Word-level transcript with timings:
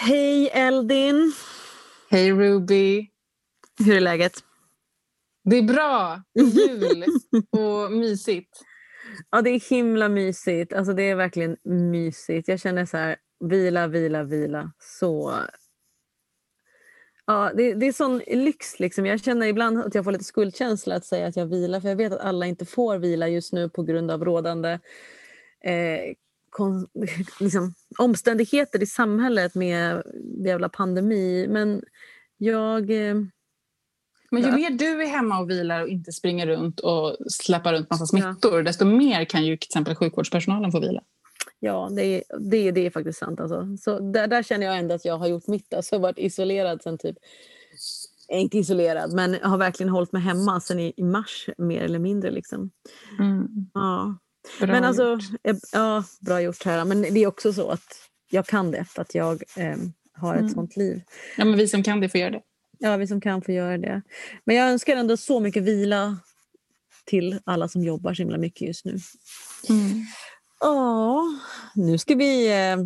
Hej 0.00 0.50
Eldin! 0.52 1.32
Hej 2.10 2.32
Ruby! 2.32 3.10
Hur 3.78 3.96
är 3.96 4.00
läget? 4.00 4.32
Det 5.44 5.56
är 5.56 5.62
bra! 5.62 6.22
Jul 6.34 7.04
och 7.50 7.92
mysigt. 7.92 8.60
Ja, 9.30 9.42
det 9.42 9.50
är 9.50 9.70
himla 9.70 10.08
mysigt. 10.08 10.72
Alltså, 10.72 10.92
det 10.92 11.02
är 11.02 11.14
verkligen 11.14 11.56
mysigt. 11.64 12.48
Jag 12.48 12.60
känner 12.60 12.86
så 12.86 12.96
här, 12.96 13.16
vila, 13.40 13.86
vila, 13.86 14.22
vila. 14.22 14.72
Så... 14.78 15.34
Ja, 17.26 17.52
det, 17.56 17.74
det 17.74 17.86
är 17.86 17.92
sån 17.92 18.18
lyx. 18.18 18.80
Liksom. 18.80 19.06
Jag 19.06 19.20
känner 19.20 19.46
ibland 19.46 19.78
att 19.78 19.94
jag 19.94 20.04
får 20.04 20.12
lite 20.12 20.24
skuldkänsla 20.24 20.94
att 20.94 21.04
säga 21.04 21.26
att 21.26 21.36
jag 21.36 21.46
vilar. 21.46 21.80
För 21.80 21.88
jag 21.88 21.96
vet 21.96 22.12
att 22.12 22.20
alla 22.20 22.46
inte 22.46 22.66
får 22.66 22.98
vila 22.98 23.28
just 23.28 23.52
nu 23.52 23.68
på 23.68 23.82
grund 23.82 24.10
av 24.10 24.24
rådande 24.24 24.78
eh, 25.64 26.14
kon, 26.58 26.86
liksom, 27.40 27.74
omständigheter 27.98 28.82
i 28.82 28.86
samhället 28.86 29.54
med 29.54 30.02
jävla 30.44 30.68
pandemi. 30.68 31.46
Men 31.48 31.82
jag... 32.36 32.90
Eh, 32.90 33.14
men 34.30 34.42
ju 34.42 34.52
mer 34.52 34.70
du 34.70 35.02
är 35.02 35.06
hemma 35.06 35.40
och 35.40 35.50
vilar 35.50 35.82
och 35.82 35.88
inte 35.88 36.12
springer 36.12 36.46
runt 36.46 36.80
och 36.80 37.16
släpper 37.30 37.72
runt 37.72 37.90
massa 37.90 38.06
smittor, 38.06 38.56
ja. 38.56 38.62
desto 38.62 38.84
mer 38.84 39.24
kan 39.24 39.44
ju 39.44 39.56
till 39.56 39.68
exempel 39.68 39.94
sjukvårdspersonalen 39.94 40.72
få 40.72 40.80
vila. 40.80 41.02
Ja, 41.60 41.88
det 41.96 42.04
är, 42.04 42.22
det, 42.50 42.70
det 42.70 42.86
är 42.86 42.90
faktiskt 42.90 43.18
sant. 43.18 43.40
Alltså. 43.40 43.76
Så 43.76 43.98
där, 43.98 44.26
där 44.26 44.42
känner 44.42 44.66
jag 44.66 44.78
ändå 44.78 44.94
att 44.94 45.04
jag 45.04 45.18
har 45.18 45.28
gjort 45.28 45.46
mitt. 45.46 45.74
Alltså, 45.74 45.94
jag 45.94 46.00
har 46.00 46.02
varit 46.02 46.18
isolerad 46.18 46.82
sen 46.82 46.98
typ... 46.98 47.16
Inte 48.28 48.58
isolerad, 48.58 49.12
men 49.12 49.36
har 49.42 49.58
verkligen 49.58 49.90
hållit 49.90 50.12
mig 50.12 50.22
hemma 50.22 50.60
sen 50.60 50.80
i, 50.80 50.92
i 50.96 51.02
mars 51.02 51.48
mer 51.58 51.82
eller 51.82 51.98
mindre. 51.98 52.30
Liksom. 52.30 52.70
Mm. 53.18 53.48
Ja. 53.74 54.18
Bra 54.58 54.66
men 54.66 54.84
alltså, 54.84 55.12
gjort. 55.44 55.58
Ja, 55.72 56.04
bra 56.20 56.40
gjort 56.40 56.64
här. 56.64 56.84
Men 56.84 57.02
det 57.02 57.22
är 57.22 57.26
också 57.26 57.52
så 57.52 57.70
att 57.70 58.08
jag 58.30 58.46
kan 58.46 58.70
det 58.70 58.84
för 58.84 59.02
att 59.02 59.14
jag 59.14 59.42
eh, 59.56 59.76
har 60.12 60.34
ett 60.34 60.40
mm. 60.40 60.54
sånt 60.54 60.76
liv. 60.76 61.02
Ja, 61.36 61.44
men 61.44 61.58
vi 61.58 61.68
som 61.68 61.82
kan 61.82 62.00
det 62.00 62.08
får 62.08 62.20
göra 62.20 62.30
det. 62.30 62.42
Ja, 62.78 62.96
vi 62.96 63.06
som 63.06 63.20
kan 63.20 63.42
får 63.42 63.54
göra 63.54 63.78
det. 63.78 64.02
Men 64.44 64.56
jag 64.56 64.70
önskar 64.70 64.96
ändå 64.96 65.16
så 65.16 65.40
mycket 65.40 65.62
vila 65.62 66.16
till 67.04 67.40
alla 67.44 67.68
som 67.68 67.84
jobbar 67.84 68.14
så 68.14 68.22
himla 68.22 68.38
mycket 68.38 68.68
just 68.68 68.84
nu. 68.84 68.98
Mm. 69.68 70.04
Ja, 70.60 71.24
nu 71.74 71.98
ska 71.98 72.14
vi... 72.14 72.48
Eh, 72.48 72.76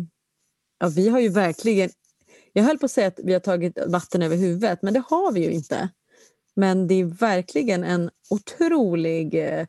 ja, 0.79 0.89
vi 0.95 1.09
har 1.09 1.19
ju 1.19 1.29
verkligen... 1.29 1.89
Jag 2.53 2.63
höll 2.63 2.77
på 2.77 2.85
att 2.85 2.91
säga 2.91 3.07
att 3.07 3.19
vi 3.23 3.33
har 3.33 3.39
tagit 3.39 3.77
vatten 3.87 4.21
över 4.21 4.37
huvudet, 4.37 4.81
men 4.81 4.93
det 4.93 5.03
har 5.07 5.31
vi 5.31 5.43
ju 5.43 5.51
inte. 5.51 5.89
Men 6.55 6.87
det 6.87 6.95
är 6.95 7.05
verkligen 7.05 7.83
en 7.83 8.09
otrolig 8.29 9.33
eh, 9.33 9.65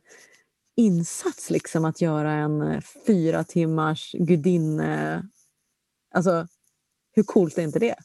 insats 0.75 1.49
liksom 1.49 1.85
att 1.85 2.01
göra 2.01 2.31
en 2.31 2.61
eh, 2.61 2.81
fyra 3.07 3.43
timmars 3.43 4.11
gudinne... 4.19 5.23
Alltså, 6.15 6.47
hur 7.15 7.23
coolt 7.23 7.57
är 7.57 7.61
inte 7.61 7.79
det? 7.79 7.95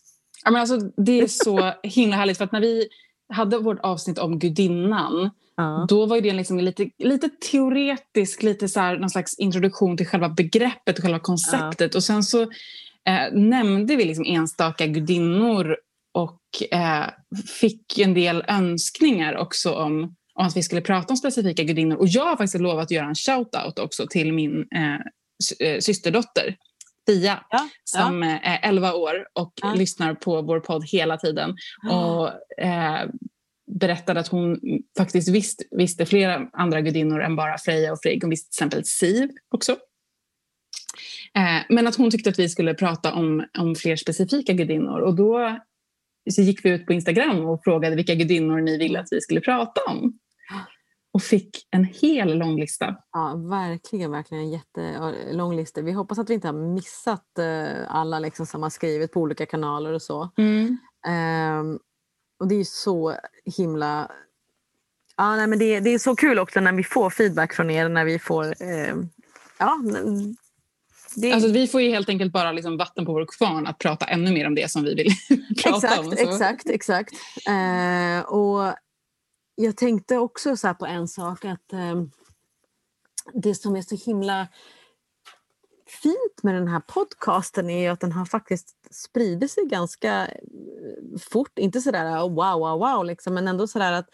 Ja, 0.45 0.51
men 0.51 0.61
alltså, 0.61 0.79
det 0.97 1.21
är 1.21 1.27
så 1.27 1.73
himla 1.83 2.17
härligt. 2.17 2.39
För 2.39 2.45
att 2.45 2.53
när 2.53 2.61
vi 2.61 2.89
hade 3.29 3.59
vårt 3.59 3.81
avsnitt 3.81 4.19
om 4.19 4.39
gudinnan 4.39 5.31
ja. 5.57 5.87
då 5.89 6.07
var 6.07 6.21
det 6.21 6.33
liksom 6.33 6.59
lite, 6.59 6.91
lite 6.99 7.29
teoretisk, 7.51 8.43
lite 8.43 8.69
så 8.69 8.81
här, 8.81 8.99
någon 8.99 9.11
slags 9.11 9.39
introduktion 9.39 9.97
till 9.97 10.07
själva 10.07 10.29
begreppet 10.29 10.99
och 10.99 11.03
själva 11.03 11.19
konceptet. 11.19 11.95
Ja. 11.95 11.99
Och 11.99 12.05
sen 12.05 12.23
så 12.23 12.43
eh, 12.43 13.33
nämnde 13.33 13.97
vi 13.97 14.05
liksom 14.05 14.25
enstaka 14.29 14.87
gudinnor 14.87 15.77
och 16.13 16.41
eh, 16.71 17.07
fick 17.61 17.99
en 17.99 18.15
del 18.15 18.45
önskningar 18.49 19.37
också 19.37 19.75
om, 19.75 20.03
om 20.03 20.15
att 20.47 20.57
vi 20.57 20.63
skulle 20.63 20.81
prata 20.81 21.13
om 21.13 21.17
specifika 21.17 21.63
gudinnor. 21.63 21.97
Och 21.97 22.09
jag 22.09 22.25
har 22.25 22.37
faktiskt 22.37 22.61
lovat 22.61 22.85
att 22.85 22.91
göra 22.91 23.07
en 23.07 23.15
shout-out 23.15 23.79
också 23.79 24.07
till 24.07 24.33
min 24.33 24.67
eh, 24.75 24.95
eh 25.69 25.79
systerdotter 25.81 26.57
Fia 27.07 27.45
ja, 27.51 27.69
som 27.85 28.23
ja. 28.23 28.39
är 28.43 28.69
11 28.69 28.95
år 28.95 29.27
och 29.33 29.53
ja. 29.63 29.75
lyssnar 29.75 30.15
på 30.15 30.43
vår 30.43 30.61
podd 30.61 30.85
hela 30.85 31.17
tiden. 31.17 31.55
Och 31.91 32.29
eh, 32.65 33.09
berättade 33.81 34.21
att 34.21 34.29
hon 34.29 34.61
faktiskt 34.99 35.29
visst, 35.29 35.63
visste 35.71 36.07
flera 36.07 36.49
andra 36.53 36.81
gudinnor 36.81 37.21
än 37.23 37.37
bara 37.37 37.59
Freja 37.59 37.93
och 37.93 37.99
Frigg. 38.03 38.23
Hon 38.23 38.31
visste 38.31 38.51
till 38.51 38.65
exempel 38.65 38.85
Siv 38.85 39.31
också. 39.55 39.73
Eh, 41.37 41.63
men 41.69 41.87
att 41.87 41.97
hon 41.97 42.11
tyckte 42.11 42.31
att 42.31 42.39
vi 42.39 42.49
skulle 42.49 42.75
prata 42.75 43.15
om, 43.15 43.45
om 43.59 43.75
fler 43.75 43.97
specifika 43.97 44.53
gudinnor. 44.53 45.01
Och 45.01 45.15
då 45.15 45.59
så 46.31 46.43
gick 46.43 46.65
vi 46.65 46.71
ut 46.71 46.87
på 46.87 46.93
Instagram 46.93 47.45
och 47.45 47.65
frågade 47.65 47.97
vilka 47.97 48.15
gudinnor 48.15 48.61
ni 48.61 48.79
ville 48.79 49.01
att 49.01 49.09
vi 49.11 49.21
skulle 49.21 49.41
prata 49.41 49.81
om 49.89 50.19
och 51.13 51.23
fick 51.23 51.67
en 51.71 51.85
hel 51.85 52.39
lång 52.39 52.61
lista. 52.61 52.97
Ja, 53.13 53.35
verkligen, 53.37 54.11
verkligen 54.11 54.45
en 54.45 54.51
jättelång 54.51 55.57
lista. 55.57 55.81
Vi 55.81 55.93
hoppas 55.93 56.19
att 56.19 56.31
vi 56.31 56.35
inte 56.35 56.49
har 56.49 56.75
missat 56.75 57.39
eh, 57.39 57.95
alla 57.95 58.19
liksom 58.19 58.47
som 58.47 58.63
har 58.63 58.71
skrivit 58.71 59.13
på 59.13 59.21
olika 59.21 59.47
kanaler 59.47 59.93
och 59.93 60.03
så. 60.03 60.31
Mm. 60.37 60.79
Um, 61.61 61.79
och 62.41 62.49
det 62.49 62.55
är 62.55 62.65
så 62.65 63.15
himla... 63.57 64.11
Ja, 65.17 65.37
nej, 65.37 65.47
men 65.47 65.59
det, 65.59 65.81
det 65.81 65.95
är 65.95 65.99
så 65.99 66.17
kul 66.17 66.39
också 66.39 66.61
när 66.61 66.73
vi 66.73 66.85
får 66.85 67.11
feedback 67.11 67.55
från 67.55 67.71
er, 67.71 67.89
när 67.89 68.05
vi 68.05 68.19
får... 68.19 68.63
Eh, 68.63 68.95
ja, 69.59 69.79
det... 71.17 71.33
Alltså, 71.33 71.53
vi 71.53 71.67
får 71.67 71.81
ju 71.81 71.91
helt 71.91 72.09
enkelt 72.09 72.33
bara 72.33 72.53
liksom 72.53 72.77
vatten 72.77 73.07
på 73.07 73.13
vår 73.13 73.27
kvarn 73.39 73.67
att 73.67 73.79
prata 73.79 74.07
ännu 74.07 74.33
mer 74.33 74.47
om 74.47 74.55
det 74.55 74.71
som 74.71 74.85
vi 74.85 74.95
vill 74.95 75.11
prata 75.63 75.77
exakt, 75.77 75.99
om. 75.99 76.05
Så. 76.05 76.23
Exakt, 76.23 76.71
exakt. 76.71 77.13
Eh, 77.49 78.29
och 78.29 78.75
jag 79.61 79.77
tänkte 79.77 80.19
också 80.19 80.57
så 80.57 80.75
på 80.75 80.87
en 80.87 81.09
sak 81.09 81.45
att 81.45 81.73
eh, 81.73 82.03
det 83.33 83.55
som 83.55 83.77
är 83.77 83.83
så 83.83 83.97
himla 83.97 84.49
fint 86.03 86.43
med 86.43 86.55
den 86.55 86.69
här 86.69 86.81
podcasten 86.81 87.71
är 87.71 87.91
att 87.91 88.01
den 88.01 88.13
har 88.13 88.25
faktiskt 88.25 88.77
spridit 88.91 89.51
sig 89.51 89.65
ganska 89.67 90.27
eh, 90.27 91.19
fort. 91.31 91.59
Inte 91.59 91.81
sådär 91.81 92.17
eh, 92.17 92.23
wow, 92.23 92.61
wow, 92.61 92.79
wow, 92.79 93.05
liksom, 93.05 93.35
men 93.35 93.49
ändå 93.49 93.67
sådär 93.67 93.93
att, 93.93 94.09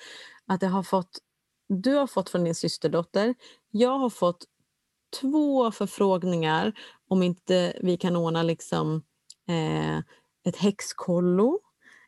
att 0.46 0.62
jag 0.62 0.70
har 0.70 0.82
fått... 0.82 1.18
Du 1.68 1.94
har 1.94 2.06
fått 2.06 2.30
från 2.30 2.44
din 2.44 2.54
systerdotter. 2.54 3.34
Jag 3.70 3.98
har 3.98 4.10
fått 4.10 4.44
två 5.20 5.70
förfrågningar 5.70 6.72
om 7.08 7.22
inte 7.22 7.78
vi 7.82 7.96
kan 7.96 8.16
ordna 8.16 8.42
liksom, 8.42 9.02
eh, 9.48 9.98
ett 10.44 10.56
häxkollo 10.56 11.60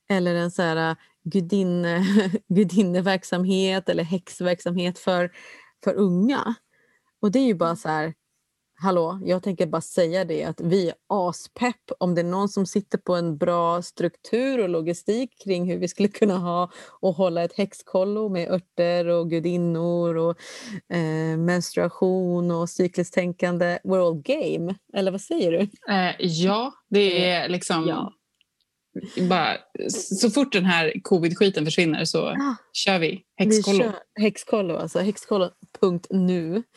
eller 0.09 0.35
en 0.35 0.51
så 0.51 0.63
här 0.63 0.91
eh, 0.91 0.97
gudinne, 1.31 2.05
gudinneverksamhet 2.49 3.89
eller 3.89 4.05
häxverksamhet 4.05 4.99
för, 4.99 5.31
för 5.85 5.95
unga. 5.95 6.55
Och 7.23 7.31
det 7.33 7.39
är 7.39 7.47
ju 7.47 7.55
bara 7.55 7.77
så 7.77 7.89
här, 7.89 8.15
hallå, 8.81 9.21
jag 9.23 9.43
tänker 9.43 9.67
bara 9.67 9.81
säga 9.81 10.25
det 10.25 10.45
att 10.45 10.61
vi 10.61 10.89
är 10.89 10.95
aspepp 11.07 11.91
om 11.99 12.15
det 12.15 12.21
är 12.21 12.25
någon 12.25 12.49
som 12.49 12.67
sitter 12.67 12.99
på 12.99 13.15
en 13.15 13.39
bra 13.39 13.83
struktur 13.83 14.63
och 14.63 14.69
logistik 14.69 15.43
kring 15.45 15.71
hur 15.71 15.79
vi 15.79 15.89
skulle 15.89 16.09
kunna 16.09 16.39
ha 16.39 16.71
och 17.01 17.15
hålla 17.15 17.45
ett 17.45 17.57
häxkollo 17.57 18.29
med 18.29 18.51
örter 18.51 19.07
och 19.07 19.31
gudinnor 19.31 20.17
och 20.17 20.37
eh, 20.97 21.37
menstruation 21.39 22.51
och 22.51 22.71
cykliskt 22.71 23.15
tänkande. 23.15 23.79
We're 23.85 24.07
all 24.07 24.23
game, 24.23 24.75
eller 24.95 25.11
vad 25.11 25.21
säger 25.21 25.53
du? 25.53 25.59
Eh, 25.93 26.15
ja, 26.19 26.73
det 26.89 27.31
är 27.31 27.49
liksom 27.49 27.87
ja 27.89 28.18
bara, 29.29 29.57
så 29.91 30.31
fort 30.31 30.53
den 30.53 30.65
här 30.65 30.93
covid-skiten 31.03 31.65
försvinner 31.65 32.05
så 32.05 32.27
ah, 32.27 32.57
kör 32.73 32.99
vi 32.99 33.23
häxkollo. 33.37 33.79
Vi 33.79 33.85
kör 33.85 33.95
häxkollo, 34.21 34.77
alltså 34.77 34.99
häxkollo.nu. 34.99 36.63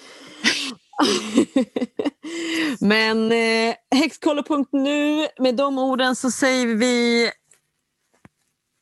Men 2.79 3.31
eh, 3.31 3.75
häxkollo.nu, 3.95 5.27
med 5.39 5.55
de 5.55 5.77
orden 5.77 6.15
så 6.15 6.31
säger 6.31 6.75
vi 6.75 7.31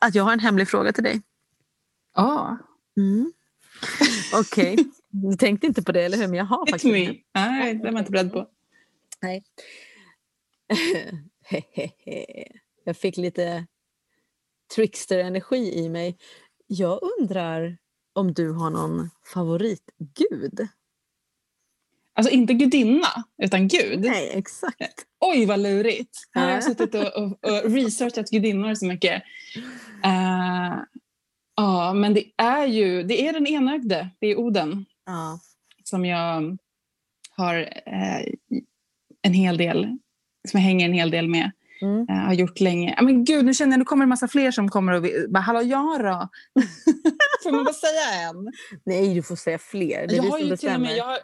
att 0.05 0.15
jag 0.15 0.23
har 0.23 0.33
en 0.33 0.39
hemlig 0.39 0.69
fråga 0.69 0.93
till 0.93 1.03
dig. 1.03 1.21
Ja. 2.15 2.23
Ah. 2.23 2.57
Mm. 2.97 3.33
Okej, 4.33 4.73
okay. 4.73 4.85
du 5.09 5.37
tänkte 5.37 5.67
inte 5.67 5.83
på 5.83 5.91
det, 5.91 6.01
eller 6.01 6.17
hur? 6.17 6.27
Men 6.27 6.37
jag 6.37 6.45
har 6.45 6.65
faktiskt 6.65 6.93
me. 6.93 7.15
Nej, 7.33 7.73
det 7.73 7.79
var 7.79 7.91
jag 7.91 8.01
inte 8.01 8.11
beredd 8.11 8.33
på. 8.33 8.47
Nej. 9.21 9.43
Jag 12.83 12.97
fick 12.97 13.17
lite 13.17 13.65
trickster-energi 14.75 15.73
i 15.73 15.89
mig. 15.89 16.17
Jag 16.67 16.99
undrar 17.19 17.77
om 18.13 18.33
du 18.33 18.51
har 18.51 18.69
någon 18.69 19.09
favoritgud? 19.33 20.67
Alltså 22.13 22.33
inte 22.33 22.53
gudinna, 22.53 23.23
utan 23.43 23.67
gud? 23.67 23.99
Nej, 23.99 24.31
exakt. 24.35 25.05
Oj, 25.19 25.45
vad 25.45 25.59
lurigt. 25.59 26.17
Här 26.31 26.45
har 26.45 26.51
jag 26.51 26.63
suttit 26.63 26.95
och, 26.95 27.17
och, 27.17 27.31
och 27.43 27.71
researchat 27.71 28.29
gudinnor 28.29 28.75
så 28.75 28.85
mycket. 28.85 29.23
Uh, 30.05 30.83
ja, 31.55 31.93
men 31.93 32.13
det 32.13 32.23
är 32.37 32.65
ju 32.65 33.03
det 33.03 33.27
är 33.27 33.33
den 33.33 33.47
enögde, 33.47 34.09
det 34.19 34.27
är 34.27 34.39
Oden. 34.39 34.85
Ja. 35.05 35.39
Som 35.83 36.05
jag 36.05 36.57
har 37.29 37.59
uh, 37.61 38.33
en 39.21 39.33
hel 39.33 39.57
del, 39.57 39.97
som 40.47 40.59
jag 40.59 40.67
hänger 40.67 40.85
en 40.85 40.93
hel 40.93 41.11
del 41.11 41.27
med. 41.27 41.51
Mm. 41.81 42.25
har 42.25 42.33
gjort 42.33 42.59
länge. 42.59 42.97
Men 43.01 43.25
gud, 43.25 43.45
nu 43.45 43.53
känner 43.53 43.73
jag 43.73 43.79
nu 43.79 43.85
kommer 43.85 44.03
en 44.03 44.09
massa 44.09 44.27
fler 44.27 44.51
som 44.51 44.69
kommer 44.69 44.93
och 44.93 45.05
bara, 45.29 45.39
hallå 45.39 45.61
jag 45.61 45.99
då? 45.99 46.29
får 47.43 47.51
man 47.51 47.65
bara 47.65 47.73
säga 47.73 48.29
en? 48.29 48.51
Nej, 48.85 49.13
du 49.13 49.23
får 49.23 49.35
säga 49.35 49.59
fler. 49.59 50.07
Det 50.07 50.15
jag 50.15 50.23
har 50.23 50.39
ju 50.39 50.57
till 50.57 50.77
med, 50.77 50.97
jag 50.97 51.05
har, 51.05 51.17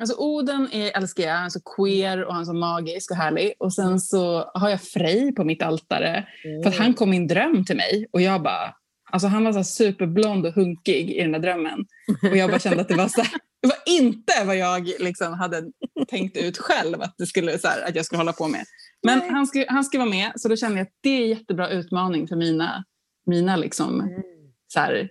alltså 0.00 0.16
Oden 0.18 0.68
är, 0.72 0.96
älskar 0.96 1.22
jag, 1.22 1.36
alltså 1.36 1.60
queer 1.76 2.24
och 2.24 2.32
han 2.32 2.42
är 2.42 2.46
så 2.46 2.54
magisk 2.54 3.10
och 3.10 3.16
härlig. 3.16 3.52
Och 3.58 3.74
sen 3.74 4.00
så 4.00 4.50
har 4.54 4.68
jag 4.68 4.82
Frej 4.82 5.34
på 5.34 5.44
mitt 5.44 5.62
altare. 5.62 6.26
För 6.62 6.70
att 6.70 6.76
han 6.76 6.94
kom 6.94 7.12
i 7.12 7.16
en 7.16 7.26
dröm 7.26 7.64
till 7.64 7.76
mig 7.76 8.06
och 8.12 8.20
jag 8.20 8.42
bara, 8.42 8.74
alltså 9.10 9.28
han 9.28 9.44
var 9.44 9.52
så 9.52 9.64
superblond 9.64 10.46
och 10.46 10.54
hunkig 10.54 11.10
i 11.10 11.22
den 11.22 11.32
där 11.32 11.38
drömmen. 11.38 11.86
Och 12.30 12.36
jag 12.36 12.50
bara 12.50 12.58
kände 12.58 12.80
att 12.80 12.88
det 12.88 12.94
var 12.94 13.08
så 13.08 13.20
här, 13.20 13.40
det 13.62 13.68
var 13.68 13.78
inte 13.86 14.32
vad 14.44 14.56
jag 14.56 14.92
liksom 14.98 15.32
hade 15.32 15.62
tänkt 16.08 16.36
ut 16.36 16.58
själv 16.58 17.02
att, 17.02 17.14
det 17.18 17.26
skulle, 17.26 17.58
så 17.58 17.68
här, 17.68 17.88
att 17.88 17.94
jag 17.94 18.04
skulle 18.04 18.18
hålla 18.18 18.32
på 18.32 18.48
med. 18.48 18.64
Men 19.02 19.20
han 19.34 19.46
ska, 19.46 19.64
han 19.68 19.84
ska 19.84 19.98
vara 19.98 20.08
med 20.10 20.32
så 20.36 20.48
då 20.48 20.56
kände 20.56 20.78
jag 20.78 20.86
att 20.86 20.94
det 21.00 21.10
är 21.10 21.22
en 21.22 21.28
jättebra 21.28 21.68
utmaning 21.68 22.28
för 22.28 22.36
mina, 22.36 22.84
mina 23.26 23.56
liksom, 23.56 24.00
Mm. 24.00 24.22
så 24.68 24.80
här, 24.80 25.10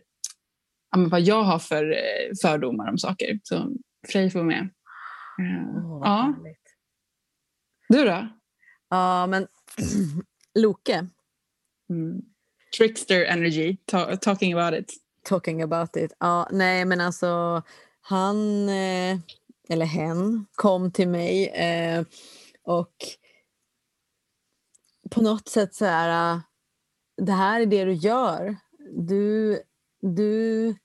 vad 1.10 1.22
jag 1.22 1.44
har 1.44 1.60
för 1.60 1.92
eh, 1.92 2.36
fördomar 2.42 2.90
om 2.90 2.98
saker. 2.98 3.40
Så 3.44 3.72
Frej 4.08 4.30
får 4.30 4.40
vara 4.40 4.48
med. 4.48 4.70
Vad 5.84 6.08
ja, 6.08 6.34
härligt. 6.38 6.76
du 7.90 8.06
då? 8.06 8.28
Ja, 8.90 9.28
men 9.28 9.48
Loke, 10.60 11.08
Mm. 11.90 12.22
Trickster 12.78 13.26
energy, 13.26 13.78
ta- 13.86 14.16
talking 14.18 14.54
about 14.54 14.80
it. 14.80 14.94
talking 15.24 15.62
about 15.62 15.96
it. 15.96 16.14
Ja, 16.20 16.48
nej, 16.52 16.86
men 16.86 17.02
alltså 17.02 17.62
han, 18.02 18.70
eh, 18.70 19.18
eller 19.70 19.86
hen, 19.86 20.46
kom 20.56 20.92
till 20.92 21.08
mig 21.10 21.54
och 22.64 22.94
på 25.10 25.22
något 25.22 25.48
sätt 25.48 25.74
så 25.74 25.86
här, 25.86 26.34
eh, 26.34 26.40
det 27.18 27.32
här 27.32 27.62
är 27.62 27.66
det 27.66 27.86
du 27.86 27.94
gör. 27.94 28.58
Du, 28.92 29.60
du, 30.02 30.76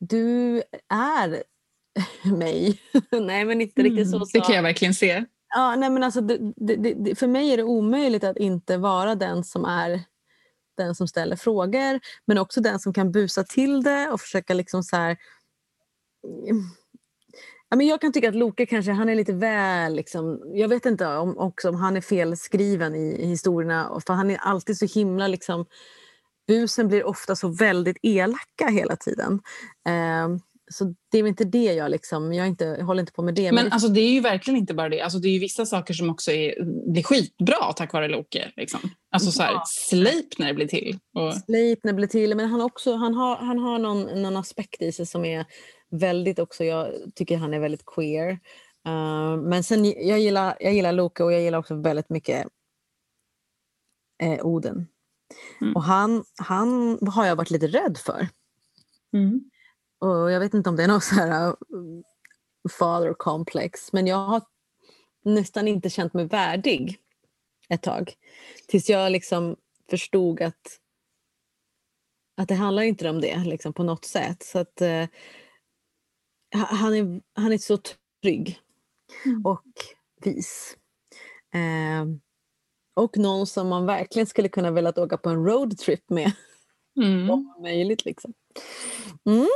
du 0.00 0.62
är 0.88 1.42
mig. 2.36 2.80
nej, 3.10 3.44
men 3.44 3.60
inte 3.60 3.82
riktigt 3.82 4.10
så. 4.10 4.16
Mm, 4.16 4.28
det 4.32 4.40
kan 4.40 4.54
jag 4.54 4.62
verkligen 4.62 4.94
se. 4.94 5.24
Ja, 5.54 5.76
nej 5.76 5.90
men 5.90 6.02
alltså, 6.02 6.20
det, 6.20 6.52
det, 6.56 6.94
det, 6.94 7.14
för 7.14 7.26
mig 7.26 7.52
är 7.52 7.56
det 7.56 7.62
omöjligt 7.62 8.24
att 8.24 8.36
inte 8.36 8.76
vara 8.76 9.14
den 9.14 9.44
som 9.44 9.64
är 9.64 10.04
den 10.76 10.94
som 10.94 11.08
ställer 11.08 11.36
frågor 11.36 12.00
men 12.24 12.38
också 12.38 12.60
den 12.60 12.80
som 12.80 12.92
kan 12.92 13.12
busa 13.12 13.44
till 13.44 13.82
det 13.82 14.08
och 14.08 14.20
försöka 14.20 14.54
liksom 14.54 14.82
så 14.82 14.96
här... 14.96 15.16
Ja, 17.70 17.76
men 17.76 17.86
jag 17.86 18.00
kan 18.00 18.12
tycka 18.12 18.28
att 18.28 18.34
Loke 18.34 18.66
kanske 18.66 18.92
han 18.92 19.08
är 19.08 19.14
lite 19.14 19.32
väl... 19.32 19.94
Liksom, 19.94 20.40
jag 20.54 20.68
vet 20.68 20.86
inte 20.86 21.06
om, 21.06 21.38
också 21.38 21.68
om 21.68 21.74
han 21.74 21.96
är 21.96 22.00
felskriven 22.00 22.94
i, 22.94 23.16
i 23.22 23.26
historierna 23.26 24.00
för 24.06 24.14
han 24.14 24.30
är 24.30 24.38
alltid 24.38 24.78
så 24.78 24.86
himla... 24.86 25.26
Liksom, 25.28 25.66
busen 26.46 26.88
blir 26.88 27.04
ofta 27.06 27.36
så 27.36 27.48
väldigt 27.48 27.96
elaka 28.02 28.68
hela 28.70 28.96
tiden. 28.96 29.40
Eh, 29.88 30.28
så 30.70 30.94
det 31.10 31.18
är 31.18 31.26
inte 31.26 31.44
det 31.44 31.64
jag 31.74 31.90
liksom... 31.90 32.32
Jag, 32.32 32.46
inte, 32.46 32.64
jag 32.64 32.84
håller 32.84 33.00
inte 33.00 33.12
på 33.12 33.22
med 33.22 33.34
det. 33.34 33.52
Men 33.52 33.64
det- 33.64 33.70
alltså, 33.70 33.88
det 33.88 34.00
är 34.00 34.10
ju 34.10 34.20
verkligen 34.20 34.58
inte 34.60 34.74
bara 34.74 34.88
det. 34.88 35.00
Alltså, 35.00 35.18
det 35.18 35.28
är 35.28 35.32
ju 35.32 35.38
vissa 35.38 35.66
saker 35.66 35.94
som 35.94 36.10
också 36.10 36.30
är, 36.32 36.54
blir 36.92 37.02
skitbra 37.02 37.72
tack 37.76 37.92
vare 37.92 38.08
Loke. 38.08 38.52
Liksom. 38.56 38.80
Alltså 39.10 39.30
så 39.30 39.42
här, 39.42 39.52
Ja. 39.52 39.64
Sleipner 39.66 40.54
blir 40.54 40.68
till. 40.68 40.98
Och, 41.14 41.34
Sleipner 41.34 41.92
blir 41.92 42.06
till, 42.06 42.36
men 42.36 42.48
han, 42.50 42.60
också, 42.60 42.94
han 42.94 43.14
har, 43.14 43.36
han 43.36 43.58
har 43.58 43.78
någon, 43.78 44.22
någon 44.22 44.36
aspekt 44.36 44.82
i 44.82 44.92
sig 44.92 45.06
som 45.06 45.24
är 45.24 45.46
väldigt 45.90 46.38
också, 46.38 46.64
jag 46.64 46.92
tycker 47.14 47.36
han 47.36 47.54
är 47.54 47.58
väldigt 47.58 47.84
queer. 47.86 48.30
Uh, 48.88 49.36
men 49.36 49.64
sen 49.64 49.84
jag 49.84 50.18
gillar, 50.20 50.56
jag 50.60 50.74
gillar 50.74 50.92
Loke 50.92 51.22
och 51.24 51.32
jag 51.32 51.42
gillar 51.42 51.58
också 51.58 51.74
väldigt 51.74 52.08
mycket 52.10 52.46
eh, 54.22 54.46
Oden. 54.46 54.86
Mm. 55.60 55.76
Och 55.76 55.82
han, 55.82 56.24
han 56.38 56.98
har 57.08 57.26
jag 57.26 57.36
varit 57.36 57.50
lite 57.50 57.66
rädd 57.66 57.98
för. 57.98 58.28
mm. 59.12 59.40
Och 59.98 60.30
jag 60.32 60.40
vet 60.40 60.54
inte 60.54 60.70
om 60.70 60.76
det 60.76 60.82
är 60.84 60.88
någon 60.88 61.00
så 61.00 61.14
här 61.14 61.48
uh, 61.48 62.00
father 62.78 63.14
complex, 63.14 63.92
men 63.92 64.06
jag 64.06 64.16
har 64.16 64.42
nästan 65.24 65.68
inte 65.68 65.90
känt 65.90 66.14
mig 66.14 66.24
värdig 66.24 66.98
ett 67.68 67.82
tag. 67.82 68.14
Tills 68.68 68.88
jag 68.90 69.12
liksom 69.12 69.56
förstod 69.90 70.42
att, 70.42 70.80
att 72.36 72.48
det 72.48 72.54
handlar 72.54 72.82
inte 72.82 73.10
om 73.10 73.20
det 73.20 73.38
liksom, 73.44 73.72
på 73.72 73.82
något 73.82 74.04
sätt. 74.04 74.42
Så 74.42 74.58
att, 74.58 74.80
ha- 76.54 76.76
han, 76.76 76.94
är, 76.94 77.20
han 77.34 77.52
är 77.52 77.58
så 77.58 77.78
trygg 78.22 78.60
Mm. 79.24 79.46
och 79.46 79.64
vis. 80.24 80.76
Eh, 81.54 82.06
och 82.94 83.16
någon 83.18 83.46
som 83.46 83.68
man 83.68 83.86
verkligen 83.86 84.26
skulle 84.26 84.48
kunna 84.48 84.70
vilja 84.70 84.92
åka 84.96 85.16
på 85.16 85.30
en 85.30 85.44
roadtrip 85.44 86.10
med. 86.10 86.32
Mm. 86.96 87.30
Om 87.30 87.54
möjligt. 87.62 88.04
Liksom. 88.04 88.34
Mm. 89.26 89.46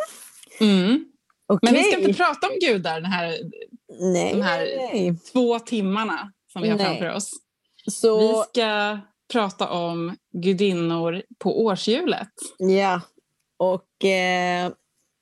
Mm. 0.63 1.05
Men 1.63 1.75
vi 1.75 1.83
ska 1.83 1.99
inte 1.99 2.15
prata 2.15 2.47
om 2.49 2.53
gudar 2.61 2.95
den 3.01 3.13
här 3.13 3.35
Nej, 4.01 4.35
de 4.35 4.43
här- 4.43 4.59
nej. 4.93 5.19
två 5.33 5.59
timmarna 5.59 6.33
som 6.53 6.63
vi 6.63 6.69
har 6.69 6.77
Nej. 6.77 6.87
framför 6.87 7.15
oss. 7.17 7.31
Så, 7.91 8.19
Vi 8.19 8.43
ska 8.49 8.99
prata 9.33 9.71
om 9.71 10.17
gudinnor 10.33 11.23
på 11.39 11.65
årshjulet. 11.65 12.29
ja. 12.59 13.01
Och 13.57 14.05
eh, 14.05 14.71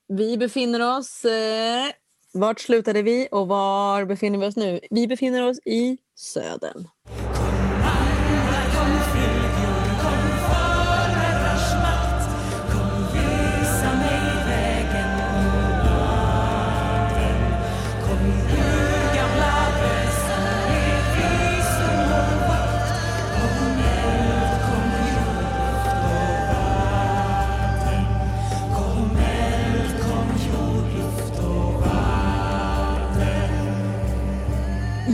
vi 0.08 0.36
befinner 0.36 0.98
oss... 0.98 1.24
Eh, 1.24 1.84
vart 2.32 2.60
slutade 2.60 3.02
vi 3.02 3.28
och 3.30 3.48
var 3.48 4.04
befinner 4.04 4.38
vi 4.38 4.46
oss 4.46 4.56
nu? 4.56 4.80
Vi 4.90 5.06
befinner 5.06 5.48
oss 5.48 5.58
i 5.64 5.98
södern. 6.16 6.88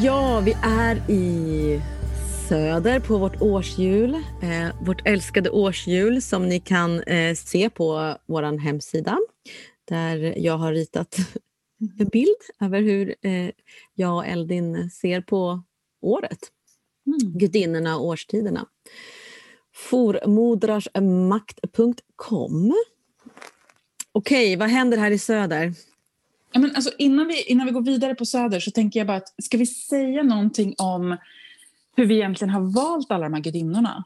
Ja, 0.03 0.41
vi 0.41 0.57
är 0.63 1.11
i 1.11 1.81
söder 2.49 3.01
på 3.01 3.19
vårt 3.19 3.43
årshjul. 3.43 4.15
Eh, 4.43 4.69
vårt 4.83 5.07
älskade 5.07 5.51
årshjul 5.51 6.23
som 6.23 6.49
ni 6.49 6.61
kan 6.61 7.03
eh, 7.03 7.35
se 7.35 7.71
på 7.71 8.17
vår 8.27 8.59
hemsida. 8.59 9.19
Där 9.85 10.39
jag 10.39 10.59
har 10.59 10.73
ritat 10.73 11.17
en 11.99 12.09
bild 12.09 12.37
över 12.61 12.83
hur 12.83 13.15
eh, 13.23 13.51
jag 13.95 14.17
och 14.17 14.27
Eldin 14.27 14.91
ser 14.91 15.21
på 15.21 15.63
året. 16.03 16.39
Gudinnorna 17.35 17.97
och 17.97 18.05
årstiderna. 18.05 18.67
Formodrarsmakt.com 19.75 22.75
Okej, 24.13 24.57
vad 24.57 24.69
händer 24.69 24.99
här 24.99 25.11
i 25.11 25.19
söder? 25.19 25.75
Ja, 26.53 26.61
men 26.61 26.75
alltså, 26.75 26.91
innan, 26.99 27.27
vi, 27.27 27.43
innan 27.43 27.67
vi 27.67 27.73
går 27.73 27.83
vidare 27.83 28.15
på 28.15 28.27
Söder 28.27 28.61
så 28.61 28.71
tänker 28.71 29.01
jag 29.01 29.07
bara 29.07 29.17
att 29.17 29.45
ska 29.45 29.57
vi 29.59 29.67
säga 29.67 30.23
någonting 30.23 30.75
om 30.79 31.17
hur 31.97 32.07
vi 32.07 32.15
egentligen 32.15 32.51
har 32.51 32.61
valt 32.75 33.11
alla 33.11 33.25
de 33.25 33.35
här 33.35 33.41
gudinnorna? 33.41 34.05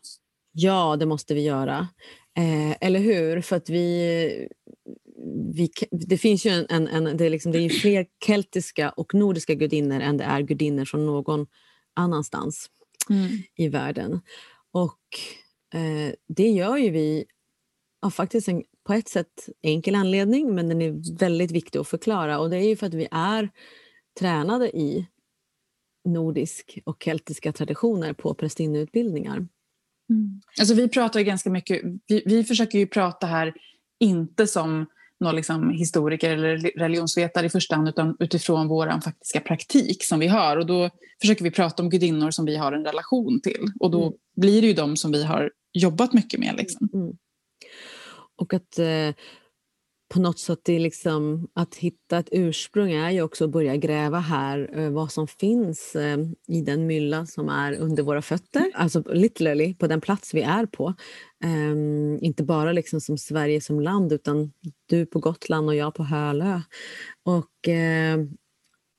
Ja, 0.53 0.97
det 0.97 1.07
måste 1.07 1.35
vi 1.35 1.43
göra. 1.43 1.89
Eh, 2.37 2.77
eller 2.81 3.01
hur? 3.01 3.41
För 3.41 3.57
att 3.57 3.69
vi... 3.69 4.49
vi 5.55 5.71
det 5.91 6.19
finns 6.19 6.47
ju 6.47 6.51
en... 6.51 6.67
en, 6.69 6.89
en 6.89 7.17
det, 7.17 7.27
är 7.27 7.31
liksom, 7.31 7.53
det 7.53 7.59
är 7.59 7.69
fler 7.69 8.07
keltiska 8.27 8.91
och 8.91 9.15
nordiska 9.15 9.55
gudinnor 9.55 10.01
än 10.01 10.17
det 10.17 10.25
är 10.25 10.41
gudinnor 10.41 10.85
från 10.85 11.07
någon 11.07 11.47
annanstans 11.95 12.71
i 13.57 13.69
världen. 13.69 14.21
Och 14.73 14.99
eh, 15.75 16.15
det 16.29 16.49
gör 16.49 16.77
ju 16.77 16.91
vi 16.91 17.25
av 18.03 18.11
faktiskt 18.11 18.49
en, 18.49 18.63
på 18.87 18.93
ett 18.93 19.09
sätt 19.09 19.49
enkel 19.63 19.95
anledning, 19.95 20.55
men 20.55 20.69
den 20.69 20.83
är 20.83 21.19
väldigt 21.19 21.51
viktig 21.51 21.79
att 21.79 21.89
förklara. 21.89 22.39
Och 22.39 22.51
det 22.51 22.57
är 22.57 22.69
ju 22.69 22.77
för 22.77 22.87
att 22.87 22.95
vi 22.95 23.09
är 23.11 23.51
tränade 24.21 24.77
i 24.77 25.07
nordisk 26.05 26.79
och 26.85 27.03
keltiska 27.05 27.53
traditioner 27.53 28.13
på 28.13 28.35
prästinneutbildningar. 28.35 29.47
Alltså, 30.61 30.75
vi 30.75 30.89
pratar 30.89 31.21
ju 31.21 31.27
ganska 31.27 31.51
mycket, 31.51 31.83
vi, 32.07 32.23
vi 32.27 32.45
försöker 32.45 32.79
ju 32.79 32.87
prata 32.87 33.27
här 33.27 33.55
inte 34.01 34.47
som 34.47 34.87
någon 35.21 35.37
liksom 35.37 35.71
historiker 35.71 36.31
eller 36.31 36.57
religionsvetare 36.79 37.47
i 37.47 37.51
första 37.51 37.77
hand 37.77 37.89
utan 37.89 38.17
utifrån 38.19 38.69
vår 38.69 39.01
faktiska 39.01 39.41
praktik 39.41 40.05
som 40.05 40.21
vi 40.21 40.27
har. 40.27 40.57
Och 40.57 40.67
då 40.67 40.91
försöker 41.21 41.45
vi 41.45 41.51
prata 41.51 41.83
om 41.83 41.91
gudinnor 41.91 42.31
som 42.31 42.45
vi 42.45 42.57
har 42.57 42.73
en 42.73 42.85
relation 42.85 43.41
till. 43.41 43.67
Och 43.81 43.91
då 43.91 44.03
Mm. 44.03 44.15
blir 44.37 44.61
det 44.63 44.69
ju 44.69 44.75
de 44.75 44.97
som 44.97 45.13
vi 45.13 45.25
har 45.25 45.51
jobbat 45.73 46.13
mycket 46.13 46.41
med. 46.41 46.55
Liksom. 46.57 46.89
Mm. 46.95 47.17
Och 48.41 48.55
att 48.55 48.79
eh, 48.79 49.15
på 50.11 50.21
något 50.21 50.39
sätt 50.39 50.61
det 50.63 50.79
liksom, 50.79 51.49
att 51.55 51.75
hitta 51.75 52.19
ett 52.19 52.29
ursprung 52.33 52.93
är 52.93 53.11
ju 53.11 53.23
också 53.23 53.45
att 53.45 53.51
börja 53.51 53.77
gräva 53.77 54.19
här 54.19 54.79
eh, 54.79 54.91
vad 54.91 55.13
som 55.13 55.29
finns 55.29 55.97
eh, 55.97 56.19
i 56.49 56.61
den 56.61 56.87
mylla 56.87 57.27
som 57.27 57.49
är 57.49 57.73
under 57.73 58.03
våra 58.03 58.23
fötter. 58.23 58.73
Alltså 58.75 59.03
literally 59.13 59.75
på 59.75 59.87
den 59.87 60.01
plats 60.01 60.35
vi 60.35 60.43
är 60.43 60.67
på. 60.67 60.95
Um, 61.45 62.19
inte 62.23 62.43
bara 62.43 62.73
liksom 62.73 63.01
som 63.01 63.19
Sverige 63.19 63.61
som 63.61 63.81
land 63.81 64.13
utan 64.13 64.53
du 64.87 65.07
på 65.07 65.19
Gotland 65.19 65.69
och 65.69 65.77
jag 65.77 65.95
på 65.95 66.03
Hölö. 66.03 66.61
Och, 67.25 67.69
uh, 67.69 68.27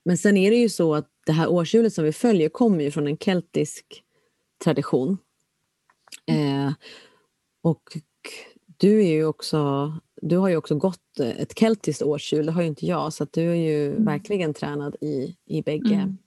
men 0.06 0.18
sen 0.18 0.38
är 0.38 0.52
det 0.52 0.58
ju 0.58 0.70
så 0.70 0.96
att 0.96 1.08
det 1.26 1.32
här 1.32 1.48
årshjulet 1.48 1.94
som 1.94 2.04
vi 2.04 2.14
följer 2.14 2.50
kommer 2.50 2.84
ju 2.84 2.92
från 2.92 3.08
en 3.08 3.18
keltisk 3.18 4.04
tradition. 4.64 5.18
Uh, 6.32 6.74
och 7.64 7.84
du, 8.82 9.04
är 9.04 9.12
ju 9.12 9.26
också, 9.26 9.94
du 10.22 10.38
har 10.38 10.50
ju 10.50 10.58
också 10.58 10.76
gått 10.76 11.20
ett 11.20 11.60
keltiskt 11.60 12.02
årshjul, 12.02 12.46
det 12.46 12.52
har 12.52 12.62
ju 12.62 12.68
inte 12.68 12.86
jag, 12.86 13.14
så 13.14 13.28
du 13.32 13.52
är 13.52 13.56
ju 13.56 13.92
mm. 13.92 14.06
verkligen 14.06 14.54
tränad 14.54 14.96
i, 15.02 15.36
i 15.46 15.62
bägge. 15.62 15.94
Mm 15.94 16.18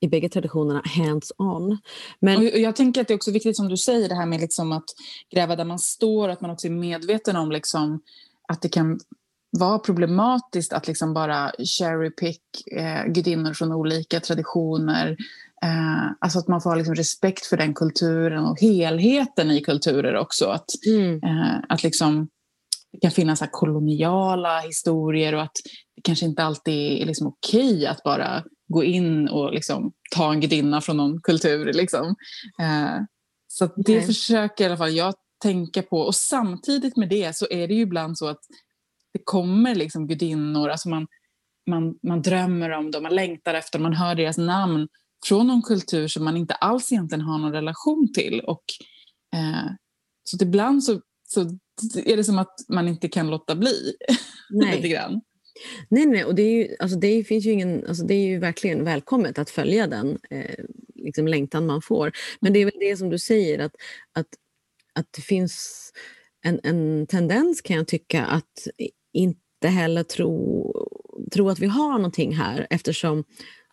i 0.00 0.08
bägge 0.08 0.28
traditionerna 0.28 0.82
hands-on. 0.84 1.78
Men... 2.20 2.36
Och 2.36 2.44
jag 2.44 2.76
tänker 2.76 3.00
att 3.00 3.08
det 3.08 3.14
är 3.14 3.16
också 3.16 3.30
viktigt 3.30 3.56
som 3.56 3.68
du 3.68 3.76
säger 3.76 4.08
det 4.08 4.14
här 4.14 4.26
med 4.26 4.40
liksom 4.40 4.72
att 4.72 4.84
gräva 5.30 5.56
där 5.56 5.64
man 5.64 5.78
står, 5.78 6.28
att 6.28 6.40
man 6.40 6.50
också 6.50 6.66
är 6.66 6.70
medveten 6.70 7.36
om 7.36 7.50
liksom 7.50 8.00
att 8.48 8.62
det 8.62 8.68
kan 8.68 9.00
vara 9.50 9.78
problematiskt 9.78 10.72
att 10.72 10.86
liksom 10.86 11.14
bara 11.14 11.52
cherry 11.58 12.10
pick 12.10 12.42
eh, 12.72 13.04
gudinnor 13.06 13.52
från 13.52 13.72
olika 13.72 14.20
traditioner. 14.20 15.16
Eh, 15.64 16.12
alltså 16.20 16.38
att 16.38 16.48
man 16.48 16.60
får 16.60 16.70
ha 16.70 16.76
liksom 16.76 16.94
respekt 16.94 17.46
för 17.46 17.56
den 17.56 17.74
kulturen 17.74 18.44
och 18.44 18.60
helheten 18.60 19.50
i 19.50 19.60
kulturer 19.60 20.16
också. 20.16 20.46
Att, 20.46 20.66
mm. 20.86 21.22
eh, 21.22 21.56
att 21.68 21.82
liksom, 21.82 22.28
det 22.92 22.98
kan 22.98 23.10
finnas 23.10 23.38
så 23.38 23.46
koloniala 23.50 24.60
historier 24.60 25.34
och 25.34 25.42
att 25.42 25.56
det 25.96 26.02
kanske 26.02 26.26
inte 26.26 26.42
alltid 26.42 27.02
är 27.02 27.06
liksom 27.06 27.26
okej 27.26 27.86
att 27.86 28.02
bara 28.02 28.44
gå 28.68 28.84
in 28.84 29.28
och 29.28 29.52
liksom 29.52 29.92
ta 30.14 30.32
en 30.32 30.40
gudinna 30.40 30.80
från 30.80 30.96
någon 30.96 31.20
kultur. 31.20 31.72
Liksom. 31.72 32.14
Eh, 32.60 33.02
så 33.48 33.66
det 33.76 33.96
Nej. 33.96 34.06
försöker 34.06 34.64
i 34.64 34.66
alla 34.66 34.76
fall 34.76 34.94
jag 34.94 35.14
tänka 35.42 35.82
på. 35.82 36.00
Och 36.00 36.14
samtidigt 36.14 36.96
med 36.96 37.08
det 37.08 37.36
så 37.36 37.46
är 37.50 37.68
det 37.68 37.74
ju 37.74 37.80
ibland 37.80 38.18
så 38.18 38.28
att 38.28 38.40
det 39.12 39.20
kommer 39.24 39.74
liksom 39.74 40.06
gudinnor, 40.06 40.68
alltså 40.68 40.88
man, 40.88 41.06
man, 41.70 41.98
man 42.02 42.22
drömmer 42.22 42.70
om 42.70 42.90
dem, 42.90 43.02
man 43.02 43.14
längtar 43.14 43.54
efter 43.54 43.78
man 43.78 43.94
hör 43.94 44.14
deras 44.14 44.38
namn 44.38 44.88
från 45.24 45.46
någon 45.46 45.62
kultur 45.62 46.08
som 46.08 46.24
man 46.24 46.36
inte 46.36 46.54
alls 46.54 46.92
egentligen 46.92 47.24
har 47.24 47.38
någon 47.38 47.52
relation 47.52 48.12
till. 48.14 48.40
Och, 48.40 48.64
eh, 49.34 49.70
så 50.24 50.44
ibland 50.44 50.84
så, 50.84 51.00
så 51.28 51.40
är 52.04 52.16
det 52.16 52.24
som 52.24 52.38
att 52.38 52.54
man 52.68 52.88
inte 52.88 53.08
kan 53.08 53.30
låta 53.30 53.56
bli. 53.56 53.94
Nej. 54.50 54.76
lite 54.76 54.88
grann. 54.88 55.20
Nej, 55.88 56.06
nej, 56.06 56.24
och 56.24 56.34
det, 56.34 56.42
är 56.42 56.52
ju, 56.52 56.76
alltså 56.78 56.98
det 56.98 57.24
finns 57.24 57.46
ju 57.46 57.50
ingen, 57.50 57.86
alltså 57.86 58.04
det 58.04 58.14
är 58.14 58.26
ju 58.26 58.38
verkligen 58.38 58.84
välkommet 58.84 59.38
att 59.38 59.50
följa 59.50 59.86
den 59.86 60.18
eh, 60.30 60.64
liksom 60.94 61.28
längtan 61.28 61.66
man 61.66 61.82
får. 61.82 62.12
Men 62.40 62.52
det 62.52 62.60
är 62.60 62.64
väl 62.64 62.74
det 62.80 62.96
som 62.96 63.10
du 63.10 63.18
säger, 63.18 63.58
att, 63.58 63.72
att, 64.12 64.26
att 64.94 65.12
det 65.16 65.22
finns 65.22 65.92
en, 66.44 66.60
en 66.62 67.06
tendens 67.06 67.60
kan 67.60 67.76
jag 67.76 67.88
tycka 67.88 68.24
att 68.24 68.68
inte 69.12 69.68
heller 69.68 70.02
tro, 70.02 70.72
tro 71.32 71.48
att 71.48 71.58
vi 71.58 71.66
har 71.66 71.92
någonting 71.92 72.36
här 72.36 72.66
eftersom 72.70 73.24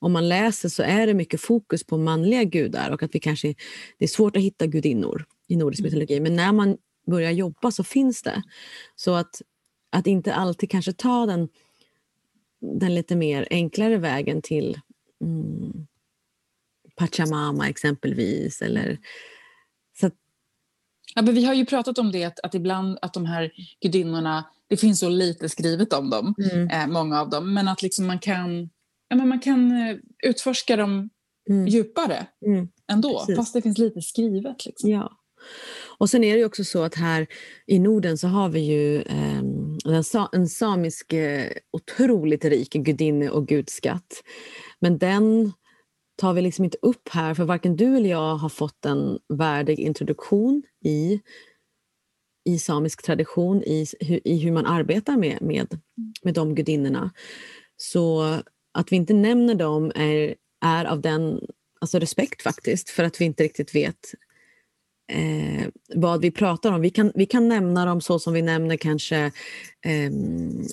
om 0.04 0.12
man 0.12 0.30
läser 0.30 0.70
så 0.70 0.84
är 0.84 1.08
det 1.08 1.14
mycket 1.14 1.42
fokus 1.42 1.84
på 1.84 1.98
manliga 1.98 2.44
gudar 2.44 2.92
och 2.92 3.04
att 3.04 3.16
vi 3.16 3.20
kanske, 3.20 3.56
det 3.98 4.06
är 4.06 4.10
svårt 4.10 4.38
att 4.38 4.44
hitta 4.44 4.68
gudinnor 4.68 5.26
i 5.48 5.56
nordisk 5.56 5.80
mm. 5.80 5.88
mytologi. 5.88 6.20
Men 6.20 6.36
när 6.36 6.52
man 6.52 6.78
börjar 7.08 7.32
jobba 7.32 7.72
så 7.72 7.84
finns 7.84 8.22
det. 8.22 8.44
Så 8.96 9.14
att, 9.14 9.42
att 9.92 10.08
inte 10.08 10.34
alltid 10.34 10.72
kanske 10.72 10.94
ta 10.94 11.26
den 11.26 11.50
den 12.64 12.96
lite 12.96 13.16
mer 13.16 13.48
enklare 13.50 13.98
vägen 13.98 14.42
till 14.42 14.80
mm, 15.22 15.88
Pachamama 16.96 17.70
exempelvis. 17.70 18.62
Eller, 18.62 19.00
så 20.00 20.08
att, 20.08 20.14
ja, 21.16 21.22
men 21.22 21.36
vi 21.36 21.46
har 21.46 21.54
ju 21.54 21.66
pratat 21.66 21.98
om 21.98 22.12
det, 22.12 22.24
att, 22.24 22.40
att 22.40 22.56
ibland 22.56 22.98
att 23.02 23.14
de 23.14 23.26
här 23.26 23.52
gudinnorna, 23.82 24.46
det 24.68 24.78
finns 24.78 25.00
så 25.00 25.10
lite 25.10 25.50
skrivet 25.50 25.94
om 25.94 26.10
dem, 26.10 26.36
mm. 26.52 26.70
eh, 26.70 26.88
många 26.88 27.22
av 27.22 27.30
dem, 27.30 27.54
men 27.54 27.68
att 27.68 27.82
liksom 27.82 28.08
man 28.08 28.20
kan, 28.20 28.70
men 29.16 29.28
man 29.28 29.40
kan 29.40 29.72
eh, 29.72 29.96
utforska 30.24 30.76
dem 30.76 31.10
mm. 31.50 31.68
djupare 31.68 32.28
mm. 32.46 32.68
ändå, 32.92 33.20
Precis. 33.20 33.36
fast 33.36 33.54
det 33.54 33.62
finns 33.62 33.78
lite 33.78 34.02
skrivet. 34.02 34.66
Liksom. 34.66 34.90
Ja. 34.90 35.20
Och 35.98 36.10
sen 36.10 36.24
är 36.24 36.38
det 36.38 36.46
också 36.46 36.64
så 36.64 36.84
att 36.84 36.96
här 36.96 37.28
i 37.68 37.80
Norden 37.80 38.18
så 38.18 38.28
har 38.28 38.50
vi 38.50 38.60
ju 38.60 39.02
eh, 39.02 39.38
en, 39.86 40.04
en 40.32 40.48
samisk 40.48 41.14
eh, 41.14 41.52
otroligt 41.72 42.46
rik 42.46 42.74
gudinne 42.74 43.30
och 43.30 43.48
gudskatt. 43.48 44.24
Men 44.80 44.98
den 44.98 45.54
tar 46.18 46.34
vi 46.34 46.42
liksom 46.42 46.66
inte 46.66 46.78
upp 46.82 47.10
här 47.10 47.34
för 47.34 47.44
varken 47.44 47.76
du 47.76 47.98
eller 47.98 48.10
jag 48.10 48.36
har 48.36 48.50
fått 48.50 48.86
en 48.86 49.20
värdig 49.34 49.80
introduktion 49.80 50.64
i, 50.86 51.22
i 52.46 52.60
samisk 52.60 53.04
tradition, 53.04 53.64
i, 53.64 53.86
i 54.24 54.38
hur 54.38 54.52
man 54.52 54.66
arbetar 54.66 55.18
med, 55.18 55.42
med, 55.42 55.80
med 56.24 56.34
de 56.34 56.56
gudinnorna. 56.56 57.12
Så 57.78 58.24
att 58.74 58.92
vi 58.92 58.96
inte 58.96 59.14
nämner 59.14 59.56
dem 59.56 59.92
är, 59.96 60.36
är 60.62 60.86
av 60.86 61.02
den 61.02 61.40
alltså 61.82 62.00
respekt 62.00 62.42
faktiskt, 62.42 62.90
för 62.90 63.04
att 63.04 63.22
vi 63.22 63.26
inte 63.26 63.44
riktigt 63.44 63.76
vet 63.76 64.14
eh, 65.12 65.68
vad 65.96 66.22
vi 66.22 66.32
pratar 66.32 66.72
om. 66.72 66.82
Vi 66.82 66.90
kan, 66.90 67.12
vi 67.16 67.26
kan 67.26 67.48
nämna 67.48 67.86
dem 67.86 68.02
så 68.02 68.20
som 68.20 68.34
vi 68.34 68.42
nämner 68.42 68.78
kanske 68.78 69.18
eh, 69.86 70.12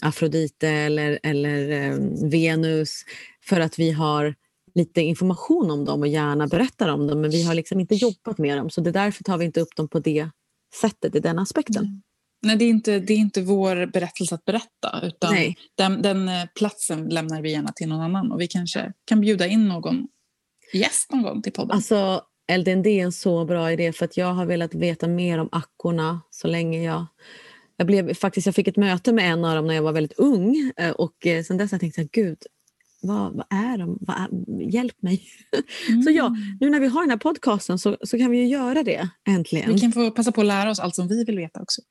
Afrodite 0.03 0.69
eller, 0.69 1.19
eller 1.23 1.71
eh, 1.71 1.99
Venus 2.31 3.05
för 3.45 3.61
att 3.61 3.79
vi 3.79 3.91
har 3.91 4.35
lite 4.75 5.01
information 5.01 5.71
om 5.71 5.85
dem 5.85 6.01
och 6.01 6.09
gärna 6.09 6.47
berättar 6.47 6.89
om 6.89 7.07
dem 7.07 7.21
men 7.21 7.31
vi 7.31 7.43
har 7.43 7.55
liksom 7.55 7.81
inte 7.81 7.95
jobbat 7.95 8.39
med 8.39 8.59
dem 8.59 8.71
så 8.71 8.81
det 8.81 8.91
därför 8.91 9.25
tar 9.25 9.39
vi 9.39 9.45
inte 9.45 9.61
upp 9.61 9.77
dem 9.77 9.89
på 9.89 9.99
det 9.99 10.29
sättet, 10.81 11.15
i 11.15 11.21
den 11.21 11.39
aspekten. 11.39 11.85
Mm. 11.85 12.03
Nej, 12.43 12.57
det 12.57 12.65
är, 12.65 12.69
inte, 12.69 12.99
det 12.99 13.13
är 13.13 13.19
inte 13.19 13.43
vår 13.43 13.87
berättelse 13.87 14.35
att 14.35 14.45
berätta 14.45 15.01
utan 15.03 15.35
den, 15.75 16.03
den, 16.03 16.29
eh, 16.29 16.47
platsen 16.55 17.09
lämnar 17.09 17.43
vi 17.43 17.53
gärna 17.53 17.73
till 17.73 17.89
någon 17.89 18.01
annan 18.01 18.33
och 18.33 18.41
vi 18.41 18.47
kanske 18.47 18.93
kan 19.05 19.21
bjuda 19.21 19.47
in 19.47 19.69
någon 19.69 20.09
gäst 20.73 21.13
någon 21.13 21.23
gång 21.23 21.43
till 21.43 21.53
podden. 21.53 21.77
Alltså, 21.77 22.23
LDND 22.59 22.87
är 22.87 23.05
en 23.05 23.13
så 23.13 23.45
bra 23.45 23.73
idé 23.73 23.93
för 23.93 24.05
att 24.05 24.17
jag 24.17 24.33
har 24.33 24.47
velat 24.47 24.75
veta 24.75 25.09
mer 25.09 25.39
om 25.39 25.49
akkorna 25.53 26.21
så 26.31 26.49
länge 26.49 26.83
jag... 26.83 27.07
Jag, 27.77 27.87
blev, 27.87 28.15
faktiskt, 28.15 28.47
jag 28.47 28.55
fick 28.55 28.69
ett 28.69 28.77
möte 28.77 29.13
med 29.13 29.33
en 29.33 29.45
av 29.45 29.55
dem 29.55 29.67
när 29.67 29.75
jag 29.75 29.83
var 29.83 29.93
väldigt 29.93 30.19
ung 30.19 30.73
eh, 30.77 30.91
och 30.91 31.27
eh, 31.27 31.43
sen 31.43 31.57
dess 31.57 31.71
har 31.71 31.77
jag 31.77 31.81
tänkt 31.81 31.99
att 31.99 32.11
gud, 32.11 32.39
vad, 33.03 33.37
vad, 33.37 33.47
är 33.51 33.79
de? 33.79 33.99
Vad 34.01 34.17
är, 34.17 34.71
hjälp 34.71 35.03
mig! 35.03 35.23
Mm. 35.89 36.03
så 36.03 36.11
ja, 36.11 36.37
nu 36.61 36.71
när 36.71 36.81
vi 36.81 36.87
har 36.87 37.01
den 37.01 37.11
här 37.11 37.17
podcasten 37.17 37.79
så, 37.79 37.97
så 38.03 38.19
kan 38.19 38.31
vi 38.31 38.39
ju 38.39 38.47
göra 38.47 38.83
det 38.83 39.09
äntligen. 39.29 39.75
Vi 39.75 39.81
kan 39.81 39.93
få 39.93 40.11
passa 40.11 40.33
på 40.33 40.41
att 40.41 40.47
lära 40.47 40.71
oss 40.71 40.81
allt 40.81 40.95
som 40.95 41.09
vi 41.09 41.25
vill 41.25 41.37
veta 41.37 41.63
också. 41.63 41.83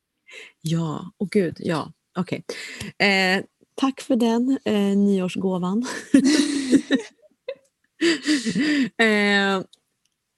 Ja, 0.62 1.12
och 1.18 1.30
gud, 1.30 1.58
ja. 1.60 1.94
Okej. 2.18 2.44
Okay. 2.98 3.10
Eh, 3.10 3.44
tack 3.76 4.02
för 4.02 4.16
den 4.16 4.60
eh, 4.66 4.98
nyårsgåvan. 4.98 5.78
eh, 8.98 9.62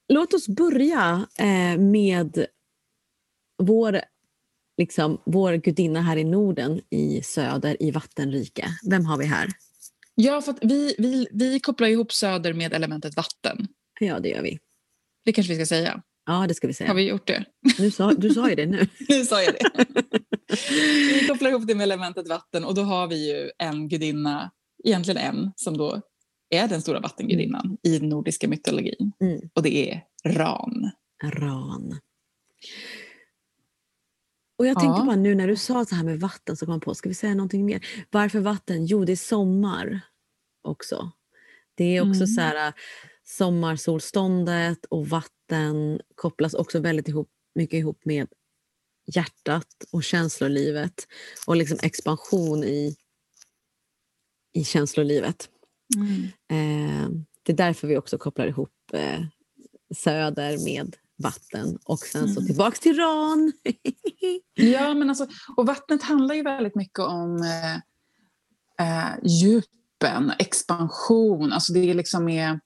låt 0.07 0.33
oss 0.33 0.47
börja 0.47 1.27
eh, 1.37 1.77
med 1.77 2.45
vår, 3.57 4.01
liksom, 4.77 5.21
vår 5.25 5.53
gudinna 5.53 6.01
här 6.01 6.17
i 6.17 6.23
Norden 6.23 6.81
i 6.89 7.21
söder 7.23 7.83
i 7.83 7.91
vattenrike. 7.91 8.67
Vem 8.89 9.05
har 9.05 9.17
vi 9.17 9.25
här? 9.25 9.49
Ja, 10.15 10.41
för 10.41 10.55
vi, 10.61 10.95
vi, 10.97 11.27
vi 11.31 11.59
kopplar 11.59 11.87
ihop 11.87 12.13
söder 12.13 12.53
med 12.53 12.73
elementet 12.73 13.15
vatten. 13.15 13.67
Ja, 13.99 14.19
det 14.19 14.29
gör 14.29 14.41
vi. 14.41 14.59
Det 15.25 15.33
kanske 15.33 15.53
vi 15.53 15.59
ska 15.59 15.75
säga. 15.75 16.01
Ja, 16.31 16.47
det 16.47 16.53
ska 16.53 16.67
vi 16.67 16.73
säga. 16.73 16.87
Har 16.87 16.95
vi 16.95 17.09
gjort 17.09 17.27
det? 17.27 17.45
Nu 17.79 17.91
sa, 17.91 18.13
du 18.13 18.29
sa 18.29 18.49
ju 18.49 18.55
det 18.55 18.65
nu. 18.65 18.87
nu 19.09 19.25
sa 19.25 19.41
jag 19.41 19.53
det. 19.53 19.85
vi 21.21 21.27
kopplar 21.27 21.49
ihop 21.49 21.67
det 21.67 21.75
med 21.75 21.83
elementet 21.83 22.27
vatten 22.27 22.65
och 22.65 22.75
då 22.75 22.81
har 22.81 23.07
vi 23.07 23.29
ju 23.31 23.51
en 23.57 23.89
gudinna, 23.89 24.51
egentligen 24.83 25.17
en, 25.17 25.51
som 25.55 25.77
då 25.77 26.01
är 26.49 26.67
den 26.67 26.81
stora 26.81 26.99
vattengudinnan 26.99 27.65
mm. 27.65 27.77
i 27.83 27.99
nordiska 27.99 28.47
mytologin. 28.47 29.11
Mm. 29.21 29.41
Och 29.53 29.63
det 29.63 29.91
är 29.91 30.03
Ran. 30.23 30.91
Ran. 31.23 31.99
Och 34.57 34.67
jag 34.67 34.79
tänker 34.79 34.99
ja. 34.99 35.05
bara 35.05 35.15
nu 35.15 35.35
när 35.35 35.47
du 35.47 35.55
sa 35.55 35.85
så 35.85 35.95
här 35.95 36.03
med 36.03 36.19
vatten 36.19 36.57
så 36.57 36.65
kom 36.65 36.73
jag 36.73 36.81
på, 36.81 36.95
ska 36.95 37.09
vi 37.09 37.15
säga 37.15 37.35
någonting 37.35 37.65
mer? 37.65 37.85
Varför 38.09 38.39
vatten? 38.39 38.85
Jo, 38.85 39.05
det 39.05 39.11
är 39.11 39.15
sommar 39.15 40.01
också. 40.61 41.11
Det 41.75 41.97
är 41.97 42.01
också 42.01 42.23
mm. 42.23 42.27
så 42.27 42.41
här 42.41 42.67
äh, 42.67 42.73
sommarsolståndet 43.23 44.85
och 44.85 45.07
vatten 45.07 45.40
kopplas 46.15 46.53
också 46.53 46.79
väldigt 46.79 47.07
ihop, 47.07 47.29
mycket 47.55 47.77
ihop 47.77 48.05
med 48.05 48.27
hjärtat 49.05 49.67
och 49.91 50.03
känslolivet 50.03 51.07
och 51.47 51.55
liksom 51.55 51.77
expansion 51.83 52.63
i, 52.63 52.95
i 54.53 54.63
känslolivet. 54.63 55.49
Mm. 55.95 56.23
Eh, 56.23 57.09
det 57.43 57.51
är 57.51 57.57
därför 57.57 57.87
vi 57.87 57.97
också 57.97 58.17
kopplar 58.17 58.47
ihop 58.47 58.73
eh, 58.93 59.21
söder 59.95 60.63
med 60.63 60.95
vatten 61.17 61.77
och 61.83 61.99
sen 61.99 62.27
så 62.27 62.39
mm. 62.39 62.47
tillbaks 62.47 62.79
till 62.79 62.97
Ran. 62.97 63.51
ja, 64.53 64.93
men 64.93 65.09
alltså, 65.09 65.27
och 65.57 65.67
vattnet 65.67 66.03
handlar 66.03 66.35
ju 66.35 66.43
väldigt 66.43 66.75
mycket 66.75 66.99
om 66.99 67.37
eh, 67.41 67.75
eh, 68.87 69.13
djupen, 69.23 70.31
expansion. 70.39 71.53
Alltså 71.53 71.73
det 71.73 71.89
är 71.89 71.93
liksom 71.93 72.29
är 72.29 72.59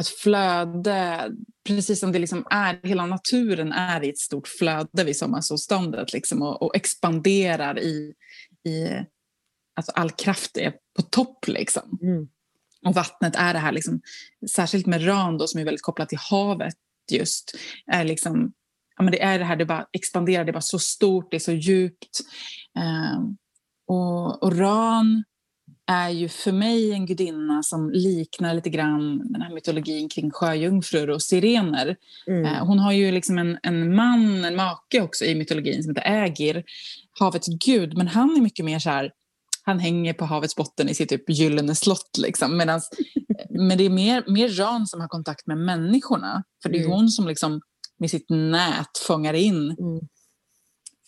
ett 0.00 0.08
flöde, 0.08 1.30
precis 1.66 2.00
som 2.00 2.12
det 2.12 2.18
liksom 2.18 2.46
är, 2.50 2.80
hela 2.82 3.06
naturen 3.06 3.72
är 3.72 4.04
i 4.04 4.08
ett 4.08 4.18
stort 4.18 4.48
flöde 4.48 5.04
vid 5.04 5.16
sommarsolståndet 5.16 6.12
liksom, 6.12 6.42
och, 6.42 6.62
och 6.62 6.76
expanderar 6.76 7.78
i, 7.78 8.14
i 8.64 8.88
alltså 9.76 9.92
all 9.92 10.10
kraft 10.10 10.56
är 10.56 10.72
på 10.96 11.02
topp. 11.02 11.46
Liksom. 11.46 11.98
Mm. 12.02 12.28
Och 12.86 12.94
vattnet 12.94 13.36
är 13.36 13.52
det 13.52 13.58
här, 13.58 13.72
liksom, 13.72 14.00
särskilt 14.50 14.86
med 14.86 15.06
ran 15.06 15.38
då, 15.38 15.46
som 15.46 15.60
är 15.60 15.64
väldigt 15.64 15.82
kopplat 15.82 16.08
till 16.08 16.18
havet 16.18 16.74
just, 17.10 17.54
är 17.86 18.04
liksom, 18.04 18.52
ja, 18.96 19.02
men 19.02 19.12
det 19.12 19.22
är 19.22 19.38
det 19.38 19.44
här, 19.44 19.56
det 19.56 19.66
bara 19.66 19.86
expanderar, 19.92 20.44
det 20.44 20.50
är 20.50 20.52
bara 20.52 20.60
så 20.60 20.78
stort, 20.78 21.30
det 21.30 21.36
är 21.36 21.40
så 21.40 21.52
djupt. 21.52 22.20
Um, 23.14 23.36
och, 23.86 24.42
och 24.42 24.58
ran 24.58 25.24
är 25.86 26.08
ju 26.08 26.28
för 26.28 26.52
mig 26.52 26.92
en 26.92 27.06
gudinna 27.06 27.62
som 27.62 27.90
liknar 27.90 28.54
lite 28.54 28.70
grann 28.70 29.32
den 29.32 29.42
här 29.42 29.54
mytologin 29.54 30.08
kring 30.08 30.30
sjöjungfrur 30.30 31.10
och 31.10 31.22
sirener. 31.22 31.96
Mm. 32.26 32.44
Uh, 32.44 32.64
hon 32.66 32.78
har 32.78 32.92
ju 32.92 33.12
liksom 33.12 33.38
en, 33.38 33.58
en 33.62 33.94
man, 33.94 34.44
en 34.44 34.56
make 34.56 35.02
också 35.02 35.24
i 35.24 35.34
mytologin 35.34 35.82
som 35.82 35.94
heter 35.94 36.10
Ägir, 36.10 36.64
havets 37.20 37.48
gud, 37.64 37.96
men 37.96 38.08
han 38.08 38.36
är 38.36 38.40
mycket 38.40 38.64
mer 38.64 38.78
så 38.78 38.90
här 38.90 39.12
han 39.64 39.78
hänger 39.78 40.12
på 40.12 40.24
havets 40.24 40.56
botten 40.56 40.88
i 40.88 40.94
sitt 40.94 41.08
typ 41.08 41.30
gyllene 41.30 41.74
slott. 41.74 42.18
Liksom. 42.18 42.56
Medans, 42.56 42.90
men 43.50 43.78
det 43.78 43.84
är 43.84 43.90
mer, 43.90 44.24
mer 44.26 44.48
Ran 44.48 44.86
som 44.86 45.00
har 45.00 45.08
kontakt 45.08 45.46
med 45.46 45.58
människorna. 45.58 46.44
För 46.62 46.68
det 46.68 46.78
är 46.78 46.84
mm. 46.84 46.92
hon 46.92 47.08
som 47.08 47.28
liksom, 47.28 47.60
med 47.98 48.10
sitt 48.10 48.30
nät 48.30 48.98
fångar 49.06 49.34
in 49.34 49.70
mm. 49.70 50.00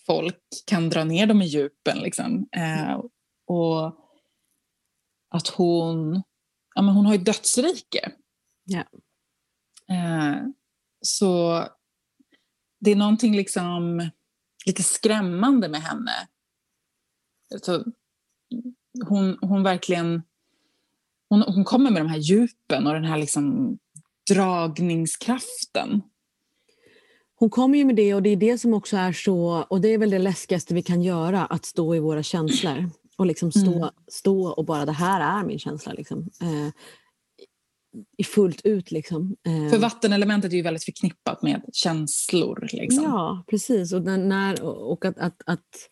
folk, 0.07 0.39
kan 0.67 0.91
dra 0.91 1.05
ner 1.05 1.27
dem 1.27 1.43
i 1.43 1.47
djupen. 1.47 1.99
Liksom. 1.99 2.49
Eh, 2.57 2.95
och 3.47 4.04
att 5.35 5.49
hon, 5.49 6.23
ja, 6.75 6.83
men 6.83 6.95
hon 6.95 7.07
har 7.07 7.13
ju 7.13 7.19
dödsrike. 7.19 8.13
Yeah. 8.71 8.87
Eh, 9.89 10.43
så 11.01 11.65
det 12.81 12.91
är 12.91 12.97
någonting 12.97 13.37
liksom 13.37 14.09
lite 14.67 14.83
skrämmande 14.83 15.69
med 15.69 15.83
henne. 15.83 16.29
Så 17.63 17.85
hon, 19.09 19.39
hon 19.41 19.63
verkligen... 19.63 20.23
Hon, 21.29 21.43
hon 21.43 21.65
kommer 21.65 21.91
med 21.91 22.03
de 22.03 22.09
här 22.09 22.19
djupen 22.19 22.87
och 22.87 22.95
den 22.95 23.05
här 23.05 23.19
liksom 23.19 23.79
dragningskraften. 24.31 26.03
Hon 27.35 27.51
kommer 27.51 27.79
ju 27.79 27.85
med 27.85 27.97
det 27.97 28.15
och 28.15 28.23
det 28.23 28.31
är 28.31 28.37
det 28.37 28.59
som 28.59 28.75
också 28.75 28.97
är 28.97 29.13
så, 29.13 29.63
och 29.71 29.81
det 29.81 29.89
är 29.89 29.99
väl 29.99 30.11
det 30.11 30.19
läskigaste 30.19 30.75
vi 30.75 30.83
kan 30.83 31.03
göra, 31.03 31.47
att 31.47 31.65
stå 31.65 31.95
i 31.95 31.99
våra 31.99 32.23
känslor. 32.23 32.91
Och 33.17 33.27
liksom 33.27 33.53
stå, 33.53 33.77
mm. 33.77 33.89
stå 34.09 34.49
och 34.49 34.65
bara 34.65 34.87
det 34.87 34.93
här 34.93 35.41
är 35.41 35.47
min 35.47 35.59
känsla. 35.59 35.93
Liksom. 35.93 36.31
Eh, 36.43 36.73
fullt 38.27 38.61
ut. 38.67 38.91
Liksom. 38.91 39.37
Eh. 39.47 39.71
För 39.71 39.79
vattenelementet 39.79 40.53
är 40.53 40.57
ju 40.57 40.63
väldigt 40.63 40.85
förknippat 40.85 41.43
med 41.43 41.63
känslor. 41.73 42.69
Liksom. 42.73 43.05
Ja, 43.05 43.45
precis. 43.51 43.93
Och, 43.93 44.03
när, 44.03 44.63
och 44.63 45.05
att, 45.05 45.19
att, 45.19 45.43
att 45.47 45.89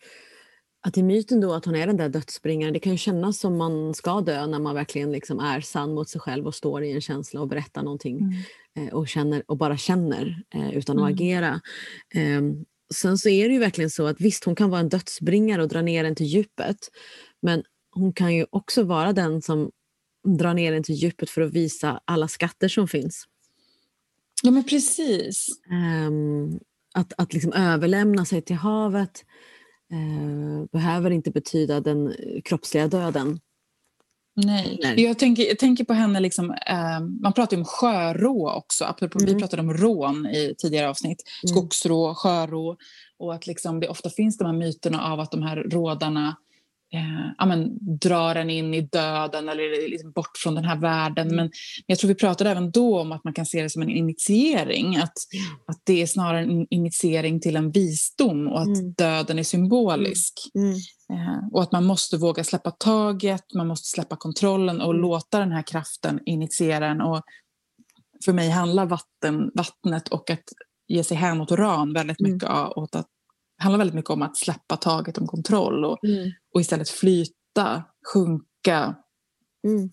att 0.87 0.97
i 0.97 1.03
myten 1.03 1.41
då 1.41 1.53
att 1.53 1.65
hon 1.65 1.75
är 1.75 1.87
den 1.87 1.97
där 1.97 2.09
dödsbringaren, 2.09 2.73
det 2.73 2.79
kan 2.79 2.91
ju 2.91 2.97
kännas 2.97 3.39
som 3.39 3.57
man 3.57 3.93
ska 3.93 4.21
dö 4.21 4.47
när 4.47 4.59
man 4.59 4.75
verkligen 4.75 5.11
liksom 5.11 5.39
är 5.39 5.61
sann 5.61 5.93
mot 5.93 6.09
sig 6.09 6.21
själv 6.21 6.47
och 6.47 6.55
står 6.55 6.83
i 6.83 6.91
en 6.91 7.01
känsla 7.01 7.41
och 7.41 7.47
berättar 7.47 7.83
någonting 7.83 8.19
mm. 8.19 8.87
eh, 8.87 8.93
och, 8.93 9.07
känner, 9.07 9.43
och 9.47 9.57
bara 9.57 9.77
känner 9.77 10.43
eh, 10.53 10.77
utan 10.77 10.97
att 10.97 11.01
mm. 11.01 11.13
agera. 11.13 11.61
Sen 12.93 13.17
så 13.17 13.29
är 13.29 13.47
det 13.47 13.53
ju 13.53 13.59
verkligen 13.59 13.89
så 13.89 14.07
att 14.07 14.21
visst, 14.21 14.43
hon 14.43 14.55
kan 14.55 14.69
vara 14.69 14.79
en 14.79 14.89
dödsbringare 14.89 15.61
och 15.61 15.67
dra 15.67 15.81
ner 15.81 16.03
en 16.03 16.15
till 16.15 16.25
djupet, 16.25 16.77
men 17.41 17.63
hon 17.91 18.13
kan 18.13 18.35
ju 18.35 18.45
också 18.49 18.83
vara 18.83 19.13
den 19.13 19.41
som 19.41 19.71
drar 20.37 20.53
ner 20.53 20.73
en 20.73 20.83
till 20.83 20.95
djupet 20.95 21.29
för 21.29 21.41
att 21.41 21.53
visa 21.53 22.01
alla 22.05 22.27
skatter 22.27 22.67
som 22.67 22.87
finns. 22.87 23.25
Ja, 24.43 24.51
men 24.51 24.63
precis. 24.63 25.47
Ehm, 25.71 26.59
att 26.93 27.13
att 27.17 27.33
liksom 27.33 27.53
överlämna 27.53 28.25
sig 28.25 28.41
till 28.41 28.55
havet 28.55 29.25
eh, 29.91 30.65
behöver 30.71 31.11
inte 31.11 31.31
betyda 31.31 31.79
den 31.79 32.13
kroppsliga 32.43 32.87
döden. 32.87 33.39
Nej. 34.35 34.79
Nej. 34.81 35.01
Jag, 35.01 35.19
tänker, 35.19 35.43
jag 35.43 35.59
tänker 35.59 35.83
på 35.83 35.93
henne, 35.93 36.19
liksom, 36.19 36.51
eh, 36.51 36.99
man 37.21 37.33
pratar 37.33 37.57
om 37.57 37.65
sjörå 37.65 38.51
också. 38.51 38.85
Apropå, 38.85 39.19
mm. 39.19 39.33
Vi 39.33 39.39
pratade 39.39 39.61
om 39.61 39.73
rån 39.73 40.25
i 40.25 40.55
tidigare 40.57 40.89
avsnitt. 40.89 41.23
Mm. 41.43 41.55
Skogsrå, 41.55 42.15
sjörå. 42.15 42.77
Och 43.19 43.33
att 43.35 43.47
liksom, 43.47 43.79
det 43.79 43.87
ofta 43.87 44.09
finns 44.09 44.37
de 44.37 44.45
här 44.45 44.53
myterna 44.53 45.11
av 45.11 45.19
att 45.19 45.31
de 45.31 45.43
här 45.43 45.55
rådarna 45.55 46.35
eh, 46.93 47.31
ja, 47.37 47.45
men, 47.45 47.77
drar 47.97 48.35
en 48.35 48.49
in 48.49 48.73
i 48.73 48.81
döden 48.81 49.49
eller 49.49 49.89
liksom 49.89 50.11
bort 50.11 50.37
från 50.37 50.55
den 50.55 50.65
här 50.65 50.77
världen. 50.77 51.27
Mm. 51.27 51.35
Men 51.35 51.51
jag 51.85 51.99
tror 51.99 52.07
vi 52.07 52.15
pratade 52.15 52.49
även 52.49 52.71
då 52.71 52.99
om 52.99 53.11
att 53.11 53.23
man 53.23 53.33
kan 53.33 53.45
se 53.45 53.61
det 53.61 53.69
som 53.69 53.81
en 53.81 53.89
initiering. 53.89 54.97
Att, 54.97 55.13
att 55.67 55.81
det 55.83 56.01
är 56.01 56.07
snarare 56.07 56.39
en 56.39 56.67
initiering 56.69 57.39
till 57.39 57.55
en 57.55 57.71
visdom 57.71 58.47
och 58.47 58.61
att 58.61 58.77
mm. 58.77 58.93
döden 58.93 59.39
är 59.39 59.43
symbolisk. 59.43 60.33
Mm. 60.55 60.67
mm. 60.69 60.79
Eh, 61.13 61.47
och 61.51 61.63
att 61.63 61.71
man 61.71 61.85
måste 61.85 62.17
våga 62.17 62.43
släppa 62.43 62.71
taget, 62.71 63.53
man 63.53 63.67
måste 63.67 63.87
släppa 63.87 64.15
kontrollen 64.15 64.81
och 64.81 64.91
mm. 64.91 65.01
låta 65.01 65.39
den 65.39 65.51
här 65.51 65.67
kraften 65.67 66.19
initiera 66.25 66.87
en. 66.87 67.01
Och 67.01 67.21
för 68.25 68.33
mig 68.33 68.49
handlar 68.49 68.85
vatten, 68.85 69.51
vattnet 69.53 70.07
och 70.07 70.29
att 70.29 70.43
ge 70.87 71.03
sig 71.03 71.17
hän 71.17 71.41
åt 71.41 71.51
ran 71.51 71.93
väldigt 71.93 72.19
mm. 72.19 72.33
mycket 72.33 72.49
åt 72.49 72.95
att 72.95 73.07
handlar 73.57 73.77
väldigt 73.77 73.95
mycket 73.95 74.09
om 74.09 74.21
att 74.21 74.37
släppa 74.37 74.77
taget 74.77 75.17
om 75.17 75.27
kontroll 75.27 75.85
och, 75.85 76.03
mm. 76.03 76.31
och 76.53 76.61
istället 76.61 76.89
flyta, 76.89 77.83
sjunka. 78.13 78.95
Mm. 79.67 79.89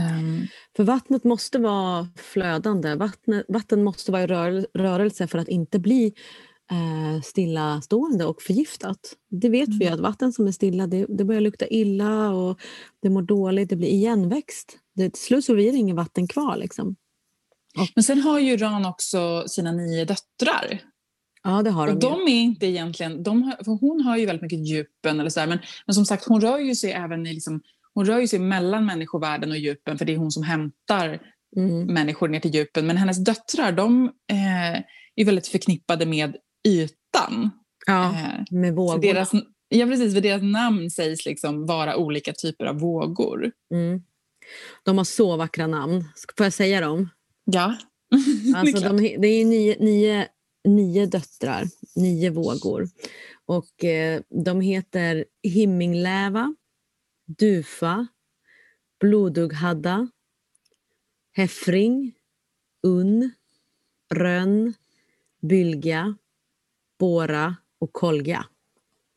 Um, 0.00 0.46
för 0.76 0.84
vattnet 0.84 1.24
måste 1.24 1.58
vara 1.58 2.08
flödande, 2.16 2.94
vattnet, 2.94 3.44
vatten 3.48 3.84
måste 3.84 4.12
vara 4.12 4.22
i 4.22 4.26
rör, 4.26 4.66
rörelse 4.74 5.26
för 5.26 5.38
att 5.38 5.48
inte 5.48 5.78
bli 5.78 6.14
eh, 6.70 7.22
stillastående 7.22 8.26
och 8.26 8.42
förgiftat. 8.42 9.16
Det 9.30 9.48
vet 9.48 9.68
mm. 9.68 9.78
vi 9.78 9.88
att 9.88 10.00
vatten 10.00 10.32
som 10.32 10.46
är 10.46 10.52
stilla 10.52 10.86
det, 10.86 11.06
det, 11.08 11.24
börjar 11.24 11.40
lukta 11.40 11.66
illa 11.66 12.30
och 12.30 12.60
det 13.02 13.10
mår 13.10 13.22
dåligt, 13.22 13.68
det 13.68 13.76
blir 13.76 13.88
igenväxt. 13.88 14.78
Det, 14.94 15.10
till 15.10 15.22
slut 15.22 15.44
så 15.44 15.54
blir 15.54 15.72
det 15.72 15.78
inget 15.78 15.96
vatten 15.96 16.28
kvar. 16.28 16.56
Liksom. 16.56 16.96
Men 17.94 18.04
sen 18.04 18.20
har 18.20 18.38
ju 18.38 18.56
Ran 18.56 18.86
också 18.86 19.44
sina 19.48 19.72
nio 19.72 20.04
döttrar 20.04 20.91
Ja, 21.44 21.62
det 21.62 21.70
har 21.70 21.88
och 21.88 21.98
de. 21.98 22.22
är 22.22 22.28
inte 22.28 22.66
egentligen, 22.66 23.22
de 23.22 23.42
har, 23.42 23.78
hon 23.80 24.00
har 24.00 24.16
ju 24.16 24.26
väldigt 24.26 24.42
mycket 24.42 24.68
djupen, 24.68 25.20
eller 25.20 25.30
så 25.30 25.40
där, 25.40 25.46
men, 25.46 25.58
men 25.86 25.94
som 25.94 26.06
sagt 26.06 26.24
hon 26.24 26.40
rör 26.40 26.58
ju 26.58 26.74
sig 26.74 26.92
även 26.92 27.26
i 27.26 27.34
liksom, 27.34 27.60
hon 27.94 28.06
rör 28.06 28.18
ju 28.18 28.28
sig 28.28 28.38
mellan 28.38 28.86
människovärlden 28.86 29.50
och 29.50 29.58
djupen 29.58 29.98
för 29.98 30.04
det 30.04 30.12
är 30.12 30.16
hon 30.16 30.30
som 30.30 30.42
hämtar 30.42 31.20
mm. 31.56 31.86
människor 31.86 32.28
ner 32.28 32.40
till 32.40 32.54
djupen. 32.54 32.86
Men 32.86 32.96
hennes 32.96 33.24
döttrar 33.24 33.72
de 33.72 34.04
eh, 34.30 34.82
är 35.16 35.24
väldigt 35.24 35.46
förknippade 35.46 36.06
med 36.06 36.36
ytan. 36.68 37.50
Ja, 37.86 38.04
eh, 38.04 38.44
med 38.50 38.74
vågorna. 38.74 39.00
Deras, 39.00 39.30
ja, 39.68 39.86
precis. 39.86 40.14
För 40.14 40.20
deras 40.20 40.42
namn 40.42 40.90
sägs 40.90 41.26
liksom 41.26 41.66
vara 41.66 41.96
olika 41.96 42.32
typer 42.32 42.64
av 42.64 42.80
vågor. 42.80 43.52
Mm. 43.74 44.02
De 44.84 44.98
har 44.98 45.04
så 45.04 45.36
vackra 45.36 45.66
namn. 45.66 46.04
Får 46.36 46.46
jag 46.46 46.52
säga 46.52 46.80
dem? 46.80 47.08
Ja. 47.44 47.76
alltså, 48.56 48.88
de, 48.88 48.96
det 48.96 49.28
är 49.28 49.44
nio, 49.44 49.76
nio 49.80 50.28
nio 50.64 51.06
döttrar, 51.06 51.64
nio 51.96 52.30
vågor. 52.30 52.88
Och 53.46 53.84
eh, 53.84 54.20
de 54.28 54.60
heter 54.60 55.24
Himmingläva, 55.42 56.54
Dufa, 57.26 58.06
Blodughadda, 59.00 60.08
Heffring, 61.32 62.12
Unn, 62.82 63.30
Rönn, 64.14 64.74
Bylga, 65.42 66.16
Bora 66.98 67.56
och 67.78 67.92
Kolga. 67.92 68.46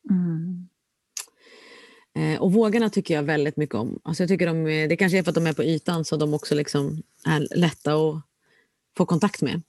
Mm. 0.10 0.68
Eh, 2.16 2.42
och 2.42 2.54
vågorna 2.54 2.90
tycker 2.90 3.14
jag 3.14 3.24
väldigt 3.24 3.58
mycket 3.58 3.76
om. 3.76 4.00
Alltså 4.04 4.24
jag 4.24 4.28
tycker 4.30 4.48
de 4.48 4.68
är, 4.68 4.88
det 4.88 4.98
kanske 4.98 5.18
är 5.18 5.24
för 5.24 5.32
att 5.32 5.36
de 5.36 5.48
är 5.48 5.54
på 5.54 5.64
ytan 5.64 6.06
så 6.06 6.18
de 6.18 6.34
också 6.34 6.56
liksom 6.56 7.04
är 7.26 7.48
lätta 7.56 7.94
att 7.94 8.22
få 8.98 9.06
kontakt 9.06 9.42
med. 9.42 9.62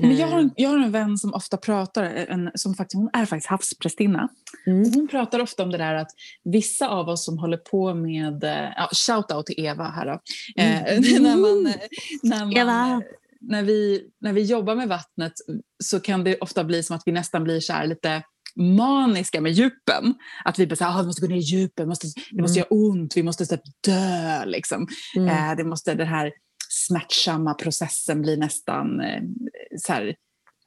Men 0.00 0.16
jag, 0.16 0.26
har 0.26 0.38
en, 0.38 0.50
jag 0.56 0.70
har 0.70 0.78
en 0.78 0.92
vän 0.92 1.18
som 1.18 1.34
ofta 1.34 1.56
pratar, 1.56 2.04
en, 2.04 2.50
som 2.54 2.74
faktiskt, 2.74 2.94
hon 2.94 3.10
är 3.12 3.26
faktiskt 3.26 3.50
havsprästinna. 3.50 4.28
Mm. 4.66 4.92
hon 4.94 5.08
pratar 5.08 5.40
ofta 5.40 5.62
om 5.62 5.70
det 5.70 5.78
där 5.78 5.94
att 5.94 6.10
vissa 6.44 6.88
av 6.88 7.08
oss 7.08 7.24
som 7.24 7.38
håller 7.38 7.56
på 7.56 7.94
med, 7.94 8.44
eh, 8.44 8.72
ja, 8.76 8.88
shout-out 8.92 9.42
till 9.42 9.64
Eva 9.64 9.84
här 9.84 10.06
då. 10.06 10.20
Mm. 10.62 10.84
Eh, 10.84 11.20
när, 11.20 11.36
man, 11.36 11.74
när, 12.22 12.44
man, 12.44 12.56
Eva. 12.56 13.02
när, 13.40 13.62
vi, 13.62 14.02
när 14.20 14.32
vi 14.32 14.42
jobbar 14.42 14.74
med 14.74 14.88
vattnet 14.88 15.32
så 15.84 16.00
kan 16.00 16.24
det 16.24 16.38
ofta 16.38 16.64
bli 16.64 16.82
som 16.82 16.96
att 16.96 17.02
vi 17.06 17.12
nästan 17.12 17.44
blir 17.44 17.60
så 17.60 17.72
här 17.72 17.86
lite 17.86 18.22
maniska 18.56 19.40
med 19.40 19.52
djupen. 19.52 20.14
Att 20.44 20.58
vi 20.58 20.66
bara 20.66 20.76
säger 20.76 20.90
ah, 20.90 21.00
vi 21.00 21.06
måste 21.06 21.22
gå 21.22 21.28
ner 21.28 21.36
i 21.36 21.40
djupen, 21.40 21.88
måste, 21.88 22.06
det 22.30 22.42
måste 22.42 22.60
mm. 22.60 22.66
göra 22.70 22.80
ont, 22.80 23.16
vi 23.16 23.22
måste 23.22 23.46
typ 23.46 23.60
dö. 23.86 24.44
Liksom. 24.44 24.86
Mm. 25.16 25.28
Eh, 25.28 25.56
det 25.56 25.64
måste, 25.64 25.94
det 25.94 26.04
här 26.04 26.32
smärtsamma 26.74 27.54
processen 27.54 28.22
blir 28.22 28.36
nästan 28.36 29.00
eh, 29.00 29.22
så 29.80 29.92
här, 29.92 30.14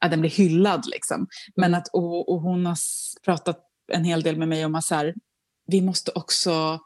att 0.00 0.10
den 0.10 0.20
blir 0.20 0.30
hyllad. 0.30 0.86
Liksom. 0.86 1.26
Men 1.56 1.74
att, 1.74 1.88
och, 1.92 2.32
och 2.32 2.40
hon 2.40 2.66
har 2.66 2.76
pratat 3.24 3.60
en 3.92 4.04
hel 4.04 4.22
del 4.22 4.36
med 4.36 4.48
mig 4.48 4.64
om 4.64 4.74
att 4.74 4.84
så 4.84 4.94
här, 4.94 5.14
vi 5.66 5.82
måste 5.82 6.10
också 6.14 6.80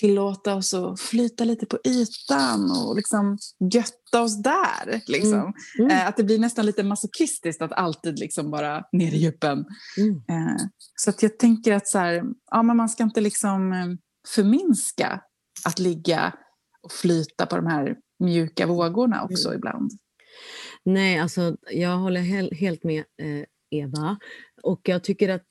tillåta 0.00 0.54
oss 0.54 0.74
att 0.74 1.00
flyta 1.00 1.44
lite 1.44 1.66
på 1.66 1.78
ytan 1.84 2.70
och 2.70 2.96
liksom 2.96 3.38
götta 3.72 4.22
oss 4.22 4.42
där. 4.42 5.02
Liksom. 5.06 5.32
Mm. 5.32 5.52
Mm. 5.78 5.90
Eh, 5.90 6.08
att 6.08 6.16
det 6.16 6.24
blir 6.24 6.38
nästan 6.38 6.66
lite 6.66 6.82
masochistiskt 6.82 7.62
att 7.62 7.72
alltid 7.72 8.18
liksom 8.18 8.50
bara 8.50 8.84
ner 8.92 9.12
i 9.12 9.16
djupen. 9.16 9.64
Mm. 9.98 10.16
Eh, 10.28 10.62
så 10.96 11.10
att 11.10 11.22
jag 11.22 11.38
tänker 11.38 11.72
att 11.72 11.88
så 11.88 11.98
här, 11.98 12.22
ja, 12.50 12.62
men 12.62 12.76
man 12.76 12.88
ska 12.88 13.02
inte 13.02 13.20
liksom 13.20 13.72
förminska 14.34 15.20
att 15.64 15.78
ligga 15.78 16.34
och 16.82 16.92
flyta 16.92 17.46
på 17.46 17.56
de 17.56 17.66
här 17.66 17.96
mjuka 18.18 18.66
vågorna 18.66 19.24
också 19.24 19.48
mm. 19.48 19.58
ibland. 19.58 19.90
Nej, 20.84 21.18
alltså 21.18 21.56
jag 21.70 21.96
håller 21.96 22.20
helt 22.54 22.84
med 22.84 22.98
eh, 22.98 23.44
Eva. 23.70 24.18
Och 24.62 24.80
jag 24.84 25.04
tycker 25.04 25.28
att 25.28 25.46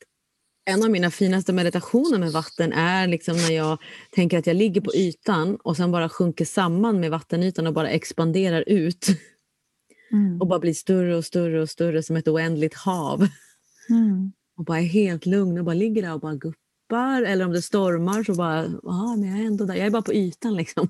en 0.65 0.83
av 0.83 0.89
mina 0.89 1.11
finaste 1.11 1.53
meditationer 1.53 2.19
med 2.19 2.31
vatten 2.31 2.73
är 2.73 3.07
liksom 3.07 3.37
när 3.37 3.51
jag 3.51 3.77
tänker 4.11 4.37
att 4.37 4.47
jag 4.47 4.55
ligger 4.55 4.81
på 4.81 4.95
ytan 4.95 5.55
och 5.55 5.77
sen 5.77 5.91
bara 5.91 6.09
sjunker 6.09 6.45
samman 6.45 6.99
med 6.99 7.11
vattenytan 7.11 7.67
och 7.67 7.73
bara 7.73 7.89
expanderar 7.89 8.63
ut. 8.67 9.07
Mm. 10.11 10.41
Och 10.41 10.47
bara 10.47 10.59
blir 10.59 10.73
större 10.73 11.15
och 11.15 11.25
större 11.25 11.61
och 11.61 11.69
större 11.69 12.03
som 12.03 12.15
ett 12.15 12.27
oändligt 12.27 12.73
hav. 12.73 13.27
Mm. 13.89 14.31
Och 14.57 14.65
bara 14.65 14.79
är 14.79 14.85
helt 14.85 15.25
lugn 15.25 15.57
och 15.57 15.65
bara 15.65 15.75
ligger 15.75 16.01
där 16.01 16.13
och 16.13 16.19
bara 16.19 16.35
guppar. 16.35 16.62
Eller 16.99 17.45
om 17.45 17.51
det 17.51 17.61
stormar 17.61 18.23
så 18.23 18.35
bara, 18.35 18.63
ja 18.83 19.15
men 19.15 19.29
jag 19.29 19.39
är 19.39 19.45
ändå 19.45 19.65
där. 19.65 19.75
Jag 19.75 19.85
är 19.85 19.91
bara 19.91 20.01
på 20.01 20.13
ytan 20.13 20.55
liksom. 20.55 20.87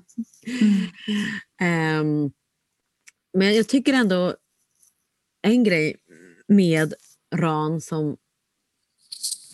Mm. 1.60 2.00
um, 2.00 2.32
men 3.32 3.54
jag 3.54 3.68
tycker 3.68 3.92
ändå 3.92 4.36
en 5.42 5.64
grej 5.64 5.96
med 6.48 6.94
ran 7.34 7.80
som 7.80 8.16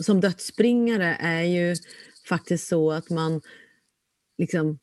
som 0.00 0.20
dödsbringare 0.20 1.16
är 1.20 1.42
ju 1.42 1.76
faktiskt 2.28 2.68
så 2.68 2.90
att 2.90 3.10
man 3.10 3.40
liksom 4.38 4.78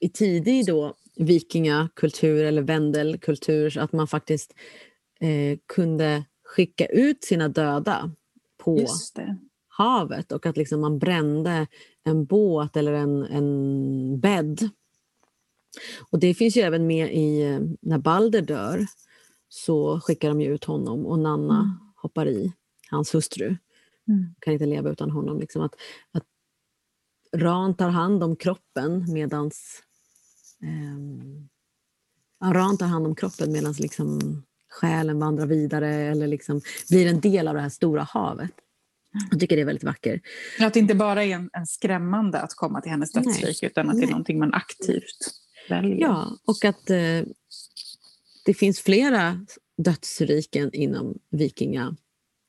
i 0.00 0.08
tidig 0.08 0.66
då 0.66 0.94
vikingakultur 1.16 2.44
eller 2.44 2.62
vändelkultur 2.62 3.78
att 3.78 3.92
man 3.92 4.08
faktiskt 4.08 4.54
eh, 5.20 5.58
kunde 5.66 6.24
skicka 6.44 6.86
ut 6.86 7.24
sina 7.24 7.48
döda 7.48 8.14
på 8.56 8.86
havet 9.80 10.32
och 10.32 10.46
att 10.46 10.56
liksom 10.56 10.80
man 10.80 10.98
brände 10.98 11.66
en 12.04 12.24
båt 12.24 12.76
eller 12.76 12.92
en, 12.92 13.22
en 13.22 14.20
bädd. 14.20 14.70
Och 16.10 16.18
det 16.18 16.34
finns 16.34 16.56
ju 16.56 16.60
även 16.60 16.86
med 16.86 17.14
i 17.14 17.42
eh, 17.42 17.60
när 17.80 17.98
Balder 17.98 18.42
dör 18.42 18.86
så 19.48 20.00
skickar 20.00 20.28
de 20.28 20.40
ut 20.40 20.64
honom 20.64 21.06
och 21.06 21.18
Nanna 21.18 21.58
mm. 21.58 21.70
hoppar 21.96 22.28
i, 22.28 22.52
hans 22.90 23.14
hustru. 23.14 23.56
Mm. 24.08 24.34
Kan 24.38 24.52
inte 24.52 24.66
leva 24.66 24.90
utan 24.90 25.10
honom. 25.10 25.40
Liksom 25.40 25.62
att, 25.62 25.74
att 26.12 26.24
Ran 27.36 27.74
tar 27.74 27.88
hand 27.88 28.22
om 28.22 28.36
kroppen 28.36 29.12
medans 29.12 29.82
eh, 30.62 32.50
Ran 32.52 32.78
tar 32.78 32.86
hand 32.86 33.06
om 33.06 33.14
kroppen 33.14 33.52
medan 33.52 33.72
liksom 33.72 34.42
själen 34.68 35.18
vandrar 35.18 35.46
vidare 35.46 35.94
eller 35.94 36.26
liksom 36.26 36.60
blir 36.90 37.06
en 37.06 37.20
del 37.20 37.48
av 37.48 37.54
det 37.54 37.60
här 37.60 37.68
stora 37.68 38.02
havet. 38.02 38.50
Jag 39.30 39.40
tycker 39.40 39.56
det 39.56 39.62
är 39.62 39.66
väldigt 39.66 39.84
vackert. 39.84 40.22
Att 40.60 40.74
det 40.74 40.80
inte 40.80 40.94
bara 40.94 41.24
är 41.24 41.34
en, 41.34 41.50
en 41.52 41.66
skrämmande 41.66 42.40
att 42.40 42.54
komma 42.54 42.80
till 42.80 42.90
hennes 42.90 43.12
dödsrike 43.12 43.66
utan 43.66 43.88
att 43.88 43.94
Nej. 43.94 44.06
det 44.06 44.08
är 44.08 44.10
någonting 44.10 44.38
man 44.38 44.54
aktivt 44.54 45.34
väljer. 45.68 46.00
Ja, 46.00 46.38
och 46.46 46.64
att 46.64 46.90
eh, 46.90 47.22
det 48.44 48.54
finns 48.54 48.80
flera 48.80 49.46
dödsriken 49.78 50.70
inom 50.72 51.18
vikinga 51.30 51.96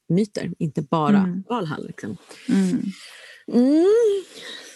myter, 0.10 0.52
inte 0.60 0.82
bara 0.82 1.17
mm. 1.17 1.43
Valhall. 1.50 1.88
Liksom. 1.88 2.17
Mm. 2.50 2.82
Mm. 3.54 3.86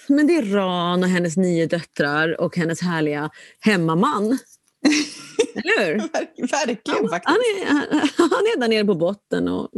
Men 0.07 0.27
det 0.27 0.35
är 0.35 0.43
Ran 0.45 1.03
och 1.03 1.09
hennes 1.09 1.37
nio 1.37 1.67
döttrar 1.67 2.41
och 2.41 2.57
hennes 2.57 2.81
härliga 2.81 3.29
hemmaman. 3.59 4.25
Eller 5.55 5.85
hur? 5.85 5.97
Verkligen 6.47 6.99
han, 6.99 7.09
faktiskt. 7.09 7.27
Han 7.27 7.35
är, 7.35 7.67
han, 8.17 8.45
är 8.55 8.59
där 8.59 8.67
nere 8.67 8.85
på 8.85 8.95
botten 8.95 9.47
och 9.47 9.69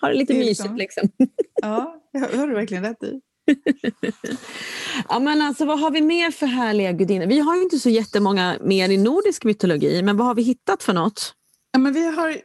har 0.00 0.10
det 0.10 0.16
lite 0.16 0.32
det 0.32 0.38
mysigt. 0.38 0.68
Så. 0.68 0.74
Liksom. 0.74 1.08
Ja, 1.62 2.02
det 2.12 2.18
har 2.18 2.46
du 2.46 2.54
verkligen 2.54 2.84
rätt 2.84 3.02
i. 3.02 3.20
ja, 5.08 5.18
men 5.18 5.42
alltså, 5.42 5.64
vad 5.64 5.80
har 5.80 5.90
vi 5.90 6.00
mer 6.00 6.30
för 6.30 6.46
härliga 6.46 6.92
gudinnor? 6.92 7.26
Vi 7.26 7.38
har 7.38 7.56
ju 7.56 7.62
inte 7.62 7.78
så 7.78 7.90
jättemånga 7.90 8.58
mer 8.60 8.88
i 8.88 8.96
nordisk 8.96 9.44
mytologi, 9.44 10.02
men 10.02 10.16
vad 10.16 10.26
har 10.26 10.34
vi 10.34 10.42
hittat 10.42 10.82
för 10.82 10.92
något? 10.92 11.34
Ja, 11.72 11.78
men 11.78 11.92
vi 11.92 12.06
har 12.06 12.36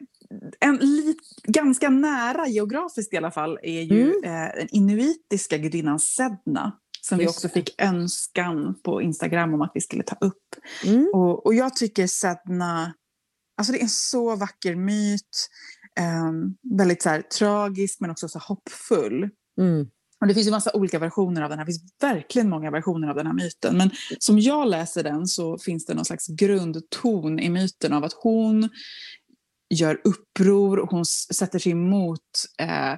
en 0.60 0.76
lit, 0.76 1.18
ganska 1.44 1.90
nära 1.90 2.48
geografiskt 2.48 3.14
i 3.14 3.18
alla 3.18 3.32
fall 3.32 3.60
är 3.64 3.82
ju 3.82 4.14
mm. 4.14 4.24
eh, 4.24 4.56
den 4.56 4.68
inuitiska 4.72 5.58
gudinnan 5.58 6.00
Sedna 6.00 6.72
som 7.02 7.20
Just 7.20 7.30
vi 7.30 7.30
också 7.30 7.50
fick 7.50 7.82
önskan 7.82 8.76
på 8.84 9.02
Instagram 9.02 9.54
om 9.54 9.62
att 9.62 9.72
vi 9.74 9.82
skulle 9.82 10.04
ta 10.04 10.16
upp. 10.22 10.56
Mm. 10.86 11.10
Och, 11.14 11.46
och 11.46 11.54
jag 11.54 11.76
tycker 11.76 12.08
Sedna, 12.08 12.94
alltså 13.58 13.74
det 13.74 13.80
är 13.80 13.84
en 13.84 13.90
så 13.90 14.36
vacker 14.36 14.76
myt, 14.76 15.50
eh, 15.99 16.32
väldigt 16.77 17.01
så 17.01 17.10
här, 17.10 17.21
tragisk 17.21 17.99
men 17.99 18.12
också 18.12 18.27
så 18.27 18.39
hoppfull. 18.39 19.30
Mm. 19.60 19.88
Och 20.21 20.27
det 20.27 20.34
finns 20.34 20.47
ju 20.47 20.51
massa 20.51 20.71
olika 20.73 20.99
versioner 20.99 21.41
av 21.41 21.49
den 21.49 21.60
här, 21.60 21.65
det 21.65 21.71
finns 21.71 21.93
verkligen 22.01 22.49
många 22.49 22.71
versioner 22.71 23.08
av 23.08 23.15
den 23.15 23.27
här 23.27 23.34
myten. 23.34 23.77
Men 23.77 23.91
som 24.19 24.39
jag 24.39 24.67
läser 24.67 25.04
den 25.04 25.27
så 25.27 25.58
finns 25.58 25.86
det 25.86 25.93
någon 25.93 26.06
slags 26.06 26.27
grundton 26.27 27.39
i 27.39 27.49
myten 27.49 27.93
av 27.93 28.04
att 28.04 28.13
hon 28.13 28.69
gör 29.69 30.01
uppror 30.04 30.80
och 30.80 30.91
hon 30.91 31.06
sätter 31.06 31.60
sig 31.60 31.71
emot 31.71 32.19
eh, 32.60 32.93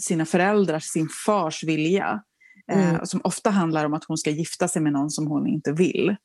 sina 0.00 0.26
föräldrars, 0.26 0.84
sin 0.84 1.08
fars 1.26 1.64
vilja. 1.64 2.22
Eh, 2.72 2.90
mm. 2.90 3.06
Som 3.06 3.20
ofta 3.24 3.50
handlar 3.50 3.84
om 3.84 3.94
att 3.94 4.04
hon 4.04 4.18
ska 4.18 4.30
gifta 4.30 4.68
sig 4.68 4.82
med 4.82 4.92
någon 4.92 5.10
som 5.10 5.26
hon 5.26 5.46
inte 5.46 5.72
vill. 5.72 6.16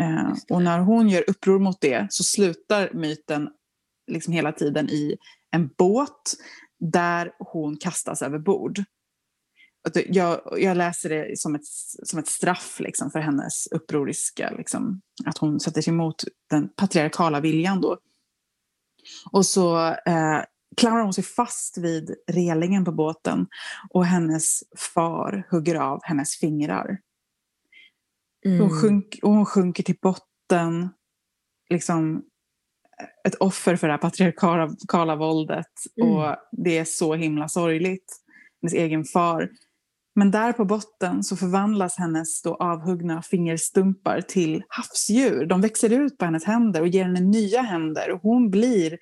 Eh, 0.00 0.32
och 0.50 0.62
när 0.62 0.78
hon 0.78 1.08
gör 1.08 1.24
uppror 1.30 1.58
mot 1.58 1.80
det 1.80 2.06
så 2.10 2.24
slutar 2.24 2.90
myten 2.94 3.48
liksom 4.10 4.32
hela 4.32 4.52
tiden 4.52 4.90
i 4.90 5.16
en 5.50 5.68
båt 5.78 6.34
där 6.80 7.32
hon 7.38 7.76
kastas 7.76 8.22
över 8.22 8.38
bord. 8.38 8.84
Jag, 10.06 10.40
jag 10.56 10.76
läser 10.76 11.08
det 11.08 11.38
som 11.38 11.54
ett, 11.54 11.64
som 12.02 12.18
ett 12.18 12.28
straff 12.28 12.80
liksom, 12.80 13.10
för 13.10 13.20
hennes 13.20 13.66
upproriska, 13.66 14.50
liksom, 14.50 15.00
att 15.24 15.38
hon 15.38 15.60
sätter 15.60 15.82
sig 15.82 15.92
emot 15.92 16.24
den 16.50 16.68
patriarkala 16.68 17.40
viljan. 17.40 17.80
Då. 17.80 17.98
Och 19.30 19.46
så 19.46 19.86
eh, 19.86 20.42
klamrar 20.76 21.02
hon 21.02 21.12
sig 21.12 21.24
fast 21.24 21.78
vid 21.78 22.14
relingen 22.26 22.84
på 22.84 22.92
båten 22.92 23.46
och 23.90 24.04
hennes 24.06 24.62
far 24.94 25.46
hugger 25.50 25.74
av 25.74 26.00
hennes 26.02 26.36
fingrar. 26.36 26.98
Mm. 28.46 28.60
Hon, 28.60 28.80
sjunk, 28.80 29.18
och 29.22 29.32
hon 29.32 29.46
sjunker 29.46 29.82
till 29.82 29.98
botten, 30.02 30.88
liksom 31.70 32.22
ett 33.28 33.34
offer 33.34 33.76
för 33.76 33.86
det 33.86 33.92
här 33.92 33.98
patriarkala 33.98 35.16
våldet. 35.16 35.66
Mm. 36.02 36.12
Och 36.12 36.36
det 36.52 36.78
är 36.78 36.84
så 36.84 37.14
himla 37.14 37.48
sorgligt. 37.48 38.12
Hennes 38.62 38.74
egen 38.74 39.04
far 39.04 39.48
men 40.18 40.30
där 40.30 40.52
på 40.52 40.64
botten 40.64 41.24
så 41.24 41.36
förvandlas 41.36 41.98
hennes 41.98 42.42
då 42.42 42.54
avhuggna 42.54 43.22
fingerstumpar 43.22 44.20
till 44.20 44.62
havsdjur. 44.68 45.46
De 45.46 45.60
växer 45.60 45.92
ut 45.92 46.18
på 46.18 46.24
hennes 46.24 46.44
händer 46.44 46.80
och 46.80 46.88
ger 46.88 47.04
henne 47.04 47.20
nya 47.20 47.62
händer. 47.62 48.10
Och 48.10 48.20
hon 48.22 48.50
blir 48.50 48.98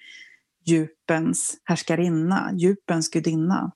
djupens 0.67 1.57
härskarinna, 1.65 2.51
djupens 2.55 3.11
gudinna. 3.11 3.73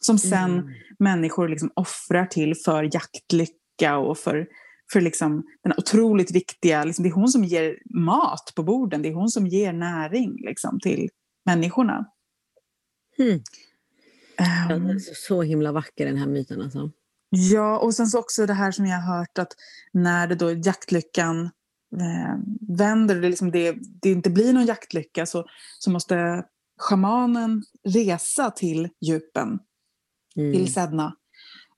Som 0.00 0.18
sen 0.18 0.52
mm. 0.52 0.66
människor 0.98 1.48
liksom 1.48 1.70
offrar 1.74 2.26
till 2.26 2.54
för 2.64 2.90
jaktlycka 2.92 3.96
och 3.96 4.18
för, 4.18 4.46
för 4.92 5.00
liksom 5.00 5.46
den 5.62 5.72
otroligt 5.76 6.30
viktiga... 6.30 6.84
Liksom 6.84 7.02
det 7.02 7.08
är 7.08 7.14
hon 7.14 7.28
som 7.28 7.44
ger 7.44 7.78
mat 7.94 8.52
på 8.56 8.62
borden, 8.62 9.02
det 9.02 9.08
är 9.08 9.14
hon 9.14 9.28
som 9.28 9.46
ger 9.46 9.72
näring 9.72 10.36
liksom, 10.40 10.80
till 10.80 11.08
människorna. 11.46 12.06
Mm. 13.18 13.40
Um, 14.70 15.00
så 15.00 15.42
himla 15.42 15.72
vacker 15.72 16.06
den 16.06 16.16
här 16.16 16.26
myten 16.26 16.62
alltså. 16.62 16.90
Ja, 17.30 17.78
och 17.78 17.94
sen 17.94 18.06
så 18.06 18.18
också 18.18 18.46
det 18.46 18.52
här 18.54 18.72
som 18.72 18.86
jag 18.86 19.00
har 19.00 19.18
hört 19.18 19.38
att 19.38 19.52
när 19.92 20.26
det 20.26 20.34
då 20.34 20.52
jaktlyckan 20.52 21.50
eh, 22.00 22.38
vänder 22.78 23.20
det, 23.20 23.28
liksom 23.28 23.50
det, 23.50 23.76
det 24.02 24.10
inte 24.10 24.30
blir 24.30 24.52
någon 24.52 24.66
jaktlycka 24.66 25.26
så, 25.26 25.46
så 25.78 25.90
måste 25.90 26.44
shamanen 26.80 27.62
resa 27.88 28.50
till 28.50 28.88
djupen, 29.00 29.58
mm. 30.36 30.52
till 30.52 30.72
Sedna 30.72 31.16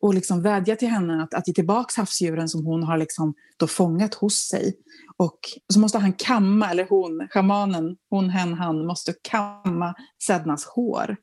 och 0.00 0.14
liksom 0.14 0.42
vädja 0.42 0.76
till 0.76 0.88
henne 0.88 1.22
att, 1.22 1.35
att 1.35 1.48
ge 1.48 1.54
tillbaka 1.54 2.00
havsdjuren 2.00 2.48
som 2.48 2.64
hon 2.64 2.82
har 2.82 2.98
liksom 2.98 3.35
då 3.56 3.66
fångat 3.66 4.14
hos 4.14 4.48
sig. 4.48 4.74
Och 5.16 5.38
så 5.72 5.80
måste 5.80 5.98
han 5.98 6.12
kamma, 6.12 6.70
eller 6.70 6.87
hon, 6.88 7.28
shamanen, 7.30 7.96
hon, 8.11 8.30
hen, 8.30 8.54
han, 8.54 8.87
måste 8.87 9.14
kamma 9.22 9.94
Sednas 10.26 10.64
hår 10.64 11.16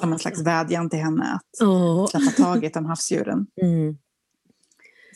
som 0.00 0.12
en 0.12 0.18
slags 0.18 0.42
vädjan 0.42 0.90
till 0.90 0.98
henne 0.98 1.24
att 1.24 1.66
oh. 1.66 2.06
släppa 2.06 2.30
taget 2.30 2.76
om 2.76 2.86
havsdjuren. 2.86 3.46
Mm. 3.62 3.96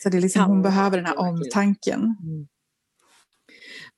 Så 0.03 0.09
det 0.09 0.17
är 0.17 0.21
liksom, 0.21 0.45
hon 0.45 0.63
behöver 0.63 0.97
den 0.97 1.07
här 1.07 1.19
omtanken. 1.19 2.01
Mm. 2.01 2.47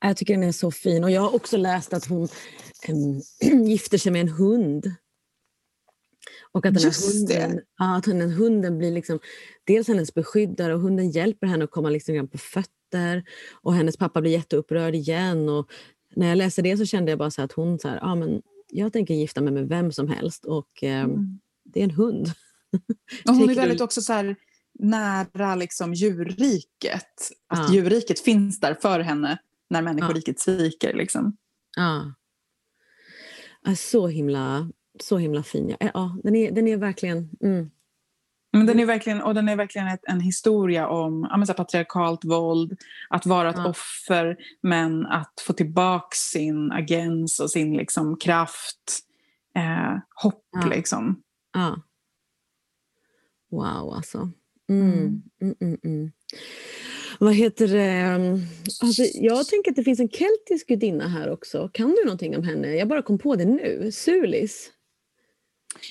Jag 0.01 0.17
tycker 0.17 0.35
den 0.35 0.43
är 0.43 0.53
så 0.53 0.71
fin. 0.71 1.05
Och 1.05 1.11
jag 1.11 1.23
har 1.23 1.35
också 1.35 1.57
läst 1.57 1.93
att 1.93 2.05
hon 2.05 2.29
äm, 2.83 3.21
gifter 3.67 3.99
sig 3.99 4.13
med 4.13 4.21
en 4.21 4.29
hund. 4.29 4.95
Och 6.53 6.67
att 6.67 6.75
den 6.75 6.83
här 6.83 7.13
hunden, 7.13 7.61
ja, 7.79 7.97
att 7.97 8.05
den 8.05 8.31
hunden 8.31 8.79
blir 8.79 8.93
liksom 8.93 9.19
dels 9.65 9.89
hennes 9.89 10.15
beskyddare 10.15 10.75
och 10.75 10.81
hunden 10.81 11.11
hjälper 11.11 11.47
henne 11.47 11.65
att 11.65 11.71
komma 11.71 11.91
liksom 11.91 12.29
på 12.29 12.39
fötter. 12.39 13.25
Och 13.63 13.75
hennes 13.75 13.97
pappa 13.97 14.21
blir 14.21 14.33
jätteupprörd 14.33 14.95
igen. 14.95 15.49
Och 15.49 15.71
när 16.17 16.29
jag 16.29 16.39
läste 16.39 16.63
det 16.63 16.77
så 16.77 16.87
kände 16.87 17.13
jag 17.13 17.19
bara 17.19 17.31
så 17.31 17.43
att 17.43 17.53
hon 17.53 17.79
så 17.79 17.89
här, 17.89 17.99
ah, 18.03 18.15
men 18.15 18.43
jag 18.69 18.93
tänker 18.93 19.15
gifta 19.15 19.41
mig 19.41 19.53
med 19.53 19.69
vem 19.69 19.93
som 19.93 20.09
helst 20.09 20.45
och 20.45 20.83
eh, 20.83 21.01
mm. 21.01 21.41
det 21.65 21.81
är 21.81 21.85
en 21.85 21.91
hund. 21.91 22.33
och 23.29 23.35
hon 23.35 23.51
är 23.51 23.55
väldigt 23.55 23.81
också 23.81 24.03
så 24.03 24.13
här, 24.13 24.37
nära 24.79 25.55
liksom 25.55 25.95
djurriket. 25.95 27.31
Att 27.49 27.59
ja. 27.59 27.75
djurriket 27.75 28.21
finns 28.21 28.61
där 28.61 28.75
för 28.75 29.01
henne 29.01 29.39
när 29.71 29.83
människoriket 29.83 30.37
ja. 30.47 30.55
sviker. 30.55 30.95
Liksom. 30.95 31.37
Ja. 31.77 32.15
Så 33.77 34.07
himla, 34.09 34.71
så 35.03 35.19
himla 35.19 35.43
fin. 35.43 35.77
Ja, 35.81 36.17
den, 36.23 36.35
är, 36.35 36.51
den 36.53 36.69
är 36.69 36.77
verkligen... 36.77 37.31
Mm. 37.43 37.71
Men 38.55 38.67
den 38.67 38.81
är 38.81 38.87
verkligen, 38.87 39.23
och 39.23 39.35
den 39.35 39.49
är 39.49 39.57
verkligen 39.57 39.89
ett, 39.89 40.01
en 40.03 40.21
historia 40.21 40.89
om 40.89 41.29
ja, 41.31 41.47
så 41.47 41.55
patriarkalt 41.55 42.25
våld, 42.25 42.81
att 43.09 43.27
vara 43.27 43.51
ett 43.51 43.57
ja. 43.59 43.69
offer 43.69 44.37
men 44.61 45.07
att 45.07 45.43
få 45.47 45.53
tillbaka 45.53 46.15
sin 46.15 46.73
agens 46.73 47.41
och 47.41 47.51
sin 47.51 47.77
liksom, 47.77 48.17
kraft, 48.17 49.01
eh, 49.57 49.99
hopp. 50.23 50.45
Ja. 50.53 50.67
Liksom. 50.67 51.23
Ja. 51.53 51.83
Wow, 53.51 53.95
alltså. 53.95 54.31
Mm. 54.69 54.93
Mm, 54.93 55.23
mm, 55.41 55.57
mm, 55.61 55.79
mm. 55.85 56.13
Vad 57.19 57.35
heter 57.35 57.69
det? 57.69 58.41
Alltså, 58.83 59.03
jag 59.15 59.47
tänker 59.47 59.71
att 59.71 59.77
det 59.77 59.85
finns 59.85 60.01
en 60.01 60.09
keltisk 60.09 60.69
gudinna 60.69 61.09
här 61.09 61.31
också. 61.31 61.71
Kan 61.73 61.91
du 61.91 62.05
någonting 62.05 62.37
om 62.37 62.45
henne? 62.45 62.75
Jag 62.75 62.89
bara 62.89 63.03
kom 63.03 63.19
på 63.19 63.37
det 63.37 63.45
nu. 63.45 63.91
Sulis. 63.93 64.71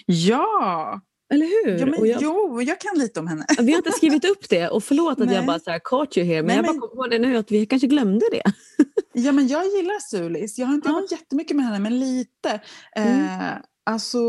Ja! 0.06 1.02
Eller 1.34 1.46
hur? 1.46 1.80
Ja, 1.80 1.86
men, 1.86 2.10
jag, 2.10 2.22
jo, 2.22 2.62
jag 2.62 2.80
kan 2.80 2.98
lite 2.98 3.20
om 3.20 3.28
henne. 3.28 3.46
Vi 3.60 3.72
har 3.72 3.78
inte 3.78 3.92
skrivit 3.92 4.26
upp 4.26 4.50
det 4.50 4.70
och 4.70 4.84
förlåt 4.84 5.20
att 5.20 5.28
Nej. 5.28 5.36
jag 5.36 5.46
bara 5.46 5.60
så 5.60 5.72
här, 5.72 5.80
caught 5.84 6.18
you 6.18 6.28
here 6.28 6.42
men 6.42 6.48
Nej, 6.48 6.56
jag 6.56 6.66
bara 6.66 6.88
kom 6.88 6.98
på 6.98 7.08
det 7.08 7.20
nu 7.20 7.38
att 7.38 7.52
vi 7.52 7.66
kanske 7.66 7.88
glömde 7.88 8.26
det. 8.32 8.44
ja 9.14 9.32
men 9.32 9.48
jag 9.48 9.66
gillar 9.66 10.00
Sulis. 10.00 10.58
Jag 10.58 10.68
har 10.68 10.74
inte 10.74 10.90
ja. 10.90 10.96
jobbat 10.96 11.12
jättemycket 11.12 11.56
med 11.56 11.66
henne 11.66 11.80
men 11.80 12.00
lite. 12.00 12.62
Mm. 12.96 13.24
Eh, 13.24 13.58
alltså 13.86 14.20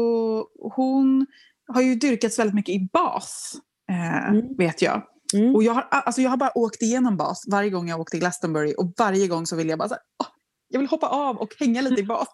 hon 0.74 1.26
har 1.66 1.82
ju 1.82 1.94
dyrkats 1.94 2.38
väldigt 2.38 2.54
mycket 2.54 2.74
i 2.74 2.88
bas 2.92 3.54
eh, 3.90 4.28
mm. 4.28 4.56
vet 4.56 4.82
jag. 4.82 5.02
Mm. 5.34 5.54
Och 5.54 5.62
jag 5.62 5.72
har, 5.72 5.82
alltså 5.90 6.22
jag 6.22 6.30
har 6.30 6.36
bara 6.36 6.58
åkt 6.58 6.82
igenom 6.82 7.16
bas 7.16 7.44
varje 7.50 7.70
gång 7.70 7.88
jag 7.88 8.00
åkt 8.00 8.10
till 8.10 8.20
Glastonbury 8.20 8.74
och 8.78 8.92
varje 8.98 9.28
gång 9.28 9.46
så 9.46 9.56
vill 9.56 9.68
jag 9.68 9.78
bara 9.78 9.88
så 9.88 9.94
här, 9.94 10.02
oh, 10.02 10.26
jag 10.72 10.78
vill 10.78 10.88
hoppa 10.88 11.06
av 11.06 11.36
och 11.36 11.54
hänga 11.58 11.80
lite 11.80 12.00
i 12.00 12.04
bas. 12.04 12.28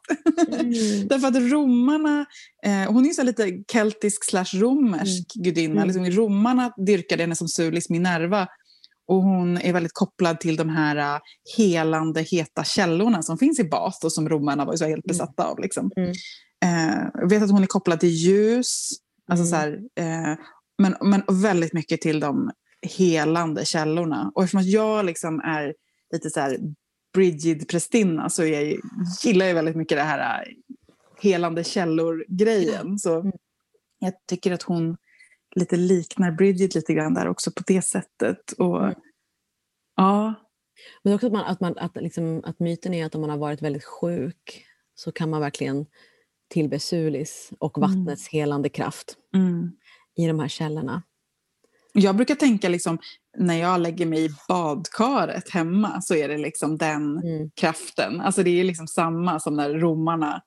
Mm. 0.49 0.73
Därför 1.09 1.29
att 1.29 1.37
romarna, 1.37 2.27
eh, 2.65 2.93
hon 2.93 3.07
är 3.07 3.11
så 3.11 3.23
lite 3.23 3.63
keltisk 3.73 4.25
slash 4.25 4.55
romersk 4.55 5.37
mm. 5.37 5.45
gudinna. 5.45 5.83
Mm. 5.83 5.87
Liksom, 5.87 6.23
romarna 6.23 6.73
dyrkade 6.87 7.23
henne 7.23 7.37
som 7.37 7.49
Sulis 7.49 7.91
Minerva 7.91 8.49
och 9.09 9.23
hon 9.23 9.59
är 9.59 9.73
väldigt 9.73 9.95
kopplad 9.95 10.41
till 10.41 10.57
de 10.57 10.69
här 10.69 11.15
uh, 11.17 11.21
helande 11.57 12.23
heta 12.23 12.65
källorna 12.65 13.23
som 13.23 13.39
finns 13.39 13.61
i 13.61 13.65
bas 13.65 14.05
och 14.05 14.13
som 14.13 14.29
romarna 14.29 14.65
var 14.65 14.77
så 14.77 14.85
helt 14.85 15.07
mm. 15.07 15.09
besatta 15.09 15.45
av. 15.45 15.59
Liksom. 15.61 15.91
Mm. 15.97 16.11
Eh, 16.65 17.09
jag 17.15 17.31
vet 17.31 17.43
att 17.43 17.51
hon 17.51 17.63
är 17.63 17.67
kopplad 17.67 18.01
till 18.01 18.09
ljus, 18.09 18.91
alltså 19.31 19.47
så 19.47 19.57
här, 19.57 19.81
eh, 20.01 20.39
men, 20.79 20.95
men 21.01 21.23
väldigt 21.43 21.73
mycket 21.73 22.01
till 22.01 22.21
de 22.21 22.51
helande 22.99 23.65
källorna. 23.65 24.33
Och 24.35 24.45
eftersom 24.45 24.63
jag 24.63 25.05
liksom 25.05 25.41
är 25.41 25.75
lite 26.13 26.31
så 26.31 26.41
här 26.41 26.59
Brigid-prästinna 27.19 28.31
så 28.31 28.45
jag 28.45 28.77
gillar 29.23 29.47
jag 29.47 29.55
väldigt 29.55 29.77
mycket 29.77 29.99
det 29.99 30.03
här 30.03 30.43
äh, 30.43 30.55
helande 31.23 31.65
källor-grejen. 31.65 32.99
Så 32.99 33.21
mm. 33.21 33.33
jag 33.99 34.13
tycker 34.27 34.53
att 34.53 34.63
hon 34.63 34.97
lite 35.55 35.77
liknar 35.77 36.31
Bridget 36.31 36.75
lite 36.75 36.95
grann 36.95 37.15
där 37.15 37.29
också 37.29 37.51
på 37.51 37.63
det 37.67 37.83
sättet. 37.83 38.53
Och, 38.53 38.85
mm. 38.85 38.95
ja. 39.97 40.35
Men 41.03 41.15
också 41.15 41.27
att, 41.27 41.33
man, 41.33 41.45
att, 41.45 41.61
man, 41.61 41.79
att, 41.79 41.97
liksom, 41.97 42.43
att 42.45 42.61
myten 42.61 42.95
är 42.95 43.07
att 43.07 43.15
om 43.15 43.21
man 43.21 43.31
har 43.31 43.39
varit 43.39 43.63
väldigt 43.63 43.85
sjuk 43.85 44.65
så 44.95 45.13
kan 45.13 45.31
man 45.31 45.41
verkligen 45.41 45.87
tillbe 46.49 46.79
Sulis 46.79 47.51
och 47.59 47.79
mm. 47.79 47.91
vattnets 47.91 48.33
mm. 48.33 48.41
helande 48.41 48.69
kraft 48.69 49.17
mm. 49.35 49.73
i 50.17 50.27
de 50.27 50.41
här 50.41 50.49
källorna. 50.49 51.03
Jag 51.93 52.17
brukar 52.17 52.35
tänka 52.35 52.69
liksom, 52.69 52.99
när 53.39 53.55
jag 53.55 53.81
lägger 53.81 54.07
mig 54.07 54.25
i 54.25 54.31
badkaret 54.49 55.51
hemma 55.51 56.01
så 56.01 56.15
är 56.15 56.29
det 56.29 56.39
liksom 56.39 56.77
den 56.77 57.19
mm. 57.19 57.51
kraften. 57.61 58.21
Alltså 58.21 58.43
det 58.43 58.61
är 58.61 58.65
liksom 58.65 58.87
samma 58.87 59.41
som 59.41 59.57
när 59.57 59.71
romarna 59.71 60.43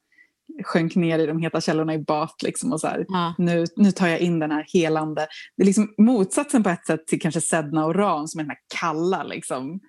sjönk 0.64 0.96
ner 0.96 1.20
i 1.20 1.26
de 1.26 1.40
heta 1.40 1.62
källorna 1.62 1.94
i 1.94 2.00
Bat. 2.00 2.44
Liksom 2.44 2.72
och 2.72 2.82
så 2.82 2.88
här, 2.88 3.06
ja. 3.08 3.36
nu, 3.38 3.66
nu 3.76 3.92
tar 3.92 4.08
jag 4.08 4.20
in 4.20 4.40
den 4.40 4.52
här 4.52 4.66
helande. 4.74 5.28
Det 5.58 5.64
är 5.64 5.66
liksom 5.66 5.94
motsatsen 5.98 6.64
på 6.64 6.70
ett 6.70 6.86
sätt 6.86 7.08
till 7.08 7.22
kanske 7.22 7.42
Sedna 7.42 7.86
och 7.86 7.96
Ran 7.96 8.28
som 8.28 8.40
är 8.40 8.44
den 8.44 8.50
här 8.50 8.80
kalla, 8.80 9.24
liksom, 9.24 9.80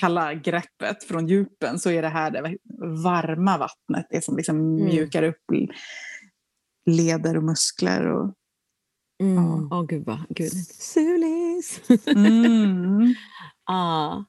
kalla 0.00 0.34
greppet 0.34 1.04
från 1.04 1.28
djupen. 1.28 1.78
Så 1.78 1.90
är 1.90 2.02
det 2.02 2.08
här 2.08 2.30
det 2.30 2.56
varma 3.04 3.58
vattnet, 3.58 4.06
det 4.10 4.24
som 4.24 4.36
liksom 4.36 4.56
mm. 4.56 4.84
mjukar 4.84 5.22
upp 5.22 5.44
leder 6.86 7.36
och 7.36 7.44
muskler. 7.44 8.06
Och, 8.06 8.34
Mm. 9.20 9.68
Ja. 9.70 9.78
Oh, 9.78 9.86
gud 9.86 10.04
vad, 10.04 10.18
gud. 10.28 10.52
Sulis! 10.66 11.80
Mm. 12.06 13.14
ah. 13.64 14.24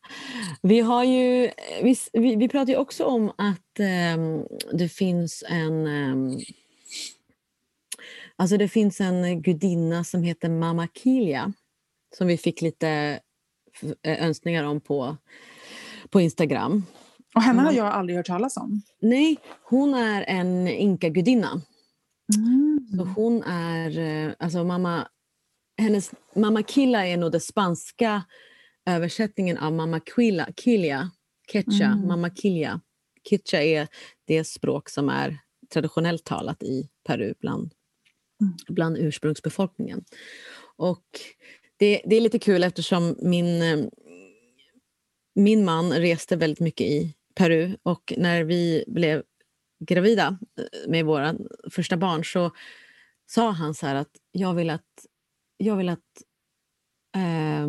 Vi 0.62 0.80
har 0.80 1.04
ju, 1.04 1.51
vi, 1.84 1.95
vi, 2.13 2.36
vi 2.36 2.49
pratar 2.49 2.73
ju 2.73 2.77
också 2.77 3.06
om 3.06 3.30
att 3.30 3.80
um, 4.15 4.45
det 4.73 4.89
finns 4.89 5.43
en 5.47 5.88
um, 5.88 6.39
Alltså 8.36 8.58
det 8.58 8.67
finns 8.67 9.01
en 9.01 9.41
gudinna 9.41 10.04
som 10.04 10.23
heter 10.23 10.49
Mama 10.49 10.88
Kilia 10.88 11.54
som 12.17 12.27
vi 12.27 12.38
fick 12.38 12.62
lite 12.62 13.19
eh, 14.01 14.23
önskningar 14.23 14.63
om 14.63 14.82
på, 14.82 15.17
på 16.10 16.21
Instagram. 16.21 16.86
Och 17.36 17.41
henne 17.41 17.62
har 17.62 17.71
jag 17.71 17.88
aldrig 17.88 18.17
hört 18.17 18.25
talas 18.25 18.58
om. 18.58 18.82
Nej, 18.99 19.38
hon 19.63 19.93
är 19.93 20.25
en 20.27 20.67
inka-gudinna. 20.67 21.62
Mm. 22.37 22.87
Så 22.97 23.03
hon 23.03 23.43
är, 23.43 23.99
eh, 23.99 24.33
alltså 24.39 24.63
mamma, 24.63 25.07
hennes 25.77 26.11
mamma 26.35 26.63
Killa 26.63 27.07
är 27.07 27.17
nog 27.17 27.31
den 27.31 27.41
spanska 27.41 28.23
översättningen 28.85 29.57
av 29.57 29.73
mamma 29.73 29.99
Quilla, 29.99 30.47
Kilia, 30.63 31.11
Quechua, 31.51 31.87
mm. 31.87 32.07
mamma 32.07 32.29
Kilia. 32.29 32.81
Quechua 33.29 33.61
är 33.63 33.87
det 34.25 34.43
språk 34.43 34.89
som 34.89 35.09
är 35.09 35.39
traditionellt 35.73 36.23
talat 36.23 36.63
i 36.63 36.89
Peru 37.07 37.33
bland, 37.39 37.73
mm. 38.41 38.53
bland 38.67 38.97
ursprungsbefolkningen. 38.97 40.03
Och 40.77 41.05
det, 41.77 42.01
det 42.05 42.15
är 42.15 42.21
lite 42.21 42.39
kul 42.39 42.63
eftersom 42.63 43.15
min, 43.21 43.61
eh, 43.61 43.85
min 45.35 45.65
man 45.65 45.93
reste 45.93 46.35
väldigt 46.35 46.59
mycket 46.59 46.87
i 46.87 47.15
Peru 47.35 47.77
och 47.83 48.13
när 48.17 48.43
vi 48.43 48.83
blev 48.87 49.23
gravida 49.85 50.37
eh, 50.57 50.89
med 50.89 51.05
våra 51.05 51.35
första 51.71 51.97
barn 51.97 52.25
så 52.25 52.51
sa 53.25 53.51
han 53.51 53.73
så 53.73 53.85
här 53.87 53.95
att 53.95 54.11
jag 54.31 54.53
vill 54.53 54.69
att, 54.69 55.05
jag 55.57 55.75
vill 55.75 55.89
att, 55.89 56.23
eh, 57.15 57.67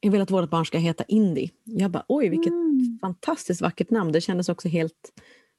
jag 0.00 0.10
vill 0.10 0.20
att 0.20 0.30
vårt 0.30 0.50
barn 0.50 0.66
ska 0.66 0.78
heta 0.78 1.04
Indy. 1.08 1.48
Jag 1.64 1.90
bara 1.90 2.04
oj 2.08 2.28
vilket 2.28 2.52
mm. 2.52 2.98
fantastiskt 3.00 3.60
vackert 3.60 3.90
namn. 3.90 4.12
Det 4.12 4.20
kändes 4.20 4.48
också 4.48 4.68
helt 4.68 5.12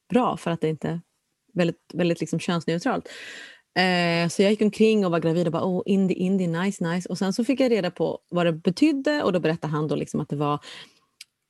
bra 0.10 0.38
för 0.38 0.52
att 0.52 0.62
det 0.62 0.70
inte 0.70 1.02
väldigt, 1.54 1.92
väldigt 1.94 2.20
liksom 2.20 2.40
könsneutralt. 2.40 3.10
Eh, 3.80 4.30
så 4.30 4.42
jag 4.42 4.52
gick 4.52 4.62
omkring 4.62 5.06
och 5.06 5.12
var 5.12 5.20
gravid 5.20 5.48
och 5.48 5.54
bara 5.54 5.66
oh, 5.66 5.84
Indy, 5.86 6.14
Indy, 6.14 6.48
nice, 6.48 6.84
nice. 6.84 7.10
Och 7.10 7.18
sen 7.18 7.34
så 7.34 7.44
fick 7.44 7.60
jag 7.60 7.72
reda 7.72 7.92
på 7.92 8.20
vad 8.30 8.46
det 8.46 8.54
betydde 8.54 9.24
och 9.24 9.34
då 9.34 9.40
berättade 9.40 9.74
han 9.74 9.88
då 9.88 9.96
liksom 9.96 10.20
att 10.20 10.30
det 10.30 10.36
var 10.36 10.60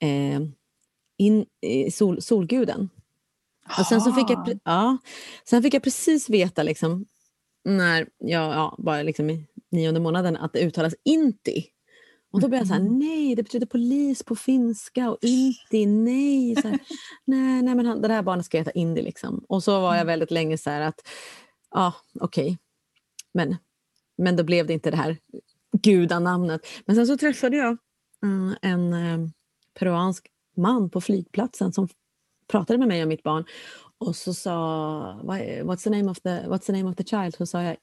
eh, 0.01 0.41
in, 1.17 1.45
sol, 1.91 2.21
solguden. 2.21 2.89
Och 3.77 3.86
sen, 3.86 4.01
så 4.01 4.13
fick 4.13 4.29
jag, 4.29 4.60
ja, 4.63 4.97
sen 5.45 5.63
fick 5.63 5.73
jag 5.73 5.84
precis 5.84 6.29
veta 6.29 6.63
liksom, 6.63 7.05
när 7.65 8.08
jag 8.17 8.53
ja, 8.53 8.75
bara 8.77 9.01
liksom 9.01 9.29
i 9.29 9.45
nionde 9.71 9.99
månaden 9.99 10.38
att 10.38 10.53
det 10.53 10.60
uttalas 10.60 10.95
inti. 11.05 11.65
Och 12.32 12.41
då 12.41 12.47
blev 12.47 12.60
jag 12.60 12.67
så 12.67 12.73
här, 12.73 12.82
mm. 12.82 12.99
nej, 12.99 13.36
det 13.36 13.43
betyder 13.43 13.65
polis 13.65 14.23
på 14.23 14.36
finska 14.36 15.10
och 15.10 15.17
inti, 15.21 15.86
nej. 15.86 16.55
Så 16.55 16.67
här, 16.67 16.79
nej, 17.25 17.62
nej, 17.62 17.75
men 17.75 17.86
han, 17.86 18.01
det 18.01 18.13
här 18.13 18.23
barnet 18.23 18.45
ska 18.45 18.58
heta 18.58 18.71
Indi. 18.71 19.01
Liksom. 19.01 19.45
Och 19.47 19.63
så 19.63 19.82
var 19.82 19.88
jag 19.88 19.95
mm. 19.95 20.08
väldigt 20.08 20.32
länge 20.32 20.58
så 20.58 20.69
här 20.69 20.82
att, 20.82 21.08
ja, 21.71 21.93
okej. 22.19 22.43
Okay. 22.43 22.58
Men, 23.34 23.58
men 24.17 24.36
då 24.36 24.43
blev 24.43 24.67
det 24.67 24.73
inte 24.73 24.91
det 24.91 24.97
här 24.97 25.17
gudanamnet. 25.71 26.62
Men 26.86 26.95
sen 26.95 27.08
så 27.08 27.17
träffade 27.17 27.58
jag 27.58 27.77
uh, 28.25 28.53
en 28.62 28.93
uh, 28.93 29.29
peruansk 29.79 30.27
man 30.55 30.89
på 30.89 31.01
flygplatsen 31.01 31.73
som 31.73 31.88
pratade 32.52 32.80
med 32.80 32.88
mig 32.88 33.04
om 33.04 33.10
mitt 33.10 33.24
barn 33.24 33.46
och 33.98 34.16
så 34.16 34.34
sa 34.34 35.22
what's 35.24 35.84
the 35.84 35.90
name 35.90 36.12
of 36.12 36.20
the, 36.22 36.30
what's 36.30 36.66
the 36.66 36.72
name 36.72 36.90
of 36.90 36.96
the 36.96 37.04
child? 37.04 37.36
Så 37.36 37.46
sa 37.46 37.64
jag 37.64 37.78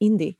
Indy. 0.00 0.34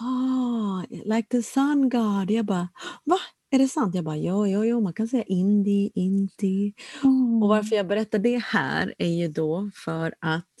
Oh, 0.00 0.82
like 0.90 1.28
the 1.28 1.42
sun 1.42 1.88
god. 1.88 2.30
Jag 2.30 2.44
bara, 2.44 2.68
va? 3.04 3.18
är 3.50 3.58
det 3.58 3.68
sant? 3.68 3.94
Jag 3.94 4.04
bara, 4.04 4.16
ja, 4.16 4.48
ja, 4.48 4.64
ja, 4.64 4.80
man 4.80 4.92
kan 4.92 5.08
säga 5.08 5.22
Indi, 5.22 5.90
Inti. 5.94 6.74
Mm. 7.04 7.42
Och 7.42 7.48
varför 7.48 7.76
jag 7.76 7.86
berättar 7.86 8.18
det 8.18 8.38
här 8.38 8.94
är 8.98 9.08
ju 9.08 9.28
då 9.28 9.70
för 9.84 10.14
att 10.20 10.54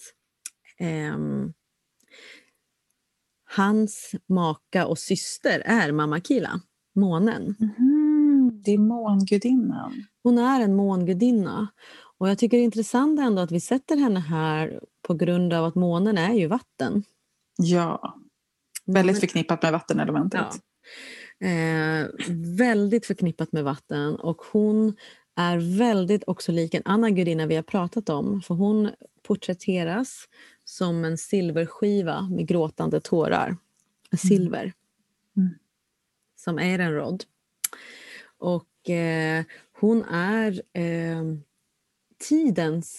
ehm, 0.78 1.52
hans 3.56 4.14
maka 4.28 4.86
och 4.86 4.98
syster 4.98 5.62
är 5.64 5.92
Mamma 5.92 6.20
Kila, 6.20 6.60
månen. 6.94 7.54
Mhm, 7.58 8.62
Det 8.64 8.70
är 8.70 8.78
mångudinnan. 8.78 10.04
Hon 10.22 10.38
är 10.38 10.60
en 10.60 10.76
mångudinna. 10.76 11.68
Och 12.18 12.28
jag 12.28 12.38
tycker 12.38 12.56
det 12.56 12.62
är 12.62 12.64
intressant 12.64 13.20
ändå 13.20 13.42
att 13.42 13.52
vi 13.52 13.60
sätter 13.60 13.96
henne 13.96 14.20
här 14.20 14.80
på 15.02 15.14
grund 15.14 15.52
av 15.52 15.64
att 15.64 15.74
månen 15.74 16.18
är 16.18 16.34
ju 16.34 16.46
vatten. 16.46 17.04
Ja, 17.56 18.18
väldigt 18.84 19.20
förknippat 19.20 19.62
med 19.62 19.72
vattenelementet. 19.72 20.40
Ja. 20.40 21.46
Eh, 21.46 22.06
väldigt 22.58 23.06
förknippat 23.06 23.52
med 23.52 23.64
vatten 23.64 24.16
och 24.16 24.42
hon 24.52 24.96
är 25.36 25.78
väldigt 25.78 26.24
också 26.26 26.52
lik 26.52 26.74
en 26.74 26.82
annan 26.84 27.14
gudinna 27.14 27.46
vi 27.46 27.56
har 27.56 27.62
pratat 27.62 28.08
om. 28.08 28.42
För 28.42 28.54
hon 28.54 28.90
porträtteras 29.22 30.28
som 30.64 31.04
en 31.04 31.18
silverskiva 31.18 32.28
med 32.28 32.46
gråtande 32.46 33.00
tårar. 33.00 33.56
Silver. 34.18 34.72
Mm. 35.36 35.54
Som 36.36 36.58
Ehrenrod. 36.58 37.24
Och 38.38 38.90
eh, 38.90 39.44
hon 39.80 40.04
är 40.04 40.62
eh, 40.72 41.22
tidens 42.18 42.96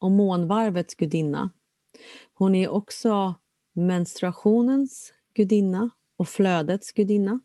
och 0.00 0.10
månvarvets 0.10 0.94
gudinna. 0.94 1.50
Hon 2.34 2.54
är 2.54 2.68
också 2.68 3.34
menstruationens 3.74 5.12
gudinna 5.34 5.90
och 6.18 6.28
flödets 6.28 6.92
gudinna. 6.92 7.40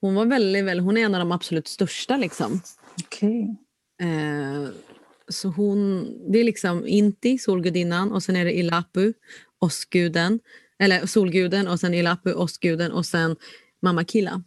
Hon 0.00 0.14
var 0.14 0.26
väldigt, 0.26 0.64
väldigt, 0.64 0.84
hon 0.84 0.96
är 0.96 1.04
en 1.04 1.14
av 1.14 1.18
de 1.18 1.32
absolut 1.32 1.68
största 1.68 2.16
liksom. 2.16 2.60
Okej. 3.04 3.56
Eh, 4.02 4.68
så 5.28 5.48
hon, 5.48 6.08
det 6.32 6.40
är 6.40 6.44
liksom 6.44 6.86
Inti, 6.86 7.38
solgudinnan, 7.38 8.12
och 8.12 8.22
sen 8.22 8.36
är 8.36 8.44
det 8.44 8.52
Ilapu, 8.52 9.12
åskguden. 9.58 10.40
Eller 10.78 11.06
solguden, 11.06 11.68
och 11.68 11.80
sen 11.80 11.94
Ilapu, 11.94 12.32
åskguden, 12.32 12.92
och 12.92 13.06
sen 13.06 13.36
Mamma 13.82 14.04
Killa. 14.04 14.42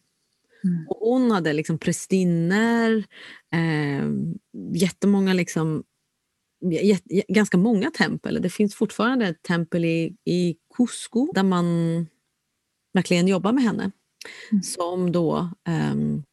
Mm. 0.63 0.87
Och 0.87 0.97
hon 1.09 1.31
hade 1.31 1.53
liksom 1.53 1.77
prästinnor, 1.77 3.03
eh, 3.53 4.09
jättemånga 4.73 5.33
liksom, 5.33 5.83
jät, 6.71 7.03
jät- 7.05 7.25
ganska 7.27 7.57
många 7.57 7.91
tempel. 7.91 8.41
Det 8.41 8.49
finns 8.49 8.75
fortfarande 8.75 9.27
ett 9.27 9.41
tempel 9.41 9.85
i, 9.85 10.15
i 10.25 10.55
Cusco 10.77 11.31
där 11.33 11.43
man 11.43 11.65
verkligen 12.93 13.27
jobbar 13.27 13.51
med 13.51 13.63
henne. 13.63 13.91
Mm. 14.51 14.63
Som 14.63 15.11
då 15.11 15.49
um, 15.91 16.23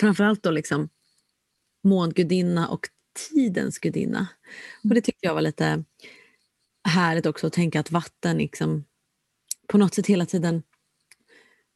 framförallt 0.00 0.42
då 0.42 0.50
liksom 0.50 0.88
mångudinna 1.84 2.68
och 2.68 2.88
tidens 3.30 3.78
gudinna. 3.78 4.26
Och 4.84 4.94
det 4.94 5.00
tyckte 5.00 5.26
jag 5.26 5.34
var 5.34 5.40
lite 5.40 5.84
härligt 6.88 7.26
också 7.26 7.46
att 7.46 7.52
tänka 7.52 7.80
att 7.80 7.90
vatten 7.90 8.38
liksom 8.38 8.84
på 9.68 9.78
något 9.78 9.94
sätt 9.94 10.06
hela 10.06 10.26
tiden... 10.26 10.62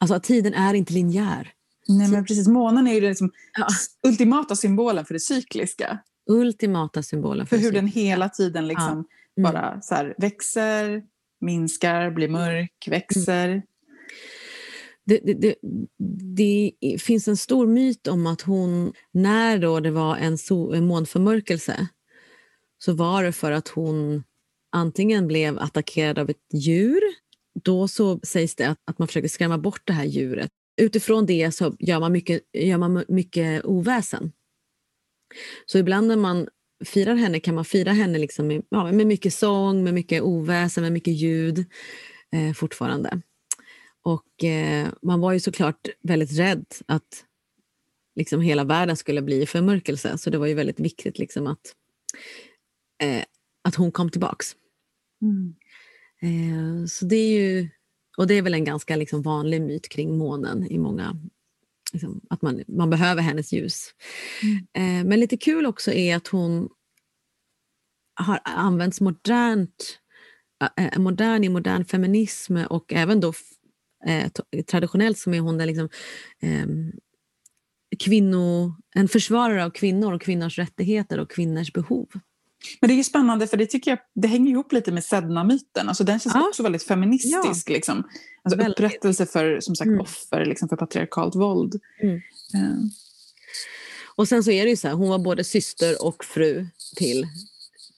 Alltså 0.03 0.15
att 0.15 0.23
tiden 0.25 0.55
är 0.55 0.75
inte 0.75 0.93
linjär. 0.93 1.53
Nej, 1.89 2.09
men 2.11 2.25
precis. 2.25 2.49
Månen 2.49 2.87
är 2.87 2.95
ju 2.95 3.01
den 3.01 3.09
liksom 3.09 3.31
Ja. 3.59 3.67
ultimata 4.09 4.57
symbolen 4.57 5.05
för 5.05 5.15
det 5.15 5.21
cykliska. 5.21 5.99
Ultimata 6.31 7.03
symbolen 7.03 7.47
För 7.47 7.57
för, 7.57 7.63
hur 7.65 7.73
den 7.73 7.87
hela 7.87 8.29
tiden 8.29 8.69
liksom 8.69 9.05
Mm. 9.39 9.53
bara 9.53 9.81
så 9.81 9.95
här, 9.95 10.15
växer, 10.19 11.03
minskar, 11.41 12.11
blir 12.11 12.29
mörk, 12.29 12.89
växer. 12.91 13.63
det, 15.05 15.19
det, 15.25 15.35
det, 15.35 15.55
det 16.37 17.03
finns 17.03 17.29
en 17.29 17.37
stor 17.37 17.67
myt 17.67 18.07
om 18.07 18.27
att 18.27 18.41
hon, 18.43 18.93
när 19.13 19.59
då 19.59 19.81
det 19.81 19.91
var 19.91 20.17
en, 20.17 20.39
so, 20.39 20.73
en 20.73 20.87
månförmörkelse 20.87 21.87
så 22.79 22.93
var 22.93 23.25
det 23.25 23.33
för 23.33 23.53
att 23.53 23.69
hon 23.69 24.25
antingen 24.73 25.27
blev 25.27 25.59
attackerad 25.59 26.19
av 26.19 26.31
ett 26.31 26.37
djur. 26.55 27.01
Då 27.63 27.89
så 27.89 28.21
sägs 28.23 28.55
det 28.55 28.65
att, 28.65 28.79
att 28.85 28.99
man 28.99 29.09
försöker 29.09 29.29
skrämma 29.29 29.59
bort 29.59 29.83
det 29.85 29.93
här 29.93 30.05
djuret. 30.05 30.51
Utifrån 30.77 31.27
det 31.27 31.53
så 31.53 31.77
gör 31.79 32.01
man 32.01 32.13
mycket, 32.13 32.43
gör 32.53 32.79
man 32.79 33.05
mycket 33.09 33.65
oväsen. 33.65 34.33
Så 35.67 35.79
ibland 35.79 36.09
när 36.09 36.17
man 36.17 36.49
firar 36.85 37.15
henne 37.15 37.41
kan 37.41 37.55
man 37.55 37.65
fira 37.65 37.93
henne 37.93 38.19
liksom 38.19 38.47
med, 38.47 38.63
ja, 38.69 38.93
med 38.93 39.07
mycket 39.07 39.35
sång, 39.35 39.85
med 39.85 39.95
mycket 39.95 40.23
oväsen, 40.23 40.83
med 40.83 40.93
mycket 40.93 41.15
ljud 41.15 41.65
eh, 42.33 42.53
fortfarande. 42.53 43.21
Och 44.03 44.45
eh, 44.45 44.89
man 45.03 45.21
var 45.21 45.33
ju 45.33 45.41
såklart 45.41 45.89
väldigt 46.03 46.39
rädd 46.39 46.67
att 46.87 47.25
liksom 48.15 48.41
hela 48.41 48.65
världen 48.65 48.97
skulle 48.97 49.23
bli 49.23 49.43
i 49.43 49.47
förmörkelse. 49.47 50.19
Så 50.19 50.31
det 50.31 50.39
var 50.39 50.47
ju 50.47 50.55
väldigt 50.55 50.81
viktigt 50.81 51.19
liksom 51.19 51.47
att, 51.47 51.75
eh, 53.03 53.25
att 53.65 53.75
hon 53.75 53.93
kom 53.93 54.11
tillbaks. 54.11 54.57
Mm. 55.23 55.55
Eh, 56.23 56.87
så 56.87 57.05
det 57.05 57.17
är 57.17 57.41
ju, 57.41 57.69
och 58.17 58.27
det 58.27 58.35
är 58.35 58.43
väl 58.43 58.55
en 58.55 58.65
ganska 58.65 58.97
liksom 58.97 59.23
vanlig 59.23 59.63
myt 59.63 59.89
kring 59.89 60.19
månen 60.19 60.67
i 60.67 60.79
många 60.79 61.17
liksom, 61.93 62.21
att 62.31 62.43
man, 62.43 62.63
man 62.69 62.91
behöver 62.91 63.23
hennes 63.23 63.53
ljus. 63.53 63.95
Eh, 64.75 65.05
men 65.05 65.21
lite 65.21 65.37
kul 65.37 65.67
också 65.67 65.93
är 65.93 66.17
att 66.17 66.29
hon 66.29 66.69
har 68.15 68.41
använts 68.45 69.01
modernt 69.01 69.99
eh, 70.77 70.99
modern 70.99 71.45
i 71.45 71.49
modern 71.49 71.85
feminism 71.85 72.57
och 72.57 72.93
även 72.93 73.21
då 73.21 73.33
eh, 74.07 74.31
traditionellt 74.67 75.19
som 75.19 75.35
är 75.35 75.41
hon 75.41 75.59
den 75.59 75.67
liksom, 75.67 75.89
eh, 76.43 76.67
kvinno, 77.99 78.75
en 78.95 79.09
försvarare 79.09 79.65
av 79.65 79.71
kvinnor 79.71 80.13
och 80.13 80.23
kvinnors 80.23 80.59
rättigheter 80.59 81.21
och 81.21 81.31
kvinnors 81.31 81.73
behov. 81.73 82.09
Men 82.81 82.89
det 82.89 82.95
är 82.95 82.97
ju 82.97 83.05
spännande 83.05 83.47
för 83.47 83.57
det 83.57 83.67
tycker 83.67 83.91
jag 83.91 83.99
det 84.15 84.29
hänger 84.29 84.51
ihop 84.51 84.73
lite 84.73 84.93
med 84.93 85.05
Sedna-myten. 85.05 85.89
Alltså 85.89 86.05
den 86.05 86.21
känns 86.21 86.35
Ja. 86.35 86.49
också 86.49 86.63
väldigt 86.63 86.83
feministisk. 86.83 87.69
Liksom. 87.69 88.05
Alltså 88.45 88.59
Väldigt. 88.59 88.79
upprättelse 88.81 89.27
för 89.27 89.61
som 89.61 89.77
sagt, 89.77 89.89
Mm. 89.89 90.01
offer 90.01 90.45
liksom, 90.45 90.69
för 90.69 90.77
patriarkalt 90.77 91.35
våld. 91.35 91.81
Mm. 92.03 92.17
Eh, 92.55 92.79
Och 94.17 94.29
sen 94.29 94.45
så 94.45 94.51
är 94.51 94.65
det 94.65 94.71
ju 94.71 94.77
så 94.77 94.89
här, 94.89 94.95
hon 94.95 95.09
var 95.09 95.19
både 95.19 95.45
syster 95.45 96.05
och 96.07 96.25
fru 96.25 96.67
till, 96.97 97.27